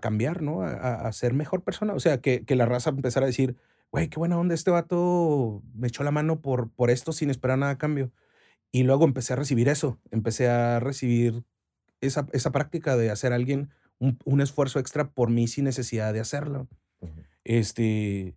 cambiar, 0.00 0.42
¿no? 0.42 0.62
A, 0.62 1.06
a, 1.06 1.12
ser 1.12 1.34
mejor 1.34 1.62
persona. 1.62 1.94
O 1.94 2.00
sea, 2.00 2.20
que, 2.20 2.44
que 2.44 2.56
la 2.56 2.66
raza 2.66 2.90
empezara 2.90 3.24
a 3.24 3.28
decir, 3.28 3.56
güey, 3.90 4.08
qué 4.08 4.18
buena 4.18 4.38
onda, 4.38 4.54
este 4.54 4.70
vato 4.70 5.62
me 5.74 5.88
echó 5.88 6.02
la 6.02 6.10
mano 6.10 6.42
por, 6.42 6.70
por 6.70 6.90
esto 6.90 7.12
sin 7.12 7.30
esperar 7.30 7.58
nada 7.58 7.72
a 7.72 7.78
cambio. 7.78 8.10
Y 8.72 8.82
luego 8.82 9.04
empecé 9.04 9.34
a 9.34 9.36
recibir 9.36 9.68
eso, 9.68 10.00
empecé 10.10 10.48
a 10.48 10.80
recibir 10.80 11.44
esa, 12.00 12.26
esa 12.32 12.50
práctica 12.50 12.96
de 12.96 13.10
hacer 13.10 13.32
a 13.32 13.36
alguien 13.36 13.70
un, 14.00 14.18
un, 14.24 14.40
esfuerzo 14.40 14.80
extra 14.80 15.12
por 15.12 15.30
mí 15.30 15.46
sin 15.46 15.64
necesidad 15.64 16.12
de 16.12 16.18
hacerlo. 16.18 16.66
Este, 17.44 18.34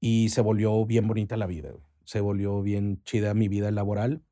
y 0.00 0.30
se 0.30 0.40
volvió 0.40 0.86
bien 0.86 1.06
bonita 1.06 1.36
la 1.36 1.46
vida, 1.46 1.74
se 2.04 2.20
volvió 2.20 2.62
bien 2.62 3.02
chida 3.04 3.34
mi 3.34 3.48
vida 3.48 3.70
laboral. 3.70 4.22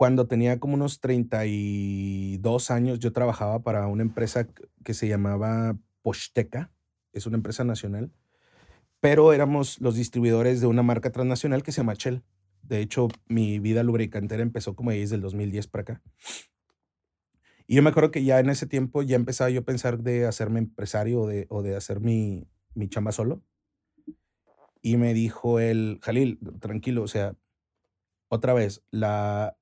Cuando 0.00 0.26
tenía 0.26 0.58
como 0.58 0.76
unos 0.76 1.00
32 1.00 2.70
años, 2.70 3.00
yo 3.00 3.12
trabajaba 3.12 3.62
para 3.62 3.86
una 3.86 4.00
empresa 4.00 4.48
que 4.82 4.94
se 4.94 5.08
llamaba 5.08 5.76
Posteca, 6.00 6.72
es 7.12 7.26
una 7.26 7.36
empresa 7.36 7.64
nacional, 7.64 8.10
pero 9.00 9.34
éramos 9.34 9.78
los 9.78 9.96
distribuidores 9.96 10.62
de 10.62 10.68
una 10.68 10.82
marca 10.82 11.12
transnacional 11.12 11.62
que 11.62 11.72
se 11.72 11.82
llama 11.82 11.92
Shell. 11.98 12.22
De 12.62 12.80
hecho, 12.80 13.08
mi 13.28 13.58
vida 13.58 13.82
lubricantera 13.82 14.42
empezó 14.42 14.74
como 14.74 14.90
desde 14.90 15.16
el 15.16 15.20
2010 15.20 15.66
para 15.66 15.82
acá. 15.82 16.02
Y 17.66 17.74
yo 17.74 17.82
me 17.82 17.90
acuerdo 17.90 18.10
que 18.10 18.24
ya 18.24 18.40
en 18.40 18.48
ese 18.48 18.66
tiempo 18.66 19.02
ya 19.02 19.16
empezaba 19.16 19.50
yo 19.50 19.60
a 19.60 19.64
pensar 19.64 19.98
de 19.98 20.24
hacerme 20.24 20.60
empresario 20.60 21.20
o 21.20 21.26
de, 21.26 21.46
o 21.50 21.60
de 21.60 21.76
hacer 21.76 22.00
mi, 22.00 22.48
mi 22.72 22.88
chamba 22.88 23.12
solo. 23.12 23.42
Y 24.80 24.96
me 24.96 25.12
dijo 25.12 25.60
el 25.60 25.98
Jalil, 26.00 26.38
tranquilo, 26.58 27.02
o 27.02 27.08
sea, 27.08 27.36
otra 28.28 28.54
vez, 28.54 28.82
la, 28.90 29.58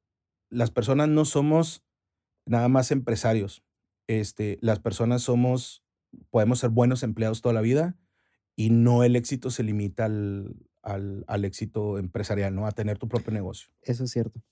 las 0.50 0.70
personas 0.70 1.08
no 1.08 1.24
somos 1.24 1.84
nada 2.46 2.68
más 2.68 2.90
empresarios. 2.90 3.62
Este, 4.06 4.58
las 4.62 4.80
personas 4.80 5.22
somos, 5.22 5.84
podemos 6.30 6.60
ser 6.60 6.70
buenos 6.70 7.02
empleados 7.02 7.42
toda 7.42 7.52
la 7.52 7.60
vida 7.60 7.96
y 8.56 8.70
no 8.70 9.04
el 9.04 9.16
éxito 9.16 9.50
se 9.50 9.62
limita 9.62 10.06
al, 10.06 10.56
al, 10.82 11.24
al 11.26 11.44
éxito 11.44 11.98
empresarial, 11.98 12.54
¿no? 12.54 12.66
A 12.66 12.72
tener 12.72 12.98
tu 12.98 13.08
propio 13.08 13.32
negocio. 13.32 13.70
Eso 13.82 14.04
es 14.04 14.10
cierto. 14.10 14.42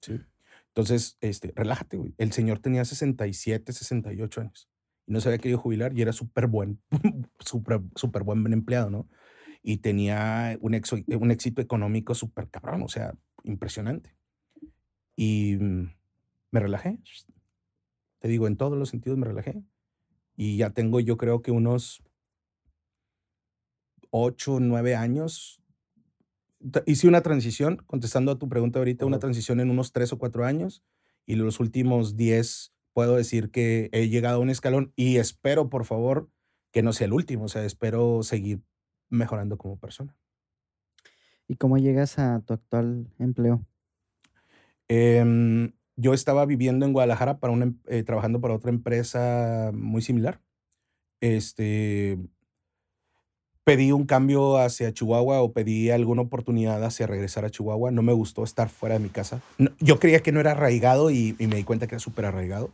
Sí. 0.00 0.20
Entonces, 0.68 1.18
este, 1.20 1.52
relájate, 1.54 1.98
güey. 1.98 2.14
El 2.16 2.32
señor 2.32 2.60
tenía 2.60 2.84
67, 2.84 3.72
68 3.72 4.40
años 4.40 4.70
y 5.06 5.12
no 5.12 5.20
se 5.20 5.28
había 5.28 5.38
querido 5.38 5.58
jubilar 5.58 5.96
y 5.96 6.02
era 6.02 6.12
súper 6.12 6.46
buen, 6.46 6.80
súper, 7.40 7.80
súper 7.94 8.22
buen 8.22 8.52
empleado, 8.52 8.90
¿no? 8.90 9.08
Y 9.62 9.78
tenía 9.78 10.58
un, 10.60 10.80
un 11.20 11.30
éxito 11.30 11.60
económico 11.60 12.14
súper 12.14 12.48
cabrón, 12.48 12.82
o 12.82 12.88
sea, 12.88 13.14
impresionante. 13.44 14.16
Y 15.16 15.56
mm, 15.56 15.94
me 16.50 16.60
relajé. 16.60 16.98
Te 18.18 18.28
digo, 18.28 18.46
en 18.46 18.56
todos 18.56 18.78
los 18.78 18.88
sentidos 18.88 19.18
me 19.18 19.26
relajé. 19.26 19.62
Y 20.36 20.56
ya 20.56 20.70
tengo, 20.70 21.00
yo 21.00 21.16
creo 21.16 21.42
que 21.42 21.50
unos 21.50 22.02
8, 24.10 24.58
9 24.60 24.94
años 24.94 25.62
hice 26.86 27.08
una 27.08 27.22
transición, 27.22 27.76
contestando 27.86 28.32
a 28.32 28.38
tu 28.38 28.48
pregunta 28.48 28.78
ahorita, 28.78 29.06
una 29.06 29.18
transición 29.18 29.60
en 29.60 29.70
unos 29.70 29.92
tres 29.92 30.12
o 30.12 30.18
cuatro 30.18 30.44
años 30.44 30.82
y 31.26 31.36
los 31.36 31.60
últimos 31.60 32.16
diez 32.16 32.72
puedo 32.92 33.16
decir 33.16 33.50
que 33.50 33.88
he 33.92 34.08
llegado 34.08 34.36
a 34.36 34.40
un 34.40 34.50
escalón 34.50 34.92
y 34.96 35.16
espero, 35.16 35.68
por 35.68 35.84
favor, 35.84 36.30
que 36.72 36.82
no 36.82 36.92
sea 36.92 37.06
el 37.06 37.12
último, 37.12 37.44
o 37.44 37.48
sea, 37.48 37.64
espero 37.64 38.22
seguir 38.22 38.62
mejorando 39.08 39.58
como 39.58 39.78
persona. 39.78 40.16
¿Y 41.48 41.56
cómo 41.56 41.78
llegas 41.78 42.18
a 42.18 42.40
tu 42.40 42.54
actual 42.54 43.12
empleo? 43.18 43.66
Em, 44.94 45.72
yo 45.96 46.12
estaba 46.12 46.44
viviendo 46.44 46.84
en 46.84 46.92
Guadalajara 46.92 47.38
para 47.38 47.54
una, 47.54 47.64
em, 47.64 47.78
eh, 47.86 48.02
trabajando 48.02 48.42
para 48.42 48.52
otra 48.54 48.70
empresa 48.70 49.70
muy 49.72 50.02
similar. 50.02 50.42
Este, 51.22 52.18
pedí 53.64 53.90
un 53.92 54.04
cambio 54.04 54.58
hacia 54.58 54.92
Chihuahua 54.92 55.40
o 55.40 55.52
pedí 55.52 55.88
alguna 55.88 56.20
oportunidad 56.20 56.84
hacia 56.84 57.06
regresar 57.06 57.46
a 57.46 57.50
Chihuahua. 57.50 57.90
No 57.90 58.02
me 58.02 58.12
gustó 58.12 58.44
estar 58.44 58.68
fuera 58.68 58.96
de 58.96 59.00
mi 59.00 59.08
casa. 59.08 59.40
yo 59.80 59.98
creía 59.98 60.20
que 60.20 60.30
no 60.30 60.40
era 60.40 60.52
arraigado 60.52 61.10
y, 61.10 61.36
me 61.38 61.56
di 61.56 61.64
cuenta 61.64 61.86
que 61.86 61.94
era 61.94 62.00
súper 62.00 62.26
arraigado. 62.26 62.70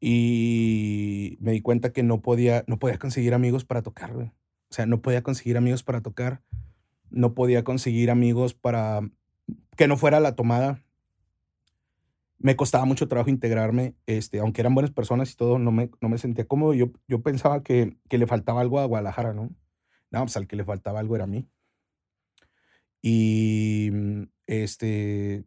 Y 0.00 1.36
me 1.40 1.50
di 1.50 1.62
cuenta 1.62 1.92
que 1.92 2.04
no 2.04 2.20
podía, 2.20 2.62
no 2.68 2.78
podía 2.78 2.98
conseguir 2.98 3.34
amigos 3.34 3.64
para 3.64 3.82
tocar. 3.82 4.14
O 4.14 4.30
sea, 4.70 4.86
no 4.86 5.02
podía 5.02 5.24
conseguir 5.24 5.56
amigos 5.56 5.82
para 5.82 6.00
tocar. 6.00 6.42
No 7.10 7.34
podía 7.34 7.64
conseguir 7.64 8.12
amigos 8.12 8.54
para 8.54 9.00
que 9.76 9.88
no 9.88 9.96
fuera 9.96 10.20
la 10.20 10.34
tomada 10.34 10.82
me 12.38 12.56
costaba 12.56 12.84
mucho 12.84 13.08
trabajo 13.08 13.30
integrarme, 13.30 13.94
este, 14.06 14.40
aunque 14.40 14.60
eran 14.60 14.74
buenas 14.74 14.90
personas 14.90 15.32
y 15.32 15.36
todo, 15.36 15.58
no 15.58 15.72
me, 15.72 15.90
no 16.00 16.08
me 16.08 16.18
sentía 16.18 16.46
cómodo. 16.46 16.74
Yo, 16.74 16.92
yo 17.08 17.22
pensaba 17.22 17.62
que, 17.62 17.96
que 18.08 18.18
le 18.18 18.26
faltaba 18.26 18.60
algo 18.60 18.78
a 18.78 18.84
Guadalajara, 18.84 19.32
¿no? 19.32 19.50
No, 20.10 20.20
pues 20.20 20.36
al 20.36 20.46
que 20.46 20.56
le 20.56 20.64
faltaba 20.64 21.00
algo 21.00 21.14
era 21.16 21.24
a 21.24 21.28
mí. 21.28 21.48
Y 23.02 23.90
mm, 23.92 24.22
este, 24.46 25.44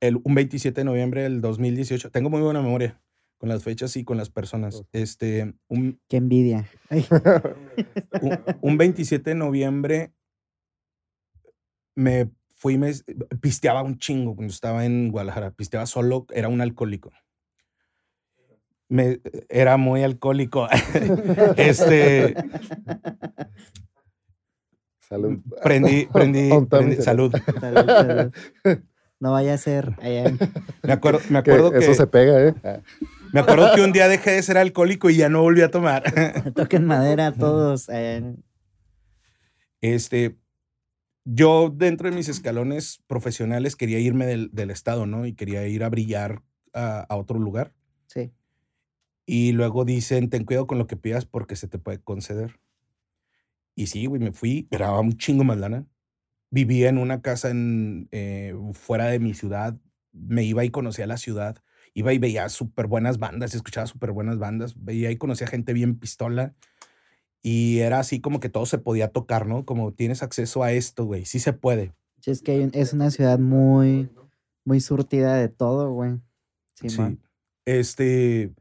el, 0.00 0.20
un 0.24 0.34
27 0.34 0.80
de 0.80 0.84
noviembre 0.84 1.22
del 1.22 1.40
2018, 1.40 2.10
tengo 2.10 2.30
muy 2.30 2.40
buena 2.40 2.62
memoria 2.62 3.00
con 3.38 3.50
las 3.50 3.62
fechas 3.62 3.96
y 3.96 4.04
con 4.04 4.16
las 4.16 4.30
personas. 4.30 4.84
Este, 4.92 5.54
un, 5.68 6.00
Qué 6.08 6.16
envidia. 6.16 6.66
un, 8.22 8.38
un 8.62 8.78
27 8.78 9.30
de 9.30 9.36
noviembre 9.36 10.14
me 11.96 12.30
fui 12.54 12.74
y 12.74 12.78
me 12.78 12.92
pisteaba 13.40 13.82
un 13.82 13.98
chingo 13.98 14.36
cuando 14.36 14.52
estaba 14.52 14.84
en 14.84 15.10
Guadalajara. 15.10 15.50
Pisteaba 15.50 15.86
solo, 15.86 16.26
era 16.32 16.48
un 16.48 16.60
alcohólico. 16.60 17.12
Me, 18.88 19.20
era 19.48 19.76
muy 19.76 20.04
alcohólico. 20.04 20.68
este. 21.56 22.36
Salud. 25.00 25.38
Prendí, 25.62 26.06
prendí, 26.06 26.50
salud. 27.02 27.32
No 29.18 29.32
vaya 29.32 29.54
a 29.54 29.58
ser. 29.58 29.96
Me 30.82 30.92
acuerdo, 30.92 31.20
me 31.30 31.38
acuerdo 31.38 31.72
que, 31.72 31.78
Eso 31.78 31.94
se 31.94 32.06
pega, 32.06 32.48
¿eh? 32.48 32.54
Me 33.32 33.40
acuerdo 33.40 33.74
que 33.74 33.80
un 33.80 33.92
día 33.92 34.08
dejé 34.08 34.32
de 34.32 34.42
ser 34.42 34.58
alcohólico 34.58 35.10
y 35.10 35.16
ya 35.16 35.28
no 35.28 35.42
volví 35.42 35.62
a 35.62 35.70
tomar. 35.70 36.04
Toquen 36.54 36.84
madera 36.84 37.32
todos. 37.32 37.88
Este, 39.80 40.36
yo 41.26 41.70
dentro 41.74 42.08
de 42.08 42.16
mis 42.16 42.28
escalones 42.28 43.02
profesionales 43.08 43.74
quería 43.74 43.98
irme 43.98 44.26
del, 44.26 44.48
del 44.52 44.70
estado, 44.70 45.06
¿no? 45.06 45.26
Y 45.26 45.34
quería 45.34 45.66
ir 45.66 45.82
a 45.82 45.88
brillar 45.88 46.42
a, 46.72 47.00
a, 47.00 47.16
otro 47.16 47.40
lugar. 47.40 47.74
Sí. 48.06 48.32
Y 49.26 49.50
luego 49.52 49.84
dicen, 49.84 50.30
ten 50.30 50.44
cuidado 50.44 50.68
con 50.68 50.78
lo 50.78 50.86
que 50.86 50.96
pidas 50.96 51.26
porque 51.26 51.56
se 51.56 51.66
te 51.66 51.78
puede 51.78 52.00
conceder. 52.00 52.60
Y 53.74 53.88
sí, 53.88 54.06
güey, 54.06 54.22
me 54.22 54.32
fui, 54.32 54.68
era 54.70 54.98
un 54.98 55.18
chingo 55.18 55.42
más 55.42 55.58
lana. 55.58 55.84
Vivía 56.50 56.88
en 56.88 56.98
una 56.98 57.20
casa 57.22 57.50
en, 57.50 58.08
eh, 58.12 58.54
fuera 58.72 59.06
de 59.06 59.18
mi 59.18 59.34
ciudad. 59.34 59.76
Me 60.12 60.44
iba 60.44 60.64
y 60.64 60.70
conocía 60.70 61.08
la 61.08 61.16
ciudad. 61.16 61.56
Iba 61.92 62.12
y 62.12 62.18
veía 62.18 62.48
súper 62.48 62.86
buenas 62.86 63.18
bandas, 63.18 63.54
escuchaba 63.54 63.88
súper 63.88 64.12
buenas 64.12 64.38
bandas. 64.38 64.82
Veía 64.82 65.10
y 65.10 65.16
conocía 65.16 65.48
gente 65.48 65.72
bien 65.72 65.98
pistola. 65.98 66.54
Y 67.48 67.78
era 67.78 68.00
así 68.00 68.20
como 68.20 68.40
que 68.40 68.48
todo 68.48 68.66
se 68.66 68.76
podía 68.76 69.12
tocar, 69.12 69.46
¿no? 69.46 69.64
Como 69.64 69.92
tienes 69.92 70.24
acceso 70.24 70.64
a 70.64 70.72
esto, 70.72 71.04
güey. 71.04 71.26
Sí 71.26 71.38
se 71.38 71.52
puede. 71.52 71.94
Sí, 72.20 72.32
es 72.32 72.42
que 72.42 72.68
es 72.72 72.92
una 72.92 73.12
ciudad 73.12 73.38
muy, 73.38 74.10
muy 74.64 74.80
surtida 74.80 75.36
de 75.36 75.48
todo, 75.48 75.92
güey. 75.92 76.18
Sí, 76.74 76.88
sí. 76.88 77.20
Este, 77.64 78.52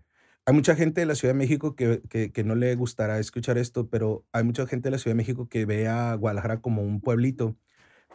hay 0.45 0.53
mucha 0.53 0.75
gente 0.75 1.01
de 1.01 1.07
la 1.07 1.15
Ciudad 1.15 1.33
de 1.33 1.39
México 1.39 1.75
que, 1.75 2.03
que, 2.09 2.31
que, 2.31 2.43
no 2.43 2.53
le 2.53 2.75
gustará 2.75 3.17
escuchar 3.17 3.57
esto, 3.57 3.89
pero 3.89 4.23
hay 4.31 4.43
mucha 4.43 4.67
gente 4.67 4.89
de 4.89 4.91
la 4.91 4.97
Ciudad 4.99 5.15
de 5.15 5.17
México 5.17 5.49
que 5.49 5.65
ve 5.65 5.87
a 5.87 6.13
Guadalajara 6.13 6.61
como 6.61 6.83
un 6.83 7.01
pueblito, 7.01 7.55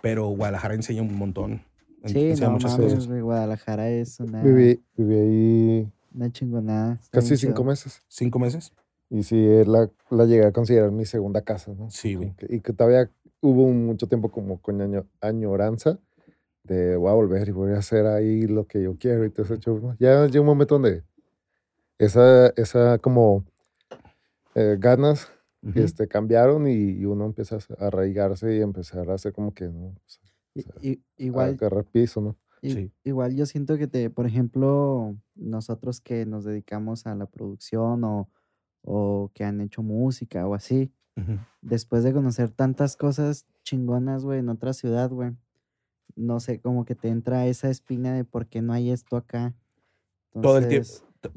pero 0.03 0.29
Guadalajara 0.29 0.75
enseña 0.75 1.03
un 1.03 1.17
montón. 1.17 1.63
Sí, 2.05 2.35
no 2.41 2.53
muchas 2.53 2.79
mames, 2.79 2.95
cosas. 2.95 3.21
Guadalajara 3.21 3.91
es 3.91 4.21
una... 4.21 4.41
Viví, 4.45 4.81
viví 4.97 5.15
ahí... 5.17 5.93
Una 6.15 6.31
chingonada. 6.31 7.01
Casi 7.11 7.37
cinco 7.37 7.65
meses. 7.65 8.05
¿Cinco 8.07 8.39
meses? 8.39 8.73
Y 9.11 9.25
sí, 9.25 9.45
la, 9.67 9.91
la 10.11 10.25
llegué 10.25 10.47
a 10.47 10.53
considerar 10.53 10.93
mi 10.93 11.05
segunda 11.05 11.43
casa, 11.43 11.73
¿no? 11.77 11.91
Sí, 11.91 12.15
güey. 12.15 12.33
Y 12.49 12.61
que 12.61 12.73
todavía 12.73 13.11
hubo 13.41 13.69
mucho 13.69 14.07
tiempo 14.07 14.31
como 14.31 14.61
con 14.61 15.05
añoranza 15.21 15.99
de 16.65 16.97
voy 16.97 17.11
a 17.11 17.15
volver 17.15 17.49
y 17.49 17.53
voy 17.53 17.73
a 17.73 17.79
hacer 17.79 18.07
ahí 18.07 18.47
lo 18.47 18.67
que 18.67 18.83
yo 18.83 18.97
quiero 18.99 19.25
y 19.25 19.31
todo 19.31 19.53
eso. 19.53 19.81
¿no? 19.81 19.97
Ya 19.99 20.27
llegó 20.27 20.43
un 20.43 20.47
momento 20.47 20.77
donde 20.77 21.03
esa, 21.99 22.49
esa 22.57 22.99
como 22.99 23.45
eh, 24.55 24.77
ganas 24.79 25.33
uh 25.63 25.69
-huh. 25.71 25.81
este, 25.83 26.07
cambiaron 26.07 26.69
y, 26.69 27.05
uno 27.05 27.27
empieza 27.27 27.59
a 27.79 27.87
arraigarse 27.87 28.57
y 28.57 28.61
empezar 28.61 29.11
a 29.11 29.15
hacer 29.15 29.33
como 29.33 29.53
que, 29.55 29.69
¿no? 29.69 29.89
O 29.89 30.03
sea, 30.07 30.23
y, 30.81 31.03
igual. 31.17 31.51
agarrar 31.51 31.85
piso, 31.85 32.21
¿no? 32.21 32.37
Y, 32.63 32.73
sí. 32.73 32.93
Igual 33.05 33.35
yo 33.35 33.47
siento 33.47 33.79
que, 33.79 33.87
te, 33.87 34.11
por 34.11 34.27
ejemplo, 34.27 35.17
nosotros 35.35 36.01
que 36.01 36.27
nos 36.27 36.45
dedicamos 36.45 37.07
a 37.07 37.15
la 37.15 37.27
producción 37.27 38.05
o 38.05 38.29
o 38.83 39.31
que 39.35 39.45
han 39.45 39.61
hecho 39.61 39.83
música 39.83 40.47
o 40.47 40.55
así. 40.55 40.93
Después 41.61 42.03
de 42.03 42.15
conocer 42.15 42.51
tantas 42.51 42.97
cosas 42.97 43.45
chingonas, 43.63 44.25
güey, 44.25 44.39
en 44.39 44.49
otra 44.49 44.73
ciudad, 44.73 45.11
güey. 45.11 45.33
No 46.17 46.41
sé, 46.41 46.61
como 46.61 46.87
que 46.87 46.95
te 46.95 47.09
entra 47.09 47.47
esa 47.47 47.69
espina 47.69 48.15
de 48.15 48.25
por 48.25 48.47
qué 48.47 48.63
no 48.63 48.73
hay 48.73 48.91
esto 48.91 49.19
acá. 49.19 49.55
Todo 50.33 50.59
el 50.59 50.69
tiempo. 50.69 50.89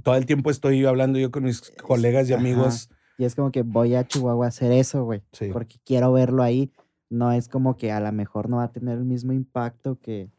Todo 0.01 0.15
el 0.15 0.25
tiempo 0.25 0.49
estoy 0.49 0.85
hablando 0.85 1.19
yo 1.19 1.31
con 1.31 1.43
mis 1.43 1.59
colegas 1.71 2.29
y 2.29 2.33
ajá. 2.33 2.39
amigos. 2.39 2.89
Y 3.17 3.25
es 3.25 3.35
como 3.35 3.51
que 3.51 3.63
voy 3.63 3.95
a 3.95 4.07
Chihuahua 4.07 4.45
a 4.45 4.49
hacer 4.49 4.71
eso, 4.71 5.03
güey. 5.03 5.21
Sí. 5.33 5.49
Porque 5.51 5.77
quiero 5.83 6.13
verlo 6.13 6.43
ahí. 6.43 6.71
No 7.09 7.31
es 7.33 7.49
como 7.49 7.75
que 7.75 7.91
a 7.91 7.99
lo 7.99 8.11
mejor 8.13 8.49
no 8.49 8.57
va 8.57 8.63
a 8.63 8.71
tener 8.71 8.97
el 8.97 9.05
mismo 9.05 9.33
impacto 9.33 9.99
que, 9.99 10.31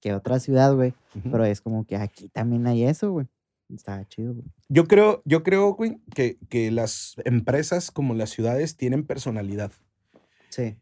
que 0.00 0.14
otra 0.14 0.40
ciudad, 0.40 0.74
güey. 0.74 0.94
Pero 1.30 1.44
es 1.44 1.60
como 1.60 1.86
que 1.86 1.96
aquí 1.96 2.28
también 2.28 2.66
hay 2.66 2.84
eso, 2.84 3.12
güey. 3.12 3.26
Está 3.72 4.06
chido. 4.08 4.34
Yo 4.68 4.86
creo, 4.86 5.22
yo 5.24 5.42
creo, 5.42 5.74
güey, 5.74 5.98
que, 6.14 6.38
que 6.48 6.70
las 6.70 7.16
empresas 7.24 7.90
como 7.90 8.14
las 8.14 8.30
ciudades 8.30 8.76
tienen 8.76 9.04
personalidad. 9.04 9.72
Sí. 10.50 10.76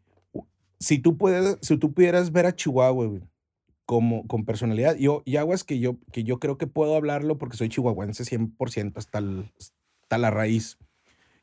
Si 0.79 0.99
tú 0.99 1.17
puedes, 1.17 1.59
si 1.63 1.79
tú 1.79 1.93
pudieras 1.95 2.31
ver 2.31 2.47
a 2.47 2.55
Chihuahua, 2.55 3.07
güey, 3.07 3.23
como 3.87 4.27
con 4.27 4.45
personalidad, 4.45 4.97
yo, 4.97 5.23
y 5.25 5.37
aguas 5.37 5.65
que 5.65 5.79
yo, 5.79 5.97
que 6.13 6.25
yo 6.25 6.39
creo 6.39 6.59
que 6.59 6.67
puedo 6.67 6.95
hablarlo 6.97 7.39
porque 7.39 7.57
soy 7.57 7.69
chihuahuense 7.69 8.25
100% 8.25 8.99
hasta, 8.99 9.19
el- 9.19 9.51
hasta 10.03 10.19
la 10.19 10.31
raíz. 10.31 10.79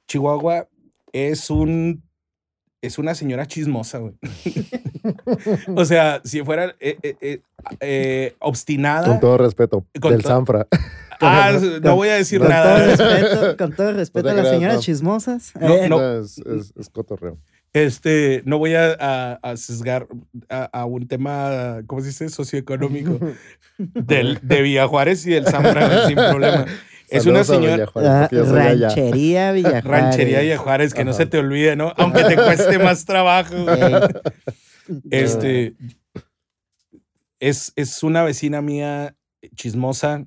Chihuahua 0.07 0.67
es 1.13 1.49
un, 1.49 2.03
es 2.81 2.97
una 2.97 3.13
señora 3.15 3.45
chismosa, 3.45 3.99
güey. 3.99 4.13
o 5.75 5.85
sea, 5.85 6.21
si 6.23 6.43
fuera 6.43 6.75
eh, 6.79 6.97
eh, 7.03 7.39
eh, 7.79 8.35
obstinada. 8.39 9.07
Con 9.07 9.19
todo 9.19 9.37
respeto, 9.37 9.85
Con 9.99 10.11
del 10.13 10.21
to- 10.23 10.29
Sanfra. 10.29 10.67
Ah, 11.19 11.51
Con- 11.59 11.81
no 11.81 11.95
voy 11.95 12.09
a 12.09 12.15
decir 12.15 12.39
Con 12.39 12.47
todo 12.49 12.57
nada. 12.57 12.85
respeto, 12.85 13.57
con 13.57 13.75
todo 13.75 13.93
respeto 13.93 14.29
a 14.29 14.33
las 14.33 14.41
creas, 14.41 14.55
señoras 14.55 14.75
no. 14.77 14.81
chismosas. 14.81 15.51
No, 15.59 15.75
eh, 15.75 15.89
no. 15.89 16.19
Es, 16.21 16.37
es, 16.39 16.73
es 16.75 16.89
cotorreo. 16.89 17.37
Este, 17.73 18.41
no 18.45 18.57
voy 18.57 18.73
a, 18.75 18.97
a- 18.99 19.39
a 19.41 19.57
sesgar 19.57 20.07
a, 20.49 20.63
a 20.65 20.85
un 20.85 21.07
tema, 21.07 21.81
¿cómo 21.87 22.01
se 22.01 22.07
dice? 22.07 22.29
Socioeconómico 22.29 23.17
del, 23.77 24.39
de 24.41 24.61
Villa 24.61 24.87
Juárez 24.87 25.25
y 25.25 25.29
del 25.31 25.45
Zambra, 25.45 25.87
güey, 25.87 26.07
sin 26.07 26.15
problema. 26.15 26.65
Es 27.11 27.25
una 27.25 27.43
Saludos 27.43 27.47
señora, 27.47 27.75
Villajuárez, 27.75 28.09
ah, 28.11 28.29
ranchería 28.87 29.51
Villajuárez. 29.51 29.83
ranchería 29.83 30.39
Villa 30.39 30.57
Juárez, 30.57 30.93
que 30.93 31.03
no 31.03 31.11
se 31.11 31.25
te 31.25 31.37
olvide, 31.37 31.75
¿no? 31.75 31.93
Aunque 31.97 32.23
te 32.23 32.35
cueste 32.35 32.79
más 32.79 33.05
trabajo. 33.05 33.53
Este, 35.09 35.75
es, 37.39 37.71
es 37.75 38.03
una 38.03 38.23
vecina 38.23 38.61
mía 38.61 39.15
chismosa 39.55 40.25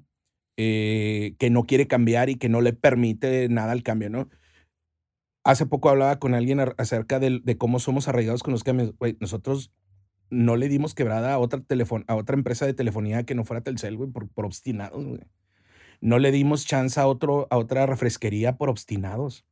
eh, 0.56 1.34
que 1.38 1.50
no 1.50 1.64
quiere 1.64 1.86
cambiar 1.86 2.30
y 2.30 2.36
que 2.36 2.48
no 2.48 2.60
le 2.60 2.72
permite 2.72 3.48
nada 3.48 3.72
al 3.72 3.82
cambio, 3.82 4.10
¿no? 4.10 4.28
Hace 5.42 5.66
poco 5.66 5.90
hablaba 5.90 6.18
con 6.18 6.34
alguien 6.34 6.60
acerca 6.78 7.18
de, 7.18 7.56
cómo 7.58 7.78
somos 7.78 8.08
arraigados 8.08 8.42
con 8.42 8.52
los 8.52 8.64
cambios. 8.64 8.96
Güey, 8.96 9.16
nosotros 9.20 9.72
no 10.30 10.56
le 10.56 10.68
dimos 10.68 10.94
quebrada 10.94 11.34
a 11.34 11.38
otra, 11.38 11.62
a 12.06 12.14
otra 12.14 12.36
empresa 12.36 12.64
de 12.64 12.74
telefonía 12.74 13.24
que 13.24 13.34
no 13.34 13.44
fuera 13.44 13.62
Telcel, 13.62 13.96
güey, 13.96 14.10
por, 14.10 14.28
por 14.28 14.46
obstinados, 14.46 15.04
güey. 15.04 15.20
No 16.00 16.18
le 16.18 16.32
dimos 16.32 16.66
chance 16.66 16.98
a, 17.00 17.06
otro, 17.06 17.46
a 17.50 17.56
otra 17.56 17.86
refresquería 17.86 18.56
por 18.56 18.68
obstinados. 18.68 19.44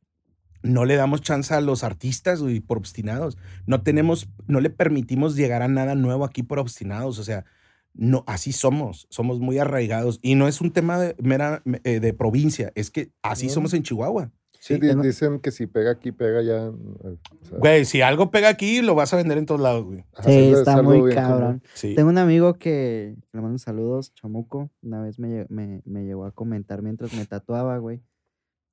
No 0.61 0.85
le 0.85 0.95
damos 0.95 1.21
chance 1.21 1.53
a 1.53 1.61
los 1.61 1.83
artistas, 1.83 2.41
güey, 2.41 2.61
por 2.61 2.77
obstinados 2.77 3.37
no 3.65 3.81
tenemos, 3.81 4.29
no 4.47 4.61
le 4.61 4.69
permitimos 4.69 5.35
llegar 5.35 5.61
a 5.61 5.67
nada 5.67 5.95
nuevo 5.95 6.25
aquí 6.25 6.43
por 6.43 6.59
obstinados. 6.59 7.19
O 7.19 7.23
sea, 7.23 7.45
no, 7.93 8.23
así 8.27 8.51
somos, 8.51 9.07
somos 9.09 9.39
muy 9.39 9.57
arraigados. 9.57 10.19
Y 10.21 10.35
no 10.35 10.47
es 10.47 10.61
un 10.61 10.71
tema 10.71 10.99
de, 10.99 11.15
mera, 11.21 11.61
eh, 11.83 11.99
de 11.99 12.13
provincia, 12.13 12.71
es 12.75 12.89
que 12.89 13.11
así 13.21 13.49
somos 13.49 13.73
en 13.73 13.83
Chihuahua. 13.83 14.31
Sí, 14.65 14.77
di- 14.79 14.95
dicen 15.01 15.39
que 15.41 15.51
si 15.51 15.67
pega 15.67 15.91
aquí, 15.91 16.11
pega 16.13 16.39
allá. 16.39 16.67
eh, 16.67 16.69
o 16.69 17.45
sea, 17.45 17.57
Güey, 17.57 17.83
si 17.83 18.01
algo 18.01 18.31
pega 18.31 18.47
aquí, 18.47 18.81
lo 18.81 18.95
vas 18.95 19.13
a 19.13 19.17
vender 19.17 19.37
en 19.37 19.45
todos 19.45 19.59
lados, 19.59 19.83
güey. 19.83 20.05
ajá, 20.13 20.23
Sí, 20.23 20.31
es 20.51 20.59
está 20.59 20.75
algo 20.75 20.91
muy 20.91 21.01
bien 21.01 21.15
cabrón. 21.15 21.63
Sí. 21.73 21.95
Tengo 21.95 22.09
un 22.09 22.17
amigo 22.17 22.53
que 22.53 23.15
le 23.33 23.41
mando 23.41 23.57
saludos, 23.57 24.13
Chamuco. 24.13 24.71
Una 24.81 25.01
vez 25.01 25.19
me, 25.19 25.27
lle- 25.27 25.47
me, 25.49 25.81
me 25.83 26.05
llegó 26.05 26.23
a 26.25 26.31
comentar 26.31 26.81
mientras 26.81 27.13
me 27.13 27.25
tatuaba, 27.25 27.77
güey, 27.79 28.01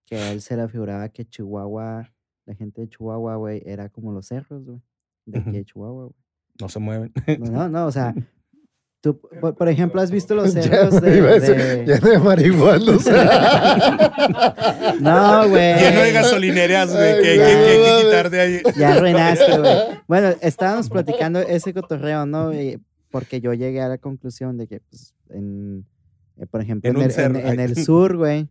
que 0.06 0.16
a 0.16 0.30
él 0.32 0.40
se 0.42 0.56
le 0.56 0.68
figuraba 0.68 1.08
que 1.08 1.24
Chihuahua, 1.24 2.12
la 2.46 2.54
gente 2.54 2.82
de 2.82 2.88
Chihuahua, 2.88 3.34
güey, 3.36 3.60
era 3.66 3.88
como 3.88 4.12
los 4.12 4.26
cerros, 4.26 4.64
güey, 4.64 4.80
de 5.26 5.38
aquí 5.40 5.50
de 5.50 5.64
Chihuahua, 5.64 6.04
güey. 6.04 6.14
No 6.60 6.68
se 6.68 6.78
mueven. 6.78 7.12
No, 7.40 7.50
no, 7.50 7.68
no, 7.68 7.86
o 7.86 7.90
sea, 7.92 8.14
tú, 9.00 9.20
por, 9.40 9.54
por 9.56 9.68
ejemplo, 9.68 10.00
¿has 10.00 10.10
visto 10.10 10.34
los 10.34 10.52
cerros 10.54 11.00
me 11.02 11.16
iba 11.16 11.30
a 11.30 11.32
de... 11.34 11.40
decir, 11.40 11.56
de- 11.56 11.86
Ya 11.86 11.98
de 11.98 12.18
marihuana. 12.18 12.92
o 12.92 12.98
sea. 12.98 14.10
No, 15.00 15.48
güey. 15.48 15.74
Lleno 15.78 16.00
de 16.02 16.12
gasolineras, 16.12 16.92
güey, 16.92 17.22
que, 17.22 17.36
no 17.36 17.42
que 17.44 17.50
hay 17.52 17.58
que 17.76 17.78
mames. 17.90 18.04
quitar 18.04 18.30
de 18.30 18.40
ahí. 18.40 18.62
Ya 18.76 18.92
arruinaste, 18.94 19.58
güey. 19.58 19.72
Bueno, 20.08 20.34
estábamos 20.40 20.88
platicando 20.88 21.40
ese 21.40 21.72
cotorreo, 21.72 22.26
¿no? 22.26 22.52
Y 22.52 22.78
porque 23.10 23.40
yo 23.40 23.52
llegué 23.54 23.80
a 23.80 23.88
la 23.88 23.98
conclusión 23.98 24.56
de 24.56 24.66
que, 24.66 24.80
pues, 24.80 25.14
en, 25.30 25.84
eh, 26.38 26.46
por 26.46 26.60
ejemplo, 26.60 26.90
En 26.90 26.96
el, 27.00 27.36
en- 27.36 27.60
el 27.60 27.76
sur, 27.84 28.16
güey, 28.16 28.48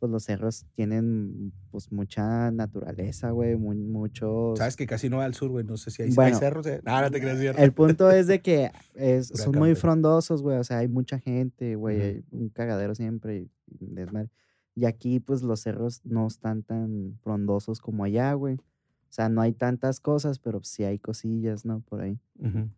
pues 0.00 0.10
los 0.10 0.24
cerros 0.24 0.66
tienen, 0.74 1.52
pues, 1.70 1.92
mucha 1.92 2.50
naturaleza, 2.50 3.30
güey, 3.30 3.54
muy, 3.54 3.76
muchos... 3.76 4.58
Sabes 4.58 4.74
que 4.74 4.86
casi 4.86 5.08
no 5.08 5.18
va 5.18 5.26
al 5.26 5.34
sur, 5.34 5.50
güey. 5.50 5.64
No 5.64 5.76
sé 5.76 5.90
si 5.92 6.02
hay, 6.02 6.08
hay 6.08 6.14
Bueno. 6.16 6.38
cerros. 6.38 6.66
eh. 6.66 6.80
No 6.84 7.10
te 7.10 7.20
creas 7.20 7.38
cierto. 7.38 7.62
El 7.62 7.72
punto 7.72 8.10
es 8.10 8.26
de 8.26 8.40
que 8.40 8.72
es- 8.94 9.28
son 9.28 9.56
muy 9.56 9.74
frondosos, 9.76 10.42
güey. 10.42 10.56
O 10.58 10.64
sea, 10.64 10.78
hay 10.78 10.88
mucha 10.88 11.18
gente, 11.20 11.76
güey. 11.76 12.00
Hay 12.00 12.24
un 12.32 12.48
cagadero 12.48 12.94
siempre. 12.96 13.38
Y, 13.40 13.50
y 13.78 13.86
desmadre. 13.94 14.30
Y 14.74 14.86
aquí, 14.86 15.20
pues, 15.20 15.42
los 15.42 15.60
cerros 15.60 16.00
no 16.04 16.26
están 16.26 16.62
tan 16.62 17.18
frondosos 17.22 17.80
como 17.80 18.02
allá, 18.04 18.32
güey. 18.32 18.54
O 18.56 19.12
sea, 19.12 19.28
no 19.28 19.42
hay 19.42 19.52
tantas 19.52 20.00
cosas, 20.00 20.38
pero 20.38 20.60
sí 20.64 20.82
hay 20.84 20.98
cosillas, 20.98 21.64
¿no? 21.64 21.80
Por 21.80 22.00
ahí. 22.00 22.18
Ujú. 22.38 22.68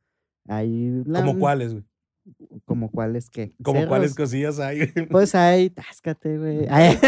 Hay... 0.49 1.03
la- 1.07 1.20
¿Como 1.24 1.39
cuáles, 1.39 1.73
güey? 1.73 1.85
¿Como 2.65 2.90
cuáles 2.90 3.28
qué? 3.31 3.53
¿Como 3.62 3.86
cuáles 3.89 4.15
cosillas 4.15 4.59
hay? 4.61 4.86
Pues 5.11 5.35
hay... 5.35 5.70
Táscate, 5.70 6.39
güey. 6.39 6.66
Ahí 6.70 6.99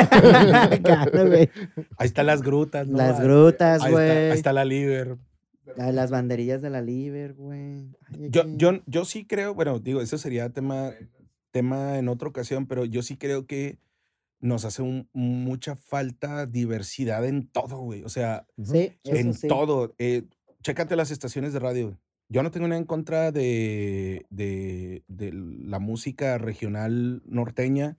están 2.06 2.26
las 2.26 2.42
grutas, 2.42 2.86
¿no? 2.88 2.98
Las 2.98 3.20
grutas, 3.20 3.88
güey. 3.90 4.10
ahí 4.10 4.32
está 4.36 4.52
la 4.52 4.64
Liber. 4.64 5.16
Ah, 5.78 5.92
Las 5.92 6.10
banderillas 6.10 6.62
de 6.62 6.70
la 6.70 6.82
Liber, 6.82 7.34
güey. 7.34 7.88
Yo, 8.30 8.42
yo, 8.56 8.80
yo 8.86 9.04
sí 9.04 9.24
creo, 9.26 9.54
bueno, 9.54 9.78
digo, 9.78 10.00
eso 10.00 10.18
sería 10.18 10.50
tema, 10.50 10.90
tema 11.50 11.98
en 11.98 12.08
otra 12.08 12.28
ocasión, 12.28 12.66
pero 12.66 12.84
yo 12.84 13.02
sí 13.02 13.16
creo 13.16 13.46
que 13.46 13.78
nos 14.40 14.64
hace 14.64 14.82
un- 14.82 15.08
mucha 15.12 15.74
falta 15.74 16.46
diversidad 16.46 17.24
en 17.24 17.46
todo, 17.48 17.78
güey. 17.78 18.02
O 18.04 18.08
sea, 18.08 18.46
Sí, 18.62 18.92
en 19.04 19.32
sí. 19.34 19.48
todo. 19.48 19.94
Eh, 19.98 20.24
chécate 20.62 20.96
las 20.96 21.10
estaciones 21.10 21.52
de 21.54 21.58
radio. 21.60 21.98
Yo 22.34 22.42
no 22.42 22.50
tengo 22.50 22.66
nada 22.66 22.80
en 22.80 22.84
contra 22.84 23.30
de, 23.30 24.26
de, 24.28 25.04
de 25.06 25.32
la 25.32 25.78
música 25.78 26.36
regional 26.36 27.22
norteña. 27.26 27.96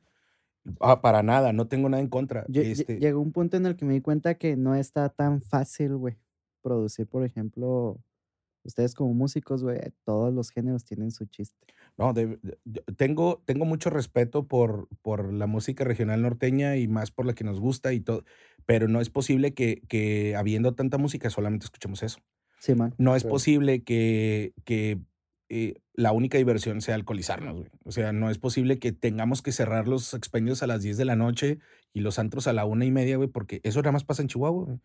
Ah, 0.82 1.00
para 1.02 1.24
nada, 1.24 1.54
no 1.54 1.70
tengo 1.70 1.88
nada 1.88 2.02
en 2.04 2.10
contra. 2.10 2.44
Yo- 2.50 2.62
Este, 2.62 3.00
Llegó 3.00 3.22
un 3.22 3.32
punto 3.32 3.56
en 3.56 3.66
el 3.66 3.78
que 3.78 3.86
me 3.86 3.94
di 3.94 4.02
cuenta 4.02 4.36
que 4.36 4.58
no 4.58 4.76
está 4.76 5.08
tan 5.08 5.42
fácil, 5.42 5.96
güey, 5.96 6.18
producir, 6.62 7.08
por 7.08 7.24
ejemplo, 7.24 7.98
ustedes 8.66 8.94
como 8.94 9.14
músicos, 9.14 9.64
güey, 9.64 9.80
todos 10.04 10.34
los 10.34 10.50
géneros 10.50 10.84
tienen 10.84 11.12
su 11.12 11.28
chiste. 11.28 11.66
No, 11.98 12.12
de- 12.12 12.38
de- 12.66 12.82
tengo, 12.98 13.42
tengo 13.46 13.64
mucho 13.64 13.90
respeto 13.90 14.50
por, 14.50 14.90
por 15.02 15.32
la 15.32 15.48
música 15.48 15.86
regional 15.86 16.22
norteña 16.24 16.76
y 16.76 16.90
más 16.90 17.10
por 17.10 17.26
la 17.26 17.36
que 17.36 17.46
nos 17.46 17.62
gusta 17.62 17.94
y 17.94 18.02
todo, 18.02 18.26
pero 18.66 18.90
no 18.90 19.00
es 19.00 19.10
posible 19.10 19.54
que, 19.54 19.82
que 19.88 20.36
habiendo 20.36 20.76
tanta 20.76 20.98
música 20.98 21.30
solamente 21.30 21.64
escuchemos 21.68 22.04
eso. 22.04 22.20
Sí, 22.60 22.76
man. 22.76 22.94
No 22.98 23.16
es 23.16 23.24
Sí. 23.24 23.28
posible 23.30 23.84
que, 23.84 24.54
que 24.64 25.00
eh, 25.50 25.76
la 25.94 26.12
única 26.12 26.38
diversión 26.38 26.82
sea 26.82 26.96
alcoholizarnos, 26.96 27.56
güey. 27.58 27.70
O 27.84 27.92
sea, 27.92 28.12
no 28.12 28.30
es 28.30 28.38
posible 28.38 28.80
que 28.80 28.92
tengamos 28.92 29.42
que 29.42 29.52
cerrar 29.52 29.88
los 29.88 30.14
expendios 30.14 30.64
a 30.64 30.68
las 30.68 30.82
10 30.82 30.98
de 30.98 31.06
la 31.06 31.16
noche 31.16 31.60
y 31.94 32.02
los 32.02 32.18
antros 32.20 32.48
a 32.48 32.54
la 32.54 32.66
una 32.66 32.86
y 32.86 32.92
media, 32.92 33.18
güey, 33.18 33.30
porque 33.30 33.62
eso 33.64 33.80
nada 33.82 33.92
más 33.94 34.04
pasa 34.04 34.22
en 34.22 34.28
Chihuahua, 34.28 34.66
güey. 34.66 34.78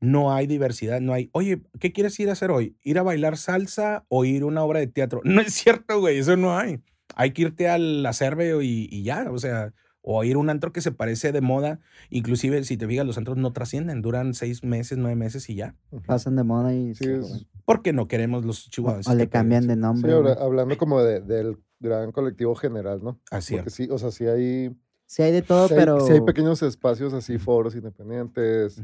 No 0.00 0.32
hay 0.34 0.46
diversidad, 0.46 1.00
no 1.00 1.12
hay, 1.14 1.30
oye, 1.32 1.62
¿qué 1.80 1.92
quieres 1.92 2.18
ir 2.20 2.28
a 2.28 2.32
hacer 2.32 2.50
hoy? 2.50 2.76
¿Ir 2.82 2.98
a 2.98 3.02
bailar 3.02 3.36
salsa 3.36 4.04
o 4.08 4.24
ir 4.24 4.42
a 4.42 4.46
una 4.46 4.62
obra 4.62 4.80
de 4.80 4.86
teatro? 4.88 5.20
No 5.24 5.40
es 5.40 5.54
cierto, 5.54 6.00
güey, 6.00 6.18
eso 6.18 6.36
no 6.36 6.56
hay. 6.56 6.80
Hay 7.14 7.32
que 7.32 7.42
irte 7.42 7.68
al 7.68 8.04
acerbe 8.06 8.54
y, 8.64 8.88
y 8.90 9.02
ya, 9.04 9.30
o 9.30 9.38
sea, 9.38 9.72
o 10.02 10.22
ir 10.24 10.34
a 10.36 10.38
un 10.38 10.50
antro 10.50 10.72
que 10.72 10.80
se 10.80 10.92
parece 10.92 11.32
de 11.32 11.40
moda. 11.40 11.80
Inclusive, 12.10 12.62
si 12.64 12.76
te 12.76 12.86
fijas, 12.86 13.06
los 13.06 13.16
antros 13.18 13.36
no 13.38 13.52
trascienden, 13.52 14.02
duran 14.02 14.34
seis 14.34 14.62
meses, 14.64 14.98
nueve 14.98 15.16
meses 15.16 15.48
y 15.48 15.54
ya. 15.54 15.76
Pasan 16.06 16.36
de 16.36 16.42
moda 16.44 16.74
y 16.74 16.94
Sí, 16.94 17.08
es-. 17.08 17.46
Porque 17.64 17.92
no 17.92 18.08
queremos 18.08 18.44
los 18.44 18.66
o, 18.66 18.70
chihuahuenses. 18.70 19.12
o 19.12 19.16
le 19.16 19.28
cambian 19.28 19.66
de. 19.66 19.74
Sí, 19.74 19.80
nombre. 19.80 20.20
güey. 20.20 20.34
hablando 20.38 20.76
como 20.76 21.00
de- 21.02 21.20
del 21.20 21.56
gran 21.80 22.12
colectivo 22.12 22.54
general, 22.54 23.02
¿no? 23.02 23.20
Así 23.30 23.54
Porque 23.54 23.70
sí, 23.70 23.88
o 23.90 23.98
sea, 23.98 24.10
sí 24.10 24.26
hay, 24.26 24.76
Sí 25.06 25.22
hay 25.22 25.32
de 25.32 25.42
todo, 25.42 25.68
sí 25.68 25.74
hay, 25.74 25.80
pero... 25.80 26.00
sí 26.00 26.12
hay 26.12 26.20
pequeños 26.22 26.62
espacios 26.62 27.12
así, 27.12 27.38
foros 27.38 27.74
independientes, 27.74 28.82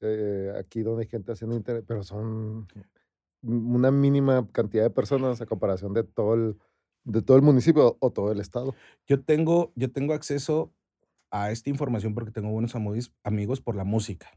eh, 0.00 0.52
aquí 0.58 0.82
donde 0.82 1.02
hay 1.04 1.08
gente 1.08 1.32
haciendo 1.32 1.56
internet, 1.56 1.84
pero 1.88 2.02
son 2.02 2.66
una 3.42 3.90
mínima 3.90 4.46
cantidad 4.52 4.82
de 4.84 4.90
personas 4.90 5.40
a 5.40 5.46
comparación 5.46 5.94
de 5.94 6.04
todo 6.04 6.34
el, 6.34 6.56
de 7.04 7.22
todo 7.22 7.36
el 7.36 7.42
municipio 7.42 7.96
o 8.00 8.10
todo 8.10 8.32
el 8.32 8.40
estado. 8.40 8.74
Yo 9.06 9.22
tengo, 9.22 9.72
yo 9.74 9.90
tengo 9.90 10.14
acceso 10.14 10.72
a 11.30 11.50
esta 11.50 11.70
información 11.70 12.14
porque 12.14 12.32
tengo 12.32 12.50
buenos 12.50 12.74
amigos, 12.74 13.60
por 13.60 13.76
la 13.76 13.84
música. 13.84 14.30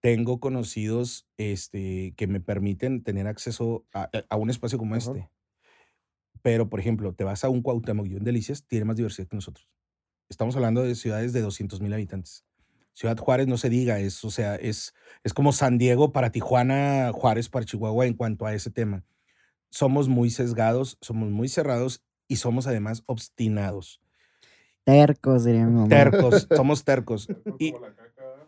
Tengo 0.00 0.40
conocidos 0.40 1.28
este, 1.36 2.14
que 2.16 2.26
me 2.26 2.40
permiten 2.40 3.02
tener 3.02 3.26
acceso 3.26 3.84
a, 3.92 4.10
a 4.28 4.36
un 4.36 4.50
espacio 4.50 4.78
como 4.78 4.96
este. 4.96 5.28
Pero, 6.42 6.68
por 6.68 6.80
ejemplo, 6.80 7.14
te 7.14 7.24
vas 7.24 7.44
a 7.44 7.48
un 7.48 7.62
Cuauhtémoc 7.62 8.06
y 8.06 8.16
un 8.16 8.24
Delicias, 8.24 8.66
tiene 8.66 8.84
más 8.84 8.96
diversidad 8.96 9.28
que 9.28 9.36
nosotros. 9.36 9.68
Estamos 10.28 10.56
hablando 10.56 10.82
de 10.82 10.94
ciudades 10.94 11.32
de 11.32 11.40
200 11.40 11.80
mil 11.80 11.92
habitantes. 11.92 12.44
Ciudad 12.94 13.16
Juárez 13.16 13.46
no 13.46 13.56
se 13.56 13.70
diga, 13.70 14.00
es, 14.00 14.24
o 14.24 14.30
sea, 14.30 14.56
es, 14.56 14.94
es 15.24 15.32
como 15.32 15.52
San 15.52 15.78
Diego 15.78 16.12
para 16.12 16.30
Tijuana, 16.30 17.10
Juárez 17.12 17.48
para 17.48 17.64
Chihuahua 17.64 18.06
en 18.06 18.14
cuanto 18.14 18.44
a 18.44 18.54
ese 18.54 18.70
tema. 18.70 19.04
Somos 19.72 20.06
muy 20.08 20.28
sesgados, 20.28 20.98
somos 21.00 21.30
muy 21.30 21.48
cerrados 21.48 22.02
y 22.28 22.36
somos 22.36 22.66
además 22.66 23.04
obstinados. 23.06 24.02
Tercos, 24.84 25.44
diría 25.44 25.64
mi 25.64 25.72
mamá. 25.76 25.88
Tercos, 25.88 26.46
somos 26.54 26.84
tercos. 26.84 27.26
Y, 27.58 27.72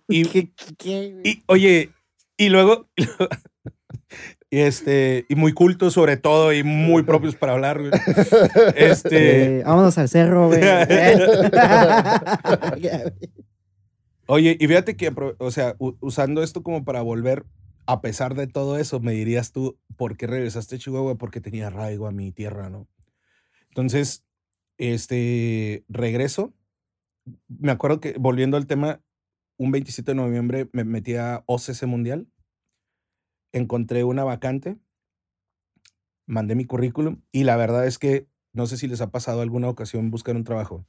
y, 0.06 0.24
¿Qué- 0.26 0.52
qué- 0.54 0.74
qué, 0.76 1.12
güey? 1.12 1.22
y, 1.24 1.42
oye, 1.46 1.90
y 2.36 2.50
luego, 2.50 2.90
y 4.50 4.58
este, 4.58 5.24
y 5.30 5.34
muy 5.34 5.54
cultos 5.54 5.94
sobre 5.94 6.18
todo 6.18 6.52
y 6.52 6.62
muy 6.62 7.04
propios 7.04 7.36
para 7.36 7.54
hablar. 7.54 7.80
güey. 7.80 7.90
Este, 8.76 9.60
Eh, 9.60 9.62
vámonos 9.64 9.96
al 9.96 10.10
cerro, 10.10 10.48
güey. 10.48 10.60
Oye, 14.26 14.56
y 14.58 14.66
fíjate 14.66 14.96
que, 14.96 15.12
o 15.38 15.50
sea, 15.50 15.76
usando 15.78 16.42
esto 16.42 16.62
como 16.62 16.84
para 16.84 17.02
volver, 17.02 17.44
a 17.86 18.00
pesar 18.00 18.34
de 18.34 18.46
todo 18.46 18.78
eso, 18.78 19.00
me 19.00 19.12
dirías 19.12 19.52
tú, 19.52 19.78
¿por 19.96 20.16
qué 20.16 20.26
regresaste 20.26 20.76
a 20.76 20.78
Chihuahua? 20.78 21.16
Porque 21.16 21.40
tenía 21.40 21.68
arraigo 21.68 22.06
a 22.06 22.12
mi 22.12 22.32
tierra, 22.32 22.70
¿no? 22.70 22.88
Entonces, 23.68 24.24
este, 24.78 25.84
regreso. 25.88 26.54
Me 27.48 27.72
acuerdo 27.72 28.00
que, 28.00 28.14
volviendo 28.18 28.56
al 28.56 28.66
tema, 28.66 29.02
un 29.58 29.70
27 29.72 30.12
de 30.12 30.16
noviembre 30.16 30.68
me 30.72 30.84
metí 30.84 31.16
a 31.16 31.44
OCC 31.46 31.84
Mundial, 31.86 32.28
encontré 33.52 34.04
una 34.04 34.24
vacante, 34.24 34.78
mandé 36.26 36.54
mi 36.54 36.64
currículum 36.64 37.22
y 37.32 37.44
la 37.44 37.56
verdad 37.56 37.86
es 37.86 37.98
que 37.98 38.28
no 38.52 38.66
sé 38.66 38.76
si 38.76 38.86
les 38.88 39.00
ha 39.00 39.10
pasado 39.10 39.40
alguna 39.40 39.68
ocasión 39.68 40.10
buscar 40.10 40.36
un 40.36 40.44
trabajo. 40.44 40.86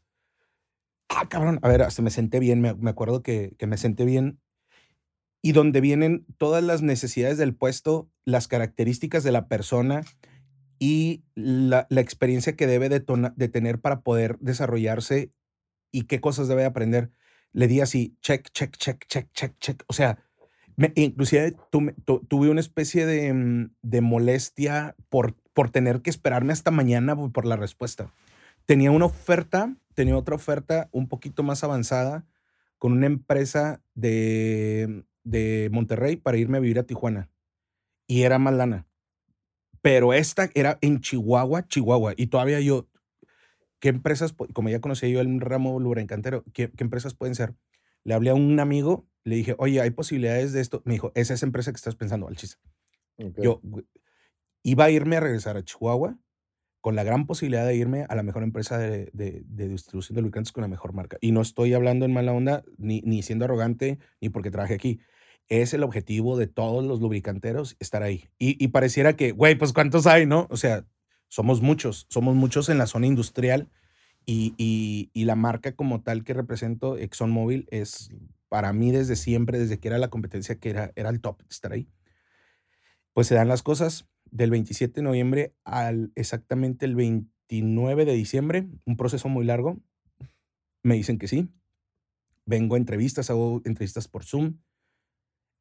Ah, 1.09 1.27
cabrón. 1.29 1.59
A 1.61 1.67
ver, 1.67 1.81
hasta 1.81 2.01
me 2.01 2.09
senté 2.11 2.39
bien. 2.39 2.61
Me, 2.61 2.73
me 2.75 2.89
acuerdo 2.89 3.23
que, 3.23 3.55
que 3.57 3.67
me 3.67 3.77
senté 3.77 4.05
bien. 4.05 4.39
Y 5.45 5.51
donde 5.51 5.79
vienen 5.79 6.25
todas 6.39 6.63
las 6.63 6.81
necesidades 6.81 7.37
del 7.37 7.53
puesto, 7.53 8.09
las 8.25 8.47
características 8.47 9.23
de 9.23 9.31
la 9.31 9.47
persona 9.47 10.03
y 10.79 11.23
la, 11.35 11.85
la 11.91 12.01
experiencia 12.01 12.55
que 12.55 12.65
debe 12.65 12.89
de, 12.89 12.99
tener 13.49 13.79
para 13.79 14.01
poder 14.01 14.39
desarrollarse 14.39 15.31
y 15.91 16.05
qué 16.05 16.19
cosas 16.19 16.47
debe 16.47 16.65
aprender. 16.65 17.11
Le 17.51 17.67
di 17.67 17.79
así, 17.79 18.17
check, 18.23 18.49
check, 18.53 18.75
check, 18.77 19.05
check, 19.07 19.29
check, 19.33 19.53
check. 19.59 19.83
O 19.85 19.93
sea, 19.93 20.17
me- 20.77 20.93
inclusive 20.95 21.55
tuve 21.69 22.49
una 22.49 22.59
especie 22.59 23.05
de, 23.05 23.31
mm, 23.31 23.75
de 23.83 24.01
molestia 24.01 24.95
por, 25.09 25.35
por 25.53 25.69
tener 25.69 26.01
que 26.01 26.09
esperarme 26.09 26.53
hasta 26.53 26.71
mañana 26.71 27.15
por 27.15 27.45
la 27.45 27.55
respuesta. 27.55 28.11
Tenía 28.65 28.89
una 28.89 29.05
oferta, 29.05 29.75
tenía 29.93 30.17
otra 30.17 30.33
oferta 30.33 30.89
un 30.91 31.07
poquito 31.07 31.43
más 31.43 31.63
avanzada 31.63 32.25
con 32.79 32.93
una 32.93 33.05
empresa 33.05 33.83
de, 33.93 35.05
de 35.25 35.69
Monterrey 35.73 36.15
para 36.15 36.37
irme 36.37 36.57
a 36.57 36.61
vivir 36.61 36.79
a 36.79 36.83
Tijuana. 36.83 37.29
Y 38.07 38.21
era 38.21 38.39
más 38.39 38.53
lana. 38.53 38.87
Pero 39.81 40.13
esta 40.13 40.49
era 40.53 40.77
en 40.81 41.01
Chihuahua, 41.01 41.67
Chihuahua. 41.67 42.13
Y 42.15 42.27
todavía 42.27 42.59
yo, 42.61 42.87
¿qué 43.79 43.89
empresas, 43.89 44.33
como 44.53 44.69
ya 44.69 44.79
conocía 44.79 45.09
yo 45.09 45.19
el 45.21 45.41
ramo 45.41 45.79
lubricantero, 45.79 46.43
¿qué, 46.53 46.71
qué 46.71 46.83
empresas 46.83 47.13
pueden 47.13 47.35
ser? 47.35 47.53
Le 48.03 48.13
hablé 48.13 48.29
a 48.29 48.35
un 48.35 48.59
amigo, 48.59 49.07
le 49.23 49.35
dije, 49.35 49.55
oye, 49.57 49.81
¿hay 49.81 49.89
posibilidades 49.91 50.53
de 50.53 50.61
esto? 50.61 50.81
Me 50.85 50.93
dijo, 50.93 51.11
es 51.15 51.31
esa 51.31 51.45
empresa 51.45 51.71
que 51.71 51.77
estás 51.77 51.95
pensando, 51.95 52.27
Alchis. 52.27 52.59
Ok. 53.17 53.39
Yo 53.41 53.61
iba 54.63 54.85
a 54.85 54.91
irme 54.91 55.17
a 55.17 55.19
regresar 55.19 55.57
a 55.57 55.63
Chihuahua 55.63 56.17
con 56.81 56.95
la 56.95 57.03
gran 57.03 57.25
posibilidad 57.25 57.65
de 57.65 57.75
irme 57.75 58.05
a 58.09 58.15
la 58.15 58.21
mejor 58.23 58.43
empresa 58.43 58.77
de, 58.77 59.09
de- 59.13 59.43
de 59.47 59.67
distribución 59.67 60.15
de 60.15 60.21
lubricantes 60.21 60.51
con 60.51 60.61
la 60.61 60.67
mejor 60.67 60.93
marca. 60.93 61.17
Y 61.21 61.31
no 61.31 61.41
estoy 61.41 61.73
hablando 61.73 62.05
en 62.05 62.13
mala 62.13 62.31
onda, 62.33 62.63
ni, 62.77 63.01
ni 63.01 63.23
siendo 63.23 63.45
arrogante, 63.45 63.97
ni 64.21 64.29
porque 64.29 64.51
trabaje 64.51 64.75
aquí. 64.75 64.99
Es 65.47 65.73
el 65.73 65.83
objetivo 65.83 66.37
de 66.37 66.47
todos 66.47 66.83
los 66.83 67.01
lubricanteros 67.01 67.75
estar 67.79 68.03
ahí. 68.03 68.29
Y, 68.39 68.67
pareciera 68.69 69.15
que, 69.15 69.31
güey, 69.31 69.55
pues 69.55 69.73
¿cuántos 69.73 70.07
hay, 70.07 70.25
no? 70.25 70.47
O 70.49 70.57
sea, 70.57 70.85
somos 71.27 71.61
muchos, 71.61 72.07
somos 72.09 72.35
muchos 72.35 72.69
en 72.69 72.77
la 72.77 72.87
zona 72.87 73.07
industrial 73.07 73.69
y, 74.25 75.09
la 75.13 75.35
marca 75.35 75.75
como 75.75 76.01
tal 76.01 76.23
que 76.23 76.33
represento, 76.33 76.97
ExxonMobil, 76.97 77.67
es 77.69 78.09
para 78.49 78.73
mí 78.73 78.91
desde 78.91 79.15
siempre, 79.15 79.59
desde 79.59 79.79
que 79.79 79.87
era 79.87 79.97
la 79.97 80.09
competencia, 80.09 80.59
que 80.59 80.69
era, 80.69 80.91
era 80.95 81.09
el 81.09 81.21
top 81.21 81.41
estar 81.49 81.71
ahí. 81.71 81.87
Pues 83.13 83.27
se 83.27 83.35
dan 83.35 83.47
las 83.47 83.63
cosas 83.63 84.07
del 84.31 84.51
27 84.51 84.95
de 84.95 85.03
noviembre 85.03 85.55
al 85.63 86.11
exactamente 86.15 86.85
el 86.85 86.95
29 86.95 88.05
de 88.05 88.13
diciembre, 88.13 88.67
un 88.85 88.97
proceso 88.97 89.29
muy 89.29 89.45
largo. 89.45 89.79
Me 90.83 90.95
dicen 90.95 91.17
que 91.17 91.27
sí. 91.27 91.49
Vengo 92.45 92.75
a 92.75 92.77
entrevistas, 92.77 93.29
hago 93.29 93.61
entrevistas 93.65 94.07
por 94.07 94.23
Zoom. 94.23 94.59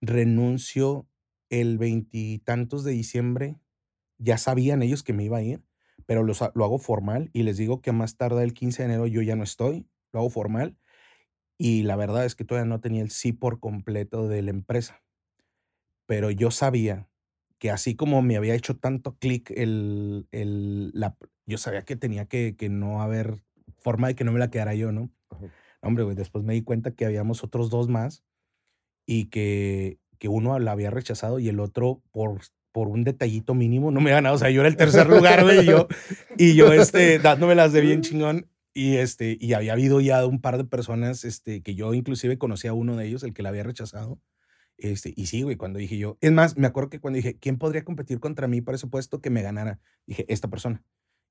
Renuncio 0.07 1.09
el 1.51 1.79
veintitantos 1.79 2.85
de 2.85 2.93
diciembre. 2.93 3.61
Ya 4.19 4.39
sabían 4.39 4.83
ellos 4.83 5.03
que 5.03 5.13
me 5.13 5.25
iba 5.25 5.39
a 5.39 5.43
ir, 5.43 5.65
pero 6.07 6.23
los 6.23 6.41
lo 6.55 6.65
hago 6.65 6.79
formal 6.79 7.31
y 7.33 7.43
les 7.45 7.57
digo 7.57 7.83
que 7.83 7.93
más 7.93 8.17
tarde 8.17 8.45
el 8.45 8.55
15 8.55 8.83
de 8.83 8.91
enero 8.91 9.07
yo 9.07 9.23
ya 9.23 9.37
no 9.37 9.45
estoy. 9.45 9.89
Lo 10.13 10.21
hago 10.21 10.31
formal. 10.31 10.79
Y 11.59 11.83
la 11.85 11.97
verdad 11.97 12.25
es 12.25 12.35
que 12.37 12.45
todavía 12.45 12.69
no 12.69 12.81
tenía 12.81 13.03
el 13.03 13.11
sí 13.11 13.33
por 13.33 13.61
completo 13.61 14.29
de 14.29 14.43
la 14.43 14.51
empresa. 14.51 15.03
Pero 16.07 16.31
yo 16.31 16.51
sabía 16.51 17.09
que 17.59 17.71
así 17.71 17.97
como 17.97 18.21
me 18.23 18.37
había 18.37 18.55
hecho 18.55 18.77
tanto 18.77 19.17
clic 19.19 19.51
el, 19.51 20.29
el- 20.33 20.91
la, 20.93 21.17
yo 21.47 21.59
sabía 21.59 21.85
que 21.85 21.97
tenía 21.97 22.27
que, 22.27 22.57
que 22.57 22.69
no 22.69 23.01
haber 23.03 23.43
forma 23.79 24.09
de 24.09 24.15
que 24.15 24.25
no 24.25 24.33
me 24.33 24.39
la 24.39 24.51
quedara 24.51 24.75
yo, 24.75 24.93
¿no? 24.93 25.11
Ajá. 25.31 25.47
Hombre, 25.83 26.05
güey, 26.05 26.17
después 26.17 26.45
me 26.45 26.55
di 26.55 26.63
cuenta 26.63 26.93
que 26.95 27.07
habíamos 27.07 27.45
otros 27.45 27.71
dos 27.71 27.89
más 27.89 28.25
y 29.07 29.27
que, 29.27 29.99
que 30.19 30.29
uno 30.29 30.59
la 30.59 30.73
había 30.73 30.91
rechazado 30.91 31.39
y 31.39 31.49
el 31.49 31.61
otro 31.61 32.03
por, 32.11 32.41
por 32.73 32.89
un 32.89 33.05
detallito 33.05 33.55
mínimo 33.55 33.91
no 33.91 34.01
me 34.01 34.11
ganado. 34.11 34.35
O 34.35 34.39
sea, 34.39 34.51
yo 34.51 34.61
era 34.61 34.69
el 34.69 34.77
tercer 34.77 35.09
lugar, 35.09 35.45
güey, 35.45 35.61
y 35.61 35.65
yo, 35.67 35.89
y 36.39 36.55
yo 36.55 36.73
este, 36.73 37.19
dándomelas 37.19 37.73
de 37.73 37.81
bien 37.81 38.03
chingón. 38.03 38.49
Y, 38.77 38.97
este, 38.97 39.39
y 39.41 39.53
había 39.53 39.75
habido 39.75 40.01
ya 40.01 40.27
un 40.27 40.41
par 40.41 40.57
de 40.57 40.65
personas 40.65 41.25
este, 41.25 41.63
que 41.63 41.77
yo 41.77 41.95
inclusive 41.95 42.39
conocía 42.39 42.71
a 42.71 42.75
uno 42.75 42.97
de 42.97 43.07
ellos, 43.07 43.23
el 43.23 43.33
que 43.33 43.45
la 43.45 43.51
había 43.51 43.63
rechazado. 43.63 44.19
Este, 44.77 45.15
y 45.17 45.27
sí, 45.27 45.43
güey, 45.43 45.55
cuando 45.55 45.79
dije 45.79 45.97
yo, 45.97 46.19
es 46.21 46.33
más, 46.33 46.57
me 46.57 46.67
acuerdo 46.67 46.91
que 46.91 46.99
cuando 46.99 47.19
dije, 47.19 47.39
¿quién 47.39 47.59
podría 47.59 47.85
competir 47.85 48.19
contra 48.19 48.49
mí 48.49 48.61
para 48.61 48.75
ese 48.75 48.89
puesto 48.89 49.21
que 49.21 49.31
me 49.31 49.43
ganara? 49.43 49.79
Dije, 50.07 50.27
esta 50.29 50.49
persona. 50.49 50.83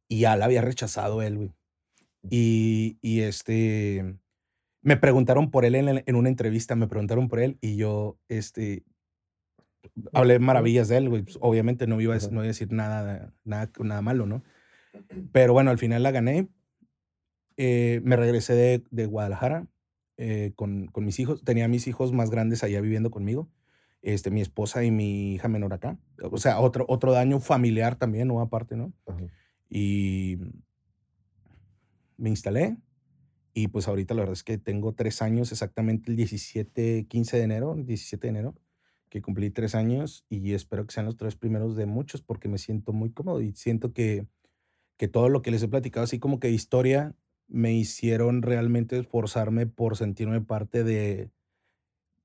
Y 0.07 0.19
ya 0.21 0.37
la 0.37 0.45
había 0.45 0.61
rechazado 0.61 1.21
él, 1.21 1.35
güey. 1.35 1.53
Y, 2.29 2.97
y 3.01 3.21
este, 3.21 4.15
me 4.83 4.97
preguntaron 4.97 5.49
por 5.49 5.65
él 5.65 5.75
en, 5.75 6.15
una 6.15 6.29
entrevista, 6.29 6.75
me 6.75 6.87
preguntaron 6.87 7.29
por 7.29 7.39
él 7.39 7.57
y 7.61 7.77
yo, 7.77 8.17
este, 8.27 8.83
hablé 10.11 10.39
maravillas 10.39 10.89
de 10.89 10.97
él, 10.97 11.09
güey. 11.09 11.23
pues, 11.23 11.37
obviamente 11.41 11.87
no 11.87 11.99
iba, 11.99 12.15
a, 12.15 12.19
no 12.19 12.33
iba 12.35 12.43
a 12.43 12.47
decir 12.47 12.71
nada, 12.71 13.33
nada, 13.43 13.71
nada 13.79 14.01
malo, 14.01 14.25
¿no? 14.25 14.43
Pero 15.31 15.53
bueno, 15.53 15.71
al 15.71 15.79
final 15.79 16.03
la 16.03 16.11
gané. 16.11 16.47
Eh, 17.55 18.01
me 18.03 18.15
regresé 18.15 18.53
de, 18.53 18.83
de 18.91 19.05
Guadalajara 19.05 19.67
eh, 20.17 20.51
con, 20.55 20.87
con 20.87 21.05
mis 21.05 21.19
hijos. 21.19 21.43
Tenía 21.43 21.65
a 21.65 21.69
mis 21.69 21.87
hijos 21.87 22.11
más 22.11 22.29
grandes 22.29 22.63
allá 22.63 22.81
viviendo 22.81 23.09
conmigo. 23.09 23.49
Este, 24.01 24.31
mi 24.31 24.41
esposa 24.41 24.83
y 24.83 24.91
mi 24.91 25.33
hija 25.33 25.47
menor 25.47 25.73
acá. 25.73 25.97
O 26.21 26.37
sea, 26.37 26.59
otro, 26.59 26.85
otro 26.89 27.11
daño 27.13 27.39
familiar 27.39 27.95
también, 27.95 28.27
¿no? 28.27 28.41
Aparte, 28.41 28.75
¿no? 28.75 28.93
Ajá. 29.07 29.21
Y 29.69 30.37
me 32.17 32.29
instalé. 32.29 32.77
Y 33.53 33.67
pues 33.67 33.87
ahorita 33.87 34.15
la 34.15 34.21
verdad 34.21 34.33
es 34.33 34.43
que 34.43 34.57
tengo 34.57 34.93
tres 34.93 35.21
años, 35.21 35.51
exactamente 35.51 36.09
el 36.09 36.17
17, 36.17 37.05
15 37.07 37.37
de 37.37 37.43
enero, 37.43 37.75
17 37.77 38.27
de 38.27 38.29
enero, 38.29 38.55
que 39.09 39.21
cumplí 39.21 39.51
tres 39.51 39.75
años 39.75 40.25
y 40.27 40.53
espero 40.53 40.87
que 40.87 40.93
sean 40.93 41.05
los 41.05 41.17
tres 41.17 41.35
primeros 41.35 41.75
de 41.75 41.85
muchos 41.85 42.23
porque 42.23 42.47
me 42.47 42.57
siento 42.57 42.93
muy 42.93 43.11
cómodo 43.11 43.41
y 43.41 43.53
siento 43.53 43.93
que, 43.93 44.25
que 44.97 45.07
todo 45.07 45.29
lo 45.29 45.43
que 45.43 45.51
les 45.51 45.61
he 45.61 45.67
platicado, 45.67 46.03
así 46.03 46.17
como 46.17 46.39
que 46.39 46.49
historia, 46.49 47.15
me 47.47 47.73
hicieron 47.73 48.41
realmente 48.41 48.97
esforzarme 48.97 49.67
por 49.67 49.97
sentirme 49.97 50.41
parte 50.41 50.83
de, 50.83 51.29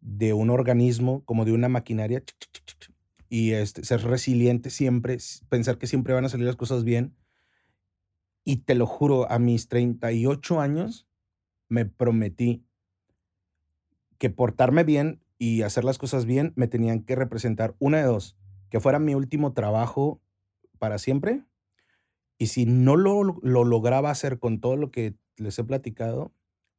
de 0.00 0.32
un 0.32 0.48
organismo, 0.48 1.24
como 1.26 1.44
de 1.44 1.52
una 1.52 1.68
maquinaria, 1.68 2.22
y 3.28 3.52
este, 3.52 3.84
ser 3.84 4.02
resiliente 4.04 4.70
siempre, 4.70 5.18
pensar 5.50 5.76
que 5.76 5.86
siempre 5.86 6.14
van 6.14 6.24
a 6.24 6.28
salir 6.30 6.46
las 6.46 6.56
cosas 6.56 6.84
bien. 6.84 7.14
Y 8.44 8.58
te 8.58 8.74
lo 8.74 8.86
juro, 8.86 9.30
a 9.30 9.38
mis 9.38 9.68
38 9.68 10.60
años 10.60 11.07
me 11.68 11.86
prometí 11.86 12.64
que 14.18 14.30
portarme 14.30 14.84
bien 14.84 15.22
y 15.38 15.62
hacer 15.62 15.84
las 15.84 15.98
cosas 15.98 16.24
bien 16.24 16.52
me 16.56 16.66
tenían 16.66 17.02
que 17.04 17.14
representar 17.14 17.76
una 17.78 17.98
de 17.98 18.04
dos, 18.04 18.36
que 18.70 18.80
fuera 18.80 18.98
mi 18.98 19.14
último 19.14 19.52
trabajo 19.52 20.20
para 20.78 20.98
siempre. 20.98 21.44
Y 22.38 22.48
si 22.48 22.66
no 22.66 22.96
lo, 22.96 23.22
lo 23.42 23.64
lograba 23.64 24.10
hacer 24.10 24.38
con 24.38 24.60
todo 24.60 24.76
lo 24.76 24.90
que 24.90 25.16
les 25.36 25.58
he 25.58 25.64
platicado, 25.64 26.32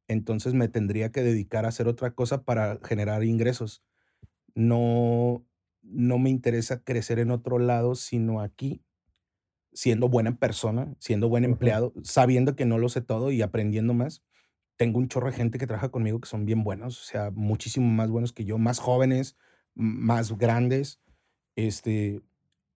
entonces 0.08 0.54
me 0.54 0.68
tendría 0.68 1.12
que 1.12 1.22
dedicar 1.22 1.64
a 1.64 1.68
hacer 1.68 1.86
otra 1.86 2.14
cosa 2.14 2.42
para 2.44 2.78
generar 2.82 3.24
ingresos. 3.24 3.82
No, 4.54 5.44
no 5.82 6.18
me 6.18 6.30
interesa 6.30 6.82
crecer 6.82 7.18
en 7.18 7.30
otro 7.30 7.58
lado, 7.58 7.94
sino 7.94 8.40
aquí, 8.40 8.82
siendo 9.72 10.08
buena 10.08 10.36
persona, 10.36 10.94
siendo 10.98 11.28
buen 11.28 11.44
empleado, 11.44 11.92
sabiendo 12.02 12.56
que 12.56 12.64
no 12.64 12.78
lo 12.78 12.88
sé 12.88 13.00
todo 13.00 13.30
y 13.30 13.42
aprendiendo 13.42 13.94
más. 13.94 14.22
Tengo 14.80 14.98
un 14.98 15.08
chorro 15.08 15.26
de 15.26 15.36
gente 15.36 15.58
que 15.58 15.66
trabaja 15.66 15.90
conmigo 15.90 16.22
que 16.22 16.26
son 16.26 16.46
bien 16.46 16.64
buenos, 16.64 17.02
o 17.02 17.04
sea, 17.04 17.30
muchísimo 17.30 17.86
más 17.86 18.08
buenos 18.08 18.32
que 18.32 18.46
yo, 18.46 18.56
más 18.56 18.78
jóvenes, 18.78 19.36
más 19.74 20.38
grandes, 20.38 21.02
este, 21.54 22.22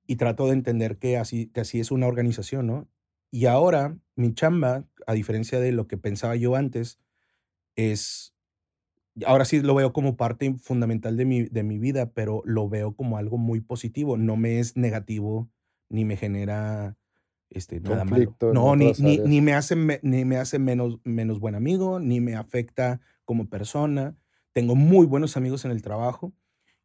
y 0.07 0.17
trato 0.17 0.45
de 0.49 0.53
entender 0.53 0.99
que 0.99 1.17
así, 1.17 1.47
que 1.47 1.63
así 1.63 1.81
es 1.81 1.91
una 1.91 2.07
organización, 2.07 2.67
¿no? 2.67 2.87
Y 3.31 3.47
ahora 3.47 3.97
mi 4.17 4.35
chamba, 4.35 4.85
a 5.07 5.15
diferencia 5.15 5.61
de 5.61 5.73
lo 5.73 5.89
que 5.89 5.97
pensaba 5.97 6.37
yo 6.37 6.57
antes, 6.57 7.01
es 7.75 8.35
ahora 9.25 9.47
sí 9.47 9.63
lo 9.63 9.75
veo 9.75 9.95
como 9.95 10.19
parte 10.19 10.53
fundamental 10.59 11.17
de 11.17 11.25
mi, 11.25 11.45
de 11.45 11.63
mi 11.63 11.79
vida, 11.79 12.13
pero 12.13 12.43
lo 12.45 12.69
veo 12.69 12.95
como 12.95 13.17
algo 13.17 13.39
muy 13.39 13.63
positivo. 13.63 14.19
No 14.19 14.37
me 14.37 14.59
es 14.59 14.77
negativo 14.77 15.51
ni 15.89 16.05
me 16.05 16.19
genera 16.19 16.99
este, 17.51 17.81
nada 17.81 18.05
malo. 18.05 18.37
No, 18.53 18.77
ni, 18.77 18.93
ni, 18.99 19.19
ni 19.29 19.41
me 19.41 19.55
hace, 19.55 19.77
me- 19.77 20.01
ni 20.03 20.25
me 20.25 20.37
hace 20.37 20.59
menos, 20.59 20.99
menos 21.05 21.39
buen 21.41 21.55
amigo, 21.55 22.01
ni 22.01 22.21
me 22.21 22.35
afecta 22.35 23.01
como 23.25 23.49
persona. 23.49 24.17
Tengo 24.53 24.75
muy 24.75 25.07
buenos 25.07 25.37
amigos 25.37 25.65
en 25.65 25.71
el 25.71 25.83
trabajo 25.83 26.33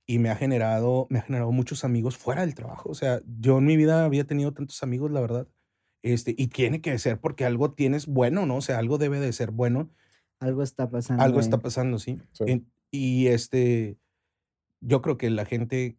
y 0.06 0.19
me 0.19 0.30
ha 0.30 0.36
generado, 0.36 1.07
me 1.10 1.19
ha 1.19 1.22
generado 1.23 1.52
muchos 1.52 1.84
amigos 1.84 2.18
fuera 2.18 2.41
del 2.41 2.56
trabajo. 2.56 2.90
O 2.90 2.95
sea, 2.95 3.22
yo 3.40 3.60
en 3.60 3.65
mi 3.65 3.77
vida 3.77 4.06
había 4.06 4.26
tenido 4.26 4.53
tantos 4.53 4.81
amigos, 4.84 5.11
la 5.11 5.22
verdad. 5.22 5.48
Este, 6.02 6.34
y 6.38 6.48
tiene 6.48 6.81
que 6.81 6.98
ser 6.98 7.19
porque 7.19 7.45
algo 7.45 7.73
tienes 7.73 8.07
bueno, 8.07 8.45
¿no? 8.45 8.56
O 8.57 8.61
sea, 8.61 8.80
algo 8.80 8.98
debe 8.98 9.19
de 9.19 9.34
ser 9.34 9.52
bueno 9.52 9.90
Algo 10.40 10.64
está 10.64 10.90
pasando. 10.90 11.23
algo 11.23 11.40
está 11.40 11.60
pasando, 11.60 11.99
sí. 11.99 12.18
Sí. 12.31 12.45
En- 12.48 12.72
y 12.91 13.27
este, 13.27 13.98
yo 14.81 15.02
creo 15.02 15.18
que 15.18 15.30
la 15.30 15.45
gente 15.45 15.98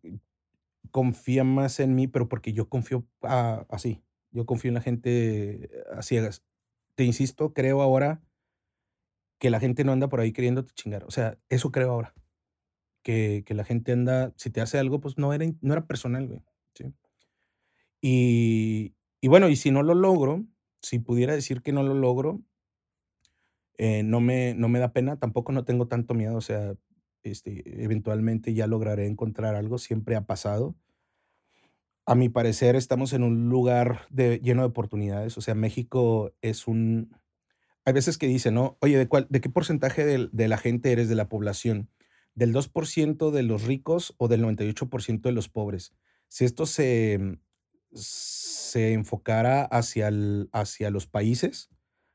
confía 0.90 1.44
más 1.44 1.80
en 1.80 1.94
mí, 1.94 2.08
pero 2.08 2.28
porque 2.28 2.52
yo 2.52 2.68
confío 2.68 3.06
ah, 3.22 3.66
así. 3.68 4.02
Yo 4.32 4.46
confío 4.46 4.70
en 4.70 4.74
la 4.74 4.80
gente 4.80 5.70
a 5.92 6.02
ciegas. 6.02 6.42
Te 6.94 7.04
insisto, 7.04 7.52
creo 7.52 7.82
ahora 7.82 8.22
que 9.38 9.50
la 9.50 9.60
gente 9.60 9.84
no 9.84 9.92
anda 9.92 10.08
por 10.08 10.20
ahí 10.20 10.32
queriéndote 10.32 10.72
chingar. 10.74 11.04
O 11.04 11.10
sea, 11.10 11.38
eso 11.48 11.72
creo 11.72 11.90
ahora. 11.90 12.14
Que, 13.02 13.42
que 13.46 13.54
la 13.54 13.64
gente 13.64 13.92
anda, 13.92 14.34
si 14.36 14.50
te 14.50 14.60
hace 14.60 14.78
algo, 14.78 15.00
pues 15.00 15.16
no 15.16 15.32
era, 15.32 15.46
no 15.62 15.72
era 15.72 15.86
personal, 15.86 16.28
güey. 16.28 16.42
Y, 18.02 18.94
y 19.20 19.28
bueno, 19.28 19.48
y 19.48 19.56
si 19.56 19.70
no 19.70 19.82
lo 19.82 19.94
logro, 19.94 20.44
si 20.82 20.98
pudiera 20.98 21.34
decir 21.34 21.62
que 21.62 21.72
no 21.72 21.82
lo 21.82 21.94
logro, 21.94 22.42
eh, 23.76 24.02
no 24.02 24.20
me, 24.20 24.54
no 24.54 24.68
me 24.68 24.78
da 24.78 24.92
pena, 24.92 25.18
tampoco 25.18 25.52
no 25.52 25.64
tengo 25.64 25.88
tanto 25.88 26.14
miedo, 26.14 26.36
o 26.36 26.40
sea, 26.40 26.74
este, 27.22 27.82
eventualmente 27.82 28.54
ya 28.54 28.66
lograré 28.66 29.06
encontrar 29.06 29.54
algo, 29.54 29.78
siempre 29.78 30.16
ha 30.16 30.26
pasado. 30.26 30.74
A 32.10 32.16
mi 32.16 32.28
parecer 32.28 32.74
estamos 32.74 33.12
en 33.12 33.22
un 33.22 33.48
lugar 33.50 34.00
de, 34.10 34.40
lleno 34.40 34.62
de 34.62 34.66
oportunidades, 34.66 35.38
o 35.38 35.40
sea, 35.40 35.54
México 35.54 36.32
es 36.42 36.66
un... 36.66 37.14
Hay 37.84 37.92
veces 37.92 38.18
que 38.18 38.26
dicen, 38.26 38.54
¿no? 38.54 38.76
Oye, 38.80 38.98
¿de, 38.98 39.06
cuál, 39.06 39.28
de 39.30 39.40
qué 39.40 39.48
porcentaje 39.48 40.04
del- 40.04 40.28
de, 40.32 40.48
la 40.48 40.58
gente 40.58 40.90
eres 40.90 41.08
de 41.08 41.14
la 41.14 41.28
población? 41.28 41.88
¿Del 42.34 42.52
2% 42.52 43.30
de 43.30 43.44
los 43.44 43.62
ricos 43.62 44.16
o 44.18 44.26
del 44.26 44.42
98% 44.42 45.28
de 45.28 45.30
los 45.30 45.48
pobres? 45.48 45.94
Si 46.26 46.44
esto 46.44 46.66
se, 46.66 47.38
se 47.92 48.92
enfocara 48.92 49.62
hacia, 49.62 50.08
el- 50.08 50.50
hacia 50.52 50.90
los 50.90 51.06
países, 51.06 51.70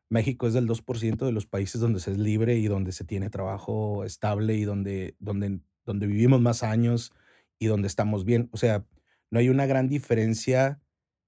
México 0.09 0.45
es 0.45 0.53
del 0.53 0.67
2% 0.67 1.25
de 1.25 1.31
los 1.31 1.45
países 1.45 1.79
donde 1.79 2.01
se 2.01 2.11
es 2.11 2.17
libre 2.17 2.57
y 2.57 2.67
donde 2.67 2.91
se 2.91 3.05
tiene 3.05 3.29
trabajo 3.29 4.03
estable 4.03 4.55
y 4.55 4.65
donde, 4.65 5.15
donde, 5.19 5.61
donde 5.85 6.07
vivimos 6.07 6.41
más 6.41 6.63
años 6.63 7.13
y 7.59 7.67
donde 7.67 7.87
estamos 7.87 8.25
bien. 8.25 8.49
O 8.51 8.57
sea, 8.57 8.83
no 9.31 9.39
hay 9.39 9.49
una 9.49 9.65
gran 9.65 9.87
diferencia 9.89 10.81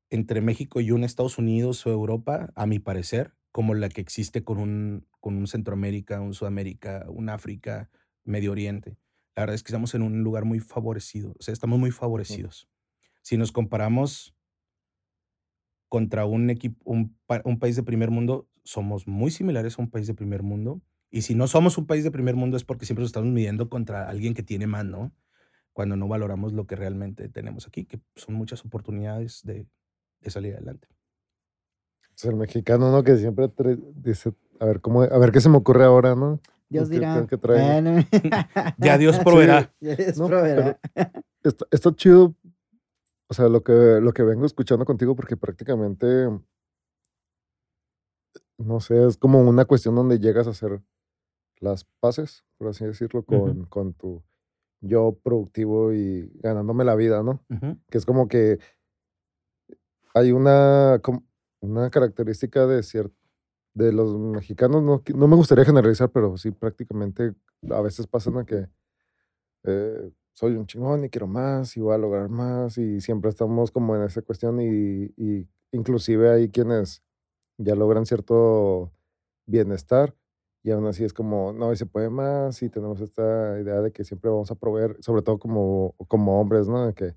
entre 0.09 0.41
México 0.41 0.79
y 0.81 0.91
un 0.91 1.03
Estados 1.03 1.37
Unidos 1.37 1.85
o 1.85 1.91
Europa, 1.91 2.51
a 2.55 2.65
mi 2.65 2.79
parecer, 2.79 3.35
como 3.51 3.73
la 3.73 3.89
que 3.89 4.01
existe 4.01 4.43
con 4.43 4.59
un, 4.59 5.07
con 5.19 5.35
un 5.35 5.47
Centroamérica, 5.47 6.21
un 6.21 6.33
Sudamérica, 6.33 7.05
un 7.09 7.29
África, 7.29 7.89
Medio 8.23 8.51
Oriente. 8.51 8.97
La 9.35 9.43
verdad 9.43 9.55
es 9.55 9.63
que 9.63 9.69
estamos 9.69 9.93
en 9.95 10.01
un 10.03 10.23
lugar 10.23 10.45
muy 10.45 10.59
favorecido, 10.59 11.33
o 11.39 11.43
sea, 11.43 11.53
estamos 11.53 11.79
muy 11.79 11.91
favorecidos. 11.91 12.69
Si 13.21 13.37
nos 13.37 13.51
comparamos 13.51 14.35
contra 15.89 16.25
un 16.25 16.49
equipo, 16.49 16.77
un, 16.85 17.17
pa- 17.25 17.41
un 17.45 17.59
país 17.59 17.75
de 17.75 17.83
primer 17.83 18.11
mundo, 18.11 18.49
somos 18.63 19.07
muy 19.07 19.31
similares 19.31 19.77
a 19.79 19.81
un 19.81 19.89
país 19.89 20.07
de 20.07 20.13
primer 20.13 20.43
mundo. 20.43 20.81
Y 21.09 21.21
si 21.21 21.35
no 21.35 21.47
somos 21.47 21.77
un 21.77 21.87
país 21.87 22.03
de 22.03 22.11
primer 22.11 22.35
mundo 22.35 22.57
es 22.57 22.65
porque 22.65 22.85
siempre 22.85 23.01
nos 23.03 23.09
estamos 23.09 23.29
midiendo 23.31 23.69
contra 23.69 24.09
alguien 24.09 24.33
que 24.33 24.43
tiene 24.43 24.67
más, 24.67 24.85
¿no? 24.85 25.13
Cuando 25.77 25.95
no 25.95 26.07
valoramos 26.07 26.53
lo 26.53 26.65
que 26.65 26.75
realmente 26.75 27.29
tenemos 27.29 27.67
aquí, 27.67 27.85
que 27.85 27.99
son 28.15 28.33
muchas 28.33 28.65
oportunidades 28.65 29.43
de, 29.43 29.67
de 30.21 30.29
salir 30.31 30.55
adelante. 30.55 30.87
Es 32.15 32.25
el 32.25 32.35
mexicano, 32.35 32.91
¿no? 32.91 33.03
Que 33.03 33.15
siempre 33.17 33.47
dice, 33.93 34.33
a 34.59 34.65
ver, 34.65 34.81
cómo, 34.81 35.03
a 35.03 35.17
ver 35.19 35.31
qué 35.31 35.39
se 35.39 35.49
me 35.49 35.57
ocurre 35.57 35.83
ahora, 35.83 36.15
¿no? 36.15 36.39
Dios 36.67 36.89
¿Qué- 36.89 36.95
dirá. 36.95 37.27
Bueno. 37.43 38.03
Ya 38.79 38.97
Dios 38.97 39.19
proveerá. 39.23 39.71
Ya 39.79 39.95
Dios 39.95 40.17
No, 40.17 40.25
proveerá. 40.25 40.79
Está, 41.43 41.67
está 41.69 41.93
chido, 41.93 42.33
o 43.29 43.33
sea, 43.35 43.47
lo 43.47 43.61
que, 43.61 43.71
lo 44.01 44.13
que 44.13 44.23
vengo 44.23 44.47
escuchando 44.47 44.83
contigo, 44.83 45.15
porque 45.15 45.37
prácticamente, 45.37 46.27
no 48.57 48.79
sé, 48.79 49.05
es 49.05 49.15
como 49.17 49.41
una 49.41 49.65
cuestión 49.65 49.93
donde 49.93 50.17
llegas 50.17 50.47
a 50.47 50.49
hacer 50.49 50.81
las 51.59 51.83
paces, 51.99 52.45
por 52.57 52.69
así 52.69 52.83
decirlo, 52.83 53.21
con, 53.23 53.65
con 53.65 53.93
tu 53.93 54.23
yo 54.81 55.17
productivo 55.23 55.93
y 55.93 56.31
ganándome 56.41 56.85
la 56.85 56.95
vida, 56.95 57.23
¿no? 57.23 57.43
Que 57.89 57.97
es 57.97 58.05
como 58.05 58.27
que 58.27 58.59
hay 60.13 60.31
una, 60.31 61.01
una 61.61 61.89
característica 61.89 62.65
de 62.65 62.83
cierto 62.83 63.15
de 63.73 63.91
los 63.91 64.17
mexicanos, 64.17 64.81
no, 64.81 65.03
no 65.15 65.27
me 65.27 65.35
gustaría 65.35 65.63
generalizar, 65.63 66.09
pero 66.09 66.35
sí 66.35 66.49
prácticamente 66.49 67.35
a 67.69 67.81
veces 67.81 68.07
pasan 68.07 68.37
a 68.39 68.45
que 68.45 68.67
eh, 69.65 70.11
soy 70.33 70.55
un 70.55 70.65
chingón 70.65 71.05
y 71.05 71.09
quiero 71.09 71.27
más 71.27 71.77
y 71.77 71.81
voy 71.81 71.93
a 71.93 71.99
lograr 71.99 72.27
más 72.27 72.79
y 72.79 73.01
siempre 73.01 73.29
estamos 73.29 73.69
como 73.69 73.95
en 73.95 74.03
esa 74.03 74.23
cuestión 74.23 74.59
y, 74.59 75.13
y 75.15 75.47
inclusive 75.71 76.31
hay 76.31 76.49
quienes 76.49 77.03
ya 77.57 77.75
logran 77.75 78.07
cierto 78.07 78.91
bienestar 79.45 80.15
y 80.67 80.71
aún 80.71 80.85
así 80.85 81.05
es 81.05 81.13
como, 81.13 81.53
no, 81.53 81.71
y 81.71 81.77
se 81.77 81.85
puede 81.85 82.09
más 82.09 82.61
y 82.61 82.69
tenemos 82.69 82.99
esta 82.99 83.57
idea 83.57 83.79
de 83.79 83.93
que 83.93 84.03
siempre 84.03 84.29
vamos 84.29 84.51
a 84.51 84.55
proveer, 84.55 84.97
sobre 85.01 85.21
todo 85.21 85.39
como, 85.39 85.95
como 86.09 86.41
hombres, 86.41 86.67
¿no? 86.67 86.85
De 86.85 86.93
que 86.93 87.15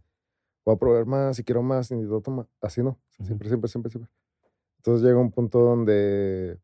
voy 0.65 0.77
a 0.77 0.79
proveer 0.79 1.07
más 1.07 1.39
y 1.41 1.45
quiero 1.45 1.63
más 1.63 1.91
y 1.91 1.97
necesito 1.97 2.31
más, 2.31 2.47
así 2.61 2.83
no, 2.83 3.01
siempre, 3.21 3.49
siempre, 3.49 3.69
siempre, 3.69 3.91
siempre. 3.91 4.13
Entonces 4.79 5.05
llega 5.07 5.19
un 5.21 5.33
punto 5.33 5.61
donde, 5.61 6.61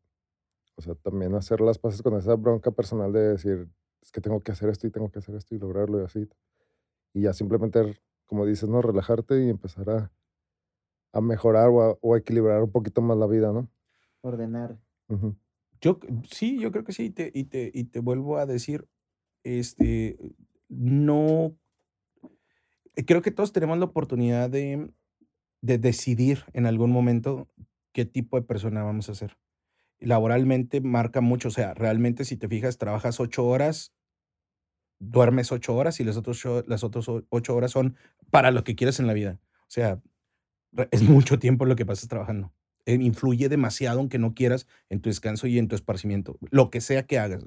o 0.77 0.81
sea, 0.81 0.95
también 0.95 1.35
hacer 1.35 1.61
las 1.61 1.77
paces 1.79 2.01
con 2.01 2.15
esa 2.17 2.35
bronca 2.35 2.71
personal 2.71 3.13
de 3.13 3.21
decir, 3.21 3.69
es 4.01 4.11
que 4.11 4.21
tengo 4.21 4.41
que 4.41 4.53
hacer 4.53 4.69
esto 4.69 4.87
y 4.87 4.91
tengo 4.91 5.11
que 5.11 5.19
hacer 5.19 5.35
esto 5.35 5.55
y 5.55 5.59
lograrlo 5.59 6.01
y 6.01 6.05
así. 6.05 6.29
Y 7.13 7.23
ya 7.23 7.33
simplemente, 7.33 7.99
como 8.27 8.45
dices, 8.45 8.69
¿no? 8.69 8.81
Relajarte 8.81 9.43
y 9.45 9.49
empezar 9.49 9.89
a, 9.89 10.11
a 11.13 11.21
mejorar 11.21 11.69
o 11.69 11.81
a, 11.81 11.97
o 12.01 12.15
a 12.15 12.17
equilibrar 12.17 12.63
un 12.63 12.71
poquito 12.71 13.01
más 13.01 13.17
la 13.17 13.27
vida, 13.27 13.51
¿no? 13.51 13.69
Ordenar. 14.21 14.77
Ujú. 15.09 15.35
Yo 15.81 15.99
sí, 16.31 16.59
yo 16.59 16.71
creo 16.71 16.83
que 16.83 16.93
sí, 16.93 17.05
y 17.05 17.09
te, 17.11 17.31
y 17.33 17.45
te, 17.45 17.71
y 17.73 17.85
te 17.85 17.99
vuelvo 17.99 18.37
a 18.37 18.45
decir, 18.45 18.87
este, 19.43 20.17
no, 20.69 21.57
eh, 22.95 23.05
creo 23.05 23.21
que 23.21 23.31
todos 23.31 23.53
tenemos 23.53 23.77
la 23.77 23.85
oportunidad 23.85 24.49
de, 24.49 24.91
de 25.61 25.77
decidir 25.77 26.45
en 26.53 26.65
algún 26.65 26.91
momento 26.91 27.49
qué 27.93 28.05
tipo 28.05 28.39
de 28.39 28.45
persona 28.47 28.83
vamos 28.83 29.09
a 29.09 29.15
ser. 29.15 29.37
Laboralmente 29.99 30.81
marca 30.81 31.21
mucho, 31.21 31.49
o 31.49 31.51
sea, 31.51 31.73
realmente 31.73 32.25
si 32.25 32.37
te 32.37 32.47
fijas, 32.49 32.77
trabajas 32.77 33.19
ocho 33.19 33.45
horas, 33.45 33.93
duermes 34.99 35.51
ocho 35.51 35.75
horas 35.75 35.99
y 35.99 36.03
las 36.03 36.17
otras 36.17 36.43
las 36.67 36.83
ocho 36.83 37.55
horas 37.55 37.71
son 37.71 37.95
para 38.31 38.51
lo 38.51 38.63
que 38.63 38.75
quieres 38.75 38.99
en 38.99 39.07
la 39.07 39.13
vida. 39.13 39.39
O 39.61 39.69
sea, 39.69 40.01
es 40.91 41.03
mucho 41.03 41.39
tiempo 41.39 41.65
lo 41.65 41.75
que 41.75 41.85
pasas 41.85 42.09
trabajando. 42.09 42.53
Influye 42.93 43.49
demasiado, 43.49 43.99
aunque 43.99 44.17
no 44.17 44.33
quieras, 44.33 44.67
en 44.89 45.01
tu 45.01 45.09
descanso 45.09 45.47
y 45.47 45.59
en 45.59 45.67
tu 45.67 45.75
esparcimiento. 45.75 46.37
Lo 46.51 46.69
que 46.69 46.81
sea 46.81 47.05
que 47.05 47.19
hagas. 47.19 47.43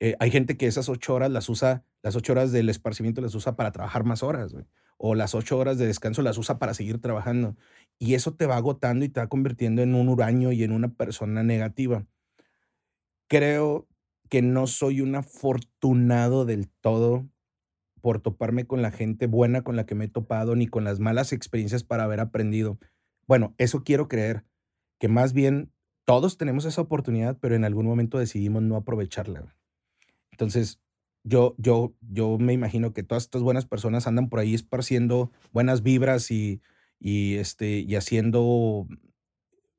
Eh, 0.00 0.16
hay 0.20 0.30
gente 0.30 0.56
que 0.56 0.66
esas 0.66 0.88
ocho 0.88 1.14
horas 1.14 1.30
las 1.30 1.48
usa, 1.48 1.84
las 2.02 2.16
ocho 2.16 2.32
horas 2.32 2.52
del 2.52 2.68
esparcimiento 2.68 3.20
las 3.20 3.34
usa 3.34 3.56
para 3.56 3.72
trabajar 3.72 4.04
más 4.04 4.22
horas. 4.22 4.54
O 4.96 5.14
las 5.14 5.34
ocho 5.34 5.58
horas 5.58 5.78
de 5.78 5.86
descanso 5.86 6.22
las 6.22 6.38
usa 6.38 6.58
para 6.58 6.74
seguir 6.74 7.00
trabajando. 7.00 7.56
Y 7.98 8.14
eso 8.14 8.34
te 8.34 8.46
va 8.46 8.56
agotando 8.56 9.04
y 9.04 9.08
te 9.08 9.20
va 9.20 9.28
convirtiendo 9.28 9.82
en 9.82 9.94
un 9.94 10.08
huraño 10.08 10.52
y 10.52 10.64
en 10.64 10.72
una 10.72 10.88
persona 10.88 11.42
negativa. 11.42 12.06
Creo 13.28 13.86
que 14.28 14.42
no 14.42 14.66
soy 14.66 15.00
un 15.00 15.14
afortunado 15.14 16.44
del 16.44 16.68
todo 16.68 17.28
por 18.00 18.20
toparme 18.20 18.66
con 18.66 18.82
la 18.82 18.90
gente 18.90 19.26
buena 19.26 19.62
con 19.62 19.76
la 19.76 19.86
que 19.86 19.94
me 19.94 20.06
he 20.06 20.08
topado, 20.08 20.54
ni 20.56 20.66
con 20.66 20.84
las 20.84 21.00
malas 21.00 21.32
experiencias 21.32 21.84
para 21.84 22.04
haber 22.04 22.20
aprendido. 22.20 22.78
Bueno, 23.26 23.54
eso 23.58 23.84
quiero 23.84 24.08
creer, 24.08 24.44
que 24.98 25.08
más 25.08 25.32
bien 25.32 25.72
todos 26.04 26.38
tenemos 26.38 26.64
esa 26.64 26.80
oportunidad, 26.80 27.36
pero 27.40 27.54
en 27.54 27.64
algún 27.64 27.86
momento 27.86 28.18
decidimos 28.18 28.62
no 28.62 28.76
aprovecharla. 28.76 29.54
Entonces, 30.30 30.80
yo, 31.24 31.54
yo, 31.58 31.94
yo 32.00 32.38
me 32.38 32.52
imagino 32.52 32.92
que 32.92 33.02
todas 33.02 33.24
estas 33.24 33.42
buenas 33.42 33.66
personas 33.66 34.06
andan 34.06 34.28
por 34.28 34.38
ahí 34.40 34.54
esparciendo 34.54 35.30
buenas 35.52 35.82
vibras 35.82 36.30
y, 36.30 36.62
y, 36.98 37.34
este, 37.34 37.80
y 37.80 37.94
haciendo 37.96 38.86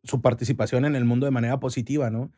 su 0.04 0.22
participación 0.22 0.86
en 0.86 0.96
el 0.96 1.06
mundo 1.06 1.26
de 1.26 1.32
manera 1.32 1.60
positiva, 1.60 2.10
¿no? 2.10 2.32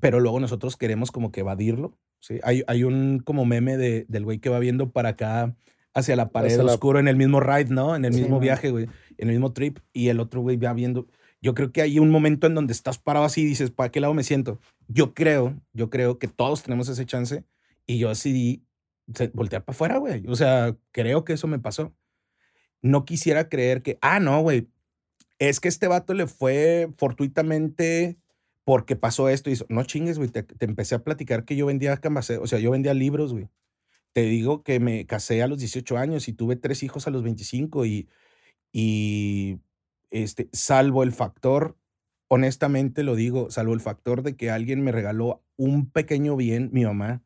Pero 0.00 0.20
luego 0.20 0.40
nosotros 0.40 0.76
queremos 0.76 1.10
como 1.10 1.30
que 1.32 1.40
evadirlo. 1.40 1.98
¿sí? 2.20 2.40
Hay, 2.42 2.62
hay 2.66 2.84
un 2.84 3.20
como 3.24 3.44
meme 3.44 3.76
de, 3.76 4.06
del 4.08 4.24
güey 4.24 4.38
que 4.38 4.48
va 4.48 4.58
viendo 4.58 4.90
para 4.90 5.10
acá 5.10 5.54
hacia 5.94 6.16
la 6.16 6.30
pared 6.30 6.48
Hacia 6.50 6.62
la- 6.62 6.72
oscuro 6.72 6.98
en 6.98 7.08
el 7.08 7.16
mismo 7.16 7.40
ride, 7.40 7.70
¿no? 7.70 7.96
En 7.96 8.04
el 8.04 8.12
mismo 8.12 8.38
viaje, 8.40 8.70
güey, 8.70 8.84
en 9.18 9.28
el 9.28 9.34
mismo 9.36 9.52
trip. 9.52 9.78
Y 9.92 10.08
el 10.08 10.20
otro 10.20 10.40
güey 10.40 10.56
va 10.56 10.72
viendo. 10.74 11.06
Yo 11.40 11.54
creo 11.54 11.72
que 11.72 11.82
hay 11.82 11.98
un 11.98 12.10
momento 12.10 12.46
en 12.46 12.54
donde 12.54 12.72
estás 12.72 12.98
parado 12.98 13.24
así 13.24 13.42
y 13.42 13.46
dices, 13.46 13.70
¿para 13.70 13.90
qué 13.90 14.00
lado 14.00 14.14
me 14.14 14.24
siento? 14.24 14.58
Yo 14.88 15.14
creo, 15.14 15.60
yo 15.72 15.90
creo 15.90 16.18
que 16.18 16.28
todos 16.28 16.62
tenemos 16.62 16.88
ese 16.88 17.06
chance 17.06 17.44
y 17.86 17.98
yo 17.98 18.08
decidí 18.08 18.64
voltear 19.32 19.64
para 19.64 19.74
afuera, 19.74 19.98
güey. 19.98 20.24
O 20.28 20.34
sea, 20.34 20.76
creo 20.92 21.24
que 21.24 21.34
eso 21.34 21.46
me 21.46 21.58
pasó. 21.58 21.94
No 22.82 23.04
quisiera 23.04 23.48
creer 23.48 23.82
que, 23.82 23.98
ah, 24.00 24.20
no, 24.20 24.40
güey, 24.40 24.68
es 25.38 25.60
que 25.60 25.68
este 25.68 25.88
vato 25.88 26.14
le 26.14 26.26
fue 26.26 26.90
fortuitamente 26.96 28.16
porque 28.64 28.96
pasó 28.96 29.28
esto 29.28 29.50
y 29.50 29.54
hizo. 29.54 29.66
No 29.68 29.84
chingues, 29.84 30.18
güey, 30.18 30.30
te, 30.30 30.42
te 30.42 30.64
empecé 30.64 30.94
a 30.94 31.04
platicar 31.04 31.44
que 31.44 31.56
yo 31.56 31.66
vendía 31.66 31.96
cambase, 31.98 32.38
o 32.38 32.46
sea, 32.46 32.58
yo 32.58 32.70
vendía 32.70 32.94
libros, 32.94 33.32
güey. 33.32 33.48
Te 34.12 34.22
digo 34.22 34.62
que 34.62 34.80
me 34.80 35.06
casé 35.06 35.42
a 35.42 35.46
los 35.46 35.58
18 35.58 35.98
años 35.98 36.28
y 36.28 36.32
tuve 36.32 36.56
tres 36.56 36.82
hijos 36.82 37.06
a 37.06 37.10
los 37.10 37.22
25 37.22 37.84
y, 37.86 38.08
y 38.72 39.58
este, 40.10 40.48
salvo 40.52 41.02
el 41.02 41.12
factor, 41.12 41.76
honestamente 42.28 43.02
lo 43.02 43.14
digo, 43.14 43.50
salvo 43.50 43.74
el 43.74 43.80
factor 43.80 44.22
de 44.22 44.36
que 44.36 44.50
alguien 44.50 44.82
me 44.82 44.92
regaló 44.92 45.42
un 45.56 45.90
pequeño 45.90 46.36
bien, 46.36 46.70
mi 46.72 46.84
mamá, 46.84 47.22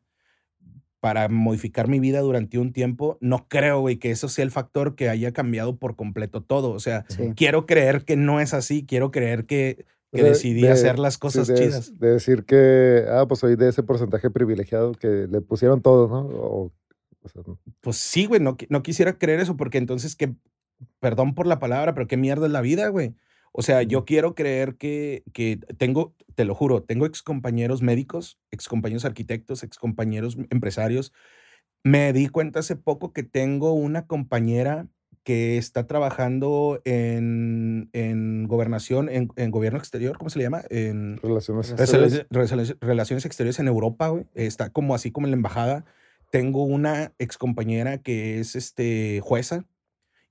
para 0.99 1.29
modificar 1.29 1.87
mi 1.87 1.99
vida 1.99 2.19
durante 2.19 2.59
un 2.59 2.73
tiempo, 2.73 3.17
no 3.21 3.47
creo, 3.47 3.79
güey, 3.81 3.97
que 3.97 4.11
eso 4.11 4.29
sea 4.29 4.43
el 4.45 4.51
factor 4.51 4.95
que 4.95 5.09
haya 5.09 5.31
cambiado 5.31 5.77
por 5.77 5.95
completo 5.95 6.43
todo. 6.43 6.71
O 6.71 6.79
sea, 6.79 7.05
Sí. 7.09 7.33
quiero 7.35 7.65
creer 7.65 8.05
que 8.05 8.15
no 8.15 8.39
es 8.39 8.53
así, 8.53 8.85
quiero 8.85 9.09
creer 9.09 9.45
que, 9.47 9.85
que 10.11 10.21
De- 10.21 10.29
decidí 10.29 10.61
de- 10.61 10.69
hacer 10.71 10.99
las 10.99 11.15
sí, 11.15 11.19
cosas 11.19 11.47
de, 11.47 11.55
chidas. 11.55 11.97
De 11.99 12.11
decir 12.11 12.43
que, 12.45 13.05
ah, 13.09 13.25
pues 13.27 13.39
soy 13.39 13.55
de 13.55 13.69
ese 13.69 13.81
porcentaje 13.81 14.29
privilegiado 14.29 14.91
que 14.91 15.07
le 15.27 15.41
pusieron 15.41 15.81
todo, 15.81 16.07
¿no? 16.07 16.19
O, 16.19 16.71
o 17.23 17.29
sea, 17.29 17.41
Pues 17.79 17.97
sí, 17.97 18.25
güey, 18.27 18.39
no, 18.39 18.55
no 18.69 18.83
quisiera 18.83 19.17
creer 19.17 19.39
eso 19.39 19.57
porque 19.57 19.79
entonces 19.79 20.15
que, 20.15 20.35
perdón 20.99 21.33
por 21.35 21.47
la 21.47 21.59
palabra, 21.59 21.93
pero 21.93 22.07
qué 22.07 22.17
mierda 22.17 22.45
es 22.47 22.51
la 22.51 22.61
vida, 22.61 22.87
güey. 22.89 23.13
O 23.53 23.61
sea, 23.63 23.81
yo 23.83 24.05
quiero 24.05 24.33
creer 24.33 24.75
que, 24.75 25.23
que 25.33 25.59
tengo, 25.77 26.15
te 26.35 26.45
lo 26.45 26.55
juro, 26.55 26.83
tengo 26.83 27.05
excompañeros 27.05 27.81
médicos, 27.81 28.39
excompañeros 28.49 29.03
arquitectos, 29.03 29.63
excompañeros 29.63 30.37
empresarios. 30.49 31.11
Me 31.83 32.13
di 32.13 32.27
cuenta 32.29 32.59
hace 32.59 32.75
poco 32.75 33.11
que 33.11 33.23
tengo 33.23 33.73
una 33.73 34.05
compañera 34.07 34.87
que 35.23 35.57
está 35.57 35.85
trabajando 35.85 36.81
en, 36.85 37.89
en 37.93 38.47
gobernación, 38.47 39.09
en, 39.09 39.29
en 39.35 39.51
gobierno 39.51 39.77
exterior, 39.77 40.17
¿cómo 40.17 40.29
se 40.29 40.39
le 40.39 40.43
llama? 40.45 40.63
En, 40.69 41.17
relaciones 41.17 41.71
Relaciones- 41.73 42.13
exteriores. 42.13 42.27
Relaciones, 42.31 42.77
relaciones 42.79 43.25
exteriores 43.25 43.59
en 43.59 43.67
Europa, 43.67 44.07
güey. 44.07 44.25
Está 44.33 44.69
como 44.69 44.95
así 44.95 45.11
como 45.11 45.27
en 45.27 45.31
la 45.31 45.35
embajada. 45.37 45.85
Tengo 46.31 46.63
una 46.63 47.11
excompañera 47.19 47.97
que 47.97 48.39
es 48.39 48.55
este, 48.55 49.19
jueza. 49.21 49.65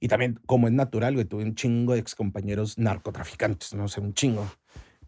Y 0.01 0.09
también, 0.09 0.41
como 0.47 0.67
es 0.67 0.73
natural, 0.73 1.15
güey, 1.15 1.27
tuve 1.27 1.45
un 1.45 1.55
chingo 1.55 1.93
de 1.93 2.01
excompañeros 2.01 2.79
narcotraficantes, 2.79 3.75
no 3.75 3.87
sé, 3.87 4.01
un 4.01 4.15
chingo. 4.15 4.47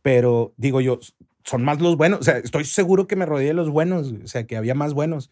Pero 0.02 0.52
digo 0.59 0.82
yo, 0.82 1.01
son 1.44 1.64
más 1.64 1.81
los 1.81 1.97
buenos. 1.97 2.20
O 2.20 2.23
sea, 2.23 2.36
estoy 2.36 2.66
seguro 2.66 3.06
que 3.06 3.16
me 3.16 3.24
rodeé 3.24 3.48
de 3.48 3.55
los 3.55 3.70
buenos. 3.70 4.12
O 4.12 4.27
sea, 4.27 4.47
que 4.47 4.56
había 4.56 4.74
más 4.74 4.93
buenos. 4.93 5.31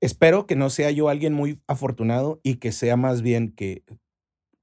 Espero 0.00 0.46
que 0.46 0.56
no 0.56 0.70
sea 0.70 0.90
yo 0.90 1.08
alguien 1.08 1.32
muy 1.32 1.62
afortunado 1.66 2.40
y 2.42 2.56
que 2.56 2.72
sea 2.72 2.96
más 2.96 3.22
bien 3.22 3.52
que 3.52 3.84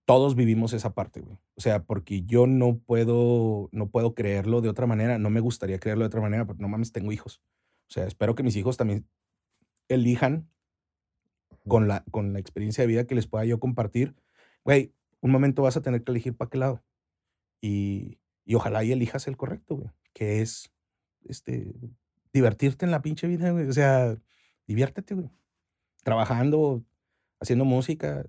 todos 0.06 0.36
vivimos 0.36 0.74
esa 0.74 0.94
parte, 0.94 1.22
güey. 1.22 1.38
O 1.56 1.62
sea, 1.62 1.84
porque 1.84 2.24
yo 2.24 2.48
no 2.48 2.80
puedo, 2.80 3.70
no 3.72 3.90
puedo 3.90 4.14
creerlo 4.14 4.60
de 4.60 4.70
otra 4.70 4.88
manera. 4.88 5.18
No 5.18 5.30
me 5.30 5.40
gustaría 5.40 5.80
creerlo 5.80 6.04
de 6.04 6.08
otra 6.08 6.22
manera, 6.22 6.46
porque 6.46 6.62
no 6.62 6.68
mames, 6.68 6.92
tengo 6.92 7.14
hijos. 7.14 7.42
O 7.88 7.94
sea, 7.94 8.06
espero 8.08 8.36
que 8.36 8.44
mis 8.44 8.58
hijos 8.58 8.78
también 8.78 9.08
elijan 9.88 10.50
con 11.68 11.88
la, 11.88 12.04
con 12.12 12.34
la 12.34 12.40
experiencia 12.40 12.84
de 12.84 12.88
vida 12.88 13.06
que 13.06 13.16
les 13.16 13.28
pueda 13.28 13.46
yo 13.46 13.60
compartir. 13.60 14.16
Güey, 14.64 14.94
un 15.22 15.32
momento 15.32 15.62
vas 15.62 15.78
a 15.78 15.82
tener 15.82 16.04
que 16.04 16.12
elegir 16.12 16.36
para 16.36 16.50
qué 16.50 16.58
lado. 16.58 16.84
Y, 17.62 18.20
y 18.46 18.56
ojalá 18.56 18.84
y 18.84 18.92
elijas 18.92 19.28
el 19.28 19.38
correcto, 19.38 19.76
güey. 19.76 19.90
Que 20.14 20.42
es, 20.42 20.72
este, 21.26 21.74
divertirte 22.34 22.86
en 22.86 22.92
la 22.92 23.02
pinche 23.02 23.28
vida, 23.28 23.52
güey. 23.52 23.68
O 23.68 23.74
sea, 23.74 24.18
diviértete, 24.68 25.16
güey. 25.16 25.30
Trabajando, 26.04 26.84
haciendo 27.40 27.66
música, 27.66 28.26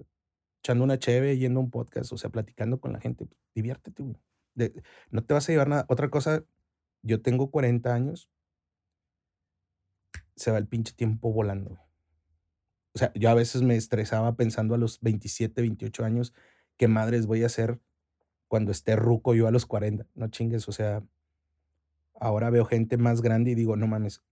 echando 0.60 0.84
una 0.84 0.98
cheve, 0.98 1.38
yendo 1.38 1.60
a 1.60 1.62
un 1.62 1.70
podcast, 1.70 2.12
o 2.12 2.18
sea, 2.18 2.30
platicando 2.30 2.80
con 2.80 2.92
la 2.92 3.00
gente. 3.00 3.26
Diviértete, 3.54 4.02
güey. 4.02 4.16
No 5.10 5.24
te 5.24 5.34
vas 5.34 5.48
a 5.48 5.52
llevar 5.52 5.68
nada. 5.68 5.86
Otra 5.88 6.10
cosa, 6.10 6.44
yo 7.02 7.22
tengo 7.22 7.50
40 7.50 7.94
años, 7.94 8.28
se 10.36 10.50
va 10.50 10.58
el 10.58 10.66
pinche 10.66 10.92
tiempo 10.92 11.32
volando. 11.32 11.70
güey. 11.70 11.91
O 12.94 12.98
sea, 12.98 13.12
yo 13.14 13.30
a 13.30 13.34
veces 13.34 13.62
me 13.62 13.76
estresaba 13.76 14.36
pensando 14.36 14.74
a 14.74 14.78
los 14.78 15.00
27, 15.00 15.62
28 15.62 16.04
años, 16.04 16.34
qué 16.76 16.88
madres 16.88 17.26
voy 17.26 17.42
a 17.42 17.46
hacer 17.46 17.80
cuando 18.48 18.70
esté 18.70 18.96
ruco 18.96 19.34
yo 19.34 19.46
a 19.48 19.50
los 19.50 19.64
40. 19.64 20.06
No 20.14 20.28
chingues, 20.28 20.68
o 20.68 20.72
sea, 20.72 21.02
ahora 22.20 22.50
veo 22.50 22.66
gente 22.66 22.98
más 22.98 23.22
grande 23.22 23.52
y 23.52 23.54
digo, 23.54 23.76
no 23.76 23.86
mames, 23.86 24.22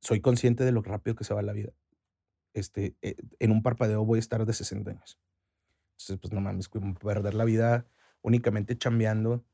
soy 0.00 0.20
consciente 0.20 0.64
de 0.64 0.72
lo 0.72 0.82
rápido 0.82 1.16
que 1.16 1.24
se 1.24 1.34
va 1.34 1.42
la 1.42 1.52
vida. 1.52 1.72
Este, 2.52 2.94
eh, 3.02 3.16
en 3.38 3.50
un 3.50 3.62
parpadeo 3.62 4.04
voy 4.04 4.18
a 4.18 4.20
estar 4.20 4.44
de 4.44 4.52
60 4.52 4.90
años. 4.90 5.18
Entonces, 5.92 6.18
pues 6.20 6.32
no 6.32 6.40
mames, 6.40 6.68
perder 7.00 7.34
la 7.34 7.44
vida 7.44 7.86
únicamente 8.20 8.76
chambeando, 8.76 9.44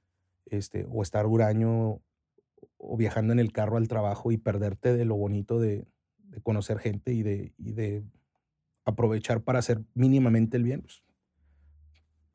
este, 0.47 0.87
o 0.91 1.03
estar 1.03 1.27
huraño 1.27 2.03
o 2.77 2.97
viajando 2.97 3.33
en 3.33 3.39
el 3.39 3.53
carro 3.53 3.77
al 3.77 3.89
trabajo 3.89 4.33
y 4.33 4.39
perderte 4.39 4.95
de 4.95 5.05
lo 5.05 5.15
bonito 5.15 5.59
de, 5.59 5.87
de 6.19 6.41
conocer 6.43 6.79
gente 6.79 7.13
y 7.13 7.23
de, 7.23 7.55
y 7.57 7.73
de 7.73 8.05
aprovechar 8.85 9.43
para 9.43 9.59
hacer 9.59 9.81
mínimamente 9.95 10.57
el 10.57 10.63
bien. 10.65 10.83
pues, 10.83 11.03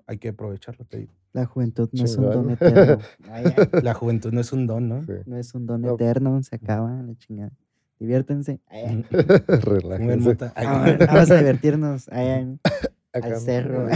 hay 0.08 0.18
que 0.18 0.30
aprovecharlo, 0.30 0.86
te 0.86 0.98
digo. 1.00 1.14
La 1.34 1.46
juventud 1.46 1.88
no 1.94 2.04
es 2.04 2.18
un 2.18 2.30
don 2.32 2.50
eterno. 2.52 2.98
Ay, 3.30 3.46
ay, 3.56 3.82
La 3.84 3.94
juventud 3.94 4.32
no 4.34 4.42
es 4.42 4.52
un 4.52 4.66
don, 4.66 4.90
¿no? 4.90 5.04
Sí. 5.06 5.14
no 5.28 5.38
es 5.38 5.54
un 5.54 5.68
don 5.68 5.82
No. 5.82 5.94
eterno, 5.94 6.42
se 6.42 6.56
acaba 6.56 6.92
la 7.04 7.16
chingada. 7.18 7.52
Diviértense. 8.00 8.60
Ay, 8.68 9.06
Relájense. 9.48 10.38
Ay, 10.56 10.98
Vamos, 11.08 11.32
a 11.32 11.36
divertirnos. 11.38 12.10
Ay, 12.10 12.28
ay, 12.28 12.60
Acá 13.14 13.28
al 13.28 13.38
cerro. 13.42 13.88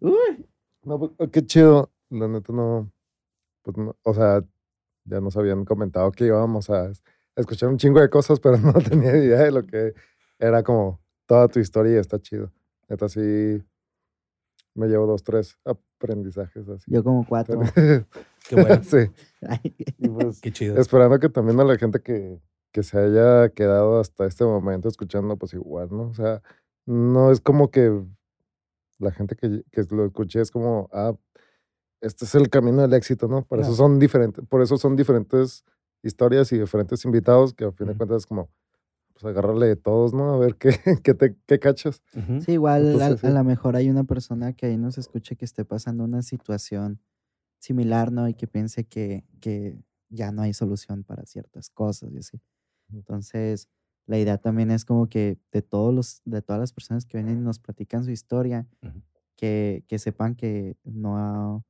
Uy, 0.00 0.46
No, 0.84 0.98
pues, 0.98 1.10
oh, 1.18 1.28
qué 1.30 1.44
chido. 1.44 1.90
La 2.10 2.26
neta 2.28 2.52
no, 2.52 2.90
pues 3.62 3.76
no, 3.76 3.96
o 4.02 4.14
sea, 4.14 4.42
ya 5.04 5.20
nos 5.20 5.36
habían 5.36 5.64
comentado 5.64 6.10
que 6.12 6.26
íbamos 6.26 6.68
a, 6.70 6.90
es- 7.40 7.46
a 7.46 7.50
escuchar 7.52 7.68
un 7.68 7.76
chingo 7.78 8.00
de 8.00 8.08
cosas, 8.10 8.40
pero 8.40 8.56
no 8.58 8.72
tenía 8.74 9.16
idea 9.16 9.40
de 9.40 9.50
lo 9.52 9.62
que 9.64 9.94
era 10.38 10.62
como 10.62 11.00
toda 11.26 11.48
tu 11.48 11.58
historia 11.60 11.94
y 11.94 11.98
está 11.98 12.18
chido. 12.18 12.52
Neta, 12.88 13.08
sí, 13.08 13.62
me 14.74 14.86
llevo 14.88 15.06
dos, 15.06 15.22
tres 15.22 15.58
aprendizajes 15.64 16.68
así. 16.68 16.90
Yo 16.90 17.02
como 17.04 17.26
cuatro. 17.26 17.60
Qué 18.48 18.54
bueno, 18.56 18.82
sí, 18.82 18.96
y 19.98 20.08
pues 20.08 20.40
qué 20.40 20.50
chido. 20.50 20.80
esperando 20.80 21.18
que 21.20 21.28
también 21.28 21.60
a 21.60 21.64
la 21.64 21.76
gente 21.76 22.00
que, 22.00 22.40
que 22.72 22.82
se 22.82 22.98
haya 22.98 23.50
quedado 23.50 24.00
hasta 24.00 24.24
este 24.26 24.44
momento 24.44 24.88
escuchando, 24.88 25.36
pues 25.36 25.52
igual, 25.52 25.88
¿no? 25.92 26.04
O 26.08 26.14
sea, 26.14 26.42
no 26.86 27.30
es 27.30 27.40
como 27.40 27.70
que 27.70 28.02
la 28.98 29.12
gente 29.12 29.36
que, 29.36 29.62
que 29.70 29.82
lo 29.94 30.06
escuché 30.06 30.40
es 30.40 30.50
como, 30.50 30.88
ah, 30.92 31.12
este 32.00 32.24
es 32.24 32.34
el 32.34 32.48
camino 32.48 32.80
del 32.82 32.94
éxito, 32.94 33.28
¿no? 33.28 33.44
Por 33.44 33.60
eso 33.60 33.74
son 33.74 33.98
diferentes, 33.98 34.44
por 34.48 34.62
eso 34.62 34.78
son 34.78 34.96
diferentes 34.96 35.64
historias 36.02 36.52
y 36.52 36.58
diferentes 36.58 37.04
invitados 37.04 37.54
que 37.54 37.64
a 37.64 37.72
fin 37.72 37.86
de 37.88 37.96
cuentas 37.96 38.18
es 38.22 38.26
como, 38.26 38.50
pues 39.12 39.24
agarrarle 39.24 39.66
de 39.68 39.76
todos, 39.76 40.14
¿no? 40.14 40.34
A 40.34 40.38
ver 40.38 40.56
qué, 40.56 40.70
qué, 41.04 41.14
te, 41.14 41.36
qué 41.46 41.58
cachas. 41.58 42.02
Sí, 42.40 42.52
igual 42.52 43.00
a- 43.02 43.06
Entonces, 43.06 43.24
a, 43.24 43.30
sí. 43.30 43.34
lo 43.34 43.44
mejor 43.44 43.76
hay 43.76 43.90
una 43.90 44.04
persona 44.04 44.52
que 44.54 44.66
ahí 44.66 44.76
nos 44.78 44.98
escuche 44.98 45.36
que 45.36 45.44
esté 45.44 45.64
pasando 45.64 46.04
una 46.04 46.22
situación 46.22 47.00
similar, 47.60 48.12
¿no? 48.12 48.28
Y 48.28 48.34
que 48.34 48.46
piense 48.46 48.84
que, 48.86 49.24
que 49.40 49.78
ya 50.10 50.32
no 50.32 50.42
hay 50.42 50.54
solución 50.54 51.04
para 51.04 51.26
ciertas 51.26 51.70
cosas 51.70 52.12
y 52.12 52.18
así. 52.18 52.40
Entonces, 52.92 53.68
la 54.06 54.18
idea 54.18 54.38
también 54.38 54.70
es 54.70 54.84
como 54.84 55.08
que 55.08 55.38
de 55.52 55.62
todos 55.62 55.94
los, 55.94 56.22
de 56.24 56.42
todas 56.42 56.60
las 56.60 56.72
personas 56.72 57.06
que 57.06 57.18
vienen 57.18 57.38
y 57.38 57.42
nos 57.42 57.58
platican 57.60 58.04
su 58.04 58.10
historia, 58.10 58.66
que, 59.36 59.84
que 59.88 59.98
sepan 59.98 60.34
que 60.34 60.76
no, 60.84 61.64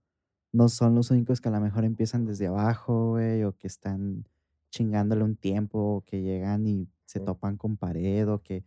no 0.52 0.68
son 0.68 0.94
los 0.96 1.10
únicos 1.10 1.40
que 1.40 1.48
a 1.48 1.52
lo 1.52 1.60
mejor 1.60 1.84
empiezan 1.84 2.24
desde 2.26 2.48
abajo, 2.48 3.10
güey, 3.12 3.44
o 3.44 3.56
que 3.56 3.66
están 3.68 4.26
chingándole 4.70 5.24
un 5.24 5.36
tiempo, 5.36 5.78
o 5.96 6.04
que 6.04 6.22
llegan 6.22 6.66
y 6.66 6.88
se 7.06 7.20
topan 7.20 7.56
con 7.56 7.76
pared, 7.76 8.28
o 8.30 8.42
que 8.42 8.64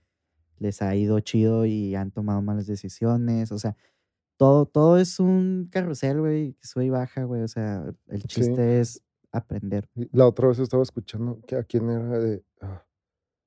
les 0.60 0.81
ha 0.81 0.95
ido 0.95 1.19
chido 1.22 1.65
y 1.65 1.95
han 1.95 2.11
tomado 2.11 2.41
malas 2.41 2.68
decisiones. 2.68 3.51
O 3.51 3.60
sea, 3.60 3.76
todo, 4.38 4.65
todo 4.65 4.97
es 4.99 5.19
un 5.19 5.69
carrusel, 5.72 6.19
güey, 6.22 6.53
que 6.55 6.68
sube 6.68 6.85
y 6.85 6.89
baja, 6.89 7.23
güey. 7.26 7.43
O 7.43 7.47
sea, 7.47 7.85
el 8.07 8.22
Sí. 8.22 8.27
chiste 8.27 8.80
es 8.81 9.03
aprender. 9.31 9.89
La 10.11 10.27
otra 10.27 10.47
vez 10.49 10.60
estaba 10.60 10.84
escuchando 10.84 11.41
que 11.47 11.55
a 11.57 11.64
quién 11.64 11.89
era 11.89 12.19
de 12.19 12.43
ah, 12.61 12.85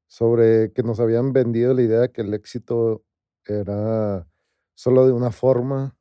sobre 0.08 0.72
que 0.72 0.82
nos 0.82 1.00
habían 1.00 1.32
vendido 1.32 1.74
la 1.74 1.82
idea 1.82 2.00
de 2.02 2.12
que 2.12 2.22
el 2.22 2.34
éxito 2.34 3.04
era 3.46 4.28
solo 4.74 5.06
de 5.06 5.12
una 5.12 5.30
forma 5.32 5.96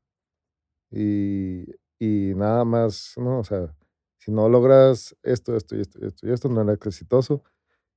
y, 0.91 1.65
y 1.99 2.33
nada 2.35 2.65
más, 2.65 3.13
¿no? 3.17 3.39
O 3.39 3.43
sea, 3.43 3.73
si 4.17 4.31
no 4.31 4.49
logras 4.49 5.15
esto, 5.23 5.55
esto 5.55 5.75
y 5.75 5.81
esto 5.81 5.99
y 6.01 6.07
esto 6.07 6.27
y 6.27 6.31
esto, 6.31 6.49
no 6.49 6.61
eres 6.61 6.77
exitoso. 6.85 7.43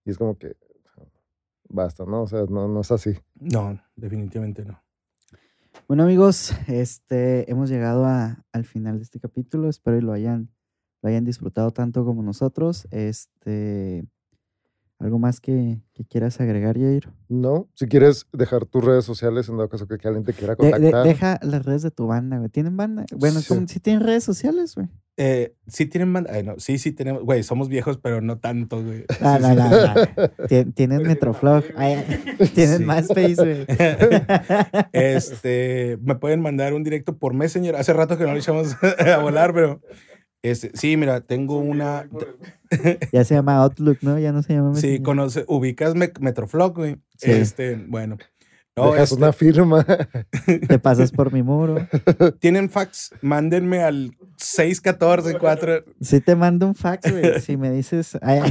Y 0.05 0.11
es 0.11 0.19
como 0.19 0.39
que 0.39 0.57
basta, 1.69 2.05
¿no? 2.05 2.23
O 2.23 2.27
sea, 2.27 2.45
no, 2.49 2.69
no 2.69 2.81
es 2.81 2.91
así. 2.93 3.15
No, 3.35 3.81
definitivamente 3.97 4.65
no. 4.65 4.83
Bueno, 5.87 6.03
amigos, 6.05 6.53
este, 6.69 7.51
hemos 7.51 7.71
llegado 7.71 8.05
a- 8.05 8.45
al 8.53 8.65
final 8.65 8.99
de 8.99 9.05
este 9.05 9.21
capítulo. 9.21 9.69
Espero 9.69 9.97
y 9.99 10.01
lo 10.03 10.13
hayan, 10.13 10.51
lo 11.03 11.09
hayan 11.09 11.25
disfrutado 11.25 11.71
tanto 11.73 12.05
como 12.05 12.23
nosotros. 12.23 12.87
Este, 12.91 14.05
¿algo 14.99 15.19
más 15.19 15.41
que, 15.41 15.81
que 15.95 16.05
quieras 16.05 16.41
agregar, 16.41 16.77
Jair? 16.79 17.09
No, 17.29 17.69
si 17.75 17.87
quieres 17.87 18.27
dejar 18.33 18.65
tus 18.67 18.85
redes 18.85 19.05
sociales 19.05 19.49
en 19.49 19.57
dado 19.57 19.69
caso 19.69 19.87
que 19.87 19.95
alguien 20.09 20.25
te 20.25 20.33
quiera 20.33 20.55
De- 20.55 20.67
de- 20.67 20.73
contactar. 20.73 21.05
deja 21.07 21.39
las 21.43 21.65
redes 21.65 21.83
de 21.83 21.91
tu 21.91 22.07
banda, 22.07 22.39
güey. 22.39 22.49
¿Tienen 22.51 22.77
banda? 22.77 23.05
Bueno, 23.17 23.41
Sí. 23.41 23.55
si 23.69 23.81
tienen 23.81 24.03
redes 24.03 24.25
sociales, 24.25 24.75
güey. 24.75 24.89
Eh, 25.21 25.53
sí 25.67 25.87
tienen 25.87 26.13
banda. 26.13 26.31
ay, 26.33 26.45
no, 26.45 26.55
sí, 26.59 26.79
sí 26.79 26.93
tenemos. 26.93 27.25
Güey, 27.25 27.43
somos 27.43 27.69
viejos, 27.69 27.99
pero 27.99 28.21
no 28.21 28.39
tanto, 28.39 28.83
güey. 28.85 29.05
No, 29.21 29.37
Sí, 29.37 29.43
no, 29.43 29.55
no, 29.55 29.71
no. 29.71 29.95
Tien- 30.49 30.73
Tienen 30.75 31.03
Metroflog. 31.03 31.65
Tienen 32.55 32.79
Sí. 32.79 32.85
MySpace, 32.85 33.35
güey. 33.37 33.67
Este, 34.93 35.99
me 36.03 36.15
pueden 36.17 36.41
mandar 36.41 36.75
un 36.75 36.85
directo 36.85 37.17
por 37.19 37.35
Messenger. 37.35 37.77
Hace 37.77 37.93
rato 37.93 38.17
que 38.19 38.25
no 38.25 38.33
le 38.33 38.39
echamos 38.41 38.77
a 38.83 39.19
volar, 39.19 39.53
pero 39.53 39.81
este, 40.43 40.71
sí, 40.75 40.97
mira, 40.97 41.21
tengo 41.21 41.59
una. 41.59 42.09
Ya 43.13 43.25
se 43.25 43.35
llama 43.35 43.57
Outlook, 43.57 43.99
¿no? 44.03 44.19
Ya 44.19 44.31
no 44.31 44.43
se 44.43 44.53
llama 44.53 44.75
Sí, 44.75 45.01
conoce, 45.01 45.45
ubicas 45.49 45.95
Me- 45.95 46.13
Metroflog, 46.21 46.75
güey. 46.75 46.97
Sí. 47.17 47.31
Este, 47.31 47.77
bueno. 47.77 48.19
No, 48.77 48.93
Dejas 48.93 49.11
este, 49.13 49.23
una 49.23 49.33
firma. 49.33 49.85
Te 50.69 50.79
pasas 50.79 51.11
por 51.11 51.33
mi 51.33 51.43
muro. 51.43 51.77
tienen 52.41 52.69
fax, 52.71 53.11
mándenme 53.23 53.83
al 53.83 54.15
614 54.37 55.39
4 55.39 55.85
Sí 56.01 56.21
te 56.21 56.37
mando 56.37 56.67
un 56.67 56.75
fax, 56.75 57.11
güey. 57.11 57.41
Si 57.41 57.57
me 57.57 57.71
dices... 57.73 58.17
ay, 58.23 58.43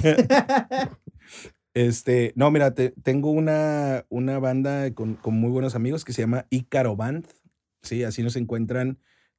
Este, 1.74 2.34
no, 2.36 2.50
mira, 2.50 2.74
te- 2.74 2.94
tengo 3.04 3.30
una, 3.30 4.04
una 4.10 4.40
banda 4.40 4.92
con, 4.96 5.14
con 5.14 5.36
muy 5.36 5.52
buenos 5.52 5.76
amigos 5.76 6.04
que 6.04 6.12
se 6.14 6.24
llama 6.24 6.48
Icaro 6.50 6.96
Band. 6.96 7.28
Sí, 7.84 8.04
así 8.04 8.24
nos 8.24 8.36
encuentran 8.36 8.98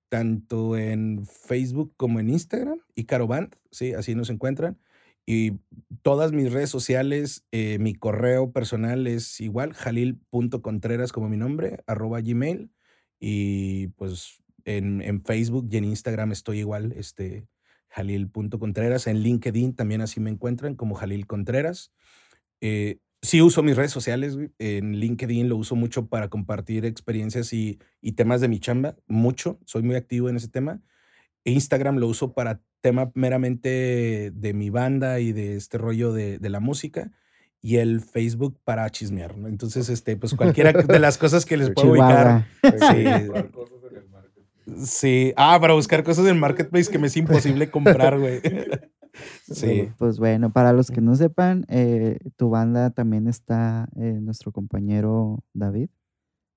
tanto 0.09 0.76
en 0.76 1.26
Facebook 1.26 1.93
como 1.97 2.20
en 2.20 2.30
Instagram. 2.30 2.80
Icaro 2.94 3.26
Band, 3.26 3.55
sí, 3.70 3.94
así 3.94 4.14
nos 4.14 4.30
encuentran. 4.30 4.78
Y 5.26 5.60
todas 6.02 6.32
mis 6.32 6.52
redes 6.52 6.70
sociales, 6.70 7.44
eh, 7.52 7.78
mi 7.78 7.94
correo 7.94 8.51
personal 8.51 9.06
es 9.06 9.40
igual, 9.40 9.74
jalil.contreras 9.74 11.12
como 11.12 11.28
mi 11.28 11.36
nombre, 11.36 11.85
arroba 11.86 12.20
gmail. 12.20 12.70
Y 13.20 13.89
pues 13.89 14.43
en, 14.64 15.02
en 15.02 15.22
Facebook 15.22 15.68
y 15.70 15.76
en 15.76 15.85
Instagram 15.85 16.32
estoy 16.32 16.60
igual, 16.60 16.93
este, 16.93 17.47
jalil.contreras. 17.89 19.06
En 19.06 19.20
LinkedIn 19.20 19.74
también 19.74 20.01
así 20.01 20.20
me 20.20 20.30
encuentran 20.30 20.74
como 20.74 20.94
Jalil 20.94 21.26
Contreras. 21.26 21.93
Eh, 22.60 22.98
sí 23.23 23.43
uso 23.43 23.62
mis 23.62 23.77
redes 23.77 23.90
sociales, 23.90 24.36
güey. 24.36 24.51
En 24.59 24.97
LinkedIn 24.97 25.49
lo 25.49 25.57
uso 25.57 25.74
mucho 25.74 26.07
para 26.07 26.28
compartir 26.28 26.85
experiencias 26.85 27.53
y, 27.53 27.78
y 28.01 28.12
temas 28.12 28.40
de 28.40 28.49
mi 28.49 28.61
chamba, 28.61 28.97
mucho. 29.07 29.59
Soy 29.65 29.82
muy 29.82 29.97
activo 29.97 30.28
en 30.28 30.36
ese 30.36 30.49
tema. 30.49 30.81
Instagram 31.45 31.97
lo 31.97 32.09
uso 32.09 32.32
para 32.32 32.61
tema 32.81 33.11
meramente 33.15 34.31
de 34.32 34.53
mi 34.55 34.70
banda 34.70 35.20
y 35.20 35.32
de 35.32 35.57
este 35.57 35.78
rollo 35.78 36.12
de, 36.12 36.39
de 36.39 36.49
la 36.49 36.61
música. 36.61 37.11
Y 37.61 37.77
el 37.77 38.01
Facebook 38.01 38.61
para 38.62 38.89
chismear, 38.90 39.36
¿no? 39.36 39.49
Entonces, 39.49 39.89
este, 39.89 40.16
pues 40.16 40.35
cualquiera 40.35 40.73
de 40.73 40.99
las 41.01 41.19
cosas 41.19 41.45
que 41.45 41.57
les 41.57 41.70
puedo 41.74 41.90
ubicar. 41.93 42.47
Sí. 42.62 43.05
Sí. 44.85 45.32
Ah, 45.36 45.59
para 45.61 45.74
buscar 45.74 46.05
cosas 46.05 46.27
en 46.27 46.39
Marketplace 46.39 46.90
que 46.90 46.99
me 46.99 47.09
es 47.09 47.16
imposible 47.16 47.70
comprar, 47.70 48.19
güey. 48.19 48.40
Sí. 49.51 49.90
Pues 49.98 50.18
bueno, 50.18 50.52
para 50.52 50.72
los 50.72 50.90
que 50.90 51.01
no 51.01 51.14
sepan, 51.16 51.64
eh, 51.68 52.18
tu 52.36 52.51
banda 52.51 52.90
también 52.90 53.26
está 53.28 53.89
eh, 53.97 54.18
nuestro 54.20 54.52
compañero 54.52 55.43
David. 55.55 55.89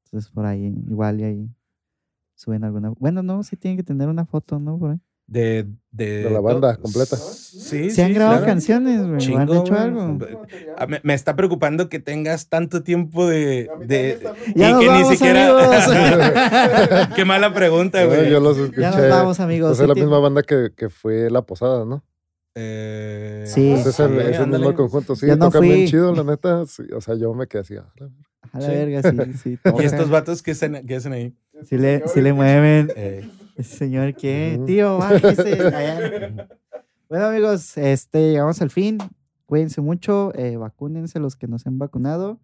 Entonces 0.06 0.30
por 0.32 0.46
ahí, 0.46 0.74
igual 0.90 1.20
y 1.22 1.24
ahí 1.24 1.50
suben 2.36 2.64
alguna. 2.64 2.90
Bueno, 3.00 3.24
no, 3.24 3.44
sí 3.44 3.56
tienen 3.56 3.78
que 3.78 3.84
tener 3.84 4.10
una 4.10 4.26
foto, 4.26 4.60
¿no? 4.60 4.78
Por 4.78 4.92
ahí. 4.92 4.98
De, 5.28 5.66
de, 5.92 6.24
De 6.24 6.30
la 6.30 6.42
banda 6.42 6.76
completa. 6.76 7.16
Sí, 7.16 7.90
Se 7.90 8.04
han 8.04 8.14
grabado 8.14 8.40
claro. 8.40 8.52
canciones, 8.52 9.02
güey. 9.02 9.16
¿o 9.16 9.18
Chingo, 9.20 9.40
¿Han 9.40 9.50
hecho 9.50 9.64
güey. 9.64 9.80
algo? 9.80 10.18
Me, 10.90 11.00
me 11.04 11.14
está 11.14 11.38
preocupando 11.38 11.88
que 11.88 12.00
tengas 12.00 12.50
tanto 12.50 12.84
tiempo 12.84 13.26
de. 13.28 13.70
de 13.88 14.20
Ya 14.56 14.70
y 14.70 14.74
nos 14.74 14.82
que 14.82 14.88
vamos, 14.90 15.10
ni 15.10 15.16
siquiera. 15.16 17.10
Qué 17.16 17.24
mala 17.24 17.54
pregunta, 17.54 18.04
güey. 18.04 18.30
yo 18.30 18.42
los 18.42 18.58
escuché. 18.58 18.82
ya 18.82 18.92
nos 18.92 19.10
vamos, 19.10 19.40
amigos. 19.40 19.70
Pues 19.70 19.78
Sí 19.78 19.84
es 19.84 19.88
la 19.88 19.96
misma 19.96 20.20
banda 20.20 20.44
que, 20.44 20.72
que 20.76 20.90
fue 20.90 21.30
La 21.30 21.42
Posada, 21.44 21.86
¿no? 21.86 22.04
Eh, 22.56 23.44
Sí. 23.48 23.72
Pues 23.74 23.88
es 23.88 24.00
el, 24.00 24.12
sí, 24.12 24.18
es 24.30 24.40
el 24.40 24.48
mismo 24.48 24.74
conjunto. 24.76 25.16
Sí, 25.16 25.28
Yo 25.28 25.36
no 25.36 25.46
tocan 25.48 25.62
bien 25.62 25.88
chido, 25.88 26.14
la 26.14 26.24
neta. 26.32 26.66
sí, 26.66 26.84
o 26.96 27.02
sea, 27.02 27.16
yo 27.16 27.34
me 27.34 27.48
quedé 27.48 27.62
así. 27.62 27.76
ah, 27.78 27.92
la 27.98 28.08
verga. 28.08 28.16
A 28.52 28.60
la 28.60 28.66
Sí. 28.66 28.72
verga, 28.72 29.02
sí, 29.34 29.34
sí. 29.44 29.50
¿Y 29.54 29.58
toca. 29.58 29.84
estos 29.84 30.10
vatos 30.10 30.42
qué 30.42 30.52
hacen, 30.52 30.86
qué 30.86 30.96
hacen 30.96 31.14
ahí? 31.14 31.36
Sí 31.64 31.78
le, 31.78 32.08
sí 32.08 32.22
le 32.22 32.34
mueven. 32.34 32.92
Eh, 32.96 33.30
Ese 33.56 33.78
señor, 33.78 34.14
¿qué? 34.16 34.60
Tío, 34.66 34.98
bájese. 34.98 35.58
Bueno, 37.10 37.26
amigos, 37.26 37.78
este, 37.78 38.32
llegamos 38.32 38.62
al 38.62 38.70
fin. 38.70 38.98
Cuídense 39.46 39.82
mucho, 39.82 40.32
eh, 40.34 40.56
vacúnense 40.56 41.20
los 41.20 41.36
que 41.36 41.46
no 41.46 41.60
se 41.60 41.68
han 41.68 41.78
vacunado. 41.78 42.40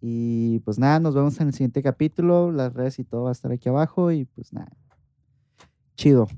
Y 0.00 0.60
pues 0.60 0.78
nada, 0.78 1.00
nos 1.00 1.14
vemos 1.14 1.38
en 1.40 1.48
el 1.48 1.52
siguiente 1.52 1.82
capítulo. 1.82 2.50
Las 2.50 2.72
redes 2.72 2.98
y 2.98 3.04
todo 3.04 3.24
va 3.24 3.28
a 3.28 3.32
estar 3.32 3.52
aquí 3.52 3.68
abajo. 3.68 4.10
Y 4.10 4.24
pues 4.24 4.54
nada. 4.54 4.72
Chido. 5.96 6.28